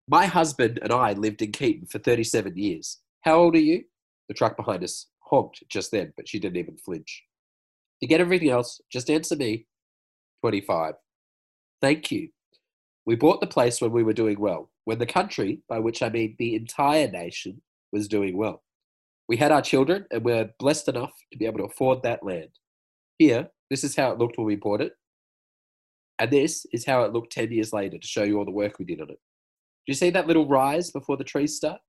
My 0.09 0.27
husband 0.27 0.79
and 0.83 0.93
I 0.93 1.13
lived 1.13 1.43
in 1.43 1.53
Keaton 1.53 1.87
for 1.87 1.99
37 1.99 2.57
years. 2.57 2.99
How 3.23 3.37
old 3.37 3.55
are 3.55 3.61
you? 3.61 3.85
The 4.29 4.35
truck 4.35 4.57
behind 4.57 4.83
us 4.83 5.07
honked 5.21 5.63
just 5.69 5.91
then, 5.91 6.13
but 6.17 6.29
she 6.29 6.39
didn't 6.39 6.59
even 6.59 6.77
flinch. 6.77 7.25
To 8.01 8.07
get 8.07 8.21
everything 8.21 8.51
else, 8.51 8.81
just 8.91 9.11
answer 9.11 9.37
me. 9.37 9.67
25. 10.43 10.95
Thank 11.81 12.11
you. 12.11 12.29
We 13.05 13.15
bought 13.15 13.41
the 13.41 13.47
place 13.47 13.81
when 13.81 13.93
we 13.93 14.03
were 14.03 14.13
doing 14.13 14.39
well, 14.41 14.71
when 14.85 14.99
the 14.99 15.07
country, 15.07 15.61
by 15.69 15.79
which 15.79 16.03
I 16.03 16.09
mean 16.09 16.35
the 16.39 16.57
entire 16.57 17.09
nation, 17.09 17.63
was 17.93 18.09
doing 18.09 18.37
well. 18.37 18.63
We 19.29 19.37
had 19.37 19.53
our 19.53 19.63
children 19.63 20.07
and 20.11 20.25
we're 20.25 20.51
blessed 20.59 20.89
enough 20.89 21.13
to 21.33 21.39
be 21.39 21.47
able 21.47 21.59
to 21.59 21.65
afford 21.65 22.03
that 22.03 22.25
land. 22.25 22.51
Here, 23.19 23.49
this 23.71 23.83
is 23.83 23.97
how 23.97 24.13
it 24.13 24.19
looked 24.19 24.39
when 24.39 24.47
we 24.47 24.57
bought 24.57 24.81
it. 24.81 24.93
And 26.19 26.31
this 26.31 26.65
is 26.73 26.87
how 26.87 27.03
it 27.03 27.13
looked 27.13 27.33
10 27.33 27.53
years 27.53 27.73
later 27.73 27.99
to 27.99 28.07
show 28.07 28.23
you 28.23 28.39
all 28.39 28.45
the 28.45 28.51
work 28.51 28.79
we 28.79 28.85
did 28.85 29.01
on 29.01 29.11
it. 29.11 29.19
Do 29.19 29.93
you 29.93 29.95
see 29.95 30.11
that 30.11 30.27
little 30.27 30.49
rise 30.49 30.91
before 30.91 31.17
the 31.17 31.25
trees 31.25 31.57
start? 31.57 31.81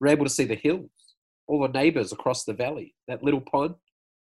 We're 0.00 0.08
able 0.08 0.24
to 0.24 0.30
see 0.30 0.44
the 0.44 0.54
hills 0.54 0.90
all 1.48 1.62
the 1.62 1.68
neighbors 1.68 2.12
across 2.12 2.44
the 2.44 2.52
valley, 2.52 2.94
that 3.08 3.24
little 3.24 3.40
pond, 3.40 3.74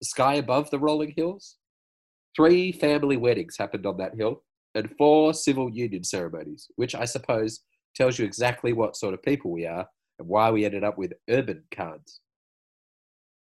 the 0.00 0.06
sky 0.06 0.34
above 0.34 0.70
the 0.70 0.78
rolling 0.78 1.12
hills. 1.16 1.56
Three 2.34 2.72
family 2.72 3.16
weddings 3.16 3.56
happened 3.58 3.86
on 3.86 3.98
that 3.98 4.14
hill, 4.14 4.42
and 4.74 4.90
four 4.96 5.34
civil 5.34 5.70
union 5.70 6.02
ceremonies, 6.02 6.68
which 6.76 6.94
I 6.94 7.04
suppose 7.04 7.60
tells 7.94 8.18
you 8.18 8.24
exactly 8.24 8.72
what 8.72 8.96
sort 8.96 9.14
of 9.14 9.22
people 9.22 9.50
we 9.50 9.66
are 9.66 9.86
and 10.18 10.28
why 10.28 10.50
we 10.50 10.64
ended 10.64 10.84
up 10.84 10.96
with 10.96 11.12
urban 11.28 11.64
cards. 11.74 12.20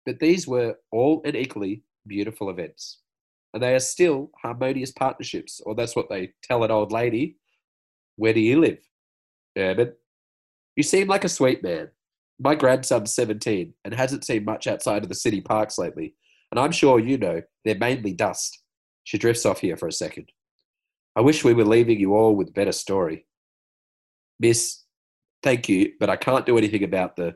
But 0.07 0.21
these 0.21 0.47
were 0.47 0.77
all 0.93 1.21
and 1.25 1.37
equally 1.37 1.83
beautiful 2.07 2.49
events, 2.49 3.01
and 3.53 3.63
they 3.63 3.75
are 3.75 3.81
still 3.81 4.31
harmonious 4.41 4.93
partnerships, 4.93 5.61
or 5.67 5.75
that's 5.75 5.97
what 5.97 6.09
they 6.09 6.33
tell 6.43 6.65
an 6.65 6.71
old 6.71 6.93
lady. 6.93 7.37
Where 8.15 8.33
do 8.33 8.41
you 8.41 8.61
live? 8.61 8.79
Urban. 9.59 9.93
You 10.77 10.85
seem 10.85 11.09
like 11.09 11.25
a 11.25 11.29
sweet 11.29 11.63
man, 11.63 11.91
my 12.39 12.55
grandson's 12.55 13.15
17 13.15 13.73
and 13.85 13.95
hasn't 13.95 14.25
seen 14.25 14.45
much 14.45 14.67
outside 14.67 15.03
of 15.03 15.09
the 15.09 15.15
city 15.15 15.41
parks 15.41 15.79
lately, 15.79 16.15
and 16.51 16.61
I'm 16.61 16.73
sure 16.73 16.99
you 16.99 17.19
know 17.19 17.43
they're 17.65 17.75
mainly 17.79 18.13
dust. 18.13 18.63
She 19.05 19.19
drifts 19.19 19.47
off 19.47 19.61
here 19.61 19.77
for 19.77 19.89
a 19.89 19.93
second. 19.93 20.31
I 21.15 21.21
wish 21.23 21.45
we 21.45 21.55
were 21.55 21.65
leaving 21.65 21.99
you 21.99 22.15
all 22.15 22.37
with 22.37 22.49
a 22.49 22.53
better 22.53 22.73
story. 22.73 23.27
Miss, 24.39 24.83
thank 25.43 25.69
you, 25.69 25.93
but 25.99 26.11
I 26.11 26.17
can't 26.17 26.45
do 26.45 26.59
anything 26.59 26.85
about 26.85 27.17
the. 27.17 27.35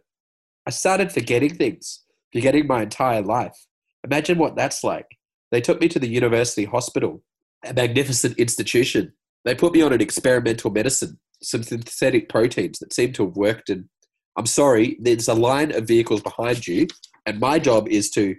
I 0.67 0.71
started 0.71 1.11
forgetting 1.11 1.55
things, 1.55 2.05
forgetting 2.33 2.67
my 2.67 2.83
entire 2.83 3.23
life. 3.23 3.57
Imagine 4.05 4.39
what 4.39 4.57
that's 4.57 4.83
like. 4.83 5.07
They 5.51 5.61
took 5.61 5.81
me 5.81 5.89
to 5.89 5.99
the 5.99 6.09
university 6.09 6.65
hospital, 6.65 7.23
a 7.65 7.75
magnificent 7.75 8.39
institution. 8.39 9.13
They 9.45 9.55
put 9.55 9.73
me 9.73 9.83
on 9.83 9.93
an 9.93 10.01
experimental 10.01 10.71
medicine, 10.71 11.19
some 11.43 11.63
synthetic 11.63 12.29
proteins 12.29 12.79
that 12.79 12.93
seem 12.93 13.13
to 13.15 13.27
have 13.27 13.37
worked 13.37 13.69
and 13.71 13.89
I'm 14.37 14.47
sorry, 14.47 14.97
there's 15.01 15.29
a 15.29 15.35
line 15.35 15.75
of 15.75 15.89
vehicles 15.89 16.23
behind 16.23 16.67
you, 16.67 16.87
and 17.27 17.41
my 17.41 17.59
job 17.59 17.89
is 17.89 18.11
to. 18.13 18.37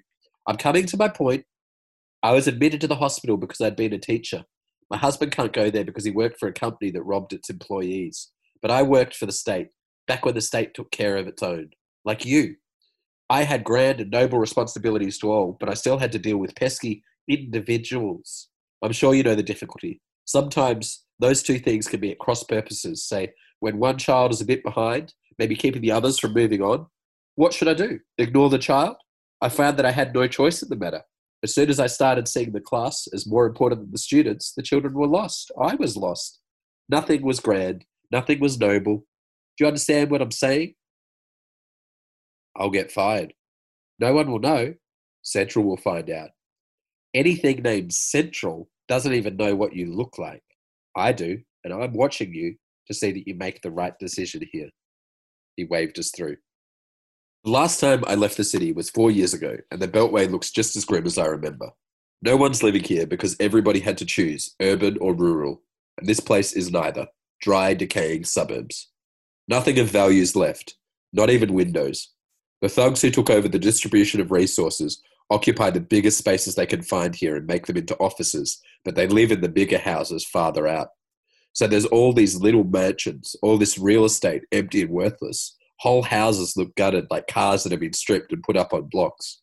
I'm 0.48 0.58
coming 0.58 0.86
to 0.88 0.98
my 0.98 1.08
point. 1.08 1.46
I 2.24 2.32
was 2.32 2.48
admitted 2.48 2.82
to 2.82 2.88
the 2.88 2.96
hospital 2.96 3.38
because 3.38 3.62
I'd 3.62 3.76
been 3.76 3.94
a 3.94 4.00
teacher. 4.00 4.46
My 4.90 4.98
husband 4.98 5.32
can't 5.32 5.54
go 5.54 5.70
there 5.70 5.84
because 5.84 6.06
he 6.06 6.12
worked 6.12 6.40
for 6.40 6.48
a 6.48 6.54
company 6.54 6.92
that 6.92 7.04
robbed 7.04 7.34
its 7.34 7.50
employees. 7.50 8.32
But 8.62 8.72
I 8.72 8.84
worked 8.84 9.16
for 9.16 9.26
the 9.26 9.32
state, 9.32 9.70
back 10.08 10.26
when 10.26 10.36
the 10.36 10.42
state 10.42 10.74
took 10.74 10.92
care 10.92 11.18
of 11.18 11.28
its 11.28 11.44
own. 11.44 11.70
Like 12.04 12.26
you. 12.26 12.56
I 13.32 13.44
had 13.44 13.64
grand 13.64 14.02
and 14.02 14.12
noble 14.12 14.40
responsibilities 14.40 15.18
to 15.20 15.32
all, 15.32 15.56
but 15.58 15.70
I 15.70 15.74
still 15.74 15.98
had 15.98 16.12
to 16.12 16.20
deal 16.20 16.36
with 16.36 16.54
pesky 16.58 17.02
individuals. 17.30 18.50
I'm 18.82 18.92
sure 18.92 19.14
you 19.14 19.24
know 19.24 19.36
the 19.36 19.42
difficulty. 19.42 20.02
Sometimes 20.26 21.06
those 21.18 21.42
two 21.42 21.58
things 21.58 21.88
can 21.88 22.02
be 22.02 22.12
at 22.12 22.20
cross 22.20 22.44
purposes. 22.44 23.06
Say, 23.06 23.32
when 23.62 23.80
one 23.80 23.98
child 23.98 24.34
is 24.34 24.42
a 24.42 24.46
bit 24.46 24.66
behind, 24.66 25.14
maybe 25.40 25.56
keeping 25.56 25.82
the 25.82 25.94
others 25.94 26.20
from 26.20 26.34
moving 26.34 26.62
on, 26.62 26.88
what 27.36 27.54
should 27.54 27.70
I 27.70 27.74
do? 27.74 28.00
Ignore 28.18 28.50
the 28.50 28.60
child? 28.60 28.98
I 29.40 29.48
found 29.48 29.78
that 29.78 29.86
I 29.86 29.92
had 29.92 30.14
no 30.14 30.28
choice 30.28 30.62
in 30.62 30.68
the 30.68 30.76
matter. 30.76 31.04
As 31.42 31.56
soon 31.56 31.70
as 31.70 31.80
I 31.80 31.88
started 31.88 32.28
seeing 32.28 32.52
the 32.52 32.60
class 32.60 33.08
as 33.14 33.26
more 33.26 33.46
important 33.46 33.80
than 33.80 33.92
the 33.94 33.98
students, 33.98 34.52
the 34.52 34.62
children 34.62 34.94
were 34.94 35.08
lost. 35.08 35.54
I 35.58 35.76
was 35.76 35.96
lost. 35.96 36.42
Nothing 36.90 37.22
was 37.22 37.40
grand. 37.40 37.86
Nothing 38.12 38.42
was 38.42 38.60
noble. 38.60 39.06
Do 39.58 39.64
you 39.64 39.68
understand 39.68 40.12
what 40.12 40.22
I'm 40.22 40.32
saying? 40.32 40.74
I'll 42.56 42.70
get 42.70 42.92
fired. 42.92 43.34
No 44.00 44.14
one 44.14 44.32
will 44.32 44.40
know. 44.40 44.74
Central 45.24 45.66
will 45.66 45.78
find 45.78 46.10
out. 46.10 46.30
Anything 47.14 47.62
named 47.62 47.94
Central 47.94 48.70
doesn't 48.88 49.14
even 49.14 49.38
know 49.38 49.56
what 49.56 49.76
you 49.76 49.94
look 49.94 50.18
like. 50.18 50.44
I 50.96 51.12
do, 51.12 51.40
and 51.64 51.74
I'm 51.74 51.94
watching 51.94 52.34
you 52.34 52.56
to 52.88 52.94
see 52.94 53.12
that 53.12 53.28
you 53.28 53.36
make 53.36 53.62
the 53.62 53.72
right 53.72 53.98
decision 54.00 54.42
here. 54.52 54.70
He 55.56 55.66
waved 55.66 56.00
us 56.00 56.12
through. 56.16 56.38
The 57.44 57.52
last 57.52 57.80
time 57.80 58.04
I 58.08 58.16
left 58.16 58.38
the 58.38 58.44
city 58.44 58.72
was 58.72 58.90
four 58.90 59.12
years 59.12 59.34
ago, 59.34 59.58
and 59.72 59.82
the 59.82 59.88
Beltway 59.88 60.30
looks 60.30 60.52
just 60.52 60.76
as 60.76 60.86
grim 60.86 61.06
as 61.06 61.18
I 61.18 61.26
remember. 61.26 61.70
No 62.22 62.38
one's 62.38 62.62
living 62.62 62.84
here 62.84 63.08
because 63.08 63.36
everybody 63.40 63.80
had 63.80 63.98
to 63.98 64.06
choose 64.06 64.56
urban 64.62 64.98
or 65.02 65.16
rural, 65.16 65.62
and 65.98 66.08
this 66.08 66.20
place 66.20 66.54
is 66.54 66.72
neither 66.72 67.08
dry, 67.42 67.74
decaying 67.74 68.24
suburbs. 68.24 68.92
Nothing 69.48 69.80
of 69.80 69.88
value 69.88 70.22
is 70.22 70.36
left, 70.36 70.76
not 71.12 71.30
even 71.30 71.54
windows. 71.54 72.14
The 72.62 72.70
thugs 72.70 73.02
who 73.02 73.10
took 73.10 73.30
over 73.30 73.48
the 73.48 73.60
distribution 73.60 74.22
of 74.22 74.32
resources 74.32 75.02
occupy 75.30 75.70
the 75.70 75.80
biggest 75.80 76.18
spaces 76.18 76.56
they 76.56 76.66
can 76.66 76.82
find 76.82 77.16
here 77.16 77.36
and 77.36 77.48
make 77.48 77.66
them 77.66 77.78
into 77.78 77.98
offices, 77.98 78.62
but 78.84 78.96
they 78.96 79.08
live 79.08 79.32
in 79.32 79.42
the 79.42 79.50
bigger 79.50 79.78
houses 79.78 80.26
farther 80.26 80.68
out. 80.68 80.90
So 81.54 81.68
there's 81.68 81.86
all 81.86 82.14
these 82.14 82.36
little 82.36 82.64
mansions, 82.64 83.36
all 83.42 83.58
this 83.58 83.78
real 83.78 84.06
estate 84.06 84.44
empty 84.52 84.82
and 84.82 84.92
worthless, 84.92 85.56
Whole 85.82 86.04
houses 86.04 86.56
look 86.56 86.76
gutted 86.76 87.08
like 87.10 87.26
cars 87.26 87.64
that 87.64 87.72
have 87.72 87.82
been 87.82 87.94
stripped 87.94 88.32
and 88.32 88.44
put 88.44 88.56
up 88.56 88.72
on 88.72 88.84
blocks. 88.84 89.42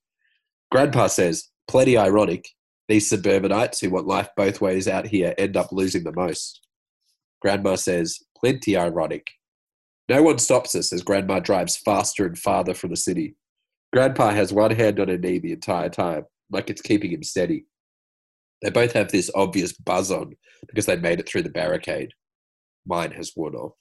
Grandpa 0.70 1.08
says, 1.08 1.48
plenty 1.66 1.96
ironic, 1.96 2.50
these 2.86 3.08
suburbanites 3.08 3.80
who 3.80 3.90
want 3.90 4.06
life 4.06 4.28
both 4.36 4.60
ways 4.60 4.86
out 4.86 5.08
here 5.08 5.34
end 5.36 5.56
up 5.56 5.72
losing 5.72 6.04
the 6.04 6.12
most. 6.12 6.60
Grandma 7.42 7.74
says, 7.74 8.20
plenty 8.38 8.76
ironic. 8.76 9.26
No 10.08 10.22
one 10.22 10.38
stops 10.38 10.74
us 10.74 10.92
as 10.92 11.02
Grandma 11.02 11.38
drives 11.38 11.76
faster 11.76 12.26
and 12.26 12.38
farther 12.38 12.72
from 12.72 12.90
the 12.90 12.96
city. 12.96 13.36
Grandpa 13.92 14.30
has 14.30 14.52
one 14.52 14.70
hand 14.70 15.00
on 15.00 15.08
her 15.08 15.18
knee 15.18 15.38
the 15.38 15.52
entire 15.52 15.90
time, 15.90 16.24
like 16.50 16.70
it's 16.70 16.80
keeping 16.80 17.12
him 17.12 17.22
steady. 17.22 17.66
They 18.62 18.70
both 18.70 18.92
have 18.92 19.10
this 19.10 19.30
obvious 19.34 19.72
buzz 19.72 20.10
on 20.10 20.34
because 20.66 20.86
they 20.86 20.96
made 20.96 21.20
it 21.20 21.28
through 21.28 21.42
the 21.42 21.50
barricade. 21.50 22.12
Mine 22.86 23.12
has 23.12 23.32
worn 23.36 23.54
off. 23.54 23.72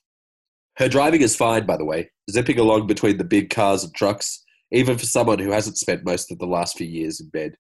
Her 0.77 0.89
driving 0.89 1.21
is 1.21 1.35
fine, 1.35 1.65
by 1.65 1.77
the 1.77 1.85
way, 1.85 2.11
zipping 2.29 2.59
along 2.59 2.87
between 2.87 3.17
the 3.17 3.23
big 3.23 3.49
cars 3.49 3.83
and 3.83 3.93
trucks, 3.95 4.43
even 4.71 4.97
for 4.97 5.05
someone 5.05 5.39
who 5.39 5.51
hasn't 5.51 5.77
spent 5.77 6.05
most 6.05 6.31
of 6.31 6.39
the 6.39 6.45
last 6.45 6.77
few 6.77 6.87
years 6.87 7.19
in 7.19 7.29
bed. 7.29 7.55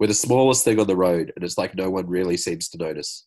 We're 0.00 0.08
the 0.08 0.14
smallest 0.14 0.64
thing 0.64 0.80
on 0.80 0.86
the 0.86 0.96
road, 0.96 1.32
and 1.36 1.44
it's 1.44 1.58
like 1.58 1.74
no 1.74 1.90
one 1.90 2.08
really 2.08 2.36
seems 2.36 2.68
to 2.70 2.78
notice. 2.78 3.26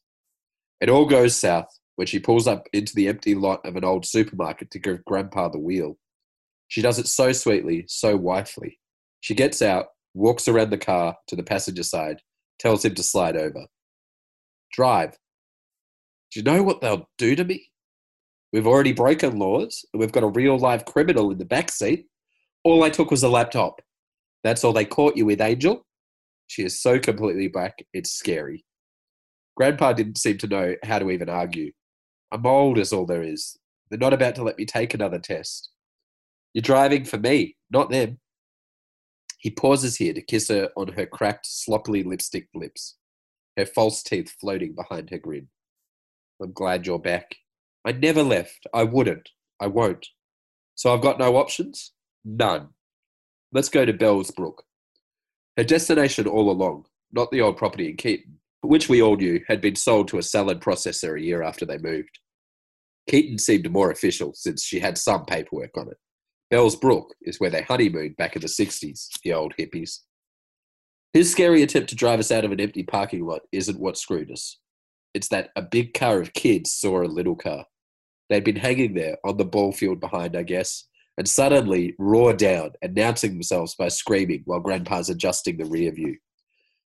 It 0.82 0.90
all 0.90 1.06
goes 1.06 1.36
south 1.36 1.68
when 2.02 2.08
she 2.08 2.18
pulls 2.18 2.47
up 2.47 2.68
into 2.74 2.95
the 2.95 3.08
empty 3.08 3.36
lot 3.36 3.64
of 3.64 3.76
an 3.76 3.86
old 3.86 4.08
supermarket 4.08 4.72
to 4.72 4.80
give 4.80 5.06
Grandpa 5.06 5.49
the 5.49 5.60
wheel. 5.60 5.99
She 6.68 6.82
does 6.82 6.97
it 6.97 7.06
so 7.06 7.32
sweetly, 7.32 7.86
so 7.88 8.18
wifely. 8.18 8.80
She 9.20 9.36
gets 9.36 9.62
out, 9.62 9.89
walks 10.16 10.47
around 10.47 10.72
the 10.72 10.80
car 10.80 11.16
to 11.28 11.36
the 11.36 11.43
passenger 11.43 11.84
side, 11.84 12.24
tells 12.58 12.84
him 12.84 12.95
to 12.95 13.04
slide 13.04 13.38
over. 13.38 13.68
Drive. 14.74 15.12
Do 16.32 16.39
you 16.39 16.43
know 16.43 16.64
what 16.64 16.82
they'll 16.82 17.08
do 17.20 17.36
to 17.36 17.43
me? 17.43 17.68
We've 18.52 18.66
already 18.66 18.93
broken 18.93 19.38
laws, 19.38 19.86
and 19.93 19.99
we've 19.99 20.12
got 20.12 20.24
a 20.24 20.28
real 20.30 20.58
live 20.58 20.86
criminal 20.86 21.30
in 21.30 21.38
the 21.38 21.45
back 21.45 21.72
seat. 21.72 22.08
All 22.64 22.84
I 22.84 22.89
took 22.89 23.12
was 23.12 23.22
a 23.22 23.30
laptop. 23.30 23.80
That's 24.43 24.64
all 24.64 24.74
they 24.74 24.86
caught 24.86 25.16
you 25.16 25.28
with, 25.28 25.39
Angel. 25.39 25.86
She 26.47 26.64
is 26.64 26.82
so 26.82 26.97
completely 26.97 27.47
black, 27.47 27.76
it's 27.93 28.10
scary. 28.10 28.66
Grandpa 29.56 29.93
didn't 29.93 30.18
seem 30.18 30.39
to 30.39 30.47
know 30.47 30.74
how 30.84 30.97
to 30.97 31.12
even 31.12 31.30
argue. 31.30 31.72
I'm 32.32 32.46
old, 32.46 32.78
is 32.78 32.94
all 32.94 33.06
there 33.06 33.24
is. 33.24 33.58
They're 33.90 34.00
not 34.00 34.14
about 34.14 34.36
to 34.36 34.44
let 34.44 34.58
me 34.58 34.66
take 34.66 34.94
another 34.94 35.20
test. 35.20 35.70
You're 36.54 36.62
driving 36.62 37.06
for 37.06 37.18
me, 37.18 37.58
not 37.70 37.90
them. 37.90 38.20
He 39.38 39.50
pauses 39.50 39.98
here 39.98 40.14
to 40.14 40.22
kiss 40.22 40.50
her 40.50 40.70
on 40.76 40.90
her 40.90 41.06
cracked, 41.06 41.46
sloppily 41.48 42.04
lipstick 42.04 42.48
lips, 42.54 42.98
her 43.58 43.66
false 43.66 44.04
teeth 44.04 44.36
floating 44.40 44.74
behind 44.74 45.10
her 45.10 45.18
grin. 45.18 45.48
I'm 46.42 46.54
glad 46.54 46.86
you're 46.86 47.00
back. 47.00 47.36
I 47.86 47.92
never 47.92 48.24
left. 48.24 48.68
I 48.74 48.84
wouldn't. 48.84 49.30
I 49.60 49.68
won't. 49.68 50.08
So 50.76 50.94
I've 50.94 51.02
got 51.02 51.20
no 51.20 51.36
options? 51.36 51.92
None. 52.24 52.70
Let's 53.52 53.70
go 53.70 53.86
to 53.86 53.94
Bellsbrook. 53.94 54.60
Her 55.58 55.64
destination 55.64 56.28
all 56.28 56.50
along, 56.50 56.86
not 57.12 57.32
the 57.32 57.42
old 57.42 57.58
property 57.58 57.90
in 57.90 57.98
Keaton, 57.98 58.38
which 58.62 58.89
we 58.89 59.01
all 59.01 59.16
knew 59.16 59.41
had 59.47 59.62
been 59.62 59.76
sold 59.76 60.07
to 60.07 60.18
a 60.18 60.24
salad 60.24 60.62
processor 60.62 61.18
a 61.18 61.24
year 61.24 61.43
after 61.43 61.66
they 61.66 61.78
moved. 61.78 62.20
Keaton 63.09 63.38
seemed 63.38 63.70
more 63.72 63.91
official 63.91 64.34
since 64.36 64.64
she 64.64 64.80
had 64.80 64.97
some 64.97 65.26
paperwork 65.26 65.76
on 65.78 65.88
it. 65.88 65.97
Bell's 66.49 66.76
Brook 66.76 67.14
is 67.22 67.39
where 67.39 67.49
they 67.49 67.64
honeymooned 67.64 68.18
back 68.18 68.36
in 68.36 68.41
the 68.41 68.47
60s, 68.47 69.07
the 69.24 69.34
old 69.34 69.53
hippies. 69.57 69.99
His 71.14 71.32
scary 71.32 71.64
attempt 71.64 71.89
to 71.89 71.95
drive 71.95 72.20
us 72.20 72.32
out 72.32 72.45
of 72.45 72.51
an 72.51 72.62
empty 72.62 72.84
parking 72.84 73.26
lot 73.26 73.41
isn't 73.51 73.80
what 73.80 73.97
screwed 73.97 74.32
us. 74.32 74.59
It's 75.14 75.28
that 75.30 75.49
a 75.55 75.62
big 75.62 75.93
car 75.93 76.22
of 76.22 76.34
kids 76.34 76.72
saw 76.72 77.01
a 77.01 77.05
little 77.05 77.36
car. 77.36 77.66
They'd 78.30 78.43
been 78.43 78.55
hanging 78.55 78.93
there 78.93 79.18
on 79.26 79.38
the 79.38 79.45
ball 79.45 79.74
field 79.74 79.99
behind, 79.99 80.38
I 80.38 80.44
guess, 80.44 80.88
and 81.18 81.27
suddenly 81.27 81.95
roar 81.99 82.34
down, 82.34 82.72
announcing 82.81 83.34
themselves 83.34 83.76
by 83.76 83.90
screaming 83.90 84.44
while 84.45 84.61
Grandpa's 84.61 85.10
adjusting 85.10 85.57
the 85.57 85.65
rear 85.65 85.91
view. 85.91 86.18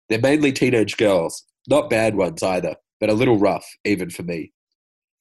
They're 0.09 0.19
mainly 0.19 0.51
teenage 0.51 0.97
girls, 0.97 1.43
not 1.67 1.89
bad 1.89 2.15
ones 2.15 2.43
either, 2.43 2.75
but 2.99 3.09
a 3.09 3.13
little 3.13 3.37
rough, 3.39 3.65
even 3.83 4.09
for 4.09 4.23
me. 4.23 4.51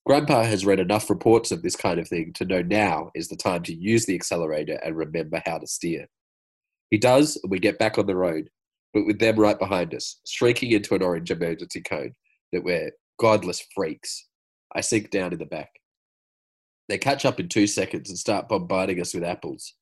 Grandpa 0.06 0.42
has 0.42 0.66
read 0.66 0.80
enough 0.80 1.08
reports 1.08 1.50
of 1.50 1.62
this 1.62 1.76
kind 1.76 1.98
of 1.98 2.06
thing 2.06 2.32
to 2.34 2.44
know 2.44 2.60
now 2.60 3.10
is 3.14 3.28
the 3.28 3.36
time 3.36 3.62
to 3.62 3.74
use 3.74 4.04
the 4.04 4.14
accelerator 4.14 4.78
and 4.84 4.96
remember 4.96 5.42
how 5.46 5.58
to 5.58 5.66
steer. 5.66 6.06
He 6.90 6.98
does, 6.98 7.38
and 7.42 7.50
we 7.50 7.58
get 7.58 7.78
back 7.78 7.96
on 7.96 8.06
the 8.06 8.14
road, 8.14 8.50
but 8.92 9.06
with 9.06 9.18
them 9.18 9.36
right 9.36 9.58
behind 9.58 9.94
us, 9.94 10.20
shrieking 10.26 10.72
into 10.72 10.94
an 10.94 11.02
orange 11.02 11.30
emergency 11.30 11.80
cone 11.80 12.14
that 12.52 12.62
we're 12.62 12.92
godless 13.18 13.66
freaks. 13.74 14.28
I 14.74 14.82
sink 14.82 15.10
down 15.10 15.32
in 15.32 15.38
the 15.38 15.46
back. 15.46 15.70
They 16.88 16.98
catch 16.98 17.24
up 17.24 17.40
in 17.40 17.48
two 17.48 17.66
seconds 17.66 18.10
and 18.10 18.18
start 18.18 18.48
bombarding 18.48 19.00
us 19.00 19.14
with 19.14 19.24
apples. 19.24 19.74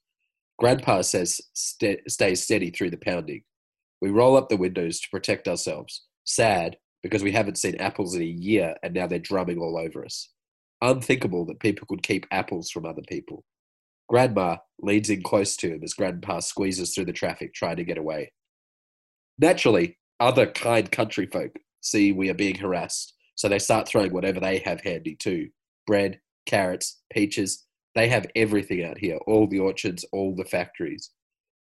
Grandpa 0.59 1.03
says 1.03 1.41
st- 1.55 2.09
stay 2.09 2.37
steady 2.37 2.71
through 2.71 2.91
the 2.91 2.97
pounding. 2.97 3.43
We 4.01 4.11
roll 4.11 4.37
up 4.37 4.49
the 4.49 4.57
windows 4.57 5.01
to 5.01 5.11
protect 5.11 5.49
ourselves, 5.49 6.05
sad 6.25 6.77
because 7.03 7.23
we 7.23 7.33
haven't 7.33 7.59
seen 7.59 7.77
apples 7.77 8.15
in 8.15 8.23
a 8.23 8.25
year 8.25 8.77
and 8.83 8.95
now 8.95 9.07
they're 9.07 9.19
drumming 9.19 9.59
all 9.59 9.77
over 9.77 10.05
us. 10.05 10.29
Unthinkable 10.81 11.45
that 11.47 11.61
people 11.61 11.87
could 11.87 12.03
keep 12.03 12.27
apples 12.31 12.71
from 12.71 12.87
other 12.87 13.03
people. 13.09 13.45
Grandma 14.09 14.57
leans 14.81 15.11
in 15.11 15.23
close 15.23 15.57
to 15.57 15.75
him 15.75 15.83
as 15.83 15.95
Grandpa 15.95 16.41
squeezes 16.41 16.95
through 16.95 17.07
the 17.07 17.13
traffic 17.13 17.55
trying 17.55 17.77
to 17.77 17.85
get 17.85 17.99
away. 17.99 18.33
Naturally, 19.39 19.99
other 20.21 20.47
kind 20.47 20.91
country 20.91 21.27
folk 21.27 21.57
see 21.81 22.13
we 22.13 22.29
are 22.29 22.35
being 22.35 22.57
harassed, 22.57 23.15
so 23.35 23.49
they 23.49 23.59
start 23.59 23.89
throwing 23.89 24.13
whatever 24.13 24.39
they 24.41 24.59
have 24.59 24.81
handy 24.83 25.17
too 25.17 25.49
bread, 25.87 26.21
carrots, 26.47 27.01
peaches. 27.13 27.67
They 27.95 28.09
have 28.09 28.27
everything 28.37 28.85
out 28.85 28.99
here, 28.99 29.19
all 29.27 29.47
the 29.47 29.59
orchards, 29.59 30.05
all 30.13 30.35
the 30.35 30.45
factories. 30.45 31.11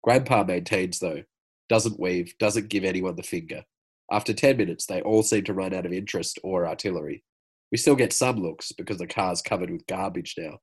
Grandpa 0.02 0.44
maintains, 0.44 0.98
though, 0.98 1.22
doesn't 1.68 2.00
weave, 2.00 2.34
doesn't 2.38 2.68
give 2.68 2.84
anyone 2.84 3.16
the 3.16 3.22
finger. 3.22 3.62
After 4.12 4.32
10 4.34 4.56
minutes, 4.56 4.86
they 4.86 5.00
all 5.02 5.22
seem 5.22 5.44
to 5.44 5.54
run 5.54 5.72
out 5.72 5.86
of 5.86 5.92
interest 5.92 6.38
or 6.42 6.66
artillery. 6.66 7.22
We 7.70 7.78
still 7.78 7.94
get 7.94 8.12
some 8.12 8.42
looks 8.42 8.72
because 8.72 8.98
the 8.98 9.06
car's 9.06 9.42
covered 9.42 9.70
with 9.70 9.86
garbage 9.86 10.34
now, 10.36 10.58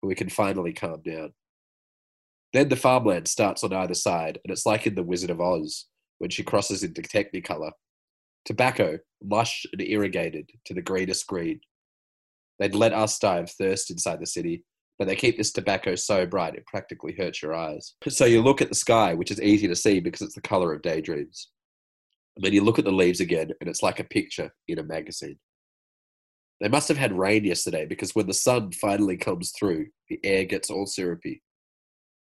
but 0.00 0.08
we 0.08 0.14
can 0.14 0.28
finally 0.28 0.72
calm 0.72 1.02
down. 1.02 1.32
Then 2.52 2.68
the 2.68 2.76
farmland 2.76 3.26
starts 3.26 3.64
on 3.64 3.72
either 3.72 3.94
side, 3.94 4.38
and 4.44 4.52
it's 4.52 4.66
like 4.66 4.86
in 4.86 4.94
The 4.94 5.02
Wizard 5.02 5.30
of 5.30 5.40
Oz 5.40 5.86
when 6.18 6.30
she 6.30 6.44
crosses 6.44 6.84
into 6.84 7.02
Technicolor. 7.02 7.72
Tobacco, 8.44 8.98
lush 9.24 9.64
and 9.72 9.80
irrigated 9.82 10.50
to 10.66 10.74
the 10.74 10.82
greenest 10.82 11.26
green. 11.26 11.60
They'd 12.58 12.74
let 12.74 12.92
us 12.92 13.18
die 13.18 13.38
of 13.38 13.50
thirst 13.50 13.90
inside 13.90 14.20
the 14.20 14.26
city, 14.26 14.64
but 14.98 15.08
they 15.08 15.16
keep 15.16 15.36
this 15.36 15.50
tobacco 15.50 15.94
so 15.96 16.26
bright 16.26 16.54
it 16.54 16.66
practically 16.66 17.14
hurts 17.18 17.42
your 17.42 17.54
eyes. 17.54 17.94
So 18.08 18.24
you 18.24 18.42
look 18.42 18.60
at 18.60 18.68
the 18.68 18.74
sky, 18.74 19.14
which 19.14 19.30
is 19.30 19.40
easy 19.40 19.66
to 19.66 19.74
see 19.74 19.98
because 19.98 20.22
it's 20.22 20.34
the 20.34 20.40
color 20.40 20.72
of 20.72 20.82
daydreams. 20.82 21.48
Then 22.36 22.52
you 22.52 22.62
look 22.62 22.78
at 22.78 22.84
the 22.84 22.92
leaves 22.92 23.20
again, 23.20 23.50
and 23.60 23.68
it's 23.68 23.82
like 23.82 24.00
a 24.00 24.04
picture 24.04 24.52
in 24.68 24.78
a 24.78 24.82
magazine. 24.82 25.38
They 26.60 26.68
must 26.68 26.88
have 26.88 26.96
had 26.96 27.18
rain 27.18 27.44
yesterday 27.44 27.86
because 27.86 28.14
when 28.14 28.28
the 28.28 28.34
sun 28.34 28.70
finally 28.72 29.16
comes 29.16 29.52
through, 29.58 29.86
the 30.08 30.20
air 30.22 30.44
gets 30.44 30.70
all 30.70 30.86
syrupy. 30.86 31.42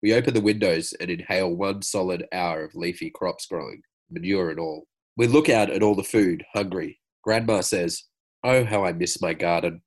We 0.03 0.15
open 0.15 0.32
the 0.32 0.41
windows 0.41 0.95
and 0.99 1.11
inhale 1.11 1.55
one 1.55 1.82
solid 1.82 2.27
hour 2.32 2.65
of 2.65 2.74
leafy 2.74 3.11
crops 3.11 3.47
growing, 3.47 3.82
manure 4.11 4.51
and 4.51 4.59
all. 4.59 4.87
We 5.16 5.27
look 5.27 5.51
out 5.51 5.69
at 5.69 5.82
all 5.82 5.95
the 5.95 6.03
food, 6.03 6.43
hungry. 6.55 6.99
Grandma 7.23 7.61
says, 7.61 8.05
Oh, 8.43 8.65
how 8.65 8.85
I 8.87 8.95
miss 8.95 9.20
my 9.20 9.35
garden. 9.35 9.82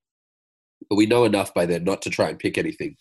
But 0.88 0.98
we 0.98 1.08
know 1.08 1.26
enough 1.26 1.52
by 1.56 1.66
then 1.66 1.84
not 1.84 2.04
to 2.04 2.12
try 2.12 2.30
and 2.30 2.38
pick 2.38 2.60
anything. 2.60 2.96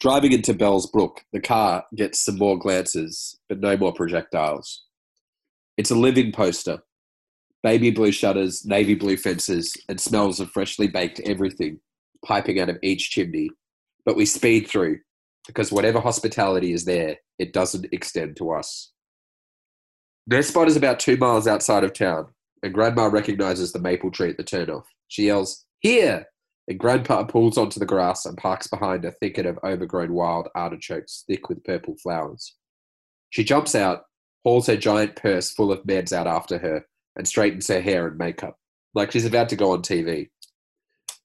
Driving 0.00 0.32
into 0.32 0.54
Bell's 0.54 0.90
Brook, 0.90 1.24
the 1.32 1.40
car 1.40 1.84
gets 1.94 2.24
some 2.24 2.38
more 2.38 2.58
glances, 2.58 3.38
but 3.50 3.60
no 3.60 3.76
more 3.76 3.92
projectiles. 3.92 4.86
It's 5.78 5.92
a 5.92 5.94
living 5.94 6.32
poster. 6.32 6.80
Baby 7.62 7.92
blue 7.92 8.12
shutters, 8.12 8.66
navy 8.66 8.96
blue 8.96 9.16
fences, 9.16 9.76
and 9.88 10.00
smells 10.00 10.40
of 10.40 10.50
freshly 10.50 10.88
baked 10.88 11.20
everything 11.20 11.80
piping 12.24 12.58
out 12.58 12.68
of 12.68 12.78
each 12.82 13.10
chimney. 13.10 13.50
But 14.04 14.16
we 14.16 14.26
speed 14.26 14.68
through 14.68 14.98
because 15.46 15.70
whatever 15.70 16.00
hospitality 16.00 16.72
is 16.72 16.84
there, 16.84 17.16
it 17.38 17.52
doesn't 17.52 17.86
extend 17.92 18.36
to 18.36 18.50
us. 18.50 18.92
Their 20.26 20.42
spot 20.42 20.68
is 20.68 20.76
about 20.76 20.98
two 20.98 21.16
miles 21.16 21.46
outside 21.46 21.84
of 21.84 21.92
town, 21.92 22.26
and 22.62 22.74
Grandma 22.74 23.06
recognizes 23.06 23.72
the 23.72 23.78
maple 23.78 24.10
tree 24.10 24.30
at 24.30 24.36
the 24.36 24.44
turnoff. 24.44 24.84
She 25.06 25.26
yells, 25.26 25.64
Here! 25.78 26.26
And 26.66 26.78
Grandpa 26.78 27.24
pulls 27.24 27.56
onto 27.56 27.80
the 27.80 27.86
grass 27.86 28.26
and 28.26 28.36
parks 28.36 28.66
behind 28.66 29.04
a 29.04 29.12
thicket 29.12 29.46
of 29.46 29.58
overgrown 29.64 30.12
wild 30.12 30.48
artichokes 30.54 31.24
thick 31.26 31.48
with 31.48 31.64
purple 31.64 31.96
flowers. 32.02 32.56
She 33.30 33.44
jumps 33.44 33.74
out, 33.74 34.02
hauls 34.44 34.66
her 34.66 34.76
giant 34.76 35.16
purse 35.16 35.50
full 35.50 35.72
of 35.72 35.82
meds 35.84 36.12
out 36.12 36.26
after 36.26 36.58
her, 36.58 36.86
and 37.16 37.26
straightens 37.26 37.68
her 37.68 37.80
hair 37.80 38.06
and 38.06 38.16
makeup, 38.16 38.56
like 38.94 39.12
she's 39.12 39.24
about 39.24 39.48
to 39.48 39.56
go 39.56 39.72
on 39.72 39.82
TV. 39.82 40.28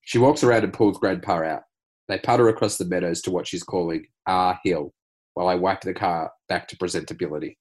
She 0.02 0.18
walks 0.18 0.44
around 0.44 0.64
and 0.64 0.73
pulls 0.73 0.98
Grandpa 0.98 1.44
out. 1.44 1.61
They 2.10 2.18
putter 2.18 2.49
across 2.49 2.77
the 2.77 2.85
meadows 2.85 3.22
to 3.22 3.31
what 3.31 3.48
she's 3.48 3.64
calling 3.64 4.07
Ah 4.27 4.60
Hill, 4.64 4.94
while 5.35 5.48
I 5.48 5.56
wipe 5.56 5.81
the 5.81 5.94
car 5.94 6.31
back 6.49 6.68
to 6.69 6.77
presentability. 6.77 7.56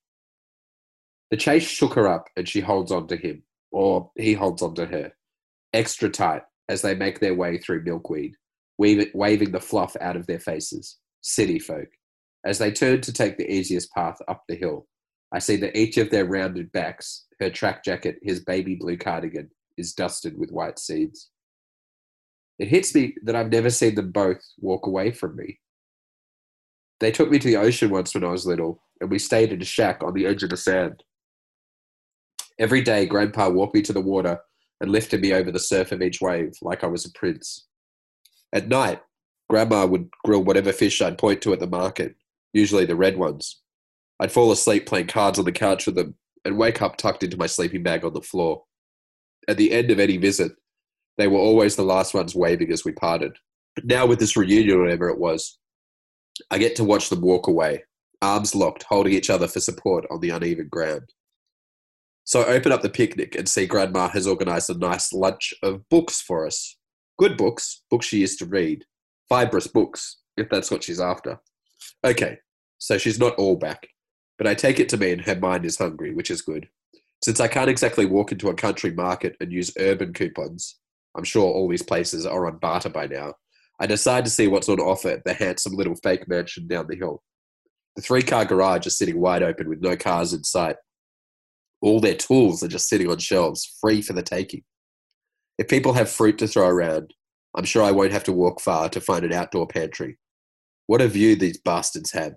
The 1.30 1.36
chase 1.36 1.62
shook 1.62 1.94
her 1.94 2.08
up, 2.08 2.28
and 2.36 2.48
she 2.48 2.60
holds 2.60 2.90
on 2.90 3.06
to 3.08 3.16
him, 3.16 3.44
or 3.70 4.10
he 4.16 4.34
holds 4.34 4.62
on 4.62 4.74
to 4.74 4.86
her, 4.86 5.12
extra 5.72 6.08
tight 6.08 6.42
as 6.68 6.82
they 6.82 6.94
make 6.94 7.20
their 7.20 7.34
way 7.34 7.58
through 7.58 7.84
milkweed, 7.84 8.34
waving 8.78 9.52
the 9.52 9.60
fluff 9.60 9.96
out 10.00 10.16
of 10.16 10.26
their 10.26 10.40
faces. 10.40 10.98
City 11.20 11.58
folk. 11.58 11.88
As 12.44 12.58
they 12.58 12.72
turn 12.72 13.00
to 13.02 13.12
take 13.12 13.38
the 13.38 13.50
easiest 13.50 13.92
path 13.92 14.18
up 14.26 14.42
the 14.48 14.56
hill, 14.56 14.86
I 15.32 15.38
see 15.38 15.56
that 15.56 15.76
each 15.76 15.96
of 15.96 16.10
their 16.10 16.26
rounded 16.26 16.70
backs, 16.72 17.24
her 17.40 17.50
track 17.50 17.82
jacket, 17.82 18.18
his 18.22 18.40
baby 18.40 18.74
blue 18.74 18.98
cardigan, 18.98 19.50
is 19.78 19.94
dusted 19.94 20.36
with 20.38 20.52
white 20.52 20.78
seeds. 20.78 21.30
It 22.58 22.68
hits 22.68 22.94
me 22.94 23.14
that 23.24 23.34
I've 23.34 23.50
never 23.50 23.70
seen 23.70 23.94
them 23.94 24.12
both 24.12 24.42
walk 24.58 24.86
away 24.86 25.10
from 25.10 25.36
me. 25.36 25.58
They 27.00 27.10
took 27.10 27.30
me 27.30 27.38
to 27.38 27.48
the 27.48 27.56
ocean 27.56 27.90
once 27.90 28.14
when 28.14 28.24
I 28.24 28.28
was 28.28 28.46
little, 28.46 28.82
and 29.00 29.10
we 29.10 29.18
stayed 29.18 29.52
in 29.52 29.62
a 29.62 29.64
shack 29.64 30.02
on 30.02 30.12
the 30.12 30.26
edge 30.26 30.42
of 30.42 30.50
the 30.50 30.56
sand. 30.56 31.02
Every 32.58 32.82
day, 32.82 33.06
Grandpa 33.06 33.48
walked 33.48 33.74
me 33.74 33.82
to 33.82 33.92
the 33.92 34.00
water 34.00 34.38
and 34.80 34.92
lifted 34.92 35.22
me 35.22 35.32
over 35.32 35.50
the 35.50 35.58
surf 35.58 35.92
of 35.92 36.02
each 36.02 36.20
wave 36.20 36.52
like 36.60 36.84
I 36.84 36.88
was 36.88 37.06
a 37.06 37.12
prince. 37.12 37.66
At 38.52 38.68
night, 38.68 39.00
Grandma 39.48 39.86
would 39.86 40.10
grill 40.24 40.44
whatever 40.44 40.72
fish 40.72 41.00
I'd 41.00 41.18
point 41.18 41.40
to 41.42 41.52
at 41.54 41.60
the 41.60 41.66
market, 41.66 42.16
usually 42.52 42.84
the 42.84 42.96
red 42.96 43.16
ones. 43.16 43.61
I'd 44.22 44.30
fall 44.30 44.52
asleep 44.52 44.86
playing 44.86 45.08
cards 45.08 45.40
on 45.40 45.44
the 45.44 45.50
couch 45.50 45.84
with 45.84 45.96
them 45.96 46.14
and 46.44 46.56
wake 46.56 46.80
up 46.80 46.96
tucked 46.96 47.24
into 47.24 47.36
my 47.36 47.46
sleeping 47.46 47.82
bag 47.82 48.04
on 48.04 48.12
the 48.12 48.22
floor. 48.22 48.62
At 49.48 49.56
the 49.56 49.72
end 49.72 49.90
of 49.90 49.98
any 49.98 50.16
visit, 50.16 50.52
they 51.18 51.26
were 51.26 51.40
always 51.40 51.74
the 51.74 51.82
last 51.82 52.14
ones 52.14 52.32
waving 52.32 52.70
as 52.70 52.84
we 52.84 52.92
parted. 52.92 53.36
But 53.74 53.86
now, 53.86 54.06
with 54.06 54.20
this 54.20 54.36
reunion, 54.36 54.76
or 54.76 54.82
whatever 54.82 55.08
it 55.08 55.18
was, 55.18 55.58
I 56.52 56.58
get 56.58 56.76
to 56.76 56.84
watch 56.84 57.08
them 57.08 57.20
walk 57.20 57.48
away, 57.48 57.82
arms 58.22 58.54
locked, 58.54 58.84
holding 58.84 59.12
each 59.12 59.28
other 59.28 59.48
for 59.48 59.58
support 59.58 60.06
on 60.08 60.20
the 60.20 60.30
uneven 60.30 60.68
ground. 60.70 61.12
So 62.22 62.42
I 62.42 62.52
open 62.52 62.70
up 62.70 62.82
the 62.82 62.90
picnic 62.90 63.34
and 63.34 63.48
see 63.48 63.66
Grandma 63.66 64.08
has 64.10 64.28
organised 64.28 64.70
a 64.70 64.78
nice 64.78 65.12
lunch 65.12 65.52
of 65.64 65.88
books 65.88 66.20
for 66.20 66.46
us. 66.46 66.76
Good 67.18 67.36
books, 67.36 67.82
books 67.90 68.06
she 68.06 68.20
used 68.20 68.38
to 68.38 68.46
read. 68.46 68.84
Fibrous 69.28 69.66
books, 69.66 70.18
if 70.36 70.48
that's 70.48 70.70
what 70.70 70.84
she's 70.84 71.00
after. 71.00 71.40
Okay, 72.04 72.38
so 72.78 72.98
she's 72.98 73.18
not 73.18 73.34
all 73.34 73.56
back, 73.56 73.88
but 74.42 74.50
I 74.50 74.54
take 74.54 74.80
it 74.80 74.88
to 74.88 74.96
mean 74.96 75.20
her 75.20 75.36
mind 75.36 75.64
is 75.64 75.78
hungry, 75.78 76.12
which 76.12 76.28
is 76.28 76.42
good. 76.42 76.68
Since 77.22 77.38
I 77.38 77.46
can't 77.46 77.70
exactly 77.70 78.06
walk 78.06 78.32
into 78.32 78.48
a 78.48 78.54
country 78.54 78.90
market 78.90 79.36
and 79.40 79.52
use 79.52 79.70
urban 79.78 80.12
coupons, 80.12 80.80
I'm 81.16 81.22
sure 81.22 81.44
all 81.44 81.68
these 81.68 81.84
places 81.84 82.26
are 82.26 82.48
on 82.48 82.58
barter 82.58 82.88
by 82.88 83.06
now. 83.06 83.34
I 83.78 83.86
decide 83.86 84.24
to 84.24 84.32
see 84.32 84.48
what's 84.48 84.68
on 84.68 84.80
offer 84.80 85.10
at 85.10 85.24
the 85.24 85.32
handsome 85.32 85.74
little 85.74 85.94
fake 85.94 86.26
mansion 86.26 86.66
down 86.66 86.88
the 86.88 86.96
hill. 86.96 87.22
The 87.94 88.02
three 88.02 88.24
car 88.24 88.44
garage 88.44 88.84
is 88.84 88.98
sitting 88.98 89.20
wide 89.20 89.44
open 89.44 89.68
with 89.68 89.80
no 89.80 89.96
cars 89.96 90.32
in 90.32 90.42
sight. 90.42 90.74
All 91.80 92.00
their 92.00 92.16
tools 92.16 92.64
are 92.64 92.68
just 92.68 92.88
sitting 92.88 93.08
on 93.08 93.18
shelves, 93.18 93.78
free 93.80 94.02
for 94.02 94.12
the 94.12 94.22
taking. 94.22 94.64
If 95.56 95.68
people 95.68 95.92
have 95.92 96.10
fruit 96.10 96.36
to 96.38 96.48
throw 96.48 96.66
around, 96.66 97.14
I'm 97.54 97.64
sure 97.64 97.84
I 97.84 97.92
won't 97.92 98.10
have 98.10 98.24
to 98.24 98.32
walk 98.32 98.60
far 98.60 98.88
to 98.88 99.00
find 99.00 99.24
an 99.24 99.32
outdoor 99.32 99.68
pantry. 99.68 100.18
What 100.88 101.00
a 101.00 101.06
view 101.06 101.36
these 101.36 101.58
bastards 101.58 102.10
have. 102.10 102.34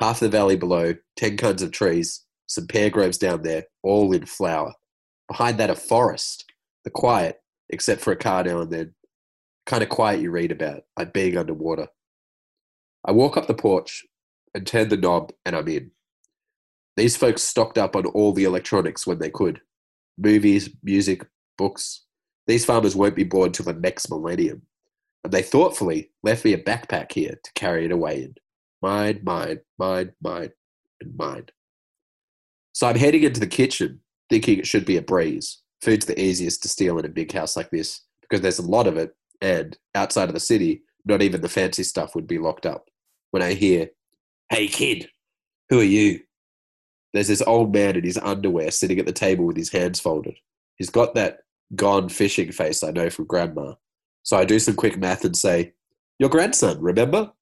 Half 0.00 0.20
the 0.20 0.28
valley 0.28 0.56
below, 0.56 0.94
ten 1.16 1.36
kinds 1.36 1.62
of 1.62 1.72
trees, 1.72 2.24
some 2.46 2.66
pear 2.66 2.90
groves 2.90 3.18
down 3.18 3.42
there, 3.42 3.64
all 3.82 4.12
in 4.12 4.26
flower. 4.26 4.74
Behind 5.28 5.58
that, 5.58 5.70
a 5.70 5.74
forest. 5.74 6.44
The 6.84 6.90
quiet, 6.90 7.40
except 7.70 8.00
for 8.00 8.12
a 8.12 8.16
car 8.16 8.44
now 8.44 8.60
and 8.60 8.70
then. 8.70 8.94
Kind 9.64 9.82
of 9.82 9.88
quiet 9.88 10.20
you 10.20 10.30
read 10.30 10.52
about, 10.52 10.82
like 10.96 11.12
being 11.12 11.36
underwater. 11.36 11.88
I 13.04 13.12
walk 13.12 13.36
up 13.36 13.46
the 13.46 13.54
porch 13.54 14.04
and 14.54 14.66
turn 14.66 14.88
the 14.88 14.96
knob, 14.96 15.32
and 15.44 15.56
I'm 15.56 15.68
in. 15.68 15.90
These 16.96 17.16
folks 17.16 17.42
stocked 17.42 17.76
up 17.76 17.96
on 17.96 18.06
all 18.06 18.32
the 18.32 18.44
electronics 18.44 19.06
when 19.06 19.18
they 19.18 19.30
could 19.30 19.60
movies, 20.18 20.70
music, 20.82 21.26
books. 21.58 22.04
These 22.46 22.64
farmers 22.64 22.96
won't 22.96 23.16
be 23.16 23.24
bored 23.24 23.54
till 23.54 23.66
the 23.66 23.74
next 23.74 24.08
millennium. 24.08 24.62
And 25.24 25.32
they 25.32 25.42
thoughtfully 25.42 26.10
left 26.22 26.44
me 26.44 26.52
a 26.52 26.62
backpack 26.62 27.12
here 27.12 27.38
to 27.42 27.52
carry 27.54 27.84
it 27.84 27.92
away 27.92 28.22
in. 28.22 28.34
Mine, 28.82 29.20
mine, 29.22 29.60
mine, 29.78 30.12
mine, 30.22 30.50
and 31.00 31.16
mine. 31.16 31.46
So 32.72 32.86
I'm 32.86 32.96
heading 32.96 33.22
into 33.22 33.40
the 33.40 33.46
kitchen, 33.46 34.00
thinking 34.28 34.58
it 34.58 34.66
should 34.66 34.84
be 34.84 34.96
a 34.96 35.02
breeze. 35.02 35.62
Food's 35.82 36.06
the 36.06 36.20
easiest 36.20 36.62
to 36.62 36.68
steal 36.68 36.98
in 36.98 37.04
a 37.04 37.08
big 37.10 37.32
house 37.32 37.56
like 37.56 37.70
this 37.70 38.02
because 38.20 38.40
there's 38.40 38.58
a 38.58 38.70
lot 38.70 38.86
of 38.86 38.96
it, 38.96 39.14
and 39.40 39.76
outside 39.94 40.28
of 40.28 40.34
the 40.34 40.40
city, 40.40 40.82
not 41.04 41.22
even 41.22 41.40
the 41.40 41.48
fancy 41.48 41.82
stuff 41.82 42.14
would 42.14 42.26
be 42.26 42.38
locked 42.38 42.66
up. 42.66 42.88
When 43.30 43.42
I 43.42 43.54
hear, 43.54 43.88
Hey 44.50 44.68
kid, 44.68 45.08
who 45.68 45.80
are 45.80 45.84
you? 45.84 46.20
There's 47.12 47.28
this 47.28 47.42
old 47.42 47.72
man 47.72 47.96
in 47.96 48.04
his 48.04 48.18
underwear 48.18 48.70
sitting 48.70 48.98
at 48.98 49.06
the 49.06 49.12
table 49.12 49.46
with 49.46 49.56
his 49.56 49.72
hands 49.72 50.00
folded. 50.00 50.36
He's 50.76 50.90
got 50.90 51.14
that 51.14 51.38
gone 51.74 52.08
fishing 52.08 52.52
face 52.52 52.82
I 52.82 52.90
know 52.90 53.10
from 53.10 53.24
grandma. 53.24 53.74
So 54.22 54.36
I 54.36 54.44
do 54.44 54.58
some 54.58 54.76
quick 54.76 54.98
math 54.98 55.24
and 55.24 55.36
say, 55.36 55.72
Your 56.18 56.28
grandson, 56.28 56.80
remember? 56.80 57.32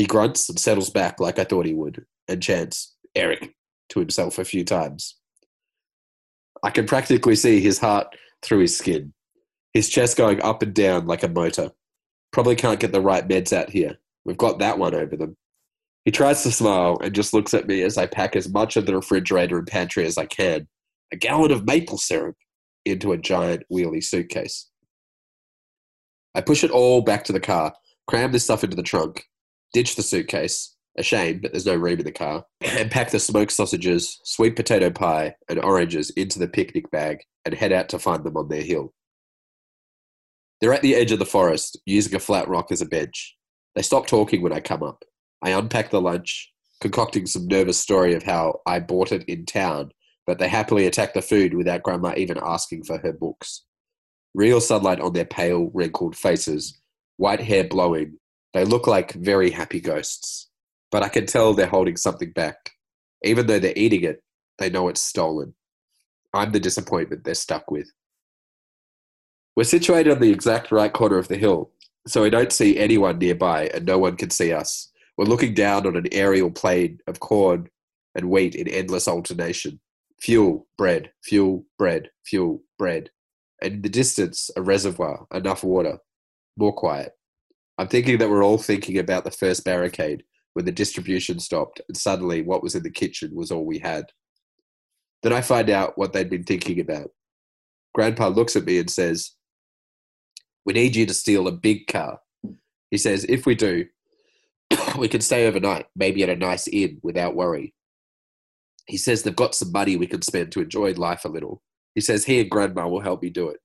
He 0.00 0.06
grunts 0.06 0.48
and 0.48 0.58
settles 0.58 0.88
back 0.88 1.20
like 1.20 1.38
I 1.38 1.44
thought 1.44 1.66
he 1.66 1.74
would, 1.74 2.06
and 2.26 2.42
chants, 2.42 2.96
Eric, 3.14 3.54
to 3.90 4.00
himself 4.00 4.38
a 4.38 4.46
few 4.46 4.64
times. 4.64 5.18
I 6.62 6.70
can 6.70 6.86
practically 6.86 7.36
see 7.36 7.60
his 7.60 7.78
heart 7.78 8.06
through 8.40 8.60
his 8.60 8.78
skin, 8.78 9.12
his 9.74 9.90
chest 9.90 10.16
going 10.16 10.40
up 10.40 10.62
and 10.62 10.72
down 10.72 11.06
like 11.06 11.22
a 11.22 11.28
motor. 11.28 11.72
Probably 12.32 12.56
can't 12.56 12.80
get 12.80 12.92
the 12.92 13.02
right 13.02 13.28
meds 13.28 13.52
out 13.52 13.68
here. 13.68 13.98
We've 14.24 14.38
got 14.38 14.58
that 14.60 14.78
one 14.78 14.94
over 14.94 15.18
them. 15.18 15.36
He 16.06 16.10
tries 16.10 16.44
to 16.44 16.50
smile 16.50 16.96
and 17.02 17.14
just 17.14 17.34
looks 17.34 17.52
at 17.52 17.66
me 17.66 17.82
as 17.82 17.98
I 17.98 18.06
pack 18.06 18.36
as 18.36 18.48
much 18.48 18.78
of 18.78 18.86
the 18.86 18.96
refrigerator 18.96 19.58
and 19.58 19.66
pantry 19.66 20.06
as 20.06 20.16
I 20.16 20.24
can, 20.24 20.66
a 21.12 21.16
gallon 21.16 21.50
of 21.50 21.66
maple 21.66 21.98
syrup, 21.98 22.36
into 22.86 23.12
a 23.12 23.18
giant 23.18 23.64
wheelie 23.70 24.02
suitcase. 24.02 24.70
I 26.34 26.40
push 26.40 26.64
it 26.64 26.70
all 26.70 27.02
back 27.02 27.22
to 27.24 27.34
the 27.34 27.38
car, 27.38 27.74
cram 28.06 28.32
this 28.32 28.44
stuff 28.44 28.64
into 28.64 28.76
the 28.76 28.82
trunk, 28.82 29.26
ditch 29.72 29.96
the 29.96 30.02
suitcase, 30.02 30.76
a 30.98 31.02
shame, 31.02 31.40
but 31.40 31.52
there's 31.52 31.66
no 31.66 31.76
room 31.76 31.98
in 31.98 32.04
the 32.04 32.12
car, 32.12 32.44
and 32.60 32.90
pack 32.90 33.10
the 33.10 33.20
smoked 33.20 33.52
sausages, 33.52 34.20
sweet 34.24 34.56
potato 34.56 34.90
pie, 34.90 35.34
and 35.48 35.62
oranges 35.62 36.10
into 36.10 36.38
the 36.38 36.48
picnic 36.48 36.90
bag 36.90 37.24
and 37.44 37.54
head 37.54 37.72
out 37.72 37.88
to 37.88 37.98
find 37.98 38.24
them 38.24 38.36
on 38.36 38.48
their 38.48 38.62
hill. 38.62 38.92
They're 40.60 40.74
at 40.74 40.82
the 40.82 40.94
edge 40.94 41.10
of 41.12 41.18
the 41.18 41.26
forest, 41.26 41.78
using 41.86 42.14
a 42.14 42.20
flat 42.20 42.48
rock 42.48 42.70
as 42.70 42.82
a 42.82 42.86
bench. 42.86 43.36
They 43.74 43.82
stop 43.82 44.06
talking 44.06 44.42
when 44.42 44.52
I 44.52 44.60
come 44.60 44.82
up. 44.82 45.04
I 45.42 45.50
unpack 45.50 45.90
the 45.90 46.00
lunch, 46.02 46.52
concocting 46.80 47.26
some 47.26 47.46
nervous 47.46 47.78
story 47.78 48.14
of 48.14 48.22
how 48.22 48.60
I 48.66 48.80
bought 48.80 49.12
it 49.12 49.24
in 49.24 49.46
town, 49.46 49.92
but 50.26 50.38
they 50.38 50.48
happily 50.48 50.86
attack 50.86 51.14
the 51.14 51.22
food 51.22 51.54
without 51.54 51.82
Grandma 51.82 52.12
even 52.16 52.38
asking 52.42 52.84
for 52.84 52.98
her 52.98 53.12
books. 53.12 53.64
Real 54.34 54.60
sunlight 54.60 55.00
on 55.00 55.14
their 55.14 55.24
pale, 55.24 55.70
wrinkled 55.72 56.14
faces, 56.14 56.78
white 57.16 57.40
hair 57.40 57.64
blowing, 57.64 58.19
They 58.52 58.64
look 58.64 58.86
like 58.86 59.12
very 59.12 59.50
happy 59.50 59.80
ghosts, 59.80 60.48
but 60.90 61.02
I 61.02 61.08
can 61.08 61.26
tell 61.26 61.54
they're 61.54 61.66
holding 61.66 61.96
something 61.96 62.32
back. 62.32 62.72
Even 63.22 63.46
though 63.46 63.58
they're 63.58 63.72
eating 63.76 64.02
it, 64.02 64.22
they 64.58 64.70
know 64.70 64.88
it's 64.88 65.02
stolen. 65.02 65.54
I'm 66.32 66.52
the 66.52 66.60
disappointment 66.60 67.24
they're 67.24 67.34
stuck 67.34 67.70
with. 67.70 67.90
We're 69.56 69.64
situated 69.64 70.12
on 70.12 70.20
the 70.20 70.30
exact 70.30 70.72
right 70.72 70.92
corner 70.92 71.18
of 71.18 71.28
the 71.28 71.36
hill, 71.36 71.70
so 72.06 72.22
we 72.22 72.30
don't 72.30 72.52
see 72.52 72.78
anyone 72.78 73.18
nearby 73.18 73.70
and 73.74 73.84
no 73.84 73.98
one 73.98 74.16
can 74.16 74.30
see 74.30 74.52
us. 74.52 74.90
We're 75.16 75.26
looking 75.26 75.54
down 75.54 75.86
on 75.86 75.96
an 75.96 76.06
aerial 76.12 76.50
plain 76.50 76.98
of 77.06 77.20
corn 77.20 77.68
and 78.14 78.30
wheat 78.30 78.54
in 78.54 78.68
endless 78.68 79.06
alternation. 79.06 79.80
Fuel, 80.20 80.66
bread, 80.78 81.12
fuel, 81.22 81.66
bread, 81.78 82.10
fuel, 82.24 82.62
bread. 82.78 83.10
And 83.62 83.74
in 83.74 83.82
the 83.82 83.88
distance, 83.88 84.50
a 84.56 84.62
reservoir, 84.62 85.26
enough 85.32 85.62
water. 85.62 85.98
More 86.56 86.72
quiet. 86.72 87.12
I'm 87.80 87.88
thinking 87.88 88.18
that 88.18 88.28
we're 88.28 88.44
all 88.44 88.58
thinking 88.58 88.98
about 88.98 89.24
the 89.24 89.30
first 89.30 89.64
barricade 89.64 90.22
when 90.52 90.66
the 90.66 90.70
distribution 90.70 91.40
stopped 91.40 91.80
and 91.88 91.96
suddenly 91.96 92.42
what 92.42 92.62
was 92.62 92.74
in 92.74 92.82
the 92.82 92.90
kitchen 92.90 93.34
was 93.34 93.50
all 93.50 93.64
we 93.64 93.78
had. 93.78 94.04
Then 95.22 95.32
I 95.32 95.40
find 95.40 95.70
out 95.70 95.96
what 95.96 96.12
they'd 96.12 96.28
been 96.28 96.44
thinking 96.44 96.78
about. 96.78 97.08
Grandpa 97.94 98.28
looks 98.28 98.54
at 98.54 98.66
me 98.66 98.78
and 98.80 98.90
says, 98.90 99.30
We 100.66 100.74
need 100.74 100.94
you 100.94 101.06
to 101.06 101.14
steal 101.14 101.48
a 101.48 101.52
big 101.52 101.86
car. 101.86 102.20
He 102.90 102.98
says, 102.98 103.24
If 103.24 103.46
we 103.46 103.54
do, 103.54 103.86
we 104.98 105.08
can 105.08 105.22
stay 105.22 105.46
overnight, 105.46 105.86
maybe 105.96 106.22
at 106.22 106.28
a 106.28 106.36
nice 106.36 106.68
inn 106.68 106.98
without 107.02 107.34
worry. 107.34 107.72
He 108.84 108.98
says 108.98 109.22
they've 109.22 109.34
got 109.34 109.54
some 109.54 109.72
money 109.72 109.96
we 109.96 110.06
can 110.06 110.20
spend 110.20 110.52
to 110.52 110.60
enjoy 110.60 110.92
life 110.92 111.24
a 111.24 111.28
little. 111.28 111.62
He 111.94 112.02
says 112.02 112.26
he 112.26 112.42
and 112.42 112.50
Grandma 112.50 112.88
will 112.88 113.00
help 113.00 113.22
me 113.22 113.30
do 113.30 113.48
it. 113.48 113.60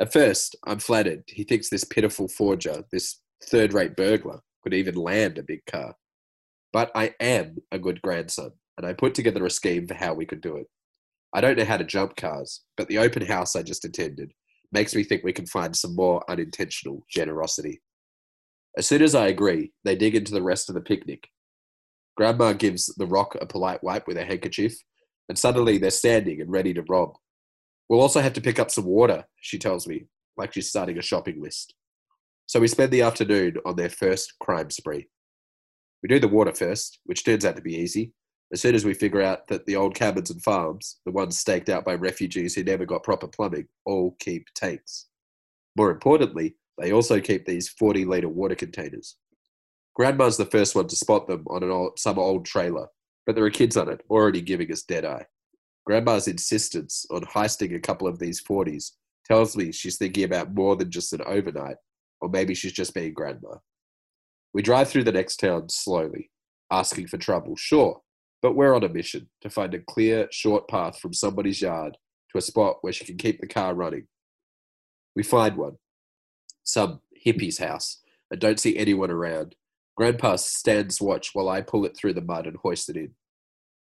At 0.00 0.12
first, 0.14 0.56
I'm 0.66 0.78
flattered. 0.78 1.24
He 1.26 1.44
thinks 1.44 1.68
this 1.68 1.84
pitiful 1.84 2.26
forger, 2.26 2.84
this 2.90 3.20
third 3.44 3.74
rate 3.74 3.96
burglar, 3.96 4.40
could 4.62 4.72
even 4.72 4.94
land 4.94 5.36
a 5.36 5.42
big 5.42 5.64
car. 5.66 5.94
But 6.72 6.90
I 6.94 7.14
am 7.20 7.58
a 7.70 7.78
good 7.78 8.00
grandson, 8.00 8.52
and 8.78 8.86
I 8.86 8.94
put 8.94 9.14
together 9.14 9.44
a 9.44 9.50
scheme 9.50 9.86
for 9.86 9.94
how 9.94 10.14
we 10.14 10.24
could 10.24 10.40
do 10.40 10.56
it. 10.56 10.66
I 11.34 11.42
don't 11.42 11.58
know 11.58 11.64
how 11.64 11.76
to 11.76 11.84
jump 11.84 12.16
cars, 12.16 12.62
but 12.76 12.88
the 12.88 12.98
open 12.98 13.26
house 13.26 13.54
I 13.54 13.62
just 13.62 13.84
attended 13.84 14.32
makes 14.72 14.94
me 14.94 15.04
think 15.04 15.22
we 15.22 15.32
can 15.32 15.46
find 15.46 15.76
some 15.76 15.94
more 15.94 16.24
unintentional 16.30 17.04
generosity. 17.10 17.82
As 18.78 18.86
soon 18.86 19.02
as 19.02 19.14
I 19.14 19.26
agree, 19.26 19.72
they 19.84 19.96
dig 19.96 20.14
into 20.14 20.32
the 20.32 20.42
rest 20.42 20.68
of 20.68 20.74
the 20.74 20.80
picnic. 20.80 21.28
Grandma 22.16 22.52
gives 22.52 22.86
the 22.86 23.06
rock 23.06 23.36
a 23.40 23.46
polite 23.46 23.82
wipe 23.82 24.06
with 24.06 24.16
a 24.16 24.24
handkerchief, 24.24 24.76
and 25.28 25.38
suddenly 25.38 25.76
they're 25.76 25.90
standing 25.90 26.40
and 26.40 26.50
ready 26.50 26.72
to 26.72 26.82
rob. 26.88 27.16
We'll 27.90 28.00
also 28.00 28.20
have 28.20 28.34
to 28.34 28.40
pick 28.40 28.60
up 28.60 28.70
some 28.70 28.84
water, 28.84 29.24
she 29.40 29.58
tells 29.58 29.88
me, 29.88 30.06
like 30.36 30.54
she's 30.54 30.68
starting 30.68 30.96
a 30.96 31.02
shopping 31.02 31.42
list. 31.42 31.74
So 32.46 32.60
we 32.60 32.68
spend 32.68 32.92
the 32.92 33.02
afternoon 33.02 33.56
on 33.66 33.74
their 33.74 33.88
first 33.90 34.34
crime 34.38 34.70
spree. 34.70 35.08
We 36.00 36.08
do 36.08 36.20
the 36.20 36.28
water 36.28 36.54
first, 36.54 37.00
which 37.06 37.24
turns 37.24 37.44
out 37.44 37.56
to 37.56 37.62
be 37.62 37.74
easy. 37.74 38.12
As 38.52 38.60
soon 38.60 38.76
as 38.76 38.84
we 38.84 38.94
figure 38.94 39.20
out 39.20 39.48
that 39.48 39.66
the 39.66 39.74
old 39.74 39.96
cabins 39.96 40.30
and 40.30 40.40
farms, 40.40 41.00
the 41.04 41.10
ones 41.10 41.40
staked 41.40 41.68
out 41.68 41.84
by 41.84 41.96
refugees 41.96 42.54
who 42.54 42.62
never 42.62 42.86
got 42.86 43.02
proper 43.02 43.26
plumbing, 43.26 43.66
all 43.84 44.14
keep 44.20 44.46
tanks. 44.54 45.06
More 45.76 45.90
importantly, 45.90 46.54
they 46.78 46.92
also 46.92 47.20
keep 47.20 47.44
these 47.44 47.68
40 47.70 48.04
litre 48.04 48.28
water 48.28 48.54
containers. 48.54 49.16
Grandma's 49.96 50.36
the 50.36 50.46
first 50.46 50.76
one 50.76 50.86
to 50.86 50.94
spot 50.94 51.26
them 51.26 51.44
on 51.48 51.64
old, 51.64 51.98
some 51.98 52.20
old 52.20 52.46
trailer, 52.46 52.86
but 53.26 53.34
there 53.34 53.44
are 53.44 53.50
kids 53.50 53.76
on 53.76 53.88
it, 53.88 54.02
already 54.08 54.40
giving 54.40 54.70
us 54.70 54.82
dead 54.82 55.04
eye. 55.04 55.26
Grandma's 55.90 56.28
insistence 56.28 57.04
on 57.10 57.22
heisting 57.22 57.74
a 57.74 57.80
couple 57.80 58.06
of 58.06 58.20
these 58.20 58.40
40s 58.40 58.92
tells 59.26 59.56
me 59.56 59.72
she's 59.72 59.98
thinking 59.98 60.22
about 60.22 60.54
more 60.54 60.76
than 60.76 60.88
just 60.88 61.12
an 61.12 61.20
overnight, 61.26 61.78
or 62.20 62.28
maybe 62.28 62.54
she's 62.54 62.70
just 62.70 62.94
being 62.94 63.12
grandma. 63.12 63.56
We 64.54 64.62
drive 64.62 64.88
through 64.88 65.02
the 65.02 65.10
next 65.10 65.38
town 65.38 65.68
slowly, 65.68 66.30
asking 66.70 67.08
for 67.08 67.18
trouble, 67.18 67.56
sure, 67.56 68.02
but 68.40 68.54
we're 68.54 68.72
on 68.72 68.84
a 68.84 68.88
mission 68.88 69.30
to 69.40 69.50
find 69.50 69.74
a 69.74 69.80
clear, 69.80 70.28
short 70.30 70.68
path 70.68 70.96
from 71.00 71.12
somebody's 71.12 71.60
yard 71.60 71.96
to 72.30 72.38
a 72.38 72.40
spot 72.40 72.76
where 72.82 72.92
she 72.92 73.04
can 73.04 73.16
keep 73.16 73.40
the 73.40 73.48
car 73.48 73.74
running. 73.74 74.06
We 75.16 75.24
find 75.24 75.56
one, 75.56 75.78
some 76.62 77.00
hippie's 77.12 77.58
house, 77.58 78.00
and 78.30 78.40
don't 78.40 78.60
see 78.60 78.76
anyone 78.76 79.10
around. 79.10 79.56
Grandpa 79.96 80.36
stands 80.36 81.00
watch 81.00 81.30
while 81.32 81.48
I 81.48 81.62
pull 81.62 81.84
it 81.84 81.96
through 81.96 82.14
the 82.14 82.20
mud 82.20 82.46
and 82.46 82.58
hoist 82.58 82.88
it 82.90 82.96
in. 82.96 83.16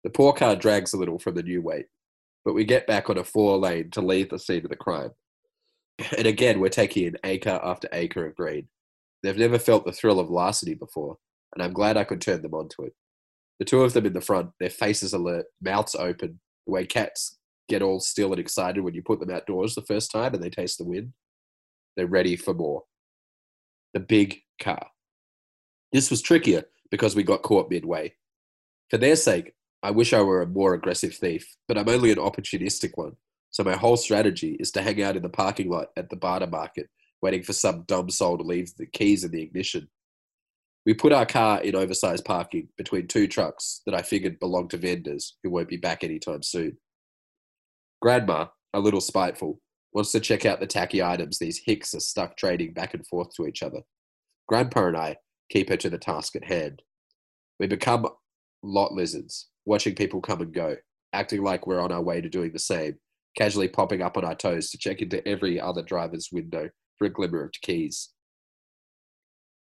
The 0.04 0.10
poor 0.10 0.32
car 0.32 0.56
drags 0.56 0.92
a 0.92 0.96
little 0.96 1.18
from 1.18 1.34
the 1.34 1.42
new 1.42 1.60
weight, 1.62 1.86
but 2.44 2.54
we 2.54 2.64
get 2.64 2.86
back 2.86 3.10
on 3.10 3.18
a 3.18 3.24
four 3.24 3.58
lane 3.58 3.90
to 3.90 4.00
leave 4.00 4.30
the 4.30 4.38
scene 4.38 4.64
of 4.64 4.70
the 4.70 4.76
crime. 4.76 5.10
And 6.16 6.26
again, 6.26 6.60
we're 6.60 6.70
taking 6.70 7.06
in 7.06 7.18
acre 7.24 7.60
after 7.62 7.88
acre 7.92 8.26
of 8.26 8.34
green. 8.34 8.68
They've 9.22 9.36
never 9.36 9.58
felt 9.58 9.84
the 9.84 9.92
thrill 9.92 10.18
of 10.18 10.30
larceny 10.30 10.74
before, 10.74 11.18
and 11.54 11.62
I'm 11.62 11.74
glad 11.74 11.98
I 11.98 12.04
could 12.04 12.22
turn 12.22 12.40
them 12.40 12.54
onto 12.54 12.84
it. 12.84 12.94
The 13.58 13.66
two 13.66 13.82
of 13.82 13.92
them 13.92 14.06
in 14.06 14.14
the 14.14 14.22
front, 14.22 14.50
their 14.58 14.70
faces 14.70 15.12
alert, 15.12 15.44
mouths 15.60 15.94
open, 15.94 16.40
the 16.66 16.72
way 16.72 16.86
cats 16.86 17.38
get 17.68 17.82
all 17.82 18.00
still 18.00 18.32
and 18.32 18.40
excited 18.40 18.82
when 18.82 18.94
you 18.94 19.02
put 19.02 19.20
them 19.20 19.30
outdoors 19.30 19.74
the 19.74 19.82
first 19.82 20.10
time 20.10 20.34
and 20.34 20.42
they 20.42 20.50
taste 20.50 20.78
the 20.78 20.84
wind. 20.84 21.12
They're 21.96 22.06
ready 22.06 22.36
for 22.36 22.54
more. 22.54 22.84
The 23.92 24.00
big 24.00 24.40
car. 24.60 24.86
This 25.92 26.10
was 26.10 26.22
trickier 26.22 26.64
because 26.90 27.14
we 27.14 27.22
got 27.22 27.42
caught 27.42 27.70
midway. 27.70 28.14
For 28.90 28.98
their 28.98 29.16
sake, 29.16 29.52
I 29.82 29.90
wish 29.90 30.12
I 30.12 30.20
were 30.20 30.42
a 30.42 30.46
more 30.46 30.74
aggressive 30.74 31.14
thief, 31.14 31.56
but 31.66 31.78
I'm 31.78 31.88
only 31.88 32.10
an 32.10 32.18
opportunistic 32.18 32.92
one. 32.96 33.16
So 33.50 33.64
my 33.64 33.76
whole 33.76 33.96
strategy 33.96 34.56
is 34.60 34.70
to 34.72 34.82
hang 34.82 35.02
out 35.02 35.16
in 35.16 35.22
the 35.22 35.28
parking 35.28 35.70
lot 35.70 35.88
at 35.96 36.10
the 36.10 36.16
barter 36.16 36.46
market, 36.46 36.88
waiting 37.22 37.42
for 37.42 37.52
some 37.52 37.84
dumb 37.86 38.10
soul 38.10 38.38
to 38.38 38.44
leave 38.44 38.74
the 38.76 38.86
keys 38.86 39.24
in 39.24 39.30
the 39.30 39.42
ignition. 39.42 39.88
We 40.86 40.94
put 40.94 41.12
our 41.12 41.26
car 41.26 41.60
in 41.60 41.74
oversized 41.74 42.24
parking 42.24 42.68
between 42.76 43.06
two 43.06 43.26
trucks 43.26 43.82
that 43.86 43.94
I 43.94 44.02
figured 44.02 44.38
belonged 44.38 44.70
to 44.70 44.76
vendors 44.76 45.36
who 45.42 45.50
won't 45.50 45.68
be 45.68 45.76
back 45.76 46.04
anytime 46.04 46.42
soon. 46.42 46.78
Grandma, 48.00 48.46
a 48.72 48.80
little 48.80 49.00
spiteful, 49.00 49.60
wants 49.92 50.12
to 50.12 50.20
check 50.20 50.46
out 50.46 50.60
the 50.60 50.66
tacky 50.66 51.02
items 51.02 51.38
these 51.38 51.60
hicks 51.64 51.94
are 51.94 52.00
stuck 52.00 52.36
trading 52.36 52.72
back 52.72 52.94
and 52.94 53.06
forth 53.06 53.34
to 53.34 53.46
each 53.46 53.62
other. 53.62 53.80
Grandpa 54.48 54.86
and 54.86 54.96
I 54.96 55.16
keep 55.50 55.68
her 55.68 55.76
to 55.76 55.90
the 55.90 55.98
task 55.98 56.34
at 56.36 56.44
hand. 56.44 56.82
We 57.58 57.66
become 57.66 58.06
lot 58.62 58.92
lizards, 58.92 59.49
watching 59.66 59.94
people 59.94 60.20
come 60.20 60.40
and 60.40 60.52
go, 60.52 60.76
acting 61.12 61.42
like 61.42 61.66
we're 61.66 61.80
on 61.80 61.92
our 61.92 62.02
way 62.02 62.20
to 62.20 62.28
doing 62.28 62.52
the 62.52 62.58
same, 62.58 62.96
casually 63.36 63.68
popping 63.68 64.02
up 64.02 64.16
on 64.16 64.24
our 64.24 64.34
toes 64.34 64.70
to 64.70 64.78
check 64.78 65.00
into 65.00 65.26
every 65.26 65.60
other 65.60 65.82
driver's 65.82 66.30
window 66.32 66.70
for 66.96 67.06
a 67.06 67.10
glimmer 67.10 67.44
of 67.44 67.52
keys. 67.62 68.10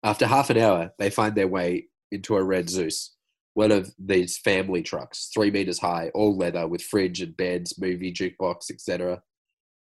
After 0.02 0.26
half 0.26 0.50
an 0.50 0.58
hour, 0.58 0.92
they 0.98 1.10
find 1.10 1.34
their 1.34 1.48
way 1.48 1.88
into 2.10 2.36
a 2.36 2.42
red 2.42 2.70
Zeus, 2.70 3.14
one 3.54 3.72
of 3.72 3.92
these 3.98 4.38
family 4.38 4.82
trucks, 4.82 5.30
three 5.34 5.50
meters 5.50 5.80
high, 5.80 6.10
all 6.14 6.36
leather, 6.36 6.68
with 6.68 6.82
fridge 6.82 7.20
and 7.20 7.36
beds, 7.36 7.78
movie, 7.78 8.12
jukebox, 8.12 8.70
etc. 8.70 9.20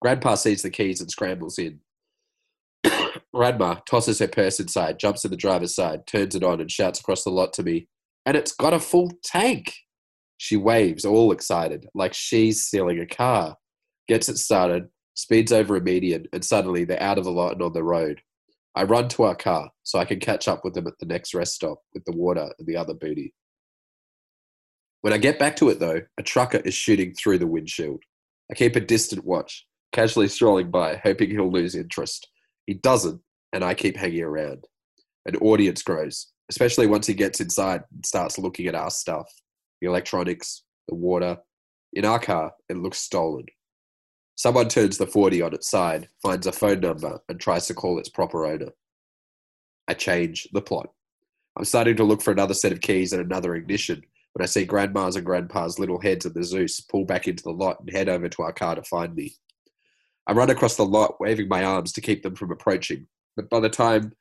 Grandpa 0.01 0.35
sees 0.35 0.61
the 0.63 0.69
keys 0.69 1.01
and 1.01 1.11
scrambles 1.11 1.59
in. 1.59 1.79
Grandma 3.33 3.75
tosses 3.87 4.19
her 4.19 4.27
purse 4.27 4.59
inside, 4.59 4.99
jumps 4.99 5.21
to 5.21 5.27
the 5.27 5.37
driver's 5.37 5.75
side, 5.75 6.07
turns 6.07 6.35
it 6.35 6.43
on, 6.43 6.59
and 6.59 6.71
shouts 6.71 6.99
across 6.99 7.23
the 7.23 7.29
lot 7.29 7.53
to 7.53 7.63
me, 7.63 7.87
and 8.25 8.35
it's 8.35 8.53
got 8.53 8.73
a 8.73 8.79
full 8.79 9.11
tank. 9.23 9.75
She 10.37 10.55
waves, 10.55 11.03
all 11.03 11.31
excited, 11.31 11.87
like 11.95 12.13
she's 12.13 12.65
stealing 12.65 12.99
a 12.99 13.07
car. 13.07 13.57
Gets 14.07 14.29
it 14.29 14.37
started, 14.37 14.87
speeds 15.15 15.51
over 15.51 15.75
a 15.75 15.81
median, 15.81 16.27
and 16.31 16.45
suddenly 16.45 16.85
they're 16.85 17.01
out 17.01 17.17
of 17.17 17.25
the 17.25 17.31
lot 17.31 17.53
and 17.53 17.61
on 17.63 17.73
the 17.73 17.83
road. 17.83 18.21
I 18.75 18.83
run 18.83 19.09
to 19.09 19.23
our 19.23 19.35
car 19.35 19.71
so 19.81 19.97
I 19.97 20.05
can 20.05 20.19
catch 20.19 20.47
up 20.47 20.63
with 20.63 20.75
them 20.75 20.85
at 20.85 20.99
the 20.99 21.07
next 21.07 21.33
rest 21.33 21.55
stop 21.55 21.79
with 21.93 22.05
the 22.05 22.15
water 22.15 22.51
and 22.57 22.67
the 22.67 22.77
other 22.77 22.93
booty. 22.93 23.33
When 25.01 25.13
I 25.13 25.17
get 25.17 25.39
back 25.39 25.55
to 25.57 25.69
it, 25.69 25.79
though, 25.79 26.01
a 26.17 26.23
trucker 26.23 26.59
is 26.59 26.75
shooting 26.75 27.13
through 27.13 27.39
the 27.39 27.47
windshield. 27.47 28.03
I 28.51 28.53
keep 28.53 28.75
a 28.75 28.79
distant 28.79 29.25
watch, 29.25 29.65
casually 29.91 30.27
strolling 30.27 30.69
by, 30.69 30.97
hoping 30.97 31.31
he'll 31.31 31.51
lose 31.51 31.75
interest. 31.75 32.29
He 32.67 32.75
doesn't, 32.75 33.21
and 33.53 33.63
I 33.63 33.73
keep 33.73 33.97
hanging 33.97 34.23
around. 34.23 34.65
An 35.25 35.35
audience 35.37 35.81
grows, 35.81 36.27
especially 36.49 36.85
once 36.85 37.07
he 37.07 37.13
gets 37.15 37.41
inside 37.41 37.81
and 37.93 38.05
starts 38.05 38.37
looking 38.37 38.67
at 38.67 38.75
our 38.75 38.91
stuff 38.91 39.27
the 39.81 39.87
electronics, 39.87 40.63
the 40.87 40.95
water. 40.95 41.37
In 41.93 42.05
our 42.05 42.19
car, 42.19 42.53
it 42.69 42.77
looks 42.77 42.99
stolen. 42.99 43.45
Someone 44.35 44.69
turns 44.69 44.97
the 44.97 45.07
40 45.07 45.41
on 45.41 45.53
its 45.53 45.69
side, 45.69 46.09
finds 46.21 46.45
a 46.45 46.51
phone 46.51 46.79
number, 46.79 47.19
and 47.27 47.39
tries 47.39 47.65
to 47.67 47.73
call 47.73 47.97
its 47.97 48.09
proper 48.09 48.45
owner. 48.45 48.69
I 49.87 49.93
change 49.93 50.47
the 50.53 50.61
plot. 50.61 50.89
I'm 51.57 51.65
starting 51.65 51.95
to 51.95 52.03
look 52.03 52.21
for 52.21 52.31
another 52.31 52.53
set 52.53 52.71
of 52.71 52.81
keys 52.81 53.13
and 53.13 53.21
another 53.21 53.55
ignition 53.55 54.03
when 54.33 54.43
I 54.43 54.45
see 54.45 54.65
Grandma's 54.65 55.15
and 55.15 55.25
Grandpa's 55.25 55.79
little 55.79 55.99
heads 55.99 56.25
of 56.25 56.35
the 56.35 56.43
Zeus 56.43 56.79
pull 56.79 57.05
back 57.05 57.27
into 57.27 57.41
the 57.41 57.51
lot 57.51 57.79
and 57.79 57.89
head 57.89 58.09
over 58.09 58.29
to 58.29 58.43
our 58.43 58.53
car 58.53 58.75
to 58.75 58.83
find 58.83 59.15
me. 59.15 59.35
I 60.27 60.33
run 60.33 60.51
across 60.51 60.75
the 60.75 60.85
lot, 60.85 61.19
waving 61.19 61.47
my 61.47 61.63
arms 61.63 61.91
to 61.93 62.01
keep 62.01 62.21
them 62.21 62.35
from 62.35 62.51
approaching. 62.51 63.07
But 63.35 63.49
by 63.49 63.59
the 63.59 63.69
time 63.69 64.13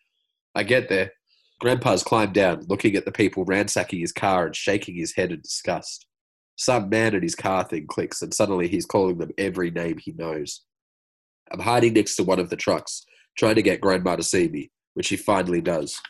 I 0.54 0.62
get 0.62 0.88
there, 0.88 1.12
Grandpa's 1.60 2.02
climbed 2.02 2.34
down, 2.34 2.66
looking 2.68 2.96
at 2.96 3.06
the 3.06 3.12
people 3.12 3.44
ransacking 3.44 4.00
his 4.00 4.12
car 4.12 4.46
and 4.46 4.54
shaking 4.54 4.94
his 4.94 5.14
head 5.14 5.32
in 5.32 5.40
disgust. 5.40 6.06
Some 6.56 6.88
man 6.88 7.14
in 7.14 7.22
his 7.22 7.34
car 7.34 7.64
thing 7.64 7.86
clicks, 7.86 8.20
and 8.22 8.32
suddenly 8.32 8.68
he's 8.68 8.86
calling 8.86 9.18
them 9.18 9.30
every 9.38 9.70
name 9.70 9.98
he 9.98 10.12
knows. 10.12 10.62
I'm 11.50 11.60
hiding 11.60 11.94
next 11.94 12.16
to 12.16 12.24
one 12.24 12.40
of 12.40 12.50
the 12.50 12.56
trucks, 12.56 13.04
trying 13.38 13.54
to 13.54 13.62
get 13.62 13.80
Grandma 13.80 14.16
to 14.16 14.22
see 14.22 14.48
me, 14.48 14.70
which 14.94 15.06
she 15.06 15.16
finally 15.16 15.60
does. 15.60 16.00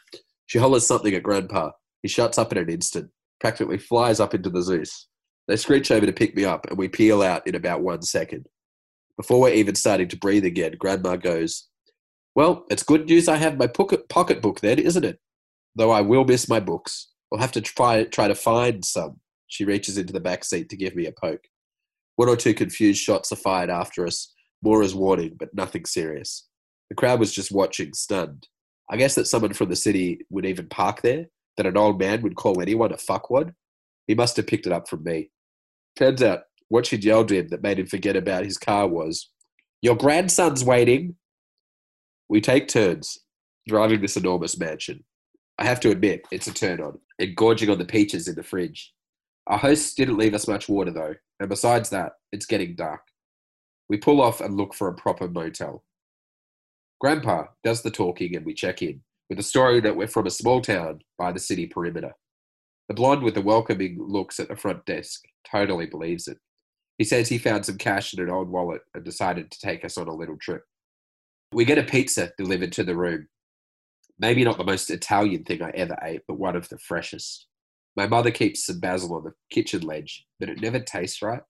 She 0.46 0.58
hollers 0.58 0.86
something 0.86 1.14
at 1.14 1.22
Grandpa. 1.22 1.70
He 2.02 2.08
shuts 2.08 2.38
up 2.38 2.52
in 2.52 2.58
an 2.58 2.70
instant, 2.70 3.10
practically 3.40 3.78
flies 3.78 4.20
up 4.20 4.34
into 4.34 4.50
the 4.50 4.62
Zeus. 4.62 5.08
They 5.48 5.56
screech 5.56 5.90
over 5.90 6.06
to 6.06 6.12
pick 6.12 6.34
me 6.34 6.44
up, 6.44 6.66
and 6.68 6.78
we 6.78 6.88
peel 6.88 7.22
out 7.22 7.46
in 7.46 7.54
about 7.54 7.82
one 7.82 8.02
second. 8.02 8.46
Before 9.16 9.40
we're 9.40 9.54
even 9.54 9.76
starting 9.76 10.08
to 10.08 10.18
breathe 10.18 10.44
again, 10.44 10.74
Grandma 10.78 11.16
goes, 11.16 11.68
Well, 12.34 12.66
it's 12.68 12.82
good 12.82 13.06
news 13.06 13.28
I 13.28 13.36
have 13.36 13.56
my 13.56 13.68
pocket 13.68 14.08
pocketbook 14.08 14.60
then, 14.60 14.78
isn't 14.78 15.04
it? 15.04 15.20
Though 15.76 15.90
I 15.90 16.00
will 16.00 16.24
miss 16.24 16.48
my 16.48 16.58
books. 16.58 17.08
I'll 17.32 17.38
have 17.38 17.52
to 17.52 17.60
try, 17.60 18.04
try 18.04 18.28
to 18.28 18.34
find 18.34 18.84
some. 18.84 19.20
She 19.46 19.64
reaches 19.64 19.98
into 19.98 20.12
the 20.12 20.20
back 20.20 20.42
seat 20.42 20.68
to 20.70 20.76
give 20.76 20.96
me 20.96 21.06
a 21.06 21.12
poke. 21.12 21.44
One 22.16 22.28
or 22.28 22.36
two 22.36 22.54
confused 22.54 23.00
shots 23.00 23.30
are 23.30 23.36
fired 23.36 23.68
after 23.68 24.06
us, 24.06 24.32
more 24.62 24.82
as 24.82 24.94
warning, 24.94 25.36
but 25.38 25.54
nothing 25.54 25.84
serious. 25.84 26.48
The 26.88 26.96
crowd 26.96 27.20
was 27.20 27.32
just 27.32 27.52
watching, 27.52 27.92
stunned. 27.92 28.48
I 28.90 28.96
guess 28.96 29.14
that 29.16 29.26
someone 29.26 29.52
from 29.52 29.68
the 29.68 29.76
city 29.76 30.20
would 30.30 30.46
even 30.46 30.68
park 30.68 31.02
there, 31.02 31.26
that 31.56 31.66
an 31.66 31.76
old 31.76 31.98
man 32.00 32.22
would 32.22 32.36
call 32.36 32.60
anyone 32.60 32.92
a 32.92 32.96
fuckwad. 32.96 33.52
He 34.06 34.14
must 34.14 34.36
have 34.36 34.46
picked 34.46 34.66
it 34.66 34.72
up 34.72 34.88
from 34.88 35.04
me. 35.04 35.30
Turns 35.96 36.22
out, 36.22 36.42
what 36.68 36.86
she'd 36.86 37.04
yelled 37.04 37.32
at 37.32 37.38
him 37.38 37.48
that 37.48 37.62
made 37.62 37.78
him 37.78 37.86
forget 37.86 38.16
about 38.16 38.44
his 38.44 38.58
car 38.58 38.88
was, 38.88 39.30
Your 39.82 39.96
grandson's 39.96 40.64
waiting. 40.64 41.16
We 42.28 42.40
take 42.40 42.66
turns 42.66 43.18
driving 43.68 44.00
this 44.00 44.16
enormous 44.16 44.58
mansion. 44.58 45.04
I 45.58 45.64
have 45.64 45.80
to 45.80 45.90
admit, 45.90 46.26
it's 46.30 46.46
a 46.46 46.54
turn 46.54 46.80
on, 46.80 46.98
and 47.18 47.34
gorging 47.36 47.70
on 47.70 47.78
the 47.78 47.84
peaches 47.84 48.28
in 48.28 48.34
the 48.34 48.42
fridge. 48.42 48.92
Our 49.46 49.58
hosts 49.58 49.94
didn't 49.94 50.18
leave 50.18 50.34
us 50.34 50.48
much 50.48 50.68
water 50.68 50.90
though, 50.90 51.14
and 51.40 51.48
besides 51.48 51.90
that, 51.90 52.12
it's 52.32 52.46
getting 52.46 52.74
dark. 52.74 53.00
We 53.88 53.96
pull 53.96 54.20
off 54.20 54.40
and 54.40 54.56
look 54.56 54.74
for 54.74 54.88
a 54.88 54.94
proper 54.94 55.28
motel. 55.28 55.84
Grandpa 57.00 57.44
does 57.62 57.82
the 57.82 57.90
talking 57.90 58.36
and 58.36 58.44
we 58.44 58.54
check 58.54 58.82
in, 58.82 59.02
with 59.30 59.38
a 59.38 59.44
story 59.44 59.80
that 59.80 59.96
we're 59.96 60.08
from 60.08 60.26
a 60.26 60.30
small 60.30 60.60
town 60.60 61.00
by 61.18 61.32
the 61.32 61.38
city 61.38 61.66
perimeter. 61.66 62.12
The 62.88 62.94
blonde 62.94 63.22
with 63.22 63.34
the 63.34 63.42
welcoming 63.42 63.98
looks 64.00 64.38
at 64.40 64.48
the 64.48 64.56
front 64.56 64.84
desk 64.86 65.22
totally 65.50 65.86
believes 65.86 66.28
it. 66.28 66.38
He 66.98 67.04
says 67.04 67.28
he 67.28 67.38
found 67.38 67.66
some 67.66 67.78
cash 67.78 68.14
in 68.14 68.20
an 68.20 68.30
old 68.30 68.48
wallet 68.48 68.82
and 68.94 69.04
decided 69.04 69.50
to 69.50 69.60
take 69.60 69.84
us 69.84 69.98
on 69.98 70.08
a 70.08 70.14
little 70.14 70.38
trip. 70.38 70.62
We 71.52 71.64
get 71.64 71.78
a 71.78 71.82
pizza 71.82 72.32
delivered 72.38 72.72
to 72.72 72.84
the 72.84 72.96
room. 72.96 73.28
Maybe 74.18 74.44
not 74.44 74.56
the 74.58 74.64
most 74.64 74.90
Italian 74.90 75.44
thing 75.44 75.62
I 75.62 75.70
ever 75.70 75.96
ate, 76.02 76.22
but 76.26 76.38
one 76.38 76.56
of 76.56 76.68
the 76.68 76.78
freshest. 76.78 77.46
My 77.96 78.06
mother 78.06 78.30
keeps 78.30 78.66
some 78.66 78.80
basil 78.80 79.14
on 79.14 79.24
the 79.24 79.32
kitchen 79.50 79.82
ledge, 79.82 80.26
but 80.40 80.48
it 80.48 80.60
never 80.60 80.80
tastes 80.80 81.22
right. 81.22 81.42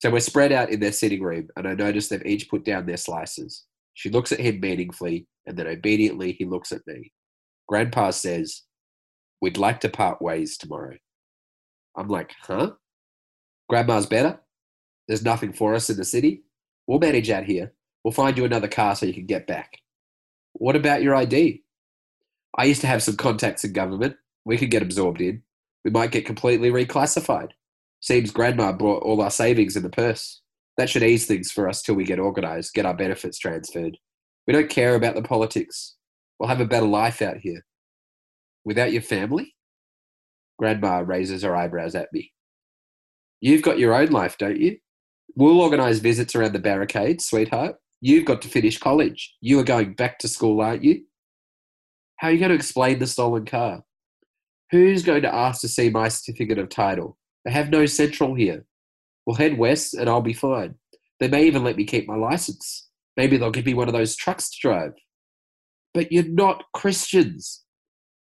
So 0.00 0.10
we're 0.10 0.20
spread 0.20 0.52
out 0.52 0.70
in 0.70 0.80
their 0.80 0.92
sitting 0.92 1.22
room, 1.22 1.48
and 1.56 1.66
I 1.66 1.74
notice 1.74 2.08
they've 2.08 2.24
each 2.26 2.48
put 2.48 2.64
down 2.64 2.86
their 2.86 2.96
slices. 2.96 3.64
She 3.94 4.10
looks 4.10 4.32
at 4.32 4.40
him 4.40 4.60
meaningfully, 4.60 5.26
and 5.46 5.56
then 5.56 5.66
obediently 5.66 6.32
he 6.32 6.44
looks 6.44 6.72
at 6.72 6.86
me. 6.86 7.12
Grandpa 7.68 8.10
says, 8.10 8.62
We'd 9.40 9.56
like 9.58 9.80
to 9.80 9.88
part 9.88 10.22
ways 10.22 10.56
tomorrow. 10.56 10.96
I'm 11.96 12.08
like, 12.08 12.32
Huh? 12.42 12.72
Grandma's 13.68 14.06
better? 14.06 14.40
There's 15.08 15.24
nothing 15.24 15.52
for 15.52 15.74
us 15.74 15.88
in 15.88 15.96
the 15.96 16.04
city? 16.04 16.44
We'll 16.86 16.98
manage 16.98 17.30
out 17.30 17.44
here. 17.44 17.72
We'll 18.02 18.12
find 18.12 18.36
you 18.36 18.44
another 18.44 18.68
car 18.68 18.94
so 18.94 19.06
you 19.06 19.14
can 19.14 19.26
get 19.26 19.46
back. 19.46 19.78
What 20.54 20.76
about 20.76 21.02
your 21.02 21.14
ID? 21.14 21.62
I 22.56 22.64
used 22.64 22.80
to 22.80 22.86
have 22.86 23.02
some 23.02 23.16
contacts 23.16 23.64
in 23.64 23.72
government. 23.72 24.16
We 24.44 24.56
could 24.56 24.70
get 24.70 24.82
absorbed 24.82 25.20
in. 25.20 25.42
We 25.84 25.90
might 25.90 26.12
get 26.12 26.26
completely 26.26 26.70
reclassified. 26.70 27.50
Seems 28.00 28.30
Grandma 28.30 28.72
brought 28.72 29.02
all 29.02 29.20
our 29.20 29.30
savings 29.30 29.76
in 29.76 29.82
the 29.82 29.90
purse. 29.90 30.40
That 30.76 30.88
should 30.88 31.02
ease 31.02 31.26
things 31.26 31.50
for 31.50 31.68
us 31.68 31.82
till 31.82 31.94
we 31.94 32.04
get 32.04 32.18
organised, 32.18 32.74
get 32.74 32.86
our 32.86 32.94
benefits 32.94 33.38
transferred. 33.38 33.98
We 34.46 34.52
don't 34.52 34.70
care 34.70 34.94
about 34.94 35.14
the 35.14 35.22
politics. 35.22 35.96
We'll 36.38 36.48
have 36.48 36.60
a 36.60 36.66
better 36.66 36.86
life 36.86 37.22
out 37.22 37.38
here. 37.38 37.64
Without 38.64 38.92
your 38.92 39.02
family? 39.02 39.54
Grandma 40.58 40.98
raises 40.98 41.42
her 41.42 41.56
eyebrows 41.56 41.94
at 41.94 42.12
me. 42.12 42.32
You've 43.40 43.62
got 43.62 43.78
your 43.78 43.94
own 43.94 44.08
life, 44.08 44.38
don't 44.38 44.60
you? 44.60 44.78
We'll 45.36 45.60
organise 45.60 45.98
visits 45.98 46.34
around 46.34 46.52
the 46.52 46.60
barricades, 46.60 47.26
sweetheart. 47.26 47.76
You've 48.06 48.26
got 48.26 48.42
to 48.42 48.48
finish 48.48 48.76
college. 48.76 49.34
You 49.40 49.58
are 49.60 49.64
going 49.64 49.94
back 49.94 50.18
to 50.18 50.28
school, 50.28 50.60
aren't 50.60 50.84
you? 50.84 51.04
How 52.18 52.28
are 52.28 52.32
you 52.32 52.38
going 52.38 52.50
to 52.50 52.54
explain 52.54 52.98
the 52.98 53.06
stolen 53.06 53.46
car? 53.46 53.82
Who's 54.72 55.02
going 55.02 55.22
to 55.22 55.34
ask 55.34 55.62
to 55.62 55.68
see 55.68 55.88
my 55.88 56.08
certificate 56.08 56.58
of 56.58 56.68
title? 56.68 57.16
They 57.46 57.50
have 57.52 57.70
no 57.70 57.86
central 57.86 58.34
here. 58.34 58.66
We'll 59.24 59.36
head 59.36 59.56
west 59.56 59.94
and 59.94 60.10
I'll 60.10 60.20
be 60.20 60.34
fine. 60.34 60.74
They 61.18 61.28
may 61.28 61.46
even 61.46 61.64
let 61.64 61.78
me 61.78 61.86
keep 61.86 62.06
my 62.06 62.16
license. 62.16 62.90
Maybe 63.16 63.38
they'll 63.38 63.50
give 63.50 63.64
me 63.64 63.72
one 63.72 63.88
of 63.88 63.94
those 63.94 64.16
trucks 64.16 64.50
to 64.50 64.58
drive. 64.60 64.92
But 65.94 66.12
you're 66.12 66.28
not 66.28 66.64
Christians. 66.74 67.64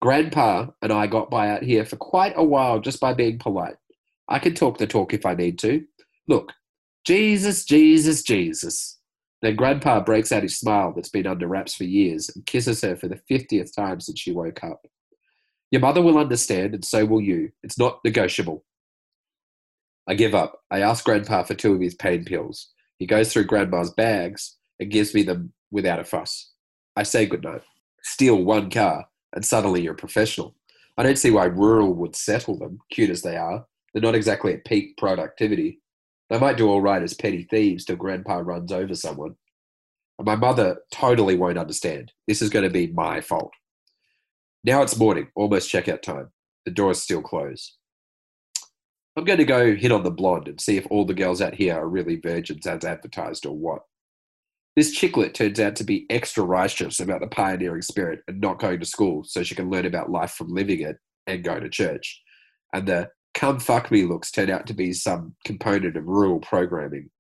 Grandpa 0.01 0.69
and 0.81 0.91
I 0.91 1.07
got 1.07 1.29
by 1.29 1.51
out 1.51 1.63
here 1.63 1.85
for 1.85 1.97
quite 1.97 2.33
a 2.35 2.45
while 2.45 2.81
just 2.81 2.99
by 2.99 3.13
being 3.13 3.39
polite. 3.39 3.77
I 4.27 4.39
can 4.39 4.55
talk 4.55 4.79
the 4.79 4.87
talk 4.87 5.13
if 5.13 5.27
I 5.27 5.35
need 5.35 5.59
to. 5.59 5.85
Look, 6.27 6.55
Jesus, 7.05 7.67
Jesus, 7.67 8.23
Jesus. 8.23 8.96
Then 9.47 9.55
Grandpa 9.55 10.01
breaks 10.01 10.33
out 10.33 10.43
his 10.43 10.59
smile 10.59 10.93
that's 10.93 11.09
been 11.09 11.29
under 11.29 11.47
wraps 11.47 11.73
for 11.73 11.85
years 11.85 12.29
and 12.35 12.45
kisses 12.47 12.81
her 12.81 12.97
for 12.97 13.07
the 13.07 13.21
50th 13.31 13.73
time 13.73 14.01
since 14.01 14.19
she 14.19 14.33
woke 14.33 14.65
up. 14.65 14.85
Your 15.71 15.81
mother 15.81 16.03
will 16.03 16.19
understand, 16.19 16.75
and 16.75 16.85
so 16.85 17.07
will 17.07 17.21
you. 17.21 17.53
It's 17.63 17.79
not 17.79 18.01
negotiable. 18.05 18.65
I 20.09 20.15
give 20.15 20.35
up. 20.35 20.63
I 20.73 20.81
ask 20.81 21.05
Grandpa 21.05 21.45
for 21.45 21.55
two 21.55 21.75
of 21.75 21.81
his 21.81 21.95
pain 21.95 22.25
pills. 22.25 22.73
He 22.99 23.07
goes 23.07 23.33
through 23.33 23.45
Grandma's 23.45 23.93
bags 23.93 24.57
and 24.81 24.91
gives 24.91 25.15
me 25.15 25.23
them 25.23 25.53
without 25.71 26.01
a 26.01 26.05
fuss. 26.05 26.51
I 26.97 27.05
say 27.05 27.25
goodnight. 27.25 27.63
Steal 28.03 28.43
one 28.43 28.69
car, 28.69 29.07
and 29.33 29.45
suddenly 29.45 29.81
you're 29.81 29.93
a 29.93 29.97
professional. 29.97 30.57
I 30.99 31.05
don't 31.05 31.19
see 31.21 31.31
why 31.31 31.45
rural 31.45 31.95
would 31.95 32.17
settle 32.17 32.59
them, 32.59 32.81
cute 32.91 33.11
as 33.11 33.23
they 33.23 33.37
are. 33.37 33.65
They're 33.95 34.03
not 34.03 34.17
exactly 34.17 34.55
at 34.55 34.65
peak 34.65 34.97
productivity. 34.97 35.83
They 36.29 36.39
might 36.39 36.57
do 36.57 36.69
all 36.69 36.81
right 36.81 37.03
as 37.03 37.15
petty 37.15 37.45
thieves 37.45 37.85
till 37.85 37.97
Grandpa 37.97 38.39
runs 38.39 38.73
over 38.73 38.95
someone. 38.95 39.37
And 40.19 40.27
my 40.27 40.37
mother 40.37 40.79
totally 40.91 41.37
won't 41.37 41.59
understand. 41.59 42.13
This 42.27 42.43
is 42.43 42.51
going 42.51 42.65
to 42.65 42.71
be 42.71 42.89
my 42.89 43.21
fault. 43.21 43.53
Now 44.65 44.83
it's 44.83 44.97
morning, 44.97 45.29
almost 45.37 45.71
checkout 45.71 46.03
time. 46.03 46.31
The 46.65 46.73
door's 46.73 47.01
still 47.01 47.23
closed. 47.23 47.77
I'm 49.17 49.25
going 49.25 49.39
to 49.39 49.45
go 49.45 49.75
hit 49.75 49.93
on 49.93 50.03
the 50.03 50.11
blonde 50.11 50.49
and 50.49 50.61
see 50.61 50.77
if 50.77 50.87
all 50.91 51.05
the 51.05 51.15
girls 51.15 51.41
out 51.41 51.55
here 51.55 51.75
are 51.75 51.89
really 51.89 52.17
virgins 52.17 52.67
as 52.67 52.85
advertised 52.85 53.47
or 53.47 53.57
what. 53.57 53.83
This 54.75 54.95
chicklet 54.95 55.33
turns 55.33 55.59
out 55.59 55.75
to 55.77 55.85
be 55.85 56.05
extra 56.11 56.45
righteous 56.45 57.01
about 57.01 57.21
the 57.21 57.29
pioneering 57.29 57.81
spirit 57.81 58.21
and 58.29 58.43
not 58.43 58.59
going 58.59 58.79
to 58.81 58.87
school 58.87 59.25
so 59.25 59.43
she 59.43 59.55
can 59.55 59.71
learn 59.71 59.87
about 59.87 60.11
life 60.11 60.33
from 60.33 60.53
living 60.53 60.81
it 60.81 60.99
and 61.27 61.43
go 61.43 61.59
to 61.59 61.69
church. 61.71 62.21
And 62.75 62.87
the 62.87 63.09
come 63.37 63.61
fuck 63.61 63.91
me 63.91 64.05
looks 64.05 64.31
turn 64.31 64.51
out 64.51 64.67
to 64.67 64.75
be 64.75 64.93
some 64.95 65.35
component 65.45 65.97
of 65.97 66.07
rural 66.07 66.41
programming. 66.41 67.11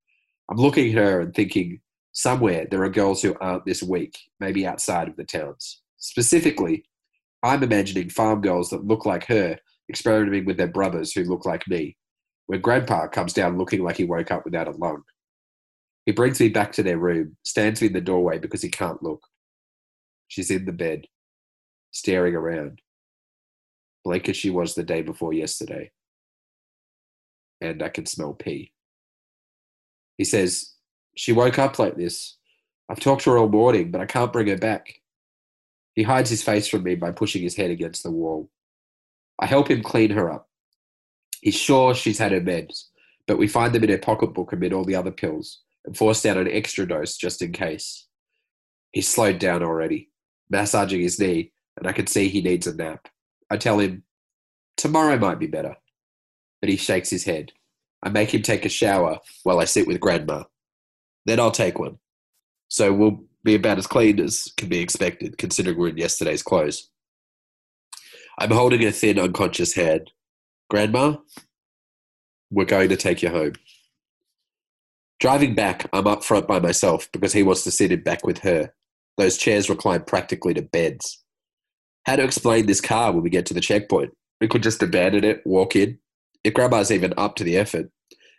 I'm 0.51 0.56
looking 0.56 0.88
at 0.88 0.94
her 0.97 1.20
and 1.20 1.34
thinking, 1.34 1.80
somewhere 2.12 2.66
there 2.70 2.82
are 2.82 2.88
girls 2.88 3.20
who 3.20 3.36
aren't 3.40 3.66
this 3.66 3.82
weak, 3.82 4.18
maybe 4.40 4.66
outside 4.66 5.09
of 5.09 5.16
the 5.16 5.24
towns. 5.24 5.82
Specifically, 5.98 6.84
I'm 7.43 7.62
imagining 7.62 8.09
farm 8.09 8.40
girls 8.40 8.70
that 8.70 8.86
look 8.86 9.05
like 9.05 9.26
her 9.26 9.59
experimenting 9.90 10.47
with 10.47 10.56
their 10.56 10.66
brothers 10.66 11.12
who 11.12 11.22
look 11.22 11.44
like 11.44 11.68
me, 11.68 11.97
where 12.47 12.59
Grandpa 12.59 13.09
comes 13.09 13.34
down 13.34 13.59
looking 13.59 13.84
like 13.84 13.98
he 13.98 14.05
woke 14.05 14.30
up 14.30 14.44
without 14.47 14.68
a 14.68 14.72
lung. 14.72 15.02
He 16.06 16.12
brings 16.12 16.40
me 16.40 16.48
back 16.48 16.72
to 16.72 16.82
their 16.82 16.98
room, 16.98 17.36
stands 17.44 17.82
me 17.82 17.88
in 17.88 17.93
the 17.93 18.01
doorway 18.01 18.38
because 18.38 18.62
he 18.62 18.70
can't 18.70 19.02
look. 19.02 19.20
She's 20.28 20.51
in 20.51 20.64
the 20.64 20.72
bed, 20.72 21.06
staring 21.90 22.34
around, 22.34 22.80
blank 24.02 24.28
as 24.30 24.36
she 24.36 24.48
was 24.48 24.74
the 24.74 24.82
day 24.82 25.02
before 25.02 25.34
yesterday. 25.34 25.90
And 27.61 27.83
I 27.83 27.89
can 27.89 28.07
smell 28.07 28.35
pee. 28.35 28.73
He 30.19 30.24
says, 30.24 30.74
She 31.16 31.33
woke 31.33 31.59
up 31.59 31.78
like 31.78 31.97
this. 31.97 32.37
I've 32.89 33.01
talked 33.01 33.23
to 33.23 33.31
her 33.31 33.39
all 33.39 33.49
morning, 33.49 33.91
but 33.91 34.01
I 34.01 34.07
can't 34.07 34.33
bring 34.33 34.47
her 34.49 34.57
back. 34.57 35.01
He 35.95 36.03
hides 36.03 36.31
his 36.31 36.43
face 36.43 36.69
from 36.69 36.83
me 36.83 36.95
by 36.95 37.11
pushing 37.11 37.43
his 37.43 37.57
head 37.57 37.70
against 37.70 38.03
the 38.03 38.11
wall. 38.11 38.51
I 39.39 39.47
help 39.47 39.70
him 39.70 39.83
clean 39.83 40.11
her 40.11 40.31
up. 40.31 40.49
He's 41.41 41.55
sure 41.55 41.95
she's 41.95 42.19
had 42.19 42.33
her 42.33 42.41
meds, 42.41 42.85
but 43.27 43.39
we 43.39 43.49
find 43.49 43.74
them 43.74 43.85
in 43.85 43.91
her 43.91 43.99
pocketbook 43.99 44.53
amid 44.53 44.73
all 44.73 44.85
the 44.85 44.95
other 44.95 45.11
pills 45.11 45.62
and 45.85 45.97
force 45.97 46.23
down 46.23 46.39
an 46.39 46.49
extra 46.51 46.87
dose 46.87 47.16
just 47.16 47.43
in 47.43 47.53
case. 47.53 48.07
He's 48.93 49.09
slowed 49.09 49.39
down 49.39 49.62
already, 49.62 50.11
massaging 50.51 51.01
his 51.01 51.19
knee, 51.19 51.53
and 51.77 51.87
I 51.87 51.93
can 51.93 52.07
see 52.07 52.28
he 52.28 52.41
needs 52.41 52.66
a 52.66 52.74
nap. 52.74 53.09
I 53.51 53.57
tell 53.57 53.78
him, 53.78 54.05
tomorrow 54.77 55.19
might 55.19 55.39
be 55.39 55.47
better. 55.47 55.77
But 56.66 56.72
he 56.72 56.78
shakes 56.78 57.10
his 57.10 57.22
head. 57.22 57.52
I 58.02 58.09
make 58.09 58.34
him 58.34 58.43
take 58.43 58.64
a 58.64 58.68
shower 58.68 59.20
while 59.44 59.60
I 59.60 59.66
sit 59.66 59.86
with 59.86 60.01
Grandma. 60.01 60.43
Then 61.24 61.38
I'll 61.38 61.52
take 61.52 61.78
one. 61.78 61.98
So 62.66 62.93
we'll 62.93 63.22
be 63.44 63.55
about 63.55 63.78
as 63.78 63.86
clean 63.86 64.18
as 64.18 64.52
can 64.56 64.68
be 64.68 64.80
expected, 64.80 65.38
considering 65.38 65.78
we're 65.78 65.90
in 65.90 65.97
yesterday's 65.97 66.43
clothes. 66.43 66.90
I'm 68.40 68.51
holding 68.51 68.84
a 68.84 68.90
thin, 68.90 69.16
unconscious 69.16 69.74
hand. 69.74 70.10
Grandma, 70.68 71.18
we're 72.51 72.64
going 72.64 72.88
to 72.88 72.97
take 72.97 73.22
you 73.22 73.28
home. 73.28 73.52
Driving 75.20 75.55
back, 75.55 75.88
I'm 75.93 76.09
up 76.09 76.24
front 76.24 76.48
by 76.48 76.59
myself 76.59 77.09
because 77.12 77.32
he 77.32 77.44
wants 77.44 77.62
to 77.62 77.70
sit 77.70 77.93
in 77.93 78.02
back 78.02 78.26
with 78.26 78.38
her. 78.38 78.74
Those 79.18 79.36
chairs 79.36 79.70
recline 79.70 80.02
practically 80.02 80.55
to 80.55 80.62
beds. 80.62 81.22
How 82.06 82.16
to 82.16 82.24
explain 82.24 82.66
this 82.66 82.80
car 82.80 83.12
when 83.12 83.22
we 83.22 83.30
get 83.30 83.47
to 83.47 83.55
the 83.55 83.60
checkpoint? 83.60 84.16
We 84.40 84.48
could 84.48 84.64
just 84.64 84.82
abandon 84.82 85.22
it, 85.22 85.43
walk 85.47 85.76
in. 85.76 86.01
If 86.45 86.55
Grandma's 86.55 86.91
even 86.91 87.15
up 87.17 87.37
to 87.37 87.45
the 87.45 87.57
effort, 87.57 87.91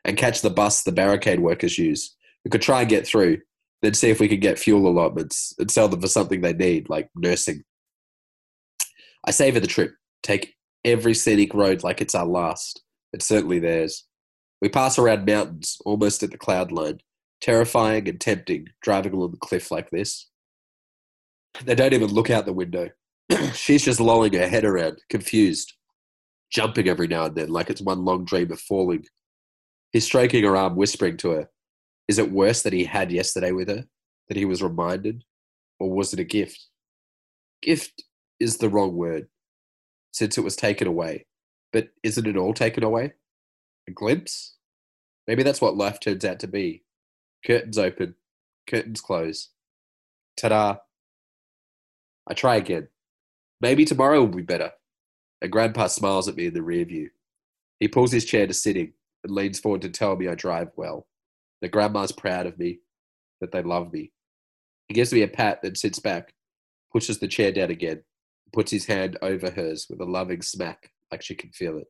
and 0.08 0.18
catch 0.18 0.42
the 0.42 0.50
bus 0.50 0.84
the 0.84 0.92
barricade 0.92 1.42
workers 1.42 1.78
use. 1.78 2.16
We 2.44 2.50
could 2.50 2.62
try 2.62 2.82
and 2.82 2.90
get 2.90 3.06
through, 3.06 3.40
then 3.82 3.94
see 3.94 4.10
if 4.10 4.20
we 4.20 4.30
could 4.30 4.42
get 4.42 4.58
fuel 4.58 4.88
allotments 4.88 5.54
and 5.60 5.70
sell 5.70 5.90
them 5.90 6.02
for 6.02 6.08
something 6.08 6.42
they 6.42 6.54
need, 6.54 6.90
like 6.90 7.10
nursing. 7.16 7.64
I 9.26 9.32
savour 9.32 9.60
the 9.60 9.68
trip, 9.68 9.92
take 10.24 10.56
every 10.86 11.14
scenic 11.14 11.54
road 11.54 11.84
like 11.84 12.00
it's 12.00 12.16
our 12.16 12.26
last. 12.26 12.82
It's 13.12 13.28
certainly 13.28 13.60
theirs. 13.60 14.06
We 14.62 14.70
pass 14.70 14.98
around 14.98 15.26
mountains, 15.26 15.78
almost 15.86 16.24
at 16.24 16.32
the 16.32 16.38
cloud 16.38 16.72
line. 16.72 17.00
Terrifying 17.40 18.08
and 18.10 18.20
tempting, 18.20 18.68
driving 18.82 19.14
along 19.14 19.32
the 19.32 19.38
cliff 19.38 19.70
like 19.70 19.92
this. 19.92 20.30
They 21.64 21.76
don't 21.76 21.94
even 21.94 22.10
look 22.10 22.30
out 22.30 22.46
the 22.46 22.54
window. 22.54 22.90
She's 23.54 23.84
just 23.84 24.00
lolling 24.00 24.34
her 24.34 24.48
head 24.48 24.64
around, 24.64 25.00
confused, 25.10 25.74
jumping 26.50 26.88
every 26.88 27.08
now 27.08 27.26
and 27.26 27.36
then 27.36 27.50
like 27.50 27.70
it's 27.70 27.82
one 27.82 28.06
long 28.06 28.26
dream 28.26 28.52
of 28.52 28.60
falling. 28.60 29.06
He's 29.92 30.06
stroking 30.06 30.44
her 30.44 30.56
arm, 30.56 30.76
whispering 30.76 31.18
to 31.18 31.32
her, 31.32 31.50
Is 32.08 32.20
it 32.20 32.32
worse 32.32 32.62
that 32.64 32.74
he 32.74 32.84
had 32.84 33.12
yesterday 33.12 33.52
with 33.52 33.70
her? 33.70 33.86
That 34.28 34.38
he 34.38 34.46
was 34.46 34.62
reminded? 34.62 35.24
Or 35.80 35.90
was 35.90 36.14
it 36.14 36.20
a 36.20 36.26
gift? 36.26 36.68
Gift 37.62 38.04
is 38.40 38.58
the 38.58 38.70
wrong 38.70 38.96
word, 38.96 39.28
since 40.12 40.38
it 40.38 40.44
was 40.44 40.56
taken 40.56 40.88
away. 40.88 41.26
But 41.72 41.90
isn't 42.04 42.28
it 42.28 42.38
all 42.38 42.54
taken 42.54 42.84
away? 42.84 43.14
A 43.88 43.92
glimpse? 43.92 44.56
Maybe 45.28 45.44
that's 45.44 45.62
what 45.62 45.78
life 45.78 46.00
turns 46.00 46.26
out 46.26 46.40
to 46.40 46.48
be. 46.48 46.84
Curtains 47.46 47.78
open, 47.78 48.16
curtains 48.68 49.02
close. 49.02 49.50
Ta 50.38 50.50
da! 50.50 50.78
I 52.28 52.34
try 52.34 52.56
again. 52.56 52.88
Maybe 53.62 53.86
tomorrow 53.86 54.20
will 54.20 54.28
be 54.28 54.42
better. 54.42 54.72
And 55.42 55.52
Grandpa 55.52 55.88
smiles 55.88 56.28
at 56.28 56.36
me 56.36 56.48
in 56.48 56.54
the 56.54 56.62
rear 56.62 56.86
view. 56.86 57.10
He 57.80 57.88
pulls 57.88 58.12
his 58.12 58.26
chair 58.26 58.48
to 58.48 58.54
sitting 58.54 58.94
and 59.24 59.34
leans 59.34 59.60
forward 59.60 59.82
to 59.84 59.90
tell 59.90 60.16
me 60.16 60.28
I 60.28 60.36
drive 60.36 60.70
well. 60.76 61.08
That 61.62 61.72
Grandma's 61.72 62.12
proud 62.12 62.46
of 62.46 62.58
me, 62.58 62.80
that 63.42 63.52
they 63.52 63.62
love 63.62 63.92
me. 63.94 64.12
He 64.88 64.94
gives 64.94 65.12
me 65.12 65.22
a 65.22 65.28
pat, 65.28 65.62
then 65.62 65.76
sits 65.76 66.00
back, 66.00 66.34
pushes 66.92 67.20
the 67.20 67.28
chair 67.28 67.52
down 67.52 67.72
again, 67.72 68.04
puts 68.54 68.72
his 68.72 68.86
hand 68.86 69.18
over 69.22 69.50
hers 69.50 69.88
with 69.90 70.00
a 70.00 70.06
loving 70.06 70.42
smack, 70.42 70.92
like 71.12 71.22
she 71.22 71.36
can 71.36 71.52
feel 71.52 71.78
it. 71.78 71.88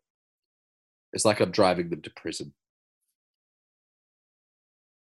It's 1.13 1.25
like 1.25 1.39
I'm 1.39 1.51
driving 1.51 1.89
them 1.89 2.01
to 2.01 2.11
prison. 2.15 2.53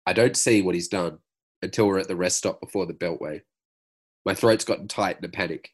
I 0.07 0.13
don't 0.13 0.37
see 0.37 0.63
what 0.63 0.75
he's 0.75 0.89
done 0.89 1.19
until 1.63 1.87
we're 1.87 1.99
at 1.99 2.09
the 2.09 2.17
rest 2.17 2.39
stop 2.39 2.61
before 2.61 2.87
the 2.87 2.95
Beltway. 2.95 3.41
My 4.25 4.35
throat's 4.35 4.65
gotten 4.65 4.89
tight 4.89 5.19
in 5.19 5.25
a 5.25 5.29
panic 5.29 5.71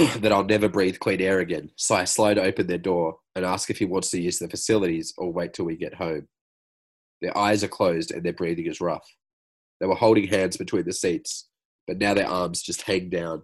that 0.20 0.32
I'll 0.32 0.44
never 0.44 0.68
breathe 0.68 0.98
clean 0.98 1.20
air 1.20 1.40
again, 1.40 1.70
so 1.76 1.94
I 1.94 2.04
slow 2.04 2.32
to 2.32 2.42
open 2.42 2.66
their 2.66 2.78
door 2.78 3.18
and 3.34 3.44
ask 3.44 3.68
if 3.68 3.78
he 3.78 3.84
wants 3.84 4.10
to 4.10 4.20
use 4.20 4.38
the 4.38 4.48
facilities 4.48 5.12
or 5.18 5.32
wait 5.32 5.52
till 5.52 5.66
we 5.66 5.76
get 5.76 5.94
home. 5.94 6.26
Their 7.20 7.36
eyes 7.36 7.62
are 7.62 7.68
closed 7.68 8.10
and 8.10 8.22
their 8.22 8.32
breathing 8.32 8.66
is 8.66 8.80
rough. 8.80 9.06
They 9.78 9.86
were 9.86 9.94
holding 9.94 10.26
hands 10.26 10.56
between 10.56 10.84
the 10.84 10.92
seats, 10.92 11.48
but 11.86 11.98
now 11.98 12.14
their 12.14 12.28
arms 12.28 12.62
just 12.62 12.82
hang 12.82 13.10
down. 13.10 13.42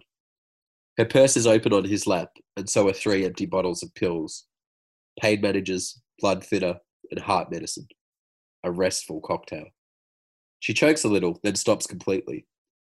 Her 0.97 1.05
purse 1.05 1.37
is 1.37 1.45
open 1.45 1.73
on 1.73 1.85
his 1.85 2.07
lap, 2.07 2.29
and 2.55 2.67
so 2.67 2.87
are 2.87 2.93
three 2.93 3.23
empty 3.23 3.45
bottles 3.45 3.83
of 3.83 3.93
pills 3.93 4.45
pain 5.19 5.41
managers, 5.41 6.01
blood 6.19 6.43
thinner, 6.43 6.77
and 7.11 7.19
heart 7.19 7.51
medicine. 7.51 7.87
A 8.63 8.71
restful 8.71 9.21
cocktail. 9.21 9.65
She 10.59 10.73
chokes 10.73 11.03
a 11.03 11.07
little, 11.07 11.39
then 11.43 11.55
stops 11.55 11.85
completely. 11.85 12.47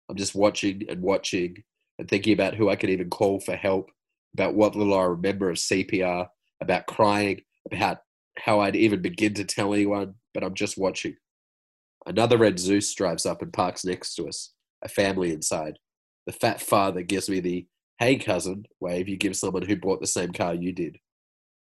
I'm 0.09 0.15
just 0.15 0.33
watching 0.33 0.83
and 0.89 1.01
watching 1.01 1.63
and 1.99 2.07
thinking 2.07 2.33
about 2.33 2.55
who 2.55 2.69
I 2.69 2.77
could 2.77 2.89
even 2.89 3.09
call 3.09 3.39
for 3.39 3.55
help, 3.55 3.91
about 4.33 4.55
what 4.55 4.75
little 4.75 4.97
I 4.97 5.03
remember 5.03 5.49
of 5.49 5.57
CPR, 5.57 6.27
about 6.61 6.87
crying, 6.87 7.41
about 7.71 7.99
how 8.39 8.61
I'd 8.61 8.75
even 8.75 9.01
begin 9.01 9.33
to 9.35 9.43
tell 9.43 9.73
anyone, 9.73 10.15
but 10.33 10.43
I'm 10.43 10.53
just 10.53 10.77
watching. 10.77 11.17
Another 12.05 12.37
red 12.37 12.57
Zeus 12.57 12.93
drives 12.93 13.25
up 13.25 13.41
and 13.41 13.51
parks 13.51 13.83
next 13.83 14.15
to 14.15 14.27
us, 14.27 14.53
a 14.81 14.87
family 14.87 15.31
inside. 15.31 15.77
The 16.25 16.31
fat 16.31 16.61
father 16.61 17.03
gives 17.03 17.29
me 17.29 17.41
the 17.41 17.67
hey 17.99 18.15
cousin 18.15 18.63
wave 18.79 19.09
you 19.09 19.17
give 19.17 19.35
someone 19.35 19.63
who 19.63 19.75
bought 19.75 19.99
the 19.99 20.07
same 20.07 20.31
car 20.31 20.53
you 20.53 20.71
did. 20.71 20.97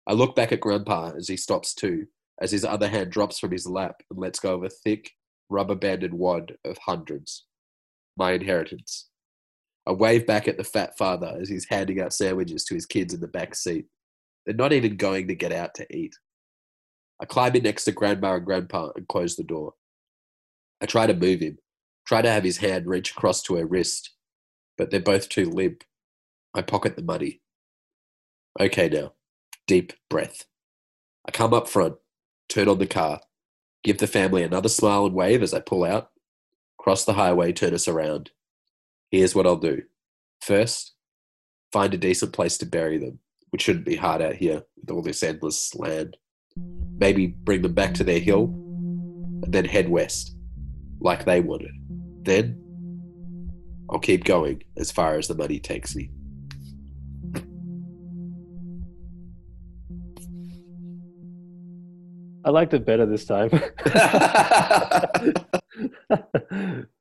I 0.05 0.13
look 0.13 0.35
back 0.35 0.51
at 0.51 0.59
Grandpa 0.59 1.13
as 1.17 1.29
he 1.29 1.37
stops 1.37 1.73
too, 1.73 2.07
as 2.41 2.51
his 2.51 2.65
other 2.65 2.89
hand 2.89 3.09
drops 3.09 3.39
from 3.39 3.51
his 3.51 3.65
lap 3.65 4.01
and 4.11 4.19
lets 4.19 4.39
go 4.39 4.53
of 4.55 4.63
a 4.63 4.69
thick, 4.69 5.11
rubber 5.49 5.75
banded 5.75 6.13
wad 6.13 6.57
of 6.65 6.77
hundreds. 6.79 7.45
My 8.17 8.33
inheritance. 8.33 9.07
I 9.87 9.91
wave 9.91 10.25
back 10.25 10.47
at 10.47 10.57
the 10.57 10.63
fat 10.63 10.97
father 10.97 11.37
as 11.39 11.47
he's 11.47 11.67
handing 11.69 12.01
out 12.01 12.13
sandwiches 12.13 12.63
to 12.65 12.75
his 12.75 12.85
kids 12.85 13.13
in 13.13 13.21
the 13.21 13.27
back 13.27 13.53
seat. 13.55 13.85
They're 14.45 14.55
not 14.55 14.73
even 14.73 14.97
going 14.97 15.27
to 15.27 15.35
get 15.35 15.51
out 15.51 15.75
to 15.75 15.95
eat. 15.95 16.15
I 17.21 17.25
climb 17.25 17.55
in 17.55 17.63
next 17.63 17.85
to 17.85 17.91
Grandma 17.91 18.35
and 18.35 18.45
Grandpa 18.45 18.91
and 18.95 19.07
close 19.07 19.35
the 19.35 19.43
door. 19.43 19.73
I 20.81 20.85
try 20.85 21.07
to 21.07 21.13
move 21.13 21.39
him, 21.39 21.57
try 22.05 22.21
to 22.21 22.29
have 22.29 22.43
his 22.43 22.57
hand 22.57 22.87
reach 22.87 23.11
across 23.11 23.41
to 23.43 23.55
her 23.55 23.65
wrist, 23.65 24.11
but 24.77 24.91
they're 24.91 24.99
both 24.99 25.29
too 25.29 25.45
limp. 25.45 25.83
I 26.53 26.61
pocket 26.61 26.95
the 26.95 27.03
money. 27.03 27.41
Okay, 28.59 28.89
now, 28.89 29.13
deep 29.67 29.93
breath. 30.09 30.45
I 31.27 31.31
come 31.31 31.53
up 31.53 31.67
front, 31.67 31.95
turn 32.49 32.67
on 32.67 32.79
the 32.79 32.87
car, 32.87 33.21
give 33.83 33.97
the 33.99 34.07
family 34.07 34.43
another 34.43 34.69
smile 34.69 35.05
and 35.05 35.15
wave 35.15 35.41
as 35.41 35.53
I 35.53 35.59
pull 35.59 35.83
out, 35.83 36.11
cross 36.77 37.05
the 37.05 37.13
highway, 37.13 37.51
turn 37.51 37.73
us 37.73 37.87
around. 37.87 38.31
Here's 39.11 39.35
what 39.35 39.45
I'll 39.45 39.55
do. 39.55 39.83
First, 40.41 40.95
find 41.71 41.93
a 41.93 41.97
decent 41.97 42.33
place 42.33 42.57
to 42.59 42.65
bury 42.65 42.97
them, 42.97 43.19
which 43.49 43.61
shouldn't 43.61 43.85
be 43.85 43.95
hard 43.95 44.21
out 44.21 44.35
here 44.35 44.63
with 44.79 44.91
all 44.91 45.01
this 45.01 45.23
endless 45.23 45.73
land. 45.75 46.17
Maybe 46.97 47.27
bring 47.27 47.61
them 47.61 47.73
back 47.73 47.93
to 47.95 48.03
their 48.03 48.19
hill, 48.19 48.45
and 49.43 49.53
then 49.53 49.65
head 49.65 49.89
west, 49.89 50.35
like 50.99 51.25
they 51.25 51.41
wanted. 51.41 51.71
Then, 52.23 52.61
I'll 53.89 53.99
keep 53.99 54.23
going 54.23 54.63
as 54.77 54.91
far 54.91 55.17
as 55.17 55.27
the 55.27 55.35
money 55.35 55.59
takes 55.59 55.95
me. 55.95 56.09
I 62.43 62.51
liked 62.51 62.73
it 62.73 62.85
better 62.85 63.05
this 63.05 63.25
time. 63.25 63.49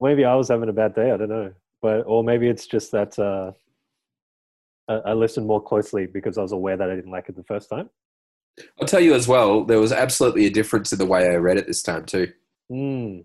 maybe 0.00 0.24
I 0.24 0.34
was 0.34 0.48
having 0.48 0.68
a 0.68 0.72
bad 0.72 0.94
day. 0.94 1.10
I 1.10 1.16
don't 1.16 1.28
know, 1.28 1.52
but 1.82 2.00
or 2.06 2.22
maybe 2.24 2.48
it's 2.48 2.66
just 2.66 2.92
that 2.92 3.18
uh, 3.18 3.52
I, 4.88 5.10
I 5.10 5.12
listened 5.14 5.46
more 5.46 5.62
closely 5.62 6.06
because 6.06 6.38
I 6.38 6.42
was 6.42 6.52
aware 6.52 6.76
that 6.76 6.90
I 6.90 6.94
didn't 6.96 7.10
like 7.12 7.28
it 7.28 7.36
the 7.36 7.44
first 7.44 7.68
time. 7.68 7.90
I'll 8.80 8.86
tell 8.86 9.00
you 9.00 9.14
as 9.14 9.28
well. 9.28 9.64
There 9.64 9.80
was 9.80 9.92
absolutely 9.92 10.46
a 10.46 10.50
difference 10.50 10.92
in 10.92 10.98
the 10.98 11.06
way 11.06 11.28
I 11.28 11.36
read 11.36 11.56
it 11.56 11.66
this 11.66 11.82
time 11.82 12.04
too, 12.04 12.32
Mm. 12.70 13.24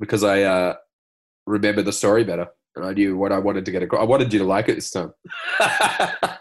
because 0.00 0.24
I 0.24 0.42
uh, 0.42 0.74
remember 1.46 1.82
the 1.82 1.92
story 1.92 2.24
better, 2.24 2.48
and 2.74 2.84
I 2.84 2.92
knew 2.92 3.16
what 3.16 3.32
I 3.32 3.38
wanted 3.38 3.64
to 3.66 3.70
get 3.72 3.82
across. 3.82 4.00
I 4.00 4.04
wanted 4.04 4.32
you 4.32 4.38
to 4.40 4.44
like 4.44 4.68
it 4.68 4.74
this 4.76 4.90
time. 4.90 5.12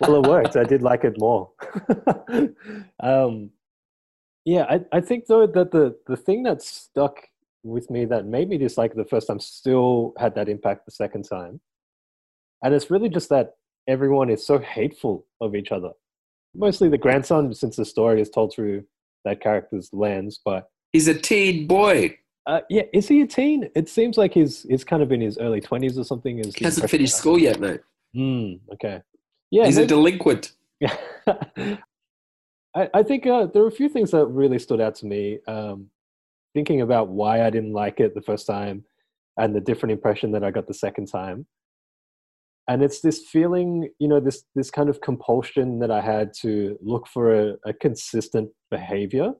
Well, 0.01 0.23
it 0.23 0.27
worked. 0.27 0.57
I 0.57 0.63
did 0.65 0.81
like 0.81 1.03
it 1.05 1.15
more. 1.17 1.51
um, 3.01 3.51
yeah, 4.43 4.65
I, 4.69 4.81
I 4.91 5.01
think 5.01 5.25
though 5.27 5.47
that 5.47 5.71
the 5.71 5.95
the 6.05 6.17
thing 6.17 6.43
that 6.43 6.61
stuck 6.61 7.15
with 7.65 7.89
me 7.89 8.05
that 8.05 8.25
made 8.25 8.47
me 8.47 8.57
dislike 8.57 8.91
it 8.91 8.97
the 8.97 9.05
first 9.05 9.27
time 9.27 9.39
still 9.39 10.13
had 10.17 10.35
that 10.35 10.47
impact 10.47 10.85
the 10.85 10.91
second 10.91 11.23
time, 11.23 11.59
and 12.63 12.73
it's 12.73 12.91
really 12.91 13.09
just 13.09 13.29
that 13.29 13.55
everyone 13.87 14.29
is 14.29 14.45
so 14.45 14.59
hateful 14.59 15.25
of 15.41 15.55
each 15.55 15.71
other. 15.71 15.89
Mostly 16.55 16.87
the 16.87 16.97
grandson, 16.97 17.53
since 17.53 17.75
the 17.75 17.85
story 17.85 18.21
is 18.21 18.29
told 18.29 18.53
through 18.53 18.85
that 19.25 19.41
character's 19.41 19.89
lens, 19.91 20.39
but 20.43 20.69
He's 20.93 21.09
a 21.09 21.13
teen 21.13 21.67
boy. 21.67 22.17
Uh, 22.47 22.61
yeah, 22.69 22.83
is 22.93 23.07
he 23.07 23.21
a 23.21 23.27
teen? 23.27 23.69
It 23.75 23.89
seems 23.89 24.17
like 24.17 24.33
he's 24.33 24.63
he's 24.63 24.83
kind 24.83 25.03
of 25.03 25.11
in 25.11 25.19
his 25.19 25.37
early 25.39 25.59
twenties 25.59 25.97
or 25.97 26.05
something. 26.05 26.39
Is 26.39 26.55
He 26.55 26.63
hasn't 26.63 26.89
finished 26.89 27.17
school 27.17 27.37
yet, 27.37 27.59
mate. 27.59 27.81
Mm, 28.15 28.59
okay. 28.73 29.01
Yeah, 29.51 29.65
He's 29.65 29.77
a 29.77 29.85
delinquent. 29.85 30.53
I, 30.87 31.77
I 32.93 33.03
think 33.03 33.25
uh, 33.25 33.47
there 33.47 33.63
are 33.63 33.67
a 33.67 33.71
few 33.71 33.89
things 33.89 34.11
that 34.11 34.25
really 34.27 34.59
stood 34.59 34.79
out 34.79 34.95
to 34.95 35.05
me. 35.05 35.39
Um, 35.47 35.89
thinking 36.55 36.81
about 36.81 37.09
why 37.09 37.45
I 37.45 37.51
didn't 37.51 37.73
like 37.73 37.99
it 37.99 38.15
the 38.15 38.21
first 38.23 38.47
time, 38.47 38.83
and 39.37 39.55
the 39.55 39.61
different 39.61 39.93
impression 39.93 40.31
that 40.31 40.43
I 40.43 40.49
got 40.49 40.65
the 40.65 40.73
second 40.73 41.05
time. 41.07 41.45
And 42.67 42.81
it's 42.81 43.01
this 43.01 43.27
feeling, 43.31 43.91
you 43.99 44.07
know, 44.07 44.19
this 44.19 44.43
this 44.55 44.71
kind 44.71 44.89
of 44.89 45.01
compulsion 45.01 45.77
that 45.79 45.91
I 45.91 46.01
had 46.01 46.33
to 46.41 46.79
look 46.81 47.07
for 47.07 47.31
a, 47.33 47.55
a 47.67 47.73
consistent 47.73 48.49
behavior 48.71 49.33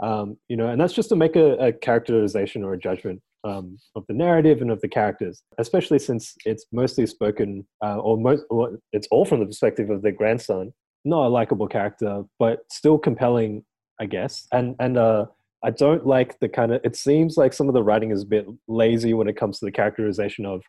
um, 0.00 0.36
you 0.48 0.56
know, 0.56 0.68
and 0.68 0.80
that's 0.80 0.92
just 0.92 1.08
to 1.08 1.16
make 1.16 1.36
a, 1.36 1.54
a 1.56 1.72
characterization 1.72 2.62
or 2.62 2.74
a 2.74 2.78
judgment 2.78 3.20
um, 3.44 3.78
of 3.96 4.04
the 4.08 4.14
narrative 4.14 4.60
and 4.60 4.70
of 4.70 4.80
the 4.80 4.88
characters, 4.88 5.42
especially 5.58 5.98
since 5.98 6.34
it's 6.44 6.66
mostly 6.72 7.06
spoken 7.06 7.66
uh, 7.84 7.96
or, 7.96 8.16
most, 8.16 8.44
or 8.50 8.78
it's 8.92 9.08
all 9.10 9.24
from 9.24 9.40
the 9.40 9.46
perspective 9.46 9.90
of 9.90 10.02
the 10.02 10.12
grandson. 10.12 10.72
Not 11.04 11.26
a 11.26 11.28
likable 11.28 11.68
character, 11.68 12.22
but 12.38 12.60
still 12.70 12.98
compelling, 12.98 13.64
I 14.00 14.06
guess, 14.06 14.46
and 14.52 14.74
and 14.80 14.98
uh, 14.98 15.26
I 15.64 15.70
don't 15.70 16.06
like 16.06 16.38
the 16.38 16.48
kind 16.48 16.72
of. 16.72 16.80
It 16.84 16.94
seems 16.96 17.36
like 17.36 17.52
some 17.52 17.68
of 17.68 17.74
the 17.74 17.82
writing 17.82 18.10
is 18.12 18.22
a 18.22 18.26
bit 18.26 18.46
lazy 18.68 19.12
when 19.14 19.28
it 19.28 19.36
comes 19.36 19.58
to 19.58 19.64
the 19.64 19.72
characterization 19.72 20.46
of 20.46 20.62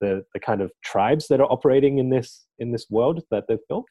the 0.00 0.24
the 0.34 0.40
kind 0.40 0.60
of 0.60 0.70
tribes 0.84 1.28
that 1.28 1.40
are 1.40 1.50
operating 1.50 1.98
in 1.98 2.10
this 2.10 2.46
in 2.58 2.72
this 2.72 2.86
world 2.90 3.22
that 3.30 3.44
they've 3.48 3.66
built. 3.68 3.88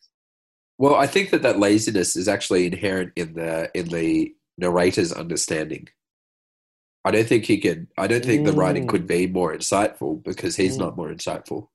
Well, 0.77 0.95
I 0.95 1.07
think 1.07 1.31
that 1.31 1.41
that 1.41 1.59
laziness 1.59 2.15
is 2.15 2.27
actually 2.29 2.65
inherent 2.67 3.11
in 3.17 3.33
the 3.33 3.69
in 3.73 3.87
the 3.89 4.33
narrator's 4.57 5.11
understanding. 5.11 5.87
I 7.05 7.11
don't 7.11 7.27
think 7.27 7.45
he 7.45 7.57
can. 7.57 7.87
I 7.97 8.07
don't 8.07 8.23
think 8.23 8.45
the 8.45 8.53
writing 8.53 8.85
Mm. 8.85 8.89
could 8.89 9.07
be 9.07 9.27
more 9.27 9.53
insightful 9.53 10.23
because 10.23 10.55
he's 10.55 10.75
Mm. 10.77 10.79
not 10.81 10.97
more 10.97 11.09
insightful. 11.09 11.67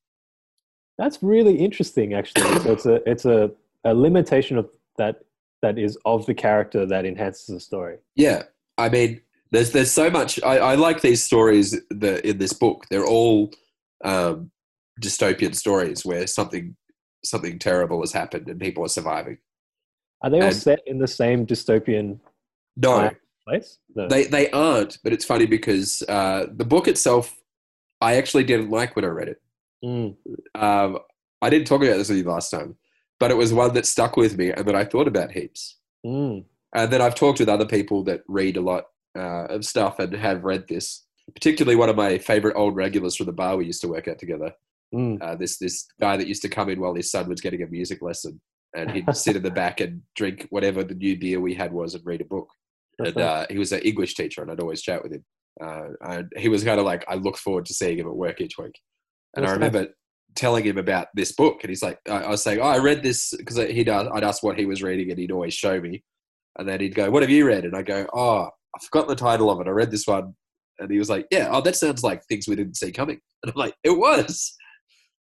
That's 0.97 1.23
really 1.23 1.57
interesting, 1.57 2.15
actually. 2.15 2.61
So 2.61 2.73
it's 2.73 2.87
a 2.87 3.11
it's 3.11 3.25
a, 3.25 3.51
a 3.85 3.95
limitation 3.95 4.57
of 4.57 4.71
that 4.97 5.21
that 5.61 5.79
is 5.79 5.99
of 6.05 6.25
the 6.27 6.35
character 6.35 6.87
that 6.87 7.05
enhances 7.05 7.47
the 7.47 7.61
story. 7.61 7.99
Yeah, 8.17 8.45
I 8.79 8.89
mean, 8.89 9.21
there's 9.51 9.71
there's 9.73 9.91
so 9.93 10.11
much. 10.11 10.43
I, 10.43 10.59
I 10.59 10.75
like 10.75 11.01
these 11.01 11.23
stories 11.23 11.81
that 11.91 12.25
in 12.29 12.39
this 12.39 12.53
book. 12.53 12.85
They're 12.91 13.07
all 13.07 13.51
um, 14.05 14.51
dystopian 15.01 15.55
stories 15.55 16.05
where 16.05 16.27
something 16.27 16.77
something 17.25 17.59
terrible 17.59 18.01
has 18.01 18.13
happened 18.13 18.49
and 18.49 18.61
people 18.61 18.85
are 18.85 18.89
surviving. 18.89 19.39
Are 20.23 20.31
they 20.31 20.39
all 20.41 20.45
And- 20.49 20.57
set 20.57 20.81
in 20.87 20.99
the 20.99 21.07
same 21.07 21.47
dystopian 21.47 22.19
No, 22.77 23.11
place? 23.47 23.79
No. 23.95 24.09
they 24.09 24.25
they 24.25 24.51
aren't. 24.51 24.99
But 25.05 25.13
it's 25.13 25.25
funny 25.25 25.47
because 25.47 26.03
uh, 26.09 26.47
the 26.55 26.65
book 26.65 26.89
itself, 26.89 27.35
I 28.01 28.17
actually 28.17 28.45
didn't 28.45 28.71
like 28.71 28.97
when 28.97 29.05
I 29.05 29.09
read 29.09 29.29
it. 29.29 29.41
Mm, 29.85 30.17
Um, 30.55 30.99
I 31.43 31.51
didn't 31.51 31.67
talk 31.67 31.83
about 31.83 31.99
this 31.99 32.09
with 32.09 32.19
you 32.19 32.25
last 32.25 32.51
time, 32.51 32.77
but 33.21 33.31
it 33.31 33.37
was 33.37 33.53
one 33.53 33.75
that 33.75 33.85
stuck 33.87 34.17
with 34.17 34.37
me 34.39 34.51
and 34.51 34.67
that 34.67 34.75
I 34.75 34.85
thought 34.85 35.07
about 35.09 35.31
heaps. 35.33 35.77
mm, 36.05 36.45
And 36.75 36.93
then 36.93 37.01
I've 37.01 37.15
talked 37.15 37.39
with 37.39 37.49
other 37.49 37.67
people 37.67 38.03
that 38.05 38.23
read 38.27 38.57
a 38.57 38.61
lot 38.61 38.85
uh, 39.17 39.47
of 39.47 39.65
stuff 39.65 39.99
and 39.99 40.13
have 40.15 40.45
read 40.45 40.67
this. 40.69 41.05
Particularly 41.35 41.77
one 41.77 41.89
of 41.89 41.97
my 41.97 42.19
favorite 42.19 42.57
old 42.57 42.77
regulars 42.77 43.17
from 43.17 43.27
the 43.27 43.33
bar 43.33 43.57
we 43.57 43.65
used 43.65 43.81
to 43.81 43.89
work 43.89 44.09
at 44.09 44.19
together. 44.19 44.53
mm. 44.95 45.23
Uh, 45.23 45.35
this 45.37 45.57
this 45.57 45.87
guy 45.99 46.17
that 46.17 46.27
used 46.27 46.43
to 46.43 46.49
come 46.49 46.69
in 46.69 46.81
while 46.81 46.95
his 46.95 47.11
son 47.11 47.29
was 47.29 47.41
getting 47.41 47.63
a 47.63 47.67
music 47.67 48.03
lesson, 48.03 48.41
and 48.77 48.91
he'd 48.91 49.17
sit 49.17 49.37
in 49.37 49.43
the 49.43 49.51
back 49.51 49.81
and 49.81 50.03
drink 50.17 50.47
whatever 50.51 50.85
the 50.85 50.95
new 50.95 51.19
beer 51.19 51.41
we 51.41 51.55
had 51.55 51.73
was 51.73 51.95
and 51.95 52.05
read 52.05 52.21
a 52.21 52.27
book. 52.27 52.49
And 52.99 53.17
uh, 53.17 53.47
he 53.49 53.59
was 53.59 53.73
an 53.73 53.81
English 53.81 54.15
teacher, 54.15 54.43
and 54.43 54.51
I'd 54.51 54.61
always 54.61 54.83
chat 54.83 55.03
with 55.03 55.13
him. 55.13 55.25
Uh, 55.63 55.89
and 56.03 56.33
he 56.37 56.49
was 56.49 56.65
kind 56.65 56.79
of 56.79 56.85
like, 56.85 57.05
I 57.09 57.15
look 57.15 57.39
forward 57.39 57.67
to 57.67 57.75
seeing 57.75 57.99
him 57.99 58.07
at 58.07 58.15
work 58.15 58.41
each 58.41 58.59
week. 58.59 58.79
And 59.35 59.45
I 59.45 59.49
That's 59.49 59.59
nice. 59.59 59.73
remember 59.73 59.95
telling 60.35 60.65
him 60.65 60.79
about 60.79 61.09
this 61.15 61.33
book, 61.33 61.61
and 61.63 61.71
he's 61.71 61.83
like, 61.83 61.99
I, 62.09 62.25
I 62.25 62.29
was 62.29 62.43
saying, 62.43 62.61
oh, 62.61 62.65
I 62.65 62.79
read 62.79 63.03
this 63.03 63.33
because 63.37 63.57
he'd 63.57 63.89
uh, 63.89 64.11
I'd 64.13 64.25
ask 64.25 64.43
what 64.43 64.59
he 64.59 64.67
was 64.67 64.83
reading, 64.83 65.11
and 65.11 65.19
he'd 65.19 65.33
always 65.33 65.55
show 65.55 65.81
me, 65.81 66.03
and 66.59 66.69
then 66.69 66.81
he'd 66.81 66.95
go, 66.95 67.11
"What 67.11 67.23
have 67.23 67.31
you 67.31 67.47
read?" 67.47 67.65
And 67.65 67.77
I 67.77 67.83
go, 67.83 68.07
"Oh, 68.13 68.49
I 68.75 68.85
forgot 68.85 69.09
the 69.09 69.17
title 69.17 69.51
of 69.51 69.61
it. 69.61 69.67
I 69.67 69.71
read 69.71 69.91
this 69.91 70.07
one." 70.07 70.35
And 70.79 70.91
he 70.91 70.99
was 70.99 71.11
like, 71.11 71.27
"Yeah, 71.31 71.49
oh, 71.51 71.61
that 71.63 71.77
sounds 71.77 72.03
like 72.03 72.25
things 72.25 72.49
we 72.49 72.57
didn't 72.57 72.77
see 72.77 72.93
coming." 72.93 73.21
And 73.43 73.53
I'm 73.53 73.59
like, 73.59 73.75
"It 73.85 73.91
was." 73.91 74.55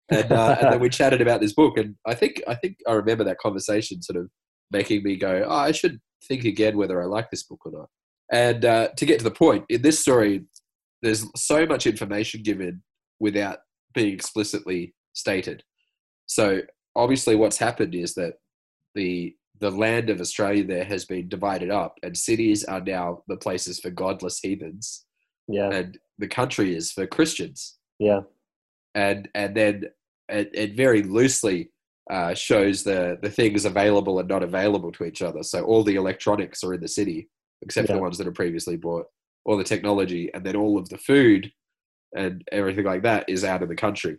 And, 0.10 0.32
uh, 0.32 0.58
and 0.62 0.74
then 0.74 0.80
we 0.80 0.90
chatted 0.90 1.22
about 1.22 1.42
this 1.42 1.54
book, 1.54 1.78
and 1.78 1.96
I 2.06 2.16
think 2.16 2.42
I 2.48 2.56
think 2.56 2.78
I 2.88 2.94
remember 2.94 3.24
that 3.26 3.40
conversation 3.40 4.02
sort 4.02 4.18
of 4.18 4.30
making 4.72 5.04
me 5.04 5.18
go, 5.18 5.44
oh, 5.46 5.52
"I 5.52 5.72
should 5.72 6.00
think 6.28 6.46
again 6.46 6.78
whether 6.78 7.02
I 7.02 7.06
like 7.06 7.30
this 7.30 7.44
book 7.44 7.60
or 7.66 7.72
not." 7.72 7.90
And 8.32 8.66
uh, 8.66 8.90
to 8.96 9.06
get 9.06 9.20
to 9.20 9.24
the 9.24 9.32
point, 9.32 9.66
in 9.70 9.82
this 9.82 10.00
story, 10.00 10.46
there's 11.02 11.26
so 11.36 11.66
much 11.66 11.88
information 11.88 12.42
given 12.44 12.84
without 13.20 13.60
being 13.94 14.14
explicitly 14.14 14.94
stated. 15.14 15.64
So 16.26 16.62
obviously, 16.96 17.36
what's 17.36 17.58
happened 17.58 17.96
is 17.96 18.16
that 18.16 18.36
the 18.96 19.36
the 19.60 19.72
land 19.72 20.10
of 20.10 20.20
Australia 20.22 20.64
there 20.66 20.86
has 20.86 21.06
been 21.06 21.28
divided 21.30 21.72
up, 21.72 21.98
and 22.04 22.16
cities 22.18 22.64
are 22.64 22.82
now 22.82 23.24
the 23.28 23.38
places 23.38 23.80
for 23.80 23.90
godless 23.90 24.40
heathens, 24.40 25.06
Yeah, 25.48 25.70
and 25.72 25.98
the 26.18 26.28
country 26.28 26.76
is 26.76 26.92
for 26.92 27.08
Christians. 27.08 27.78
yeah, 28.00 28.22
And 28.96 29.30
and 29.36 29.56
then 29.56 29.86
it, 30.30 30.50
it 30.54 30.76
very 30.76 31.04
loosely 31.04 31.72
uh, 32.10 32.34
shows 32.34 32.84
the 32.84 33.18
the 33.22 33.30
things 33.30 33.66
available 33.66 34.20
and 34.20 34.30
not 34.30 34.44
available 34.44 34.92
to 34.94 35.06
each 35.06 35.22
other. 35.22 35.44
So 35.44 35.64
all 35.64 35.84
the 35.84 35.96
electronics 35.96 36.64
are 36.64 36.74
in 36.74 36.82
the 36.82 36.88
city, 36.88 37.30
except 37.62 37.90
Yeah. 37.90 37.96
the 37.96 38.02
ones 38.02 38.18
that 38.18 38.28
are 38.28 38.32
previously 38.32 38.78
bought. 38.78 39.08
All 39.46 39.58
the 39.58 39.64
technology, 39.64 40.30
and 40.34 40.44
then 40.46 40.56
all 40.58 40.78
of 40.78 40.90
the 40.90 40.98
food 40.98 41.52
and 42.16 42.44
everything 42.52 42.86
like 42.86 43.04
that 43.04 43.26
is 43.30 43.44
out 43.44 43.64
of 43.64 43.70
the 43.70 43.76
country. 43.76 44.18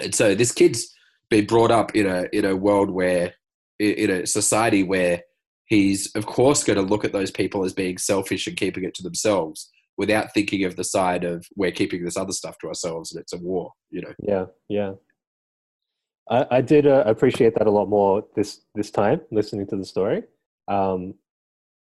And 0.00 0.14
so 0.14 0.34
this 0.34 0.52
kid's 0.52 0.92
been 1.30 1.46
brought 1.46 1.70
up 1.72 1.94
in 1.96 2.06
a 2.06 2.26
in 2.32 2.44
a 2.44 2.54
world 2.54 2.90
where 2.90 3.34
in 3.78 4.10
a 4.10 4.26
society 4.26 4.82
where 4.82 5.22
he's 5.66 6.14
of 6.14 6.26
course 6.26 6.64
going 6.64 6.76
to 6.76 6.82
look 6.82 7.04
at 7.04 7.12
those 7.12 7.30
people 7.30 7.64
as 7.64 7.72
being 7.72 7.98
selfish 7.98 8.46
and 8.46 8.56
keeping 8.56 8.84
it 8.84 8.94
to 8.94 9.02
themselves 9.02 9.70
without 9.98 10.32
thinking 10.34 10.64
of 10.64 10.76
the 10.76 10.84
side 10.84 11.24
of 11.24 11.46
we're 11.56 11.70
keeping 11.70 12.04
this 12.04 12.16
other 12.16 12.32
stuff 12.32 12.56
to 12.58 12.68
ourselves 12.68 13.12
and 13.12 13.20
it's 13.20 13.32
a 13.32 13.38
war 13.38 13.72
you 13.90 14.00
know 14.00 14.12
yeah, 14.20 14.44
yeah. 14.68 14.92
I, 16.28 16.46
I 16.50 16.60
did 16.60 16.86
uh, 16.86 17.04
appreciate 17.06 17.54
that 17.56 17.66
a 17.66 17.70
lot 17.70 17.88
more 17.88 18.24
this 18.34 18.60
this 18.74 18.90
time 18.90 19.20
listening 19.30 19.66
to 19.68 19.76
the 19.76 19.84
story. 19.84 20.22
Um, 20.68 21.14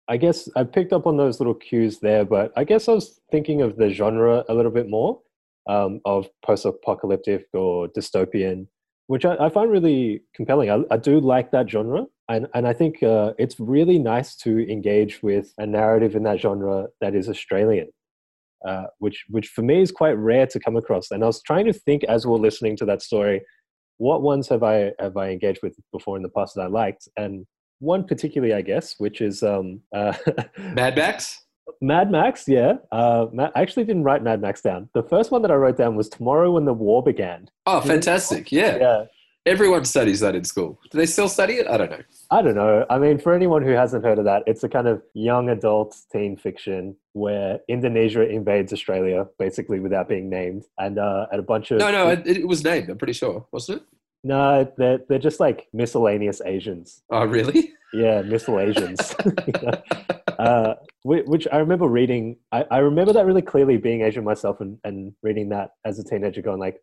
I 0.08 0.18
guess 0.18 0.50
I 0.56 0.64
picked 0.64 0.92
up 0.92 1.08
on 1.08 1.18
those 1.18 1.40
little 1.40 1.54
cues 1.54 2.00
there, 2.00 2.26
but 2.26 2.52
I 2.58 2.64
guess 2.64 2.88
I 2.88 2.94
was 2.94 3.22
thinking 3.32 3.62
of 3.62 3.78
the 3.78 3.90
genre 3.90 4.44
a 4.50 4.54
little 4.54 4.72
bit 4.72 4.90
more 4.90 5.22
um, 5.70 6.02
of 6.04 6.28
post-apocalyptic 6.46 7.46
or 7.54 7.88
dystopian, 7.88 8.68
which 9.08 9.26
I, 9.26 9.36
I 9.36 9.50
find 9.50 9.70
really 9.70 10.22
compelling. 10.36 10.70
I, 10.70 10.84
I 10.92 10.98
do 10.98 11.20
like 11.20 11.52
that 11.52 11.70
genre, 11.70 12.06
and 12.30 12.48
and 12.54 12.68
I 12.68 12.74
think 12.74 13.04
uh, 13.04 13.34
it's 13.38 13.60
really 13.60 14.00
nice 14.00 14.36
to 14.38 14.72
engage 14.72 15.22
with 15.22 15.54
a 15.58 15.66
narrative 15.66 16.16
in 16.16 16.24
that 16.24 16.40
genre 16.40 16.88
that 17.02 17.16
is 17.16 17.30
Australian. 17.30 17.90
Uh, 18.68 18.86
which, 19.00 19.26
which 19.30 19.50
for 19.50 19.62
me 19.62 19.82
is 19.82 19.92
quite 19.92 20.14
rare 20.14 20.48
to 20.48 20.58
come 20.58 20.78
across. 20.78 21.12
And 21.12 21.22
I 21.22 21.28
was 21.28 21.42
trying 21.42 21.66
to 21.66 21.74
think 21.74 22.06
as 22.06 22.26
we 22.26 22.32
we're 22.32 22.38
listening 22.38 22.78
to 22.78 22.86
that 22.86 23.02
story, 23.02 23.42
what 23.98 24.22
ones 24.22 24.48
have 24.48 24.64
I 24.64 24.94
have 25.00 25.18
I 25.18 25.32
engaged 25.32 25.60
with 25.62 25.76
before 25.92 26.16
in 26.16 26.24
the 26.24 26.30
past 26.30 26.56
that 26.56 26.62
I 26.62 26.68
liked? 26.68 27.10
And 27.18 27.46
one 27.80 28.06
particularly, 28.06 28.54
I 28.54 28.62
guess, 28.62 28.96
which 29.00 29.20
is 29.20 29.44
um, 29.44 29.82
uh, 29.94 30.14
mad 30.58 30.96
max 30.96 31.44
Mad 31.82 32.12
Max. 32.12 32.48
Yeah, 32.48 32.74
uh, 32.92 33.28
I 33.38 33.62
actually 33.62 33.86
didn't 33.86 34.04
write 34.04 34.24
Mad 34.24 34.42
Max 34.42 34.62
down. 34.62 34.90
The 34.94 35.04
first 35.04 35.32
one 35.32 35.42
that 35.44 35.52
I 35.52 35.56
wrote 35.56 35.78
down 35.78 35.96
was 35.96 36.10
Tomorrow 36.10 36.52
When 36.52 36.66
the 36.66 36.74
War 36.74 37.04
Began. 37.04 37.50
oh 37.66 37.82
fantastic 37.82 38.52
yeah. 38.52 38.78
Yeah, 38.78 39.04
everyone 39.46 39.86
studies 39.86 40.22
that 40.22 40.36
in 40.36 40.44
school 40.46 40.80
do 40.90 40.98
they 40.98 41.06
still 41.06 41.28
study 41.28 41.56
it 41.56 41.68
i 41.68 41.76
don't 41.76 41.92
know 41.92 42.00
I 42.32 42.42
don't 42.42 42.56
know. 42.56 42.84
I 42.90 42.98
mean, 42.98 43.20
for 43.20 43.32
anyone 43.36 43.62
who 43.62 43.74
hasn't 43.74 44.04
heard 44.04 44.18
of 44.18 44.26
that, 44.26 44.42
it's 44.48 44.64
a 44.64 44.70
kind 44.70 44.88
of 44.88 45.04
young 45.14 45.50
adult 45.50 45.96
teen 46.12 46.36
fiction 46.36 46.96
where 47.12 47.60
Indonesia 47.68 48.28
invades 48.28 48.74
Australia, 48.74 49.28
basically 49.38 49.80
without 49.80 50.10
being 50.10 50.32
named, 50.32 50.64
and 50.80 50.98
uh, 50.98 51.28
and 51.32 51.40
a 51.40 51.44
bunch 51.44 51.70
of 51.70 51.78
no 51.78 51.92
no 51.92 52.10
it, 52.10 52.26
it 52.26 52.48
was 52.48 52.64
named 52.64 52.90
i'm 52.90 52.98
pretty 52.98 53.14
sure 53.14 53.46
wasn't 53.52 53.78
it 53.78 53.84
no, 54.24 54.72
they're 54.78 55.00
they're 55.10 55.20
just 55.20 55.40
like 55.40 55.68
miscellaneous 55.74 56.42
Asians. 56.46 57.02
oh 57.10 57.26
really 57.26 57.74
Yeah, 57.94 58.24
Asians. 58.24 59.16
uh, 60.40 60.74
which 61.04 61.48
I 61.52 61.58
remember 61.58 61.88
reading. 61.88 62.38
I, 62.52 62.66
I 62.72 62.78
remember 62.80 63.14
that 63.14 63.26
really 63.26 63.42
clearly 63.42 63.78
being 63.78 64.02
Asian 64.02 64.24
myself 64.24 64.62
and, 64.62 64.78
and 64.84 65.14
reading 65.22 65.50
that 65.50 65.72
as 65.86 66.00
a 66.00 66.04
teenager, 66.04 66.42
going 66.42 66.60
like, 66.60 66.82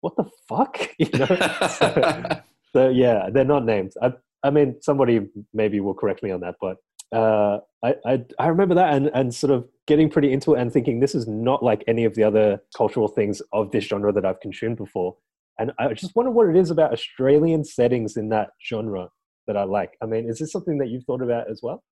"What 0.00 0.16
the 0.16 0.24
fuck?" 0.48 0.78
You 0.98 1.08
know. 1.18 1.26
so, 1.68 2.40
so, 2.72 2.88
yeah, 2.90 3.28
they're 3.30 3.44
not 3.44 3.64
named. 3.64 3.92
I 4.00 4.12
I 4.42 4.50
mean, 4.50 4.80
somebody 4.80 5.28
maybe 5.52 5.80
will 5.80 5.94
correct 5.94 6.22
me 6.22 6.30
on 6.30 6.40
that, 6.40 6.54
but 6.60 6.76
uh, 7.12 7.58
I, 7.84 7.94
I 8.06 8.24
I 8.38 8.46
remember 8.46 8.74
that 8.76 8.94
and 8.94 9.10
and 9.14 9.34
sort 9.34 9.52
of 9.52 9.68
getting 9.86 10.08
pretty 10.08 10.32
into 10.32 10.54
it 10.54 10.60
and 10.60 10.72
thinking 10.72 11.00
this 11.00 11.14
is 11.16 11.26
not 11.26 11.62
like 11.62 11.82
any 11.88 12.04
of 12.04 12.14
the 12.14 12.22
other 12.22 12.60
cultural 12.76 13.08
things 13.08 13.42
of 13.52 13.72
this 13.72 13.84
genre 13.84 14.12
that 14.12 14.24
I've 14.24 14.40
consumed 14.40 14.76
before. 14.76 15.16
And 15.58 15.72
I 15.78 15.92
just 15.92 16.14
wonder 16.14 16.30
what 16.30 16.48
it 16.48 16.56
is 16.56 16.70
about 16.70 16.92
Australian 16.92 17.64
settings 17.64 18.16
in 18.16 18.28
that 18.30 18.50
genre 18.66 19.08
that 19.46 19.56
I 19.56 19.64
like. 19.64 19.94
I 20.00 20.06
mean, 20.06 20.28
is 20.28 20.38
this 20.38 20.52
something 20.52 20.78
that 20.78 20.88
you've 20.88 21.04
thought 21.04 21.20
about 21.20 21.50
as 21.50 21.60
well? 21.62 21.82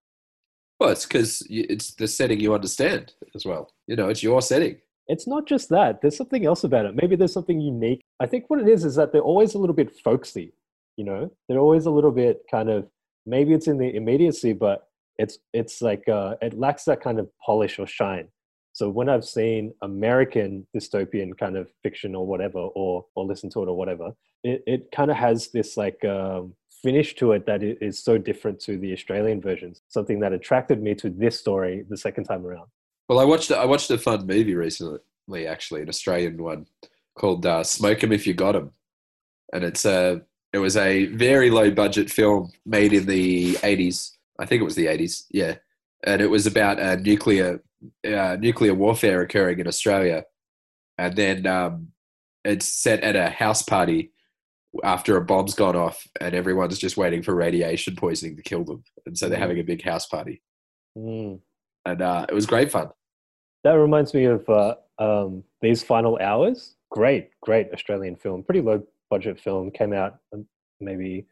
Well 0.78 0.90
it's 0.90 1.06
because 1.06 1.42
it's 1.48 1.94
the 1.94 2.06
setting 2.06 2.40
you 2.40 2.54
understand 2.54 3.12
as 3.34 3.44
well 3.44 3.72
you 3.86 3.96
know 3.96 4.08
it's 4.08 4.22
your 4.22 4.42
setting 4.42 4.76
It's 5.08 5.26
not 5.26 5.46
just 5.46 5.70
that. 5.70 6.00
There's 6.00 6.18
something 6.18 6.44
else 6.44 6.64
about 6.64 6.84
it. 6.84 6.94
Maybe 6.94 7.16
there's 7.16 7.32
something 7.32 7.60
unique. 7.60 8.02
I 8.20 8.26
think 8.26 8.44
what 8.48 8.60
it 8.60 8.68
is 8.68 8.84
is 8.84 8.94
that 8.96 9.10
they're 9.10 9.22
always 9.22 9.54
a 9.54 9.58
little 9.58 9.74
bit 9.74 9.96
folksy. 10.04 10.52
You 10.98 11.04
know, 11.04 11.32
they're 11.48 11.58
always 11.58 11.86
a 11.86 11.90
little 11.90 12.10
bit 12.10 12.42
kind 12.50 12.68
of 12.68 12.86
maybe 13.24 13.54
it's 13.54 13.68
in 13.68 13.78
the 13.78 13.94
immediacy, 13.94 14.52
but 14.52 14.88
it's 15.18 15.38
it's 15.52 15.80
like 15.80 16.08
uh, 16.08 16.34
it 16.42 16.54
lacks 16.54 16.84
that 16.84 17.00
kind 17.00 17.18
of 17.18 17.28
polish 17.44 17.78
or 17.78 17.86
shine. 17.86 18.28
So 18.72 18.88
when 18.88 19.08
I've 19.08 19.24
seen 19.24 19.72
American 19.82 20.66
dystopian 20.76 21.36
kind 21.36 21.56
of 21.56 21.68
fiction 21.82 22.14
or 22.14 22.26
whatever, 22.26 22.58
or 22.58 23.06
or 23.14 23.24
listen 23.24 23.50
to 23.50 23.62
it 23.62 23.68
or 23.68 23.76
whatever, 23.76 24.12
it, 24.44 24.62
it 24.66 24.92
kind 24.92 25.10
of 25.10 25.16
has 25.16 25.50
this 25.50 25.76
like 25.76 26.04
um, 26.04 26.54
finish 26.82 27.14
to 27.16 27.32
it 27.32 27.46
that 27.46 27.62
is 27.62 27.98
so 27.98 28.18
different 28.18 28.60
to 28.60 28.78
the 28.78 28.92
Australian 28.92 29.40
versions. 29.40 29.82
Something 29.88 30.20
that 30.20 30.32
attracted 30.32 30.82
me 30.82 30.94
to 30.96 31.10
this 31.10 31.38
story 31.38 31.84
the 31.88 31.96
second 31.96 32.24
time 32.24 32.46
around. 32.46 32.68
Well, 33.08 33.18
I 33.18 33.24
watched 33.24 33.50
I 33.50 33.64
watched 33.64 33.90
a 33.90 33.98
fun 33.98 34.26
movie 34.26 34.54
recently, 34.54 35.46
actually, 35.46 35.82
an 35.82 35.88
Australian 35.88 36.42
one 36.42 36.66
called 37.16 37.46
uh, 37.46 37.64
"Smoke 37.64 38.02
'Em 38.04 38.12
If 38.12 38.26
You 38.26 38.34
Got 38.34 38.56
'Em," 38.56 38.72
and 39.52 39.64
it's 39.64 39.84
a 39.84 40.22
it 40.52 40.58
was 40.58 40.76
a 40.76 41.06
very 41.06 41.50
low 41.50 41.70
budget 41.70 42.10
film 42.10 42.52
made 42.66 42.92
in 42.92 43.06
the 43.06 43.56
eighties. 43.62 44.18
I 44.38 44.46
think 44.46 44.60
it 44.60 44.64
was 44.64 44.76
the 44.76 44.86
eighties. 44.86 45.26
Yeah, 45.30 45.56
and 46.04 46.20
it 46.20 46.28
was 46.28 46.46
about 46.46 46.78
a 46.78 46.96
nuclear 46.96 47.62
uh, 48.06 48.36
nuclear 48.38 48.74
warfare 48.74 49.22
occurring 49.22 49.58
in 49.58 49.66
Australia, 49.66 50.24
and 50.98 51.16
then 51.16 51.46
um, 51.46 51.88
it's 52.44 52.66
set 52.66 53.02
at 53.02 53.16
a 53.16 53.30
house 53.30 53.62
party 53.62 54.12
after 54.84 55.16
a 55.16 55.24
bomb's 55.24 55.54
gone 55.54 55.76
off, 55.76 56.06
and 56.20 56.34
everyone's 56.34 56.78
just 56.78 56.96
waiting 56.96 57.22
for 57.22 57.34
radiation 57.34 57.96
poisoning 57.96 58.36
to 58.36 58.42
kill 58.42 58.64
them, 58.64 58.82
and 59.06 59.16
so 59.16 59.28
they're 59.28 59.38
Mm. 59.38 59.42
having 59.42 59.58
a 59.60 59.64
big 59.64 59.82
house 59.82 60.06
party, 60.06 60.42
Mm. 60.96 61.40
and 61.86 62.02
uh, 62.02 62.26
it 62.28 62.34
was 62.34 62.46
great 62.46 62.70
fun. 62.70 62.90
That 63.64 63.72
reminds 63.72 64.14
me 64.14 64.24
of 64.26 64.48
uh, 64.48 64.76
um, 64.98 65.44
these 65.60 65.82
final 65.82 66.18
hours. 66.20 66.76
Great, 66.90 67.30
great 67.42 67.72
Australian 67.72 68.16
film. 68.16 68.42
Pretty 68.44 68.60
low 68.60 68.82
budget 69.10 69.38
film. 69.40 69.70
Came 69.70 69.92
out 69.92 70.18
um, 70.32 70.46
maybe 70.80 71.26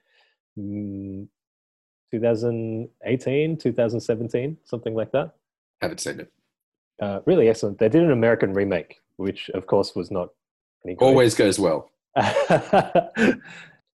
mm, 0.58 1.28
2018, 2.10 3.56
2017, 3.56 4.56
something 4.64 4.94
like 4.94 5.12
that. 5.12 5.34
Haven't 5.80 6.00
seen 6.00 6.20
it. 6.20 6.32
Uh, 7.00 7.20
really 7.26 7.48
excellent. 7.48 7.78
They 7.78 7.88
did 7.88 8.02
an 8.02 8.10
American 8.12 8.52
remake, 8.54 8.96
which 9.16 9.50
of 9.50 9.66
course 9.66 9.94
was 9.94 10.10
not. 10.10 10.30
Always 10.98 11.34
goes 11.34 11.58
well. 11.58 11.90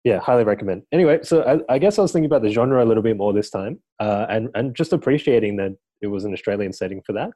yeah, 0.04 0.20
highly 0.20 0.44
recommend. 0.44 0.84
Anyway, 0.92 1.20
so 1.22 1.44
I, 1.44 1.76
I 1.76 1.80
guess 1.80 2.00
I 2.00 2.02
was 2.02 2.12
thinking 2.12 2.26
about 2.26 2.42
the 2.42 2.50
genre 2.50 2.84
a 2.84 2.86
little 2.86 3.04
bit 3.04 3.18
more 3.18 3.34
this 3.34 3.50
time, 3.50 3.80
uh, 4.00 4.26
and 4.30 4.50
and 4.56 4.76
just 4.76 4.94
appreciating 4.94 5.58
that 5.58 5.78
it 6.02 6.08
was 6.08 6.26
an 6.26 6.34
Australian 6.34 6.74
setting 6.74 7.02
for 7.06 7.14
that. 7.14 7.32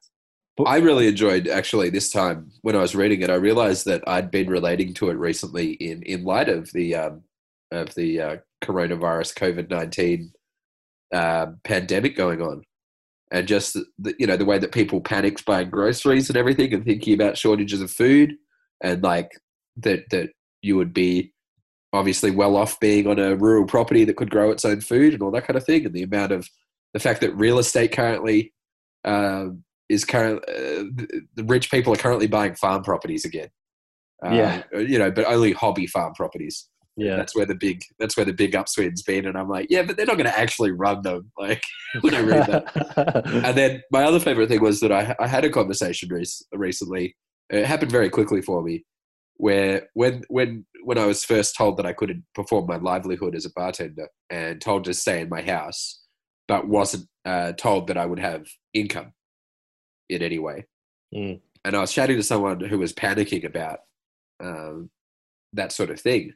I 0.65 0.77
really 0.77 1.07
enjoyed 1.07 1.47
actually 1.47 1.89
this 1.89 2.11
time 2.11 2.51
when 2.61 2.75
I 2.75 2.79
was 2.79 2.95
reading 2.95 3.21
it. 3.21 3.29
I 3.29 3.35
realized 3.35 3.85
that 3.85 4.03
I'd 4.07 4.31
been 4.31 4.49
relating 4.49 4.93
to 4.95 5.09
it 5.09 5.17
recently 5.17 5.71
in 5.73 6.03
in 6.03 6.23
light 6.23 6.49
of 6.49 6.71
the 6.73 6.95
um, 6.95 7.23
of 7.71 7.93
the 7.95 8.21
uh, 8.21 8.37
coronavirus 8.63 9.35
COVID 9.35 9.69
nineteen 9.69 10.33
uh, 11.13 11.47
pandemic 11.63 12.15
going 12.15 12.41
on, 12.41 12.63
and 13.31 13.47
just 13.47 13.77
the, 13.99 14.15
you 14.17 14.27
know 14.27 14.37
the 14.37 14.45
way 14.45 14.57
that 14.57 14.71
people 14.71 14.99
panicked 14.99 15.45
buying 15.45 15.69
groceries 15.69 16.29
and 16.29 16.37
everything, 16.37 16.73
and 16.73 16.85
thinking 16.85 17.13
about 17.13 17.37
shortages 17.37 17.81
of 17.81 17.91
food, 17.91 18.33
and 18.83 19.03
like 19.03 19.31
that 19.77 20.09
that 20.09 20.31
you 20.61 20.75
would 20.77 20.93
be 20.93 21.33
obviously 21.93 22.31
well 22.31 22.55
off 22.55 22.79
being 22.79 23.07
on 23.07 23.19
a 23.19 23.35
rural 23.35 23.65
property 23.65 24.03
that 24.05 24.15
could 24.15 24.29
grow 24.31 24.51
its 24.51 24.63
own 24.65 24.79
food 24.81 25.13
and 25.13 25.21
all 25.21 25.31
that 25.31 25.45
kind 25.45 25.57
of 25.57 25.65
thing, 25.65 25.85
and 25.85 25.93
the 25.93 26.03
amount 26.03 26.31
of 26.31 26.47
the 26.93 26.99
fact 26.99 27.21
that 27.21 27.35
real 27.35 27.59
estate 27.59 27.91
currently. 27.91 28.53
Um, 29.03 29.63
is 29.89 30.05
current 30.05 30.41
uh, 30.47 30.87
the- 30.95 31.43
rich 31.47 31.69
people 31.69 31.91
are 31.91 31.97
currently 31.97 32.25
buying 32.27 32.55
farm 32.55 32.81
properties 32.81 33.25
again. 33.25 33.49
Uh, 34.25 34.29
Yeah. 34.33 34.63
you 34.79 34.97
know, 34.97 35.11
but 35.11 35.25
only 35.25 35.51
hobby 35.51 35.85
farm 35.85 36.13
properties. 36.13 36.69
Yeah, 36.95 37.17
That's 37.17 37.35
where 37.35 37.45
the 37.45 37.55
big 37.55 37.81
that's 37.99 38.15
where 38.15 38.25
the 38.25 38.31
big 38.31 38.53
upswing's 38.53 39.01
been, 39.01 39.25
and 39.25 39.37
I'm 39.37 39.49
like, 39.49 39.67
yeah, 39.69 39.81
but 39.83 39.97
they're 39.97 40.05
not 40.05 40.15
going 40.17 40.29
to 40.29 40.39
actually 40.39 40.71
run 40.71 41.01
them. 41.01 41.29
Like 41.37 41.61
when 42.01 42.13
I 42.15 42.21
read 42.21 42.47
that, 42.47 43.25
and 43.45 43.57
then 43.57 43.81
my 43.91 44.03
other 44.03 44.19
favorite 44.21 44.47
thing 44.47 44.61
was 44.61 44.79
that 44.79 44.93
I, 44.93 45.13
I 45.19 45.27
had 45.27 45.43
a 45.43 45.49
conversation 45.49 46.07
rec- 46.09 46.27
recently. 46.53 47.17
It 47.49 47.65
happened 47.65 47.91
very 47.91 48.09
quickly 48.09 48.41
for 48.41 48.61
me, 48.63 48.85
where 49.41 49.89
when 49.95 50.21
when 50.27 50.63
when 50.83 50.99
I 50.99 51.07
was 51.07 51.25
first 51.25 51.57
told 51.57 51.77
that 51.77 51.85
I 51.87 51.93
couldn't 51.93 52.23
perform 52.35 52.67
my 52.67 52.75
livelihood 52.75 53.33
as 53.33 53.43
a 53.43 53.49
bartender 53.55 54.07
and 54.29 54.61
told 54.61 54.83
to 54.85 54.93
stay 54.93 55.19
in 55.21 55.29
my 55.29 55.41
house, 55.41 55.99
but 56.47 56.67
wasn't 56.67 57.07
uh, 57.25 57.53
told 57.53 57.87
that 57.87 57.97
I 57.97 58.05
would 58.05 58.19
have 58.19 58.45
income 58.75 59.13
in 60.09 60.21
any 60.21 60.37
way. 60.37 60.67
Mm. 61.11 61.41
And 61.65 61.75
I 61.75 61.79
was 61.79 61.91
chatting 61.91 62.17
to 62.17 62.23
someone 62.23 62.59
who 62.59 62.77
was 62.77 62.93
panicking 62.93 63.43
about 63.43 63.79
um, 64.39 64.91
that 65.53 65.71
sort 65.71 65.89
of 65.89 65.99
thing, 65.99 66.33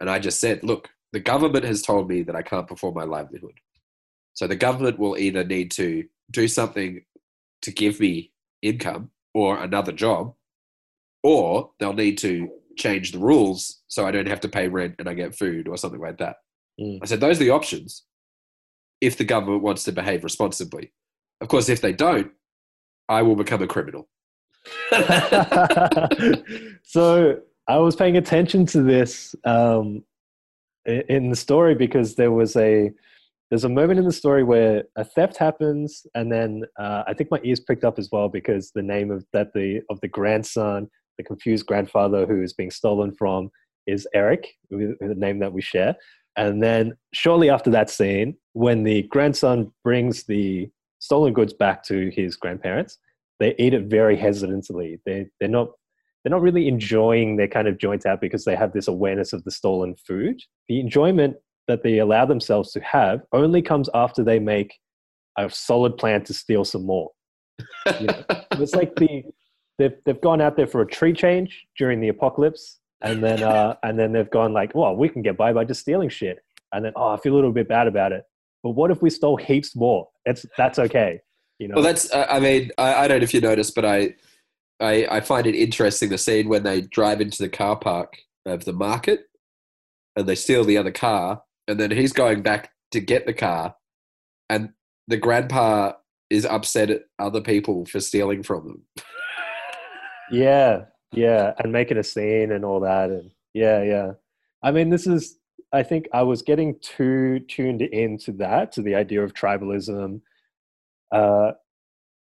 and 0.00 0.10
I 0.10 0.18
just 0.18 0.40
said, 0.40 0.64
"Look, 0.64 0.88
the 1.12 1.20
government 1.20 1.64
has 1.64 1.82
told 1.82 2.08
me 2.08 2.22
that 2.24 2.34
I 2.34 2.42
can't 2.42 2.66
perform 2.66 2.94
my 2.94 3.04
livelihood." 3.04 3.54
So 4.34 4.48
the 4.48 4.56
government 4.56 4.98
will 4.98 5.16
either 5.16 5.44
need 5.44 5.70
to 5.72 6.04
do 6.32 6.48
something 6.48 7.04
to 7.62 7.70
give 7.70 8.00
me 8.00 8.32
income 8.60 9.12
or 9.34 9.62
another 9.62 9.92
job, 9.92 10.34
or 11.22 11.70
they'll 11.78 11.92
need 11.92 12.18
to 12.18 12.48
change 12.76 13.12
the 13.12 13.18
rules 13.18 13.82
so 13.88 14.06
I 14.06 14.10
don't 14.10 14.28
have 14.28 14.40
to 14.40 14.48
pay 14.48 14.68
rent 14.68 14.96
and 14.98 15.08
I 15.08 15.14
get 15.14 15.34
food 15.34 15.68
or 15.68 15.76
something 15.76 16.00
like 16.00 16.18
that. 16.18 16.36
Mm. 16.80 17.00
I 17.02 17.06
said, 17.06 17.20
those 17.20 17.36
are 17.36 17.44
the 17.44 17.50
options 17.50 18.04
if 19.00 19.16
the 19.16 19.24
government 19.24 19.62
wants 19.62 19.84
to 19.84 19.92
behave 19.92 20.24
responsibly. 20.24 20.92
Of 21.40 21.48
course, 21.48 21.68
if 21.68 21.80
they 21.80 21.92
don't, 21.92 22.32
I 23.08 23.22
will 23.22 23.36
become 23.36 23.62
a 23.62 23.66
criminal. 23.66 24.08
so 26.82 27.40
I 27.66 27.78
was 27.78 27.96
paying 27.96 28.16
attention 28.16 28.66
to 28.66 28.82
this 28.82 29.34
um, 29.44 30.04
in 30.86 31.30
the 31.30 31.36
story 31.36 31.74
because 31.74 32.14
there 32.14 32.32
was 32.32 32.56
a 32.56 32.90
there's 33.50 33.64
a 33.64 33.68
moment 33.68 33.98
in 33.98 34.04
the 34.04 34.12
story 34.12 34.44
where 34.44 34.84
a 34.94 35.02
theft 35.02 35.36
happens, 35.36 36.06
and 36.14 36.30
then 36.30 36.62
uh, 36.78 37.02
I 37.08 37.14
think 37.14 37.32
my 37.32 37.40
ears 37.42 37.58
picked 37.58 37.82
up 37.82 37.98
as 37.98 38.08
well 38.12 38.28
because 38.28 38.70
the 38.72 38.82
name 38.82 39.10
of 39.10 39.24
that 39.32 39.52
the 39.54 39.80
of 39.90 40.00
the 40.00 40.08
grandson, 40.08 40.88
the 41.20 41.26
confused 41.26 41.66
grandfather 41.66 42.26
who 42.26 42.42
is 42.42 42.54
being 42.54 42.70
stolen 42.70 43.12
from, 43.12 43.50
is 43.86 44.08
Eric, 44.14 44.48
the 44.70 44.96
name 45.00 45.38
that 45.40 45.52
we 45.52 45.60
share. 45.60 45.94
And 46.36 46.62
then 46.62 46.94
shortly 47.12 47.50
after 47.50 47.70
that 47.70 47.90
scene, 47.90 48.36
when 48.54 48.84
the 48.84 49.02
grandson 49.04 49.72
brings 49.84 50.24
the 50.24 50.70
stolen 50.98 51.32
goods 51.32 51.52
back 51.52 51.82
to 51.84 52.10
his 52.10 52.36
grandparents, 52.36 52.98
they 53.38 53.54
eat 53.58 53.74
it 53.74 53.84
very 53.84 54.16
hesitantly. 54.16 55.00
They 55.04 55.26
they're 55.40 55.48
not 55.48 55.68
they're 56.22 56.30
not 56.30 56.42
really 56.42 56.68
enjoying 56.68 57.36
their 57.36 57.48
kind 57.48 57.66
of 57.68 57.78
joint 57.78 58.06
out 58.06 58.20
because 58.20 58.44
they 58.44 58.56
have 58.56 58.72
this 58.72 58.88
awareness 58.88 59.32
of 59.32 59.42
the 59.44 59.50
stolen 59.50 59.96
food. 60.06 60.40
The 60.68 60.80
enjoyment 60.80 61.36
that 61.68 61.82
they 61.82 61.98
allow 61.98 62.26
themselves 62.26 62.72
to 62.72 62.80
have 62.80 63.22
only 63.32 63.62
comes 63.62 63.88
after 63.94 64.22
they 64.22 64.38
make 64.38 64.78
a 65.38 65.50
solid 65.50 65.96
plan 65.96 66.24
to 66.24 66.34
steal 66.34 66.64
some 66.64 66.86
more. 66.86 67.10
You 68.00 68.06
know, 68.06 68.24
it's 68.52 68.74
like 68.74 68.94
the 68.96 69.24
they've 69.80 69.96
they've 70.04 70.20
gone 70.20 70.40
out 70.40 70.56
there 70.56 70.66
for 70.66 70.82
a 70.82 70.86
tree 70.86 71.12
change 71.12 71.66
during 71.76 72.00
the 72.00 72.08
apocalypse, 72.08 72.78
and 73.00 73.24
then 73.24 73.42
uh, 73.42 73.74
and 73.82 73.98
then 73.98 74.12
they've 74.12 74.30
gone 74.30 74.52
like, 74.52 74.74
well, 74.74 74.94
we 74.94 75.08
can 75.08 75.22
get 75.22 75.36
by 75.36 75.52
by 75.52 75.64
just 75.64 75.80
stealing 75.80 76.08
shit, 76.08 76.38
and 76.72 76.84
then 76.84 76.92
oh, 76.94 77.08
I 77.08 77.16
feel 77.16 77.32
a 77.32 77.36
little 77.36 77.52
bit 77.52 77.68
bad 77.68 77.86
about 77.86 78.12
it. 78.12 78.24
But 78.62 78.70
what 78.70 78.90
if 78.90 79.00
we 79.00 79.10
stole 79.10 79.36
heaps 79.36 79.74
more? 79.74 80.08
It's 80.26 80.44
that's 80.56 80.78
okay, 80.78 81.20
you 81.58 81.66
know. 81.66 81.76
Well, 81.76 81.84
that's, 81.84 82.12
uh, 82.12 82.26
I 82.28 82.40
mean, 82.40 82.70
I, 82.78 82.94
I 82.94 83.08
don't 83.08 83.18
know 83.18 83.24
if 83.24 83.32
you 83.32 83.40
noticed, 83.40 83.74
but 83.74 83.86
I, 83.86 84.14
I, 84.80 85.06
I 85.10 85.20
find 85.20 85.46
it 85.46 85.54
interesting 85.54 86.10
the 86.10 86.18
scene 86.18 86.48
when 86.48 86.62
they 86.62 86.82
drive 86.82 87.22
into 87.22 87.42
the 87.42 87.48
car 87.48 87.76
park 87.76 88.18
of 88.44 88.66
the 88.66 88.74
market 88.74 89.30
and 90.14 90.28
they 90.28 90.34
steal 90.34 90.64
the 90.64 90.76
other 90.76 90.92
car, 90.92 91.42
and 91.66 91.80
then 91.80 91.90
he's 91.90 92.12
going 92.12 92.42
back 92.42 92.70
to 92.92 93.00
get 93.00 93.24
the 93.24 93.32
car, 93.32 93.76
and 94.50 94.70
the 95.08 95.16
grandpa 95.16 95.92
is 96.28 96.44
upset 96.44 96.90
at 96.90 97.02
other 97.18 97.40
people 97.40 97.86
for 97.86 97.98
stealing 97.98 98.42
from 98.42 98.66
them. 98.66 98.82
Yeah, 100.30 100.84
yeah, 101.12 101.54
and 101.58 101.72
making 101.72 101.98
a 101.98 102.04
scene 102.04 102.52
and 102.52 102.64
all 102.64 102.80
that, 102.80 103.10
and 103.10 103.30
yeah, 103.52 103.82
yeah. 103.82 104.12
I 104.62 104.70
mean, 104.70 104.90
this 104.90 105.06
is. 105.06 105.36
I 105.72 105.84
think 105.84 106.08
I 106.12 106.22
was 106.22 106.42
getting 106.42 106.78
too 106.80 107.40
tuned 107.40 107.82
into 107.82 108.32
that, 108.32 108.72
to 108.72 108.82
the 108.82 108.96
idea 108.96 109.22
of 109.22 109.34
tribalism, 109.34 110.20
uh, 111.12 111.52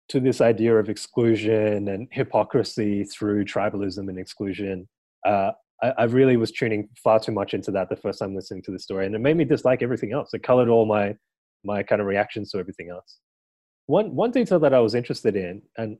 to 0.09 0.19
this 0.19 0.41
idea 0.41 0.75
of 0.75 0.89
exclusion 0.89 1.87
and 1.87 2.07
hypocrisy 2.11 3.05
through 3.05 3.45
tribalism 3.45 4.09
and 4.09 4.19
exclusion. 4.19 4.87
Uh, 5.25 5.51
I, 5.81 5.93
I 5.97 6.03
really 6.05 6.37
was 6.37 6.51
tuning 6.51 6.89
far 7.01 7.19
too 7.19 7.31
much 7.31 7.53
into 7.53 7.71
that 7.71 7.89
the 7.89 7.95
first 7.95 8.19
time 8.19 8.35
listening 8.35 8.63
to 8.63 8.71
the 8.71 8.79
story, 8.79 9.05
and 9.05 9.15
it 9.15 9.19
made 9.19 9.37
me 9.37 9.45
dislike 9.45 9.81
everything 9.81 10.13
else. 10.13 10.33
It 10.33 10.43
colored 10.43 10.69
all 10.69 10.85
my 10.85 11.15
my 11.63 11.83
kind 11.83 12.01
of 12.01 12.07
reactions 12.07 12.51
to 12.51 12.59
everything 12.59 12.89
else. 12.89 13.19
One 13.87 14.15
one 14.15 14.31
detail 14.31 14.59
that 14.59 14.73
I 14.73 14.79
was 14.79 14.95
interested 14.95 15.35
in, 15.35 15.61
and 15.77 15.97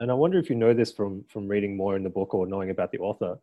and 0.00 0.10
I 0.10 0.14
wonder 0.14 0.38
if 0.38 0.48
you 0.48 0.56
know 0.56 0.74
this 0.74 0.92
from 0.92 1.24
from 1.28 1.48
reading 1.48 1.76
more 1.76 1.96
in 1.96 2.02
the 2.02 2.10
book 2.10 2.34
or 2.34 2.46
knowing 2.46 2.70
about 2.70 2.92
the 2.92 2.98
author. 2.98 3.38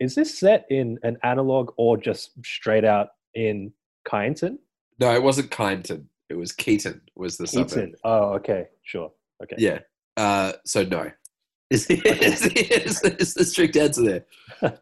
Is 0.00 0.14
this 0.14 0.36
set 0.36 0.66
in 0.70 0.98
an 1.02 1.16
analog 1.22 1.72
or 1.76 1.96
just 1.96 2.32
straight 2.44 2.84
out 2.84 3.10
in 3.34 3.72
Kyneton? 4.06 4.58
No, 4.98 5.14
it 5.14 5.22
wasn't 5.22 5.50
Kyneton. 5.50 6.06
It 6.28 6.34
was 6.34 6.52
Keaton. 6.52 7.00
Was 7.14 7.36
the 7.36 7.46
suburb. 7.46 7.68
Keaton. 7.68 7.94
Oh, 8.04 8.32
okay, 8.34 8.68
sure. 8.82 9.12
Okay. 9.42 9.56
Yeah. 9.58 9.80
Uh, 10.16 10.52
so 10.64 10.84
no. 10.84 11.10
Is 11.72 11.86
the, 11.86 11.94
is, 11.94 12.40
the, 12.40 12.84
is, 12.84 13.00
the, 13.00 13.16
is 13.18 13.32
the 13.32 13.46
strict 13.46 13.78
answer 13.78 14.02
there? 14.02 14.26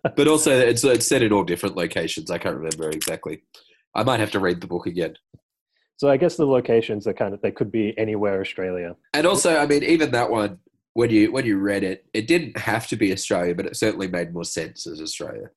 But 0.17 0.27
also, 0.27 0.51
it's, 0.51 0.83
it's 0.83 1.07
set 1.07 1.23
in 1.23 1.33
all 1.33 1.45
different 1.45 1.77
locations. 1.77 2.33
I 2.33 2.39
can't 2.39 2.57
remember 2.57 2.91
exactly. 2.91 3.45
I 3.95 4.03
might 4.03 4.19
have 4.19 4.33
to 4.33 4.41
read 4.41 4.61
the 4.61 4.67
book 4.67 4.87
again. 4.87 5.15
So 5.99 6.11
I 6.11 6.17
guess 6.17 6.35
the 6.35 6.47
locations 6.47 7.07
are 7.07 7.13
kind 7.13 7.33
of 7.33 7.41
they 7.43 7.53
could 7.53 7.71
be 7.71 7.97
anywhere 7.97 8.41
Australia. 8.41 8.97
And 9.15 9.25
also, 9.25 9.57
I 9.57 9.67
mean, 9.67 9.85
even 9.85 10.11
that 10.11 10.31
one, 10.31 10.59
when 10.95 11.11
you 11.11 11.33
when 11.33 11.47
you 11.47 11.59
read 11.59 11.85
it, 11.85 12.07
it 12.13 12.27
didn't 12.27 12.57
have 12.59 12.87
to 12.89 12.97
be 12.97 13.13
Australia, 13.13 13.55
but 13.55 13.67
it 13.67 13.77
certainly 13.77 14.09
made 14.09 14.33
more 14.33 14.45
sense 14.45 14.87
as 14.87 15.01
Australia. 15.01 15.51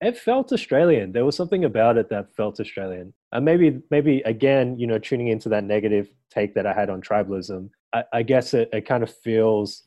It 0.00 0.16
felt 0.16 0.50
Australian. 0.52 1.12
There 1.12 1.26
was 1.26 1.36
something 1.36 1.64
about 1.64 1.98
it 1.98 2.08
that 2.08 2.34
felt 2.34 2.58
Australian. 2.58 3.12
And 3.32 3.44
maybe 3.44 3.82
maybe 3.90 4.22
again, 4.22 4.78
you 4.78 4.86
know, 4.86 4.98
tuning 4.98 5.28
into 5.28 5.48
that 5.50 5.64
negative 5.64 6.08
take 6.30 6.54
that 6.54 6.66
I 6.66 6.72
had 6.72 6.88
on 6.88 7.02
tribalism, 7.02 7.68
I, 7.92 8.04
I 8.12 8.22
guess 8.22 8.54
it, 8.54 8.70
it 8.72 8.86
kind 8.86 9.02
of 9.02 9.14
feels 9.14 9.82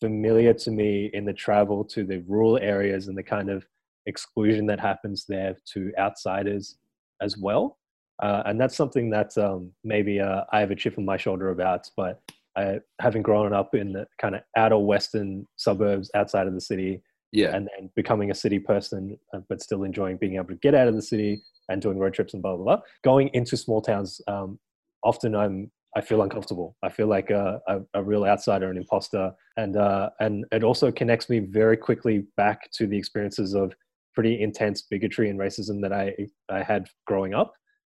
familiar 0.00 0.54
to 0.54 0.70
me 0.70 1.10
in 1.12 1.24
the 1.24 1.32
travel 1.32 1.84
to 1.84 2.04
the 2.04 2.24
rural 2.26 2.58
areas 2.58 3.08
and 3.08 3.16
the 3.16 3.22
kind 3.22 3.50
of 3.50 3.66
exclusion 4.06 4.66
that 4.66 4.80
happens 4.80 5.26
there 5.28 5.56
to 5.74 5.92
outsiders 5.98 6.78
as 7.20 7.36
well. 7.36 7.78
uh, 8.22 8.42
and 8.46 8.60
that's 8.60 8.76
something 8.76 9.10
that 9.10 9.36
um, 9.36 9.70
maybe 9.82 10.20
uh, 10.20 10.44
I 10.52 10.60
have 10.60 10.70
a 10.70 10.76
chip 10.76 10.96
on 10.96 11.04
my 11.04 11.16
shoulder 11.16 11.50
about. 11.50 11.90
But 11.96 12.22
I, 12.56 12.80
having 13.00 13.22
grown 13.22 13.52
up 13.52 13.74
in 13.74 13.92
the 13.92 14.06
kind 14.20 14.34
of 14.34 14.42
outer 14.56 14.78
western 14.78 15.46
suburbs 15.56 16.10
outside 16.14 16.46
of 16.46 16.54
the 16.54 16.60
city, 16.60 17.02
Yeah. 17.32 17.54
and 17.56 17.68
then 17.76 17.90
becoming 17.96 18.30
a 18.30 18.34
city 18.34 18.58
person, 18.58 19.18
uh, 19.34 19.40
but 19.48 19.62
still 19.62 19.84
enjoying 19.84 20.18
being 20.18 20.36
able 20.36 20.48
to 20.48 20.56
get 20.56 20.74
out 20.74 20.88
of 20.88 20.94
the 20.94 21.02
city 21.02 21.42
and 21.68 21.80
doing 21.80 21.98
road 21.98 22.14
trips 22.14 22.34
and 22.34 22.42
blah 22.42 22.56
blah 22.56 22.64
blah. 22.64 22.80
Going 23.04 23.28
into 23.32 23.56
small 23.56 23.80
towns, 23.80 24.20
um, 24.26 24.58
often 25.02 25.34
I'm 25.34 25.70
I 25.94 26.00
feel 26.00 26.22
uncomfortable. 26.22 26.74
I 26.82 26.88
feel 26.88 27.06
like 27.06 27.28
a, 27.30 27.60
a, 27.68 27.80
a 27.94 28.02
real 28.02 28.24
outsider, 28.24 28.70
an 28.70 28.78
imposter, 28.78 29.32
and 29.56 29.76
uh, 29.76 30.10
and 30.20 30.44
it 30.50 30.64
also 30.64 30.90
connects 30.90 31.28
me 31.28 31.38
very 31.40 31.76
quickly 31.76 32.24
back 32.36 32.70
to 32.72 32.86
the 32.86 32.96
experiences 32.96 33.54
of 33.54 33.74
pretty 34.14 34.42
intense 34.42 34.82
bigotry 34.82 35.28
and 35.30 35.38
racism 35.38 35.80
that 35.82 35.92
I 35.92 36.14
I 36.50 36.62
had 36.62 36.86
growing 37.06 37.34
up, 37.34 37.52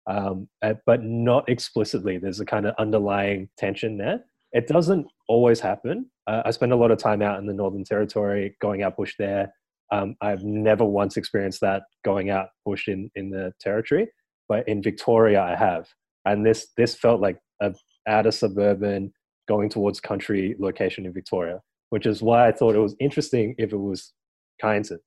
um, 0.08 0.48
uh, 0.64 0.74
but 0.86 1.04
not 1.04 1.48
explicitly. 1.50 2.18
There's 2.18 2.40
a 2.40 2.46
kind 2.46 2.66
of 2.66 2.74
underlying 2.80 3.50
tension 3.58 3.98
there. 3.98 4.24
It 4.54 4.68
doesn't 4.68 5.08
always 5.28 5.60
happen. 5.60 6.10
Uh, 6.28 6.44
I 6.46 6.52
spend 6.52 6.72
a 6.72 6.76
lot 6.76 6.92
of 6.92 7.00
time 7.00 7.22
out 7.22 7.40
in 7.40 7.46
the 7.46 7.54
Northern 7.54 7.84
Territory, 7.84 8.56
going 8.62 8.84
out 8.84 8.96
bush 8.96 9.16
there. 9.18 9.54
Um, 9.92 10.16
I've 10.22 10.44
never 10.44 10.86
once 10.86 11.18
experienced 11.18 11.62
that 11.62 11.84
going 12.06 12.30
out 12.30 12.50
bush 12.66 12.88
in, 12.88 13.12
in 13.16 13.30
the 13.30 13.52
territory, 13.60 14.08
but 14.48 14.68
in 14.68 14.82
Victoria 14.82 15.42
I 15.42 15.56
have, 15.56 15.88
and 16.26 16.46
this 16.46 16.68
this 16.78 16.96
felt 16.96 17.22
like 17.22 17.38
a 17.62 17.76
outer 18.08 18.32
suburban 18.32 19.12
going 19.48 19.70
towards 19.70 20.00
country 20.00 20.56
location 20.60 21.06
in 21.06 21.14
Victoria, 21.14 21.60
which 21.90 22.06
is 22.06 22.22
why 22.22 22.48
I 22.48 22.52
thought 22.52 22.76
it 22.76 22.80
was 22.80 22.96
interesting 23.00 23.56
if 23.58 23.74
it 23.74 23.78
was 23.78 24.14
Kyneton. 24.62 25.00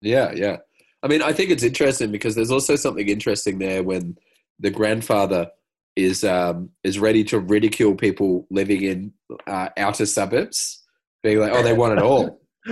Yeah, 0.00 0.32
yeah. 0.34 0.56
I 1.02 1.08
mean, 1.08 1.22
I 1.22 1.32
think 1.32 1.50
it's 1.50 1.62
interesting 1.62 2.10
because 2.10 2.34
there's 2.34 2.50
also 2.50 2.76
something 2.76 3.08
interesting 3.08 3.58
there 3.58 3.82
when 3.82 4.16
the 4.58 4.70
grandfather 4.70 5.48
is 5.96 6.24
um, 6.24 6.70
is 6.84 6.98
ready 6.98 7.24
to 7.24 7.38
ridicule 7.38 7.94
people 7.94 8.46
living 8.50 8.82
in 8.82 9.12
uh, 9.46 9.68
outer 9.76 10.06
suburbs, 10.06 10.82
being 11.22 11.38
like, 11.38 11.52
"Oh, 11.52 11.62
they 11.62 11.72
want 11.72 11.98
it 11.98 12.02
all," 12.02 12.40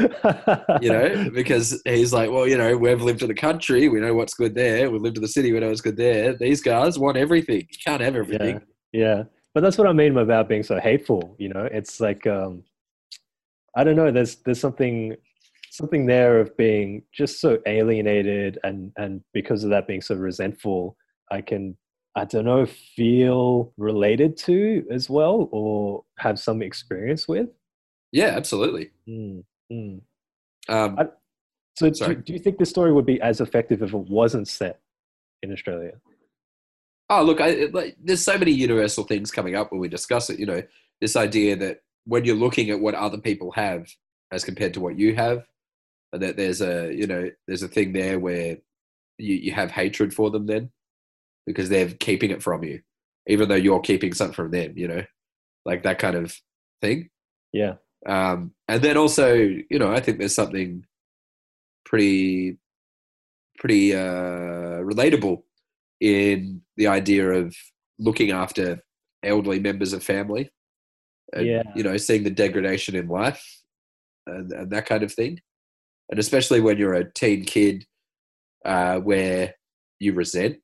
you 0.81 0.90
know, 0.90 1.31
because 1.35 1.81
he's 1.85 2.12
like, 2.12 2.31
"Well, 2.31 2.47
you 2.47 2.57
know, 2.57 2.77
we've 2.77 3.03
lived 3.03 3.23
in 3.23 3.28
the 3.28 3.35
country, 3.35 3.89
we 3.89 4.01
know 4.01 4.15
what's 4.15 4.35
good 4.35 4.55
there. 4.55 4.90
We 4.90 4.99
lived 4.99 5.16
in 5.16 5.23
the 5.23 5.28
city, 5.28 5.53
we 5.53 5.61
know 5.61 5.69
what's 5.69 5.81
good 5.81 5.97
there. 5.97 6.35
These 6.35 6.62
guys 6.62 6.99
want 6.99 7.16
everything. 7.16 7.66
You 7.70 7.78
can't 7.85 8.03
have 8.03 8.16
everything." 8.16 8.61
yeah, 8.93 9.16
yeah. 9.16 9.23
But 9.55 9.62
that's 9.62 9.78
what 9.78 9.89
I 9.89 9.93
mean 9.93 10.16
about 10.16 10.49
being 10.49 10.62
so 10.62 10.78
hateful. 10.78 11.35
You 11.39 11.49
know, 11.49 11.69
it's 11.70 12.01
like 12.01 12.27
um, 12.27 12.62
I 13.77 13.85
don't 13.85 13.97
know. 13.97 14.11
There's 14.11 14.36
there's 14.36 14.61
something 14.61 15.16
something 15.70 16.07
there 16.07 16.40
of 16.40 16.57
being 16.57 17.03
just 17.12 17.40
so 17.40 17.59
alienated 17.66 18.59
and 18.65 18.93
and 18.97 19.23
because 19.32 19.65
of 19.65 19.70
that 19.70 19.86
being 19.86 20.01
so 20.01 20.15
resentful 20.15 20.97
i 21.31 21.40
can 21.40 21.77
i 22.19 22.24
don't 22.24 22.45
know 22.45 22.66
feel 22.66 23.73
related 23.77 24.36
to 24.36 24.85
as 24.90 25.09
well 25.09 25.49
or 25.53 26.05
have 26.19 26.39
some 26.39 26.62
experience 26.62 27.27
with 27.28 27.49
Yeah, 28.12 28.28
absolutely. 28.40 28.90
Mm, 29.09 29.45
mm. 29.73 30.01
Um, 30.69 30.99
I- 30.99 31.09
so 31.77 31.89
do, 31.90 32.15
do 32.16 32.32
you 32.32 32.40
think 32.40 32.59
this 32.59 32.70
story 32.70 32.93
would 32.93 33.07
be 33.07 33.20
as 33.20 33.40
effective 33.40 33.82
if 33.82 33.93
it 33.95 34.05
wasn't 34.20 34.49
set 34.49 34.81
in 35.43 35.53
australia 35.53 35.93
Oh, 37.11 37.23
look, 37.23 37.40
I, 37.40 37.49
it- 37.49 37.74
like, 37.74 37.97
there's 38.03 38.23
so 38.23 38.36
many 38.36 38.51
universal 38.53 39.05
things 39.05 39.31
coming 39.31 39.55
up 39.57 39.73
when 39.73 39.81
we 39.81 39.89
discuss 39.89 40.28
it. 40.28 40.39
You 40.39 40.45
know, 40.47 40.62
this 41.01 41.16
idea 41.16 41.57
that 41.57 41.81
when 42.05 42.24
you're 42.24 42.36
looking 42.36 42.69
at 42.70 42.81
what 42.81 42.95
other 42.95 43.16
people 43.19 43.51
have 43.53 43.89
as 44.31 44.45
compared 44.45 44.74
to 44.74 44.81
what 44.81 44.99
you 44.99 45.15
have, 45.15 45.47
that 46.12 46.36
there's 46.36 46.61
a, 46.61 46.93
you 46.95 47.07
know, 47.07 47.31
there's 47.47 47.62
a 47.62 47.69
thing 47.69 47.93
there 47.95 48.19
where 48.19 48.59
you, 49.16 49.36
you 49.36 49.53
have 49.53 49.70
hatred 49.70 50.12
for 50.12 50.31
them 50.31 50.45
then 50.47 50.70
because 51.49 51.70
they're 51.70 51.89
keeping 51.89 52.31
it 52.31 52.43
from 52.43 52.62
you, 52.62 52.81
even 53.27 53.49
though 53.49 53.55
you're 53.55 53.81
keeping 53.81 54.12
something 54.12 54.35
from 54.35 54.51
them, 54.51 54.75
you 54.77 54.87
know, 54.87 55.03
like 55.65 55.83
that 55.83 55.99
kind 55.99 56.15
of 56.15 56.37
thing. 56.83 57.09
yeah 57.55 57.75
Um, 58.07 58.53
and 58.69 58.83
then 58.83 58.99
also, 58.99 59.35
you 59.35 59.79
know, 59.79 59.91
I 59.91 60.01
think 60.01 60.19
there's 60.19 60.35
something 60.35 60.85
pretty, 61.87 62.59
pretty 63.57 63.95
uh, 63.95 64.85
relatable 64.85 65.43
in 66.01 66.61
the 66.77 66.87
idea 66.87 67.31
of 67.31 67.57
looking 67.99 68.31
after 68.31 68.81
elderly 69.25 69.59
members 69.59 69.95
of 69.95 70.05
family. 70.05 70.51
And, 71.33 71.47
Yeah. 71.47 71.62
You 71.75 71.83
know, 71.83 71.97
seeing 71.97 72.25
the 72.25 72.31
degradation 72.31 72.95
in 72.95 73.09
life 73.09 73.43
and, 74.27 74.53
and 74.53 74.70
that 74.70 74.85
kind 74.85 75.03
of 75.03 75.12
thing. 75.12 75.41
And 76.11 76.20
especially 76.20 76.61
when 76.61 76.77
you're 76.77 76.95
a 76.95 77.11
teen 77.11 77.45
kid 77.45 77.87
uh, 78.66 78.99
where 78.99 79.55
you 79.99 80.12
resent 80.12 80.59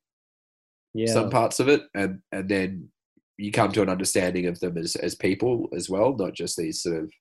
yeah. 0.95 1.12
some 1.12 1.31
parts 1.31 1.61
of 1.61 1.69
it 1.69 1.83
and, 1.95 2.21
and 2.33 2.49
then 2.49 2.89
you 3.37 3.51
come 3.51 3.73
to 3.73 3.83
an 3.83 3.89
understanding 3.89 4.47
of 4.47 4.61
them 4.61 4.79
as, 4.79 4.97
as 4.97 5.15
people 5.15 5.69
as 5.75 5.91
well, 5.91 6.15
not 6.16 6.35
just 6.35 6.57
these 6.57 6.83
sort 6.83 7.03
of 7.03 7.12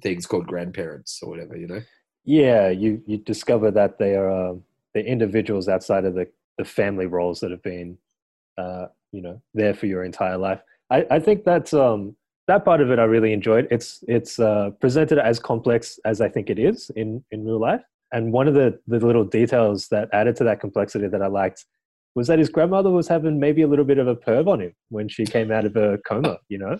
things 0.00 0.26
called 0.26 0.46
grandparents 0.46 1.20
or 1.22 1.30
whatever, 1.30 1.56
you 1.56 1.66
know? 1.66 1.80
yeah 2.24 2.70
you 2.70 3.02
you 3.06 3.18
discover 3.18 3.70
that 3.70 3.98
they 3.98 4.14
are 4.14 4.30
um, 4.30 4.62
the 4.94 5.04
individuals 5.04 5.68
outside 5.68 6.04
of 6.04 6.14
the 6.14 6.26
the 6.58 6.64
family 6.64 7.06
roles 7.06 7.40
that 7.40 7.50
have 7.50 7.62
been 7.62 7.98
uh 8.58 8.86
you 9.12 9.20
know 9.20 9.40
there 9.52 9.74
for 9.74 9.86
your 9.86 10.04
entire 10.04 10.38
life. 10.38 10.60
I 10.90 11.06
i 11.10 11.18
think 11.18 11.44
that's 11.44 11.74
um 11.74 12.16
that 12.46 12.64
part 12.64 12.80
of 12.80 12.90
it 12.90 12.98
i 12.98 13.04
really 13.04 13.32
enjoyed. 13.32 13.68
It's 13.70 14.02
it's 14.08 14.38
uh 14.38 14.70
presented 14.80 15.18
as 15.18 15.38
complex 15.38 15.98
as 16.04 16.20
i 16.20 16.28
think 16.28 16.50
it 16.50 16.58
is 16.58 16.90
in 16.96 17.22
in 17.30 17.44
real 17.44 17.60
life. 17.60 17.82
And 18.12 18.32
one 18.32 18.48
of 18.48 18.54
the 18.54 18.78
the 18.86 18.98
little 18.98 19.24
details 19.24 19.88
that 19.88 20.08
added 20.12 20.36
to 20.36 20.44
that 20.44 20.60
complexity 20.60 21.08
that 21.08 21.22
i 21.22 21.26
liked 21.26 21.66
was 22.14 22.26
that 22.28 22.38
his 22.38 22.48
grandmother 22.48 22.90
was 22.90 23.08
having 23.08 23.40
maybe 23.40 23.62
a 23.62 23.66
little 23.66 23.84
bit 23.84 23.98
of 23.98 24.06
a 24.08 24.16
perv 24.16 24.46
on 24.46 24.60
him 24.60 24.72
when 24.90 25.08
she 25.08 25.24
came 25.24 25.50
out 25.50 25.64
of 25.64 25.76
a 25.76 25.98
coma 26.06 26.38
you 26.48 26.58
know 26.58 26.78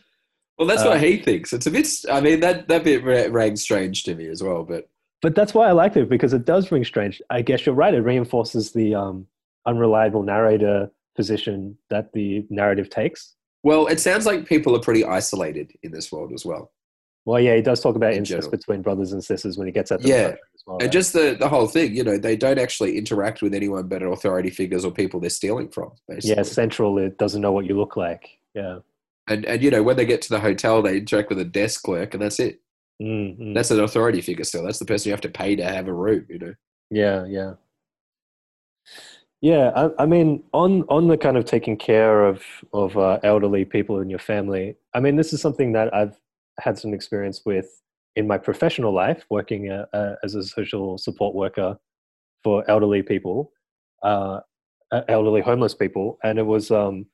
Well, 0.59 0.69
that's 0.69 0.83
Uh, 0.83 0.91
what 0.91 1.01
he 1.03 1.17
thinks. 1.19 1.53
It's 1.53 1.67
a 1.67 1.71
bit, 1.71 1.89
I 2.11 2.21
mean, 2.21 2.39
that, 2.41 2.69
that 2.69 2.85
bit 2.85 3.03
ra- 3.05 3.27
rang 3.37 3.57
strange 3.57 4.05
to 4.05 4.15
me 4.15 4.29
as 4.29 4.41
well, 4.43 4.63
but 4.65 4.89
but 5.23 5.35
that's 5.35 5.55
why 5.55 5.67
I 5.69 5.73
liked 5.73 5.97
it 5.97 6.09
because 6.09 6.33
it 6.35 6.45
does 6.45 6.71
ring 6.71 6.85
strange. 6.85 7.21
I 7.31 7.41
guess 7.43 7.65
you're 7.65 7.75
right. 7.75 7.95
It 7.95 8.03
reinforces 8.03 8.73
the 8.73 8.95
um, 8.95 9.27
unreliable 9.67 10.23
narrator 10.23 10.91
position 11.17 11.79
that 11.89 12.13
the 12.13 12.47
narrative 12.51 12.89
takes. 12.91 13.35
well, 13.63 13.87
it 13.87 13.99
sounds 14.01 14.27
like 14.27 14.47
people 14.47 14.77
are 14.77 14.81
pretty 14.81 15.05
isolated 15.05 15.73
in 15.83 15.91
this 15.93 16.13
world 16.13 16.31
as 16.35 16.45
well. 16.45 16.71
Well, 17.27 17.41
yeah, 17.41 17.57
he 17.57 17.63
does 17.63 17.81
talk 17.81 17.97
about 17.97 18.13
In 18.13 18.19
incest 18.19 18.43
general. 18.43 18.51
between 18.51 18.83
brothers 18.83 19.13
and 19.13 19.25
sisters 19.25 19.57
when 19.57 19.67
he 19.67 19.73
gets 19.73 19.91
at 19.91 20.03
the 20.03 20.09
Yeah. 20.09 20.35
well. 20.67 20.77
And 20.77 20.83
right? 20.83 20.93
just 20.93 21.13
the, 21.13 21.37
the 21.39 21.49
whole 21.49 21.67
thing, 21.67 21.95
you 21.95 22.05
know, 22.05 22.19
they 22.19 22.37
don't 22.37 22.59
actually 22.59 22.99
interact 22.99 23.41
with 23.43 23.55
anyone 23.55 23.89
but 23.89 24.03
authority 24.03 24.51
figures 24.51 24.85
or 24.85 24.91
people 24.93 25.21
they're 25.21 25.31
stealing 25.31 25.69
from, 25.69 25.93
basically. 26.09 26.37
yeah, 26.37 26.43
central. 26.43 26.99
It 26.99 27.17
doesn't 27.19 27.41
know 27.41 27.53
what 27.53 27.65
you 27.67 27.77
look 27.79 27.97
like. 27.97 28.39
Yeah, 28.55 28.79
And, 29.27 29.45
and, 29.47 29.63
you 29.63 29.71
know, 29.71 29.83
when 29.83 29.97
they 29.97 30.07
get 30.07 30.23
to 30.23 30.29
the 30.31 30.41
hotel, 30.41 30.83
they 30.83 30.99
interact 30.99 31.29
with 31.31 31.39
a 31.41 31.45
desk 31.45 31.83
clerk 31.83 32.15
and 32.15 32.23
that's 32.23 32.39
it. 32.41 32.61
mm, 33.03 33.39
mm. 33.39 33.55
That's 33.55 33.71
an 33.71 33.81
authority 33.81 34.21
figure 34.21 34.45
still. 34.45 34.63
That's 34.65 34.79
the 34.79 34.85
person 34.85 35.09
you 35.09 35.13
have 35.13 35.21
to 35.23 35.29
pay 35.31 35.57
to 35.57 35.65
have 35.65 35.89
a 35.89 35.93
room, 35.95 36.27
you 36.29 36.39
know? 36.39 36.55
yeah, 36.91 37.25
yeah, 37.27 37.55
yeah. 39.41 39.71
I, 39.75 40.03
I 40.03 40.07
mean, 40.07 40.43
on 40.53 40.83
on 40.89 41.09
the 41.09 41.17
kind 41.17 41.37
of 41.37 41.45
taking 41.45 41.77
care 41.77 42.25
of 42.27 42.43
of 42.73 42.97
uh, 42.97 43.19
elderly 43.23 43.65
people 43.65 44.01
in 44.01 44.09
your 44.11 44.19
family. 44.19 44.77
I 44.95 45.01
mean, 45.01 45.17
this 45.17 45.33
is 45.33 45.41
something 45.41 45.73
that 45.73 45.93
I've 45.95 46.17
had 46.61 46.79
some 46.79 46.95
experience 46.95 47.43
with 47.45 47.67
in 48.17 48.27
my 48.27 48.39
professional 48.39 48.93
life, 48.95 49.25
working 49.31 49.71
uh, 49.71 49.87
uh, 49.93 50.15
as 50.23 50.35
a 50.35 50.43
social 50.45 50.99
support 50.99 51.35
worker 51.35 51.77
for 52.45 52.69
elderly 52.71 53.03
people, 53.03 53.51
uh, 54.05 54.41
uh, 54.93 55.03
elderly 55.09 55.41
homeless 55.41 55.75
people, 55.75 56.19
and 56.23 56.39
it 56.39 56.45
was 56.47 56.71
um, 56.71 57.07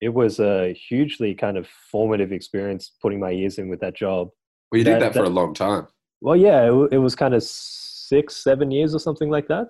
it 0.00 0.14
was 0.14 0.40
a 0.40 0.72
hugely 0.72 1.34
kind 1.34 1.58
of 1.58 1.68
formative 1.90 2.32
experience 2.32 2.92
putting 3.02 3.20
my 3.20 3.30
years 3.30 3.58
in 3.58 3.68
with 3.68 3.80
that 3.80 3.94
job. 3.96 4.30
Well, 4.72 4.78
you 4.78 4.84
did 4.84 4.94
That- 4.94 5.00
that, 5.00 5.12
for 5.14 5.22
that- 5.22 5.28
a 5.28 5.30
long 5.40 5.52
time. 5.54 5.86
Well, 6.22 6.36
yeah, 6.36 6.70
it, 6.70 6.92
it 6.92 6.98
was 6.98 7.14
kind 7.14 7.32
of 7.34 7.42
six, 7.42 8.36
seven 8.36 8.70
years 8.70 8.94
or 8.94 8.98
something 8.98 9.30
like 9.30 9.48
that, 9.48 9.68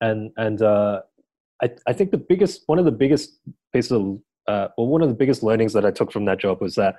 and 0.00 0.30
and 0.36 0.60
uh, 0.62 1.00
I 1.62 1.70
I 1.86 1.92
think 1.92 2.10
the 2.10 2.18
biggest 2.18 2.62
one 2.66 2.78
of 2.78 2.84
the 2.84 2.92
biggest 2.92 3.38
pieces 3.72 3.92
of 3.92 4.18
uh, 4.48 4.68
or 4.76 4.88
one 4.88 5.02
of 5.02 5.08
the 5.08 5.14
biggest 5.14 5.42
learnings 5.42 5.72
that 5.74 5.84
I 5.86 5.90
took 5.90 6.10
from 6.12 6.24
that 6.26 6.38
job 6.40 6.60
was 6.60 6.74
that 6.74 6.96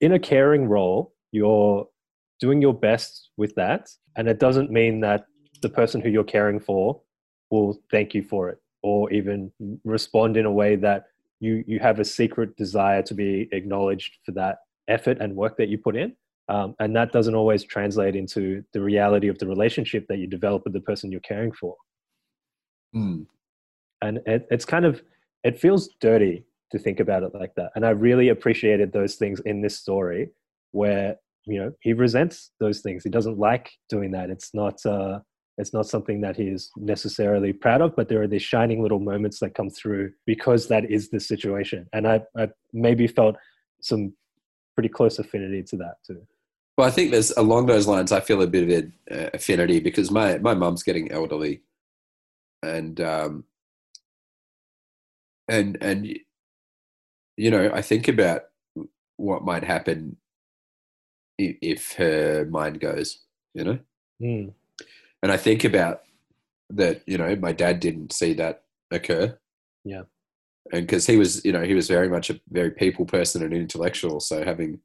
in 0.00 0.12
a 0.12 0.18
caring 0.18 0.66
role, 0.66 1.14
you're 1.32 1.86
doing 2.40 2.62
your 2.62 2.74
best 2.74 3.30
with 3.36 3.54
that, 3.54 3.88
and 4.16 4.28
it 4.28 4.38
doesn't 4.38 4.70
mean 4.70 5.00
that 5.00 5.26
the 5.62 5.68
person 5.68 6.00
who 6.00 6.08
you're 6.08 6.24
caring 6.24 6.58
for 6.58 7.00
will 7.50 7.78
thank 7.90 8.14
you 8.14 8.22
for 8.22 8.48
it 8.48 8.58
or 8.82 9.12
even 9.12 9.52
respond 9.84 10.36
in 10.36 10.46
a 10.46 10.52
way 10.52 10.74
that 10.76 11.04
you 11.40 11.64
you 11.66 11.78
have 11.78 12.00
a 12.00 12.04
secret 12.04 12.56
desire 12.56 13.02
to 13.02 13.14
be 13.14 13.48
acknowledged 13.52 14.18
for 14.24 14.32
that 14.32 14.58
effort 14.88 15.18
and 15.20 15.36
work 15.36 15.56
that 15.56 15.68
you 15.68 15.78
put 15.78 15.96
in. 15.96 16.14
Um, 16.48 16.74
and 16.80 16.96
that 16.96 17.12
doesn't 17.12 17.34
always 17.34 17.62
translate 17.62 18.16
into 18.16 18.64
the 18.72 18.80
reality 18.80 19.28
of 19.28 19.38
the 19.38 19.46
relationship 19.46 20.06
that 20.08 20.18
you 20.18 20.26
develop 20.26 20.64
with 20.64 20.72
the 20.72 20.80
person 20.80 21.12
you're 21.12 21.20
caring 21.20 21.52
for. 21.52 21.76
Mm. 22.92 23.26
and 24.02 24.18
it, 24.26 24.48
it's 24.50 24.64
kind 24.64 24.84
of 24.84 25.00
it 25.44 25.60
feels 25.60 25.90
dirty 26.00 26.44
to 26.70 26.78
think 26.78 27.00
about 27.00 27.22
it 27.22 27.34
like 27.34 27.54
that 27.54 27.70
and 27.74 27.84
i 27.84 27.90
really 27.90 28.28
appreciated 28.28 28.92
those 28.92 29.16
things 29.16 29.40
in 29.40 29.60
this 29.62 29.78
story 29.78 30.30
where 30.72 31.16
you 31.46 31.58
know 31.58 31.72
he 31.80 31.92
resents 31.92 32.52
those 32.60 32.80
things 32.80 33.02
he 33.02 33.10
doesn't 33.10 33.38
like 33.38 33.70
doing 33.88 34.10
that 34.12 34.30
it's 34.30 34.54
not 34.54 34.84
uh 34.86 35.18
It's 35.60 35.74
not 35.74 35.86
something 35.94 36.22
that 36.22 36.36
he's 36.36 36.70
necessarily 36.76 37.52
proud 37.52 37.82
of, 37.82 37.90
but 37.94 38.08
there 38.08 38.22
are 38.22 38.30
these 38.34 38.48
shining 38.52 38.80
little 38.82 39.02
moments 39.12 39.40
that 39.40 39.52
come 39.58 39.68
through 39.68 40.12
because 40.24 40.68
that 40.68 40.84
is 40.96 41.10
the 41.10 41.20
situation. 41.20 41.86
And 41.92 42.06
I, 42.06 42.16
I 42.42 42.48
maybe 42.72 43.06
felt 43.06 43.36
some 43.82 44.02
pretty 44.74 44.88
close 44.88 45.18
affinity 45.18 45.62
to 45.70 45.76
that 45.82 45.96
too. 46.06 46.22
Well, 46.76 46.88
I 46.88 46.92
think 46.96 47.10
there's 47.10 47.32
along 47.36 47.66
those 47.66 47.86
lines. 47.86 48.10
I 48.10 48.20
feel 48.20 48.40
a 48.40 48.46
bit 48.46 48.64
of 48.64 48.70
an 48.78 48.92
uh, 49.10 49.30
affinity 49.34 49.80
because 49.80 50.10
my 50.10 50.38
my 50.38 50.54
mum's 50.54 50.82
getting 50.82 51.12
elderly, 51.12 51.60
and 52.62 52.96
um, 53.00 53.44
and 55.46 55.76
and 55.82 56.18
you 57.40 57.50
know, 57.50 57.70
I 57.72 57.82
think 57.82 58.06
about 58.08 58.42
what 59.16 59.44
might 59.44 59.64
happen 59.64 60.16
if, 61.38 61.56
if 61.62 61.92
her 61.94 62.44
mind 62.50 62.80
goes. 62.80 63.20
You 63.54 63.64
know, 63.64 63.78
Mm. 64.22 64.52
and 65.22 65.32
I 65.32 65.36
think 65.38 65.64
about 65.64 66.02
that. 66.68 67.02
You 67.06 67.18
know, 67.18 67.34
my 67.36 67.52
dad 67.52 67.80
didn't 67.80 68.12
see 68.12 68.34
that 68.34 68.62
occur. 68.90 69.38
Yeah. 69.84 70.02
and 70.72 70.86
because 70.86 71.06
he 71.06 71.16
was, 71.16 71.42
you 71.44 71.52
know, 71.52 71.62
he 71.62 71.74
was 71.74 71.88
very 71.88 72.08
much 72.08 72.28
a 72.30 72.38
very 72.50 72.70
people 72.70 73.06
person 73.06 73.42
and 73.42 73.54
intellectual. 73.54 74.20
So 74.20 74.44
having 74.44 74.78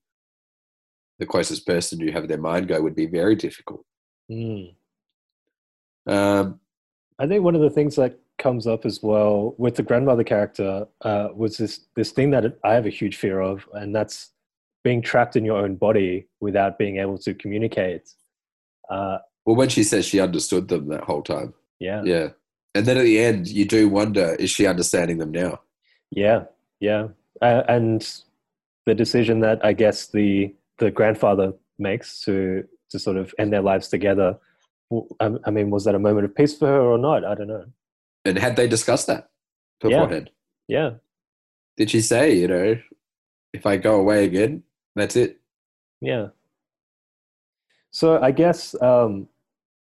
the 1.20 1.26
closest 1.26 1.68
person 1.68 2.00
you 2.00 2.12
have 2.14 2.28
their 2.30 2.38
mind 2.50 2.68
go 2.70 2.82
would 2.82 2.96
be 2.96 3.06
very 3.06 3.36
difficult. 3.36 3.86
Mm. 4.32 4.74
Um, 6.08 6.60
I 7.20 7.28
think 7.28 7.44
one 7.44 7.56
of 7.56 7.62
the 7.62 7.70
things 7.70 7.96
that 7.98 8.18
comes 8.38 8.68
up 8.68 8.86
as 8.86 9.02
well 9.02 9.56
with 9.58 9.76
the 9.76 9.84
grandmother 9.84 10.24
character 10.24 10.86
uh, 11.02 11.30
was 11.34 11.58
this 11.58 11.82
this 11.96 12.12
thing 12.12 12.32
that 12.32 12.58
I 12.64 12.74
have 12.74 12.86
a 12.86 12.90
huge 12.90 13.18
fear 13.18 13.40
of, 13.40 13.68
and 13.74 13.96
that's 13.96 14.32
being 14.84 15.02
trapped 15.02 15.36
in 15.36 15.46
your 15.46 15.58
own 15.58 15.76
body 15.76 16.28
without 16.40 16.78
being 16.78 16.98
able 16.98 17.18
to 17.20 17.34
communicate. 17.34 18.10
Uh, 18.90 19.18
well, 19.46 19.56
when 19.56 19.70
she 19.70 19.84
says 19.84 20.06
she 20.06 20.20
understood 20.20 20.68
them 20.68 20.88
that 20.90 21.04
whole 21.04 21.22
time, 21.22 21.54
yeah, 21.80 22.02
yeah, 22.04 22.30
and 22.74 22.86
then 22.86 22.98
at 22.98 23.04
the 23.04 23.20
end, 23.20 23.48
you 23.48 23.66
do 23.66 23.90
wonder: 23.90 24.36
is 24.36 24.50
she 24.50 24.68
understanding 24.68 25.18
them 25.18 25.32
now? 25.32 25.60
yeah, 26.12 26.44
yeah, 26.80 27.08
uh, 27.42 27.64
and 27.68 28.22
the 28.86 28.96
decision 28.96 29.40
that 29.42 29.64
I 29.64 29.74
guess 29.74 30.08
the 30.08 30.54
the 30.78 30.92
grandfather 30.92 31.54
makes 31.78 32.22
to 32.22 32.68
to 32.90 33.00
sort 33.00 33.18
of 33.18 33.34
end 33.40 33.54
their 33.54 33.62
lives 33.62 33.88
together. 33.88 34.38
I 35.20 35.50
mean, 35.50 35.72
was 35.72 35.86
that 35.86 35.96
a 35.96 36.00
moment 36.00 36.26
of 36.26 36.36
peace 36.36 36.56
for 36.56 36.68
her 36.68 36.82
or 36.82 36.98
not? 36.98 37.26
I 37.26 37.34
don't 37.34 37.48
know. 37.48 37.66
And 38.26 38.38
had 38.38 38.56
they 38.56 38.68
discussed 38.68 39.08
that 39.08 39.30
beforehand? 39.80 40.32
Yeah, 40.68 40.92
Did 41.78 41.92
she 41.92 42.02
say, 42.02 42.36
you 42.36 42.48
know, 42.48 42.78
if 43.54 43.66
I 43.66 43.78
go 43.78 44.00
away 44.00 44.26
again, 44.26 44.64
that's 44.96 45.16
it? 45.16 45.40
Yeah. 46.02 46.30
So 47.92 48.20
I 48.22 48.32
guess 48.32 48.76
um, 48.82 49.28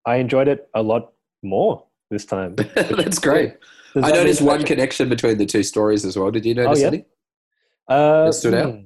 I 0.05 0.17
enjoyed 0.17 0.47
it 0.47 0.69
a 0.73 0.81
lot 0.81 1.13
more 1.43 1.83
this 2.09 2.25
time. 2.25 2.55
that's 2.75 3.19
great. 3.19 3.55
Does 3.93 4.03
I 4.03 4.11
that 4.11 4.17
noticed 4.17 4.41
one 4.41 4.63
connection 4.63 5.09
between 5.09 5.37
the 5.37 5.45
two 5.45 5.63
stories 5.63 6.05
as 6.05 6.17
well. 6.17 6.29
Did 6.29 6.45
you 6.45 6.53
notice 6.53 6.81
yeah? 6.81 6.87
any? 6.87 7.05
Uh, 7.87 8.25
that 8.25 8.33
stood 8.33 8.53
out? 8.53 8.73
hmm. 8.73 8.81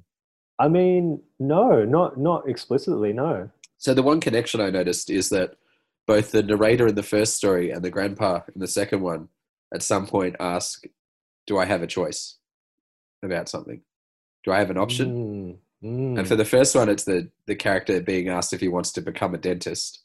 I 0.57 0.67
mean, 0.67 1.21
no, 1.39 1.83
not 1.83 2.17
not 2.17 2.47
explicitly. 2.47 3.13
No. 3.13 3.49
So 3.77 3.93
the 3.93 4.03
one 4.03 4.19
connection 4.19 4.61
I 4.61 4.69
noticed 4.69 5.09
is 5.09 5.29
that 5.29 5.55
both 6.07 6.31
the 6.31 6.43
narrator 6.43 6.87
in 6.87 6.95
the 6.95 7.03
first 7.03 7.35
story 7.35 7.71
and 7.71 7.83
the 7.83 7.89
grandpa 7.89 8.41
in 8.53 8.61
the 8.61 8.67
second 8.67 9.01
one 9.01 9.27
at 9.73 9.84
some 9.84 10.07
point 10.07 10.35
ask, 10.39 10.84
"Do 11.48 11.57
I 11.57 11.65
have 11.65 11.81
a 11.81 11.88
choice 11.88 12.38
about 13.23 13.49
something? 13.49 13.81
Do 14.43 14.52
I 14.52 14.60
have 14.60 14.69
an 14.69 14.77
option?" 14.77 15.60
Mm, 15.84 15.88
mm. 15.88 16.19
And 16.19 16.27
for 16.27 16.35
the 16.35 16.45
first 16.45 16.76
one, 16.76 16.89
it's 16.89 17.03
the 17.03 17.30
the 17.48 17.56
character 17.56 18.02
being 18.02 18.30
asked 18.30 18.53
if 18.53 18.61
he 18.61 18.68
wants 18.68 18.91
to 18.93 19.02
become 19.02 19.34
a 19.34 19.38
dentist. 19.38 20.03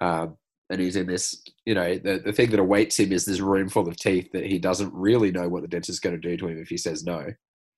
Um, 0.00 0.36
and 0.70 0.80
he's 0.80 0.96
in 0.96 1.06
this, 1.06 1.42
you 1.66 1.74
know, 1.74 1.98
the, 1.98 2.22
the 2.24 2.32
thing 2.32 2.50
that 2.50 2.58
awaits 2.58 2.98
him 2.98 3.12
is 3.12 3.24
this 3.24 3.40
room 3.40 3.68
full 3.68 3.86
of 3.86 3.96
teeth 3.96 4.32
that 4.32 4.46
he 4.46 4.58
doesn't 4.58 4.92
really 4.94 5.30
know 5.30 5.48
what 5.48 5.62
the 5.62 5.68
dentist 5.68 5.90
is 5.90 6.00
going 6.00 6.18
to 6.18 6.28
do 6.28 6.36
to 6.36 6.48
him 6.48 6.58
if 6.58 6.68
he 6.68 6.78
says 6.78 7.04
no. 7.04 7.26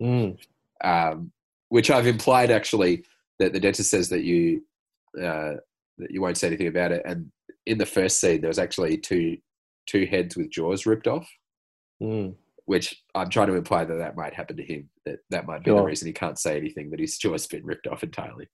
Mm, 0.01 0.39
Um, 0.85 1.33
which 1.69 1.91
I've 1.91 2.07
implied 2.07 2.51
actually 2.51 3.05
that 3.39 3.53
the 3.53 3.61
dentist 3.61 3.91
says 3.91 4.09
that 4.11 4.23
you 4.23 4.63
uh, 5.21 5.55
that 5.99 6.11
you 6.11 6.21
won't 6.21 6.37
say 6.37 6.47
anything 6.47 6.69
about 6.69 6.93
it. 6.93 7.03
And 7.05 7.33
in 7.67 7.79
the 7.79 7.87
first 7.87 8.21
scene, 8.21 8.41
there 8.41 8.49
was 8.49 8.59
actually 8.59 8.99
two 8.99 9.39
two 9.87 10.07
heads 10.07 10.37
with 10.37 10.51
jaws 10.51 10.87
ripped 10.87 11.07
off, 11.07 11.29
mm. 12.03 12.35
which 12.67 13.03
I'm 13.15 13.31
trying 13.31 13.49
to 13.49 13.55
imply 13.55 13.85
that 13.85 13.95
that 13.97 14.17
might 14.17 14.35
happen 14.35 14.57
to 14.57 14.65
him. 14.65 14.89
That 15.05 15.19
that 15.31 15.47
might 15.47 15.65
be 15.65 15.71
the 15.71 15.83
reason 15.83 16.07
he 16.07 16.13
can't 16.13 16.39
say 16.39 16.57
anything. 16.57 16.91
That 16.91 17.01
his 17.01 17.19
jaw's 17.19 17.47
been 17.47 17.65
ripped 17.65 17.87
off 17.87 18.03
entirely. 18.03 18.49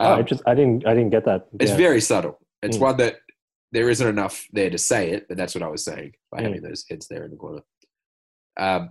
Oh, 0.00 0.12
Um, 0.12 0.18
I 0.18 0.22
just 0.22 0.42
I 0.46 0.54
didn't 0.54 0.86
I 0.86 0.94
didn't 0.94 1.10
get 1.10 1.24
that. 1.24 1.46
it's 1.60 1.70
Yeah. 1.72 1.76
very 1.76 2.00
subtle. 2.00 2.38
It's 2.62 2.76
Mm. 2.76 2.80
one 2.80 2.96
that 2.98 3.16
there 3.72 3.90
isn't 3.90 4.06
enough 4.06 4.46
there 4.52 4.70
to 4.70 4.78
say 4.78 5.10
it, 5.10 5.26
but 5.28 5.36
that's 5.36 5.54
what 5.54 5.62
I 5.62 5.68
was 5.68 5.84
saying 5.84 6.12
by 6.30 6.38
Mm. 6.38 6.42
having 6.44 6.62
those 6.62 6.84
heads 6.88 7.08
there 7.08 7.24
in 7.24 7.30
the 7.30 7.36
corner. 7.36 7.62
Um, 8.58 8.90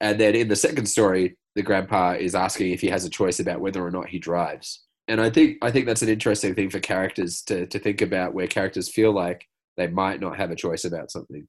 and 0.00 0.18
then 0.20 0.34
in 0.34 0.48
the 0.48 0.56
second 0.56 0.86
story, 0.86 1.36
the 1.54 1.62
grandpa 1.62 2.12
is 2.18 2.34
asking 2.34 2.72
if 2.72 2.80
he 2.80 2.88
has 2.88 3.04
a 3.04 3.10
choice 3.10 3.40
about 3.40 3.60
whether 3.60 3.84
or 3.84 3.90
not 3.90 4.08
he 4.08 4.18
drives. 4.18 4.84
And 5.08 5.20
I 5.20 5.30
think 5.30 5.58
I 5.62 5.70
think 5.70 5.86
that's 5.86 6.02
an 6.02 6.08
interesting 6.08 6.54
thing 6.54 6.70
for 6.70 6.80
characters 6.80 7.42
to 7.42 7.66
to 7.66 7.78
think 7.78 8.02
about, 8.02 8.34
where 8.34 8.46
characters 8.46 8.88
feel 8.88 9.12
like 9.12 9.46
they 9.76 9.86
might 9.88 10.20
not 10.20 10.36
have 10.36 10.50
a 10.50 10.56
choice 10.56 10.84
about 10.84 11.10
something, 11.10 11.46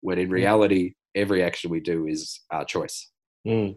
when 0.00 0.18
in 0.18 0.30
reality, 0.30 0.94
every 1.14 1.42
action 1.42 1.70
we 1.70 1.80
do 1.80 2.06
is 2.06 2.40
our 2.50 2.64
choice. 2.64 3.10
Mm. 3.46 3.76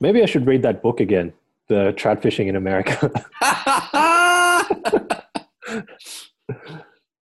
Maybe 0.00 0.22
I 0.22 0.26
should 0.26 0.46
read 0.46 0.62
that 0.62 0.82
book 0.82 1.00
again, 1.00 1.32
the 1.68 1.92
trout 1.96 2.22
fishing 2.22 2.48
in 2.48 2.56
America. 2.56 3.10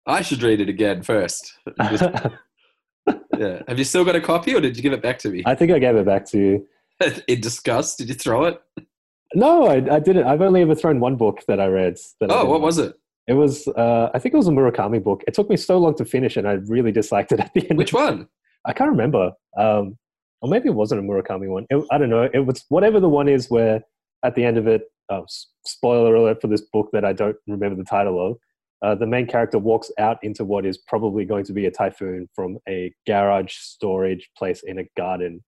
I 0.07 0.23
should 0.23 0.43
read 0.43 0.61
it 0.61 0.69
again 0.69 1.03
first. 1.03 1.59
Just- 1.91 2.03
yeah. 3.39 3.63
Have 3.67 3.79
you 3.79 3.85
still 3.85 4.05
got 4.05 4.15
a 4.17 4.21
copy, 4.21 4.55
or 4.55 4.61
did 4.61 4.77
you 4.77 4.83
give 4.83 4.93
it 4.93 5.03
back 5.03 5.19
to 5.21 5.29
me 5.31 5.43
I 5.47 5.55
think 5.55 5.73
I 5.73 5.79
gave 5.79 5.97
it 5.97 6.07
back 6.07 6.25
to 6.27 6.39
you. 6.39 6.67
in 7.29 7.41
disgust? 7.41 7.99
Did 7.99 8.09
you 8.09 8.15
throw 8.15 8.45
it? 8.45 8.61
No, 9.35 9.67
I, 9.67 9.97
I 9.97 9.99
didn't. 9.99 10.27
I've 10.27 10.41
only 10.41 10.63
ever 10.63 10.75
thrown 10.75 11.01
one 11.01 11.17
book 11.17 11.43
that 11.49 11.61
I 11.61 11.67
read. 11.67 11.97
That 12.21 12.31
Oh, 12.31 12.39
didn't 12.39 12.49
what 12.51 12.61
was 12.61 12.79
it? 12.79 12.95
It 13.27 13.35
was, 13.35 13.67
uh, 13.69 14.11
I 14.15 14.19
think 14.19 14.35
it 14.35 14.37
was 14.37 14.47
a 14.47 14.53
Murakami 14.53 15.03
book. 15.03 15.25
It 15.27 15.35
took 15.35 15.51
me 15.51 15.57
so 15.57 15.79
long 15.79 15.97
to 15.97 16.05
finish, 16.05 16.37
and 16.37 16.47
I 16.47 16.53
really 16.53 16.93
disliked 16.93 17.33
it 17.33 17.41
at 17.41 17.53
the 17.55 17.69
end. 17.69 17.79
Which 17.79 17.93
one? 17.93 18.29
I 18.65 18.73
can't 18.73 18.91
remember. 18.91 19.33
Um, 19.59 19.99
or 20.43 20.49
maybe 20.49 20.69
it 20.69 20.75
wasn't 20.75 21.01
a 21.01 21.05
Murakami 21.05 21.49
one. 21.49 21.67
It, 21.71 21.85
I 21.91 21.99
don't 21.99 22.11
know. 22.11 22.29
It 22.33 22.47
was 22.47 22.65
whatever 22.69 23.01
the 23.01 23.09
one 23.09 23.29
is 23.29 23.51
where 23.51 23.81
at 24.25 24.35
the 24.35 24.45
end 24.45 24.59
of 24.59 24.67
it, 24.67 24.83
oh, 25.11 25.25
spoiler 25.65 26.15
alert 26.15 26.41
for 26.41 26.49
this 26.49 26.63
book 26.73 26.91
that 26.93 27.05
I 27.05 27.13
don't 27.13 27.37
remember 27.47 27.77
the 27.77 27.85
title 27.85 28.25
of. 28.25 28.37
Uh, 28.83 28.95
the 28.95 29.07
main 29.07 29.27
character 29.27 29.59
walks 29.59 29.91
out 29.99 30.19
into 30.23 30.45
what 30.45 30.67
is 30.67 30.79
probably 30.79 31.25
going 31.25 31.45
to 31.45 31.53
be 31.53 31.67
a 31.67 31.71
typhoon 31.71 32.29
from 32.35 32.59
a 32.69 32.93
garage 33.07 33.55
storage 33.55 34.29
place 34.37 34.63
in 34.65 34.79
a 34.79 34.85
garden. 34.97 35.43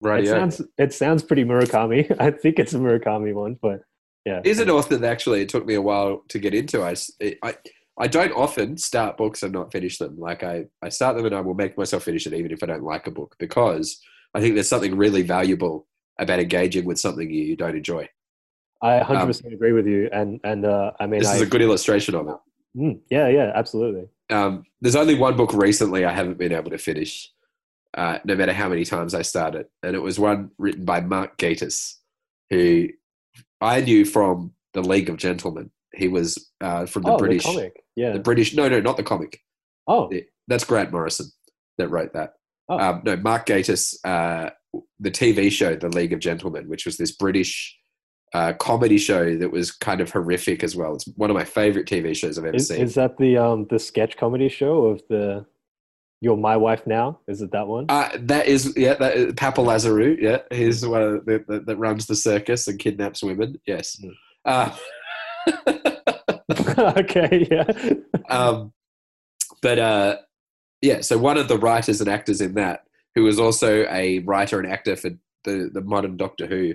Right. 0.00 0.24
It 0.24 0.28
sounds 0.28 0.62
it 0.78 0.92
sounds 0.92 1.22
pretty 1.22 1.44
Murakami. 1.44 2.14
I 2.20 2.30
think 2.30 2.58
it's 2.58 2.74
a 2.74 2.78
Murakami 2.78 3.34
one, 3.34 3.58
but 3.60 3.80
yeah. 4.24 4.40
Is 4.44 4.58
an 4.58 4.70
author 4.70 4.96
that 4.96 5.10
actually 5.10 5.42
it 5.42 5.48
took 5.48 5.66
me 5.66 5.74
a 5.74 5.82
while 5.82 6.22
to 6.28 6.38
get 6.38 6.54
into. 6.54 6.82
I, 6.82 6.94
I, 7.42 7.56
I 7.98 8.08
don't 8.08 8.32
often 8.32 8.76
start 8.78 9.16
books 9.16 9.42
and 9.42 9.52
not 9.52 9.70
finish 9.70 9.98
them. 9.98 10.18
Like 10.18 10.42
I, 10.42 10.66
I 10.82 10.88
start 10.88 11.16
them 11.16 11.26
and 11.26 11.34
I 11.34 11.40
will 11.40 11.54
make 11.54 11.76
myself 11.76 12.04
finish 12.04 12.26
it 12.26 12.32
even 12.32 12.50
if 12.50 12.62
I 12.62 12.66
don't 12.66 12.82
like 12.82 13.06
a 13.06 13.10
book 13.10 13.36
because 13.38 14.00
I 14.34 14.40
think 14.40 14.54
there's 14.54 14.68
something 14.68 14.96
really 14.96 15.22
valuable 15.22 15.86
about 16.18 16.40
engaging 16.40 16.84
with 16.84 16.98
something 16.98 17.30
you 17.30 17.56
don't 17.56 17.76
enjoy. 17.76 18.08
I 18.82 19.00
100% 19.00 19.52
agree 19.52 19.72
with 19.72 19.86
you, 19.86 20.10
and 20.12 20.40
and 20.44 20.66
uh, 20.66 20.92
I 21.00 21.06
mean, 21.06 21.20
This 21.20 21.30
I, 21.30 21.36
is 21.36 21.40
a 21.40 21.46
good 21.46 21.62
illustration 21.62 22.14
of 22.14 22.28
it. 22.28 22.36
Mm, 22.76 23.00
yeah, 23.08 23.28
yeah, 23.28 23.52
absolutely. 23.54 24.08
Um, 24.28 24.64
there's 24.80 24.96
only 24.96 25.14
one 25.14 25.36
book 25.36 25.54
recently 25.54 26.04
I 26.04 26.12
haven't 26.12 26.36
been 26.36 26.52
able 26.52 26.70
to 26.70 26.76
finish, 26.76 27.30
uh, 27.96 28.18
no 28.24 28.34
matter 28.34 28.52
how 28.52 28.68
many 28.68 28.84
times 28.84 29.14
I 29.14 29.22
start 29.22 29.54
it, 29.54 29.70
and 29.82 29.96
it 29.96 30.00
was 30.00 30.18
one 30.18 30.50
written 30.58 30.84
by 30.84 31.00
Mark 31.00 31.38
Gatiss, 31.38 31.94
who 32.50 32.88
I 33.64 33.80
knew 33.80 34.04
from 34.04 34.52
the 34.74 34.82
League 34.82 35.08
of 35.08 35.16
Gentlemen. 35.16 35.70
He 35.94 36.08
was 36.08 36.50
uh, 36.60 36.86
from 36.86 37.02
the 37.02 37.12
oh, 37.12 37.18
British, 37.18 37.44
the 37.44 37.52
comic, 37.52 37.84
yeah. 37.96 38.12
the 38.12 38.18
British. 38.18 38.54
No, 38.54 38.68
no, 38.68 38.80
not 38.80 38.96
the 38.96 39.02
comic. 39.02 39.40
oh, 39.86 40.10
That's 40.48 40.64
Grant 40.64 40.92
Morrison 40.92 41.30
that 41.78 41.88
wrote 41.88 42.12
that. 42.14 42.34
Oh. 42.68 42.78
Um, 42.78 43.02
no, 43.04 43.16
Mark 43.16 43.46
Gatiss, 43.46 43.94
uh, 44.04 44.50
the 44.98 45.10
TV 45.10 45.50
show, 45.50 45.76
The 45.76 45.88
League 45.88 46.12
of 46.12 46.18
Gentlemen, 46.18 46.68
which 46.68 46.86
was 46.86 46.96
this 46.96 47.12
British 47.12 47.76
uh, 48.32 48.52
comedy 48.54 48.98
show 48.98 49.36
that 49.36 49.50
was 49.50 49.70
kind 49.70 50.00
of 50.00 50.10
horrific 50.10 50.64
as 50.64 50.74
well. 50.74 50.94
It's 50.94 51.06
one 51.16 51.30
of 51.30 51.36
my 51.36 51.44
favorite 51.44 51.86
TV 51.86 52.16
shows 52.16 52.38
I've 52.38 52.44
ever 52.44 52.56
is, 52.56 52.68
seen. 52.68 52.80
is 52.80 52.94
that 52.94 53.16
the 53.16 53.36
um 53.36 53.66
the 53.70 53.78
sketch 53.78 54.16
comedy 54.16 54.48
show 54.48 54.86
of 54.86 55.02
the 55.08 55.46
"You're 56.24 56.38
My 56.38 56.56
Wife 56.56 56.86
Now"? 56.86 57.20
Is 57.28 57.42
it 57.42 57.52
that 57.52 57.66
one? 57.66 57.86
Uh, 57.88 58.08
that 58.20 58.46
is, 58.46 58.72
yeah, 58.76 58.94
that 58.94 59.14
is 59.14 59.34
Papa 59.34 59.60
Lazarou. 59.60 60.16
Yeah, 60.18 60.38
he's 60.50 60.80
the 60.80 60.88
one 60.88 61.02
of 61.02 61.26
the, 61.26 61.44
the, 61.46 61.60
that 61.60 61.76
runs 61.76 62.06
the 62.06 62.16
circus 62.16 62.66
and 62.66 62.78
kidnaps 62.78 63.22
women. 63.22 63.60
Yes. 63.66 64.00
Mm. 64.02 64.14
Uh, 64.46 64.76
okay, 66.98 67.46
yeah. 67.50 67.64
um, 68.30 68.72
but 69.60 69.78
uh, 69.78 70.16
yeah, 70.80 71.02
so 71.02 71.18
one 71.18 71.36
of 71.36 71.48
the 71.48 71.58
writers 71.58 72.00
and 72.00 72.08
actors 72.08 72.40
in 72.40 72.54
that, 72.54 72.80
who 73.14 73.24
was 73.24 73.38
also 73.38 73.84
a 73.90 74.20
writer 74.20 74.58
and 74.58 74.70
actor 74.70 74.96
for 74.96 75.10
the, 75.44 75.70
the 75.72 75.82
modern 75.82 76.16
Doctor 76.16 76.46
Who 76.46 76.74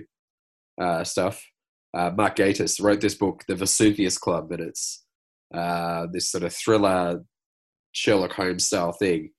uh, 0.80 1.04
stuff, 1.04 1.44
uh, 1.92 2.10
Mark 2.16 2.36
Gatiss 2.36 2.80
wrote 2.80 3.00
this 3.00 3.14
book, 3.14 3.42
The 3.48 3.56
Vesuvius 3.56 4.16
Club, 4.16 4.52
and 4.52 4.60
it's 4.60 5.04
uh, 5.52 6.06
this 6.12 6.30
sort 6.30 6.44
of 6.44 6.54
thriller 6.54 7.24
Sherlock 7.92 8.32
Holmes 8.32 8.66
style 8.66 8.92
thing, 8.92 9.30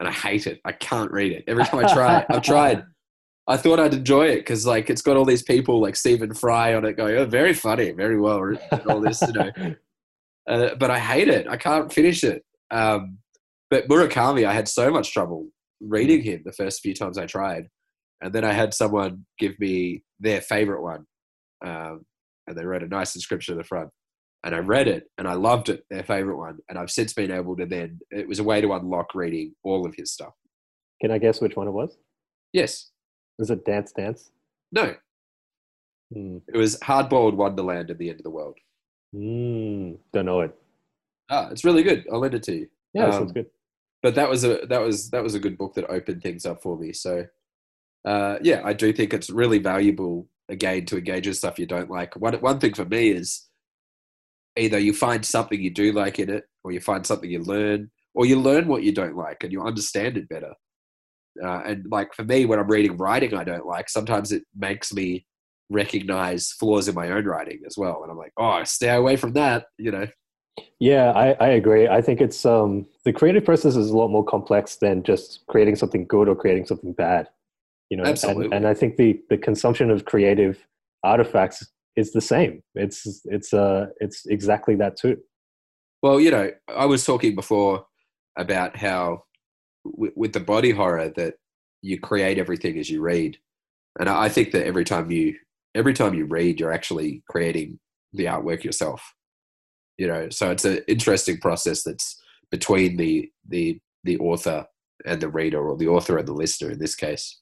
and 0.00 0.08
I 0.08 0.12
hate 0.12 0.46
it. 0.46 0.60
I 0.64 0.72
can't 0.72 1.10
read 1.10 1.32
it. 1.32 1.44
Every 1.46 1.64
time 1.64 1.84
I 1.84 1.92
try, 1.92 2.26
I've 2.28 2.42
tried. 2.42 2.84
I 3.48 3.56
thought 3.56 3.78
I'd 3.78 3.94
enjoy 3.94 4.26
it 4.26 4.38
because 4.38 4.66
like 4.66 4.90
it's 4.90 5.02
got 5.02 5.16
all 5.16 5.24
these 5.24 5.42
people 5.42 5.80
like 5.80 5.96
Stephen 5.96 6.34
Fry 6.34 6.74
on 6.74 6.84
it 6.84 6.96
going, 6.96 7.16
oh, 7.16 7.26
very 7.26 7.54
funny, 7.54 7.92
very 7.92 8.18
well 8.20 8.40
written, 8.40 8.80
all 8.90 9.00
this, 9.00 9.22
you 9.22 9.32
know. 9.32 9.50
Uh, 10.48 10.76
but 10.76 10.92
I 10.92 11.00
hate 11.00 11.26
it. 11.26 11.48
I 11.48 11.56
can't 11.56 11.92
finish 11.92 12.22
it. 12.22 12.44
Um, 12.70 13.18
but 13.68 13.88
Murakami, 13.88 14.46
I 14.46 14.52
had 14.52 14.68
so 14.68 14.92
much 14.92 15.12
trouble 15.12 15.48
reading 15.80 16.22
him 16.22 16.42
the 16.44 16.52
first 16.52 16.82
few 16.82 16.94
times 16.94 17.18
I 17.18 17.26
tried, 17.26 17.66
and 18.20 18.32
then 18.32 18.44
I 18.44 18.52
had 18.52 18.72
someone 18.72 19.26
give 19.40 19.58
me 19.58 20.04
their 20.20 20.40
favorite 20.40 20.82
one, 20.82 21.04
um, 21.64 22.04
and 22.46 22.56
they 22.56 22.64
wrote 22.64 22.84
a 22.84 22.86
nice 22.88 23.16
inscription 23.16 23.54
at 23.54 23.58
the 23.58 23.66
front, 23.66 23.90
and 24.44 24.54
I 24.54 24.58
read 24.58 24.88
it 24.88 25.10
and 25.18 25.26
I 25.26 25.34
loved 25.34 25.68
it, 25.68 25.84
their 25.90 26.02
favorite 26.04 26.36
one, 26.36 26.58
and 26.68 26.78
I've 26.78 26.90
since 26.90 27.12
been 27.12 27.30
able 27.32 27.56
to 27.56 27.66
then. 27.66 27.98
It 28.10 28.28
was 28.28 28.38
a 28.38 28.44
way 28.44 28.60
to 28.60 28.72
unlock 28.74 29.14
reading 29.14 29.54
all 29.64 29.86
of 29.86 29.94
his 29.96 30.12
stuff. 30.12 30.34
Can 31.00 31.10
I 31.10 31.18
guess 31.18 31.40
which 31.40 31.56
one 31.56 31.68
it 31.68 31.72
was? 31.72 31.96
Yes. 32.52 32.90
Was 33.38 33.50
it 33.50 33.64
Dance 33.64 33.92
Dance? 33.92 34.30
No. 34.72 34.94
Hmm. 36.14 36.38
It 36.52 36.56
was 36.56 36.78
Hardboiled 36.80 37.34
Wonderland 37.34 37.90
at 37.90 37.98
the 37.98 38.08
End 38.10 38.20
of 38.20 38.24
the 38.24 38.30
World. 38.30 38.56
Mm, 39.14 39.98
don't 40.12 40.26
know 40.26 40.40
it. 40.40 40.54
Ah, 41.30 41.48
it's 41.50 41.64
really 41.64 41.82
good. 41.82 42.04
I'll 42.12 42.20
lend 42.20 42.34
it 42.34 42.42
to 42.44 42.54
you. 42.54 42.68
Yeah, 42.94 43.06
Um, 43.06 43.12
sounds 43.12 43.32
good. 43.32 43.46
but 44.02 44.14
that 44.14 44.30
was 44.30 44.44
a 44.44 44.64
that 44.68 44.80
was 44.80 45.10
that 45.10 45.22
was 45.22 45.34
a 45.34 45.40
good 45.40 45.58
book 45.58 45.74
that 45.74 45.90
opened 45.90 46.22
things 46.22 46.46
up 46.46 46.62
for 46.62 46.78
me. 46.78 46.92
So 46.92 47.26
uh, 48.04 48.38
yeah, 48.42 48.62
I 48.64 48.72
do 48.72 48.92
think 48.92 49.12
it's 49.12 49.30
really 49.30 49.58
valuable 49.58 50.28
again 50.48 50.86
to 50.86 50.96
engage 50.98 51.26
with 51.26 51.36
stuff 51.36 51.58
you 51.58 51.66
don't 51.66 51.90
like. 51.90 52.14
One 52.16 52.34
one 52.34 52.60
thing 52.60 52.74
for 52.74 52.84
me 52.84 53.10
is 53.10 53.46
either 54.56 54.78
you 54.78 54.92
find 54.92 55.24
something 55.24 55.60
you 55.60 55.70
do 55.70 55.92
like 55.92 56.18
in 56.18 56.30
it, 56.30 56.44
or 56.64 56.72
you 56.72 56.80
find 56.80 57.06
something 57.06 57.30
you 57.30 57.42
learn, 57.42 57.90
or 58.14 58.26
you 58.26 58.40
learn 58.40 58.66
what 58.66 58.82
you 58.82 58.92
don't 58.92 59.16
like 59.16 59.44
and 59.44 59.52
you 59.52 59.62
understand 59.62 60.16
it 60.16 60.28
better. 60.28 60.52
Uh, 61.42 61.60
and 61.66 61.86
like 61.90 62.14
for 62.14 62.24
me, 62.24 62.46
when 62.46 62.58
I'm 62.58 62.68
reading 62.68 62.96
writing 62.96 63.34
I 63.34 63.44
don't 63.44 63.66
like, 63.66 63.88
sometimes 63.88 64.32
it 64.32 64.42
makes 64.56 64.92
me 64.92 65.26
recognize 65.68 66.52
flaws 66.52 66.88
in 66.88 66.94
my 66.94 67.10
own 67.10 67.24
writing 67.24 67.60
as 67.66 67.76
well. 67.76 68.02
And 68.02 68.10
I'm 68.10 68.18
like, 68.18 68.32
oh, 68.38 68.64
stay 68.64 68.94
away 68.94 69.16
from 69.16 69.32
that, 69.34 69.66
you 69.78 69.90
know. 69.90 70.06
Yeah, 70.80 71.12
I, 71.12 71.32
I 71.32 71.48
agree. 71.48 71.86
I 71.86 72.00
think 72.00 72.20
it's 72.20 72.46
um 72.46 72.86
the 73.04 73.12
creative 73.12 73.44
process 73.44 73.76
is 73.76 73.90
a 73.90 73.96
lot 73.96 74.08
more 74.08 74.24
complex 74.24 74.76
than 74.76 75.02
just 75.02 75.44
creating 75.48 75.76
something 75.76 76.06
good 76.06 76.28
or 76.28 76.34
creating 76.34 76.66
something 76.66 76.92
bad. 76.92 77.28
You 77.90 77.98
know, 77.98 78.04
and, 78.04 78.12
Absolutely. 78.12 78.56
and 78.56 78.66
I 78.66 78.74
think 78.74 78.96
the 78.96 79.20
the 79.28 79.36
consumption 79.36 79.90
of 79.90 80.06
creative 80.06 80.66
artifacts 81.04 81.66
is 81.96 82.12
the 82.12 82.20
same. 82.20 82.62
It's 82.74 83.22
it's 83.24 83.52
uh 83.52 83.86
it's 84.00 84.26
exactly 84.26 84.76
that 84.76 84.96
too. 84.96 85.16
Well, 86.02 86.20
you 86.20 86.30
know, 86.30 86.50
I 86.68 86.84
was 86.84 87.04
talking 87.04 87.34
before 87.34 87.86
about 88.36 88.76
how 88.76 89.24
w- 89.84 90.12
with 90.14 90.32
the 90.32 90.40
body 90.40 90.70
horror 90.70 91.08
that 91.16 91.34
you 91.82 91.98
create 91.98 92.38
everything 92.38 92.78
as 92.78 92.90
you 92.90 93.00
read, 93.00 93.38
and 93.98 94.08
I 94.08 94.24
I 94.24 94.28
think 94.28 94.52
that 94.52 94.66
every 94.66 94.84
time 94.84 95.10
you 95.10 95.36
every 95.74 95.94
time 95.94 96.14
you 96.14 96.26
read, 96.26 96.60
you're 96.60 96.72
actually 96.72 97.22
creating 97.28 97.78
the 98.12 98.26
artwork 98.26 98.62
yourself. 98.62 99.14
You 99.98 100.08
know, 100.08 100.28
so 100.28 100.50
it's 100.50 100.64
an 100.66 100.80
interesting 100.86 101.38
process 101.38 101.82
that's 101.82 102.20
between 102.50 102.96
the 102.96 103.30
the 103.48 103.80
the 104.04 104.18
author 104.18 104.66
and 105.04 105.20
the 105.20 105.28
reader, 105.28 105.66
or 105.66 105.76
the 105.76 105.88
author 105.88 106.18
and 106.18 106.28
the 106.28 106.32
listener 106.32 106.70
in 106.72 106.78
this 106.78 106.94
case, 106.94 107.40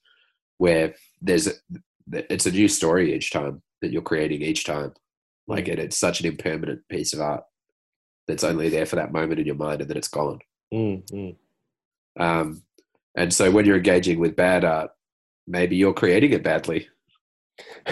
where 0.58 0.94
there's 1.20 1.46
a, 1.48 1.52
it's 2.12 2.46
a 2.46 2.50
new 2.52 2.68
story 2.68 3.14
each 3.14 3.30
time 3.30 3.62
that 3.84 3.92
you're 3.92 4.02
creating 4.02 4.42
each 4.42 4.64
time. 4.64 4.94
Like, 5.46 5.68
and 5.68 5.78
it's 5.78 5.98
such 5.98 6.20
an 6.20 6.26
impermanent 6.26 6.80
piece 6.88 7.12
of 7.12 7.20
art 7.20 7.44
that's 8.26 8.44
only 8.44 8.70
there 8.70 8.86
for 8.86 8.96
that 8.96 9.12
moment 9.12 9.38
in 9.38 9.46
your 9.46 9.54
mind 9.54 9.82
and 9.82 9.90
then 9.90 9.98
it's 9.98 10.08
gone. 10.08 10.38
Mm, 10.72 11.04
mm. 11.10 11.36
Um, 12.18 12.62
and 13.14 13.32
so 13.32 13.50
when 13.50 13.66
you're 13.66 13.76
engaging 13.76 14.18
with 14.18 14.34
bad 14.36 14.64
art, 14.64 14.90
maybe 15.46 15.76
you're 15.76 15.92
creating 15.92 16.32
it 16.32 16.42
badly. 16.42 16.88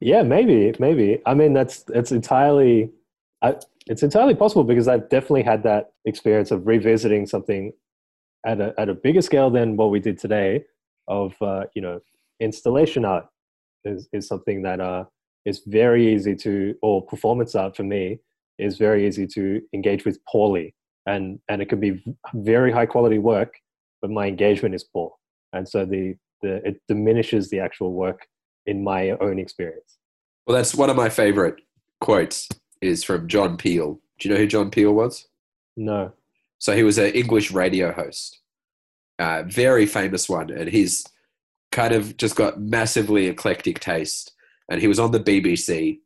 yeah, 0.00 0.22
maybe, 0.22 0.74
maybe. 0.78 1.20
I 1.24 1.32
mean, 1.34 1.54
that's 1.54 1.84
it's 1.94 2.12
entirely, 2.12 2.90
I, 3.40 3.56
it's 3.86 4.02
entirely 4.02 4.34
possible 4.34 4.64
because 4.64 4.86
I've 4.86 5.08
definitely 5.08 5.44
had 5.44 5.62
that 5.62 5.92
experience 6.04 6.50
of 6.50 6.66
revisiting 6.66 7.26
something 7.26 7.72
at 8.44 8.60
a 8.60 8.74
at 8.78 8.88
a 8.88 8.94
bigger 8.94 9.22
scale 9.22 9.50
than 9.50 9.76
what 9.76 9.90
we 9.90 9.98
did 9.98 10.18
today. 10.18 10.64
Of 11.08 11.34
uh, 11.40 11.64
you 11.74 11.82
know, 11.82 12.00
installation 12.38 13.04
art 13.04 13.26
is 13.84 14.08
is 14.12 14.26
something 14.26 14.62
that 14.62 14.80
uh 14.80 15.04
is 15.44 15.62
very 15.66 16.14
easy 16.14 16.36
to, 16.36 16.74
or 16.82 17.04
performance 17.04 17.54
art 17.54 17.76
for 17.76 17.82
me 17.82 18.18
is 18.58 18.78
very 18.78 19.06
easy 19.06 19.26
to 19.26 19.60
engage 19.72 20.04
with 20.04 20.18
poorly, 20.30 20.74
and 21.06 21.40
and 21.48 21.60
it 21.62 21.68
can 21.68 21.80
be 21.80 22.02
very 22.34 22.70
high 22.70 22.86
quality 22.86 23.18
work, 23.18 23.54
but 24.00 24.10
my 24.10 24.26
engagement 24.26 24.74
is 24.74 24.84
poor, 24.84 25.12
and 25.52 25.68
so 25.68 25.84
the 25.84 26.14
the 26.42 26.66
it 26.66 26.80
diminishes 26.88 27.50
the 27.50 27.60
actual 27.60 27.92
work 27.92 28.26
in 28.66 28.84
my 28.84 29.10
own 29.10 29.38
experience. 29.38 29.98
Well, 30.46 30.56
that's 30.56 30.74
one 30.74 30.90
of 30.90 30.96
my 30.96 31.08
favorite 31.08 31.60
quotes 32.00 32.48
is 32.80 33.04
from 33.04 33.28
John 33.28 33.56
Peel. 33.56 34.00
Do 34.18 34.28
you 34.28 34.34
know 34.34 34.40
who 34.40 34.46
John 34.46 34.70
Peel 34.70 34.92
was? 34.92 35.26
No. 35.76 36.12
So 36.58 36.76
he 36.76 36.82
was 36.82 36.98
an 36.98 37.12
English 37.12 37.50
radio 37.50 37.92
host, 37.92 38.40
uh, 39.18 39.42
very 39.46 39.86
famous 39.86 40.28
one, 40.28 40.50
and 40.50 40.68
he's 40.68 41.04
kind 41.72 41.92
of 41.94 42.16
just 42.16 42.36
got 42.36 42.60
massively 42.60 43.26
eclectic 43.26 43.80
taste. 43.80 44.32
And 44.70 44.80
he 44.80 44.86
was 44.88 44.98
on 45.00 45.10
the 45.10 45.20
BBC, 45.20 45.98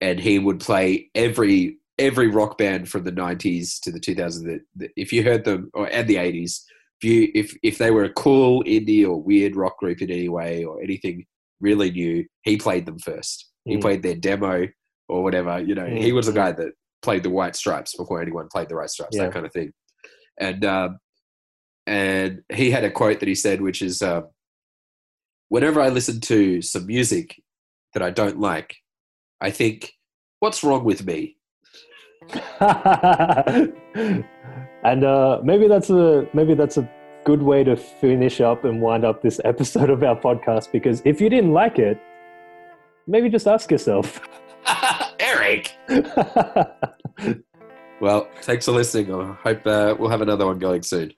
and 0.00 0.20
he 0.20 0.38
would 0.38 0.60
play 0.60 1.10
every 1.14 1.78
every 1.98 2.28
rock 2.28 2.58
band 2.58 2.88
from 2.88 3.04
the 3.04 3.12
'90s 3.12 3.80
to 3.80 3.90
the 3.90 4.00
2000s. 4.00 4.44
That, 4.44 4.60
that 4.76 4.90
if 4.96 5.12
you 5.12 5.22
heard 5.24 5.44
them, 5.44 5.70
or 5.74 5.86
and 5.86 6.06
the 6.06 6.16
'80s, 6.16 6.60
if 7.00 7.04
you 7.08 7.30
if 7.34 7.56
if 7.62 7.78
they 7.78 7.90
were 7.90 8.04
a 8.04 8.12
cool 8.12 8.62
indie 8.64 9.06
or 9.08 9.20
weird 9.20 9.56
rock 9.56 9.78
group 9.78 10.02
in 10.02 10.10
any 10.10 10.28
way 10.28 10.64
or 10.64 10.82
anything 10.82 11.24
really 11.60 11.90
new, 11.90 12.24
he 12.42 12.56
played 12.56 12.84
them 12.86 12.98
first. 12.98 13.50
He 13.64 13.76
Mm. 13.78 13.80
played 13.80 14.02
their 14.02 14.16
demo 14.16 14.68
or 15.08 15.22
whatever. 15.22 15.58
You 15.60 15.74
know, 15.74 15.86
Mm, 15.86 15.98
he 16.02 16.12
was 16.12 16.26
the 16.26 16.32
guy 16.32 16.52
that 16.52 16.72
played 17.02 17.22
the 17.22 17.30
White 17.30 17.56
Stripes 17.56 17.96
before 17.96 18.20
anyone 18.20 18.48
played 18.52 18.68
the 18.68 18.76
White 18.76 18.90
Stripes. 18.90 19.16
Yeah. 19.16 19.24
That 19.24 19.32
kind 19.32 19.46
of 19.46 19.52
thing 19.52 19.72
and 20.38 20.64
um, 20.64 20.98
and 21.86 22.42
he 22.52 22.70
had 22.70 22.84
a 22.84 22.90
quote 22.90 23.20
that 23.20 23.28
he 23.28 23.34
said, 23.34 23.60
which 23.60 23.82
is, 23.82 24.00
um, 24.02 24.24
"Whenever 25.48 25.80
I 25.80 25.88
listen 25.88 26.20
to 26.22 26.62
some 26.62 26.86
music 26.86 27.40
that 27.92 28.02
I 28.02 28.10
don't 28.10 28.38
like, 28.38 28.76
I 29.40 29.50
think, 29.50 29.92
what's 30.40 30.64
wrong 30.64 30.84
with 30.84 31.04
me?" 31.04 31.36
and 32.60 33.72
uh, 35.04 35.40
maybe 35.42 35.68
that's 35.68 35.90
a 35.90 36.26
maybe 36.32 36.54
that's 36.54 36.78
a 36.78 36.88
good 37.24 37.42
way 37.42 37.64
to 37.64 37.76
finish 37.76 38.40
up 38.40 38.64
and 38.64 38.80
wind 38.82 39.04
up 39.04 39.22
this 39.22 39.40
episode 39.44 39.90
of 39.90 40.02
our 40.02 40.18
podcast 40.18 40.72
because 40.72 41.02
if 41.04 41.20
you 41.20 41.28
didn't 41.28 41.52
like 41.52 41.78
it, 41.78 42.00
maybe 43.06 43.28
just 43.28 43.46
ask 43.46 43.70
yourself. 43.70 44.20
Eric. 45.20 45.76
Well, 48.00 48.28
thanks 48.42 48.66
for 48.66 48.72
listening. 48.72 49.14
I 49.14 49.32
hope 49.32 49.66
uh, 49.66 49.94
we'll 49.98 50.10
have 50.10 50.20
another 50.20 50.44
one 50.44 50.58
going 50.58 50.82
soon. 50.82 51.12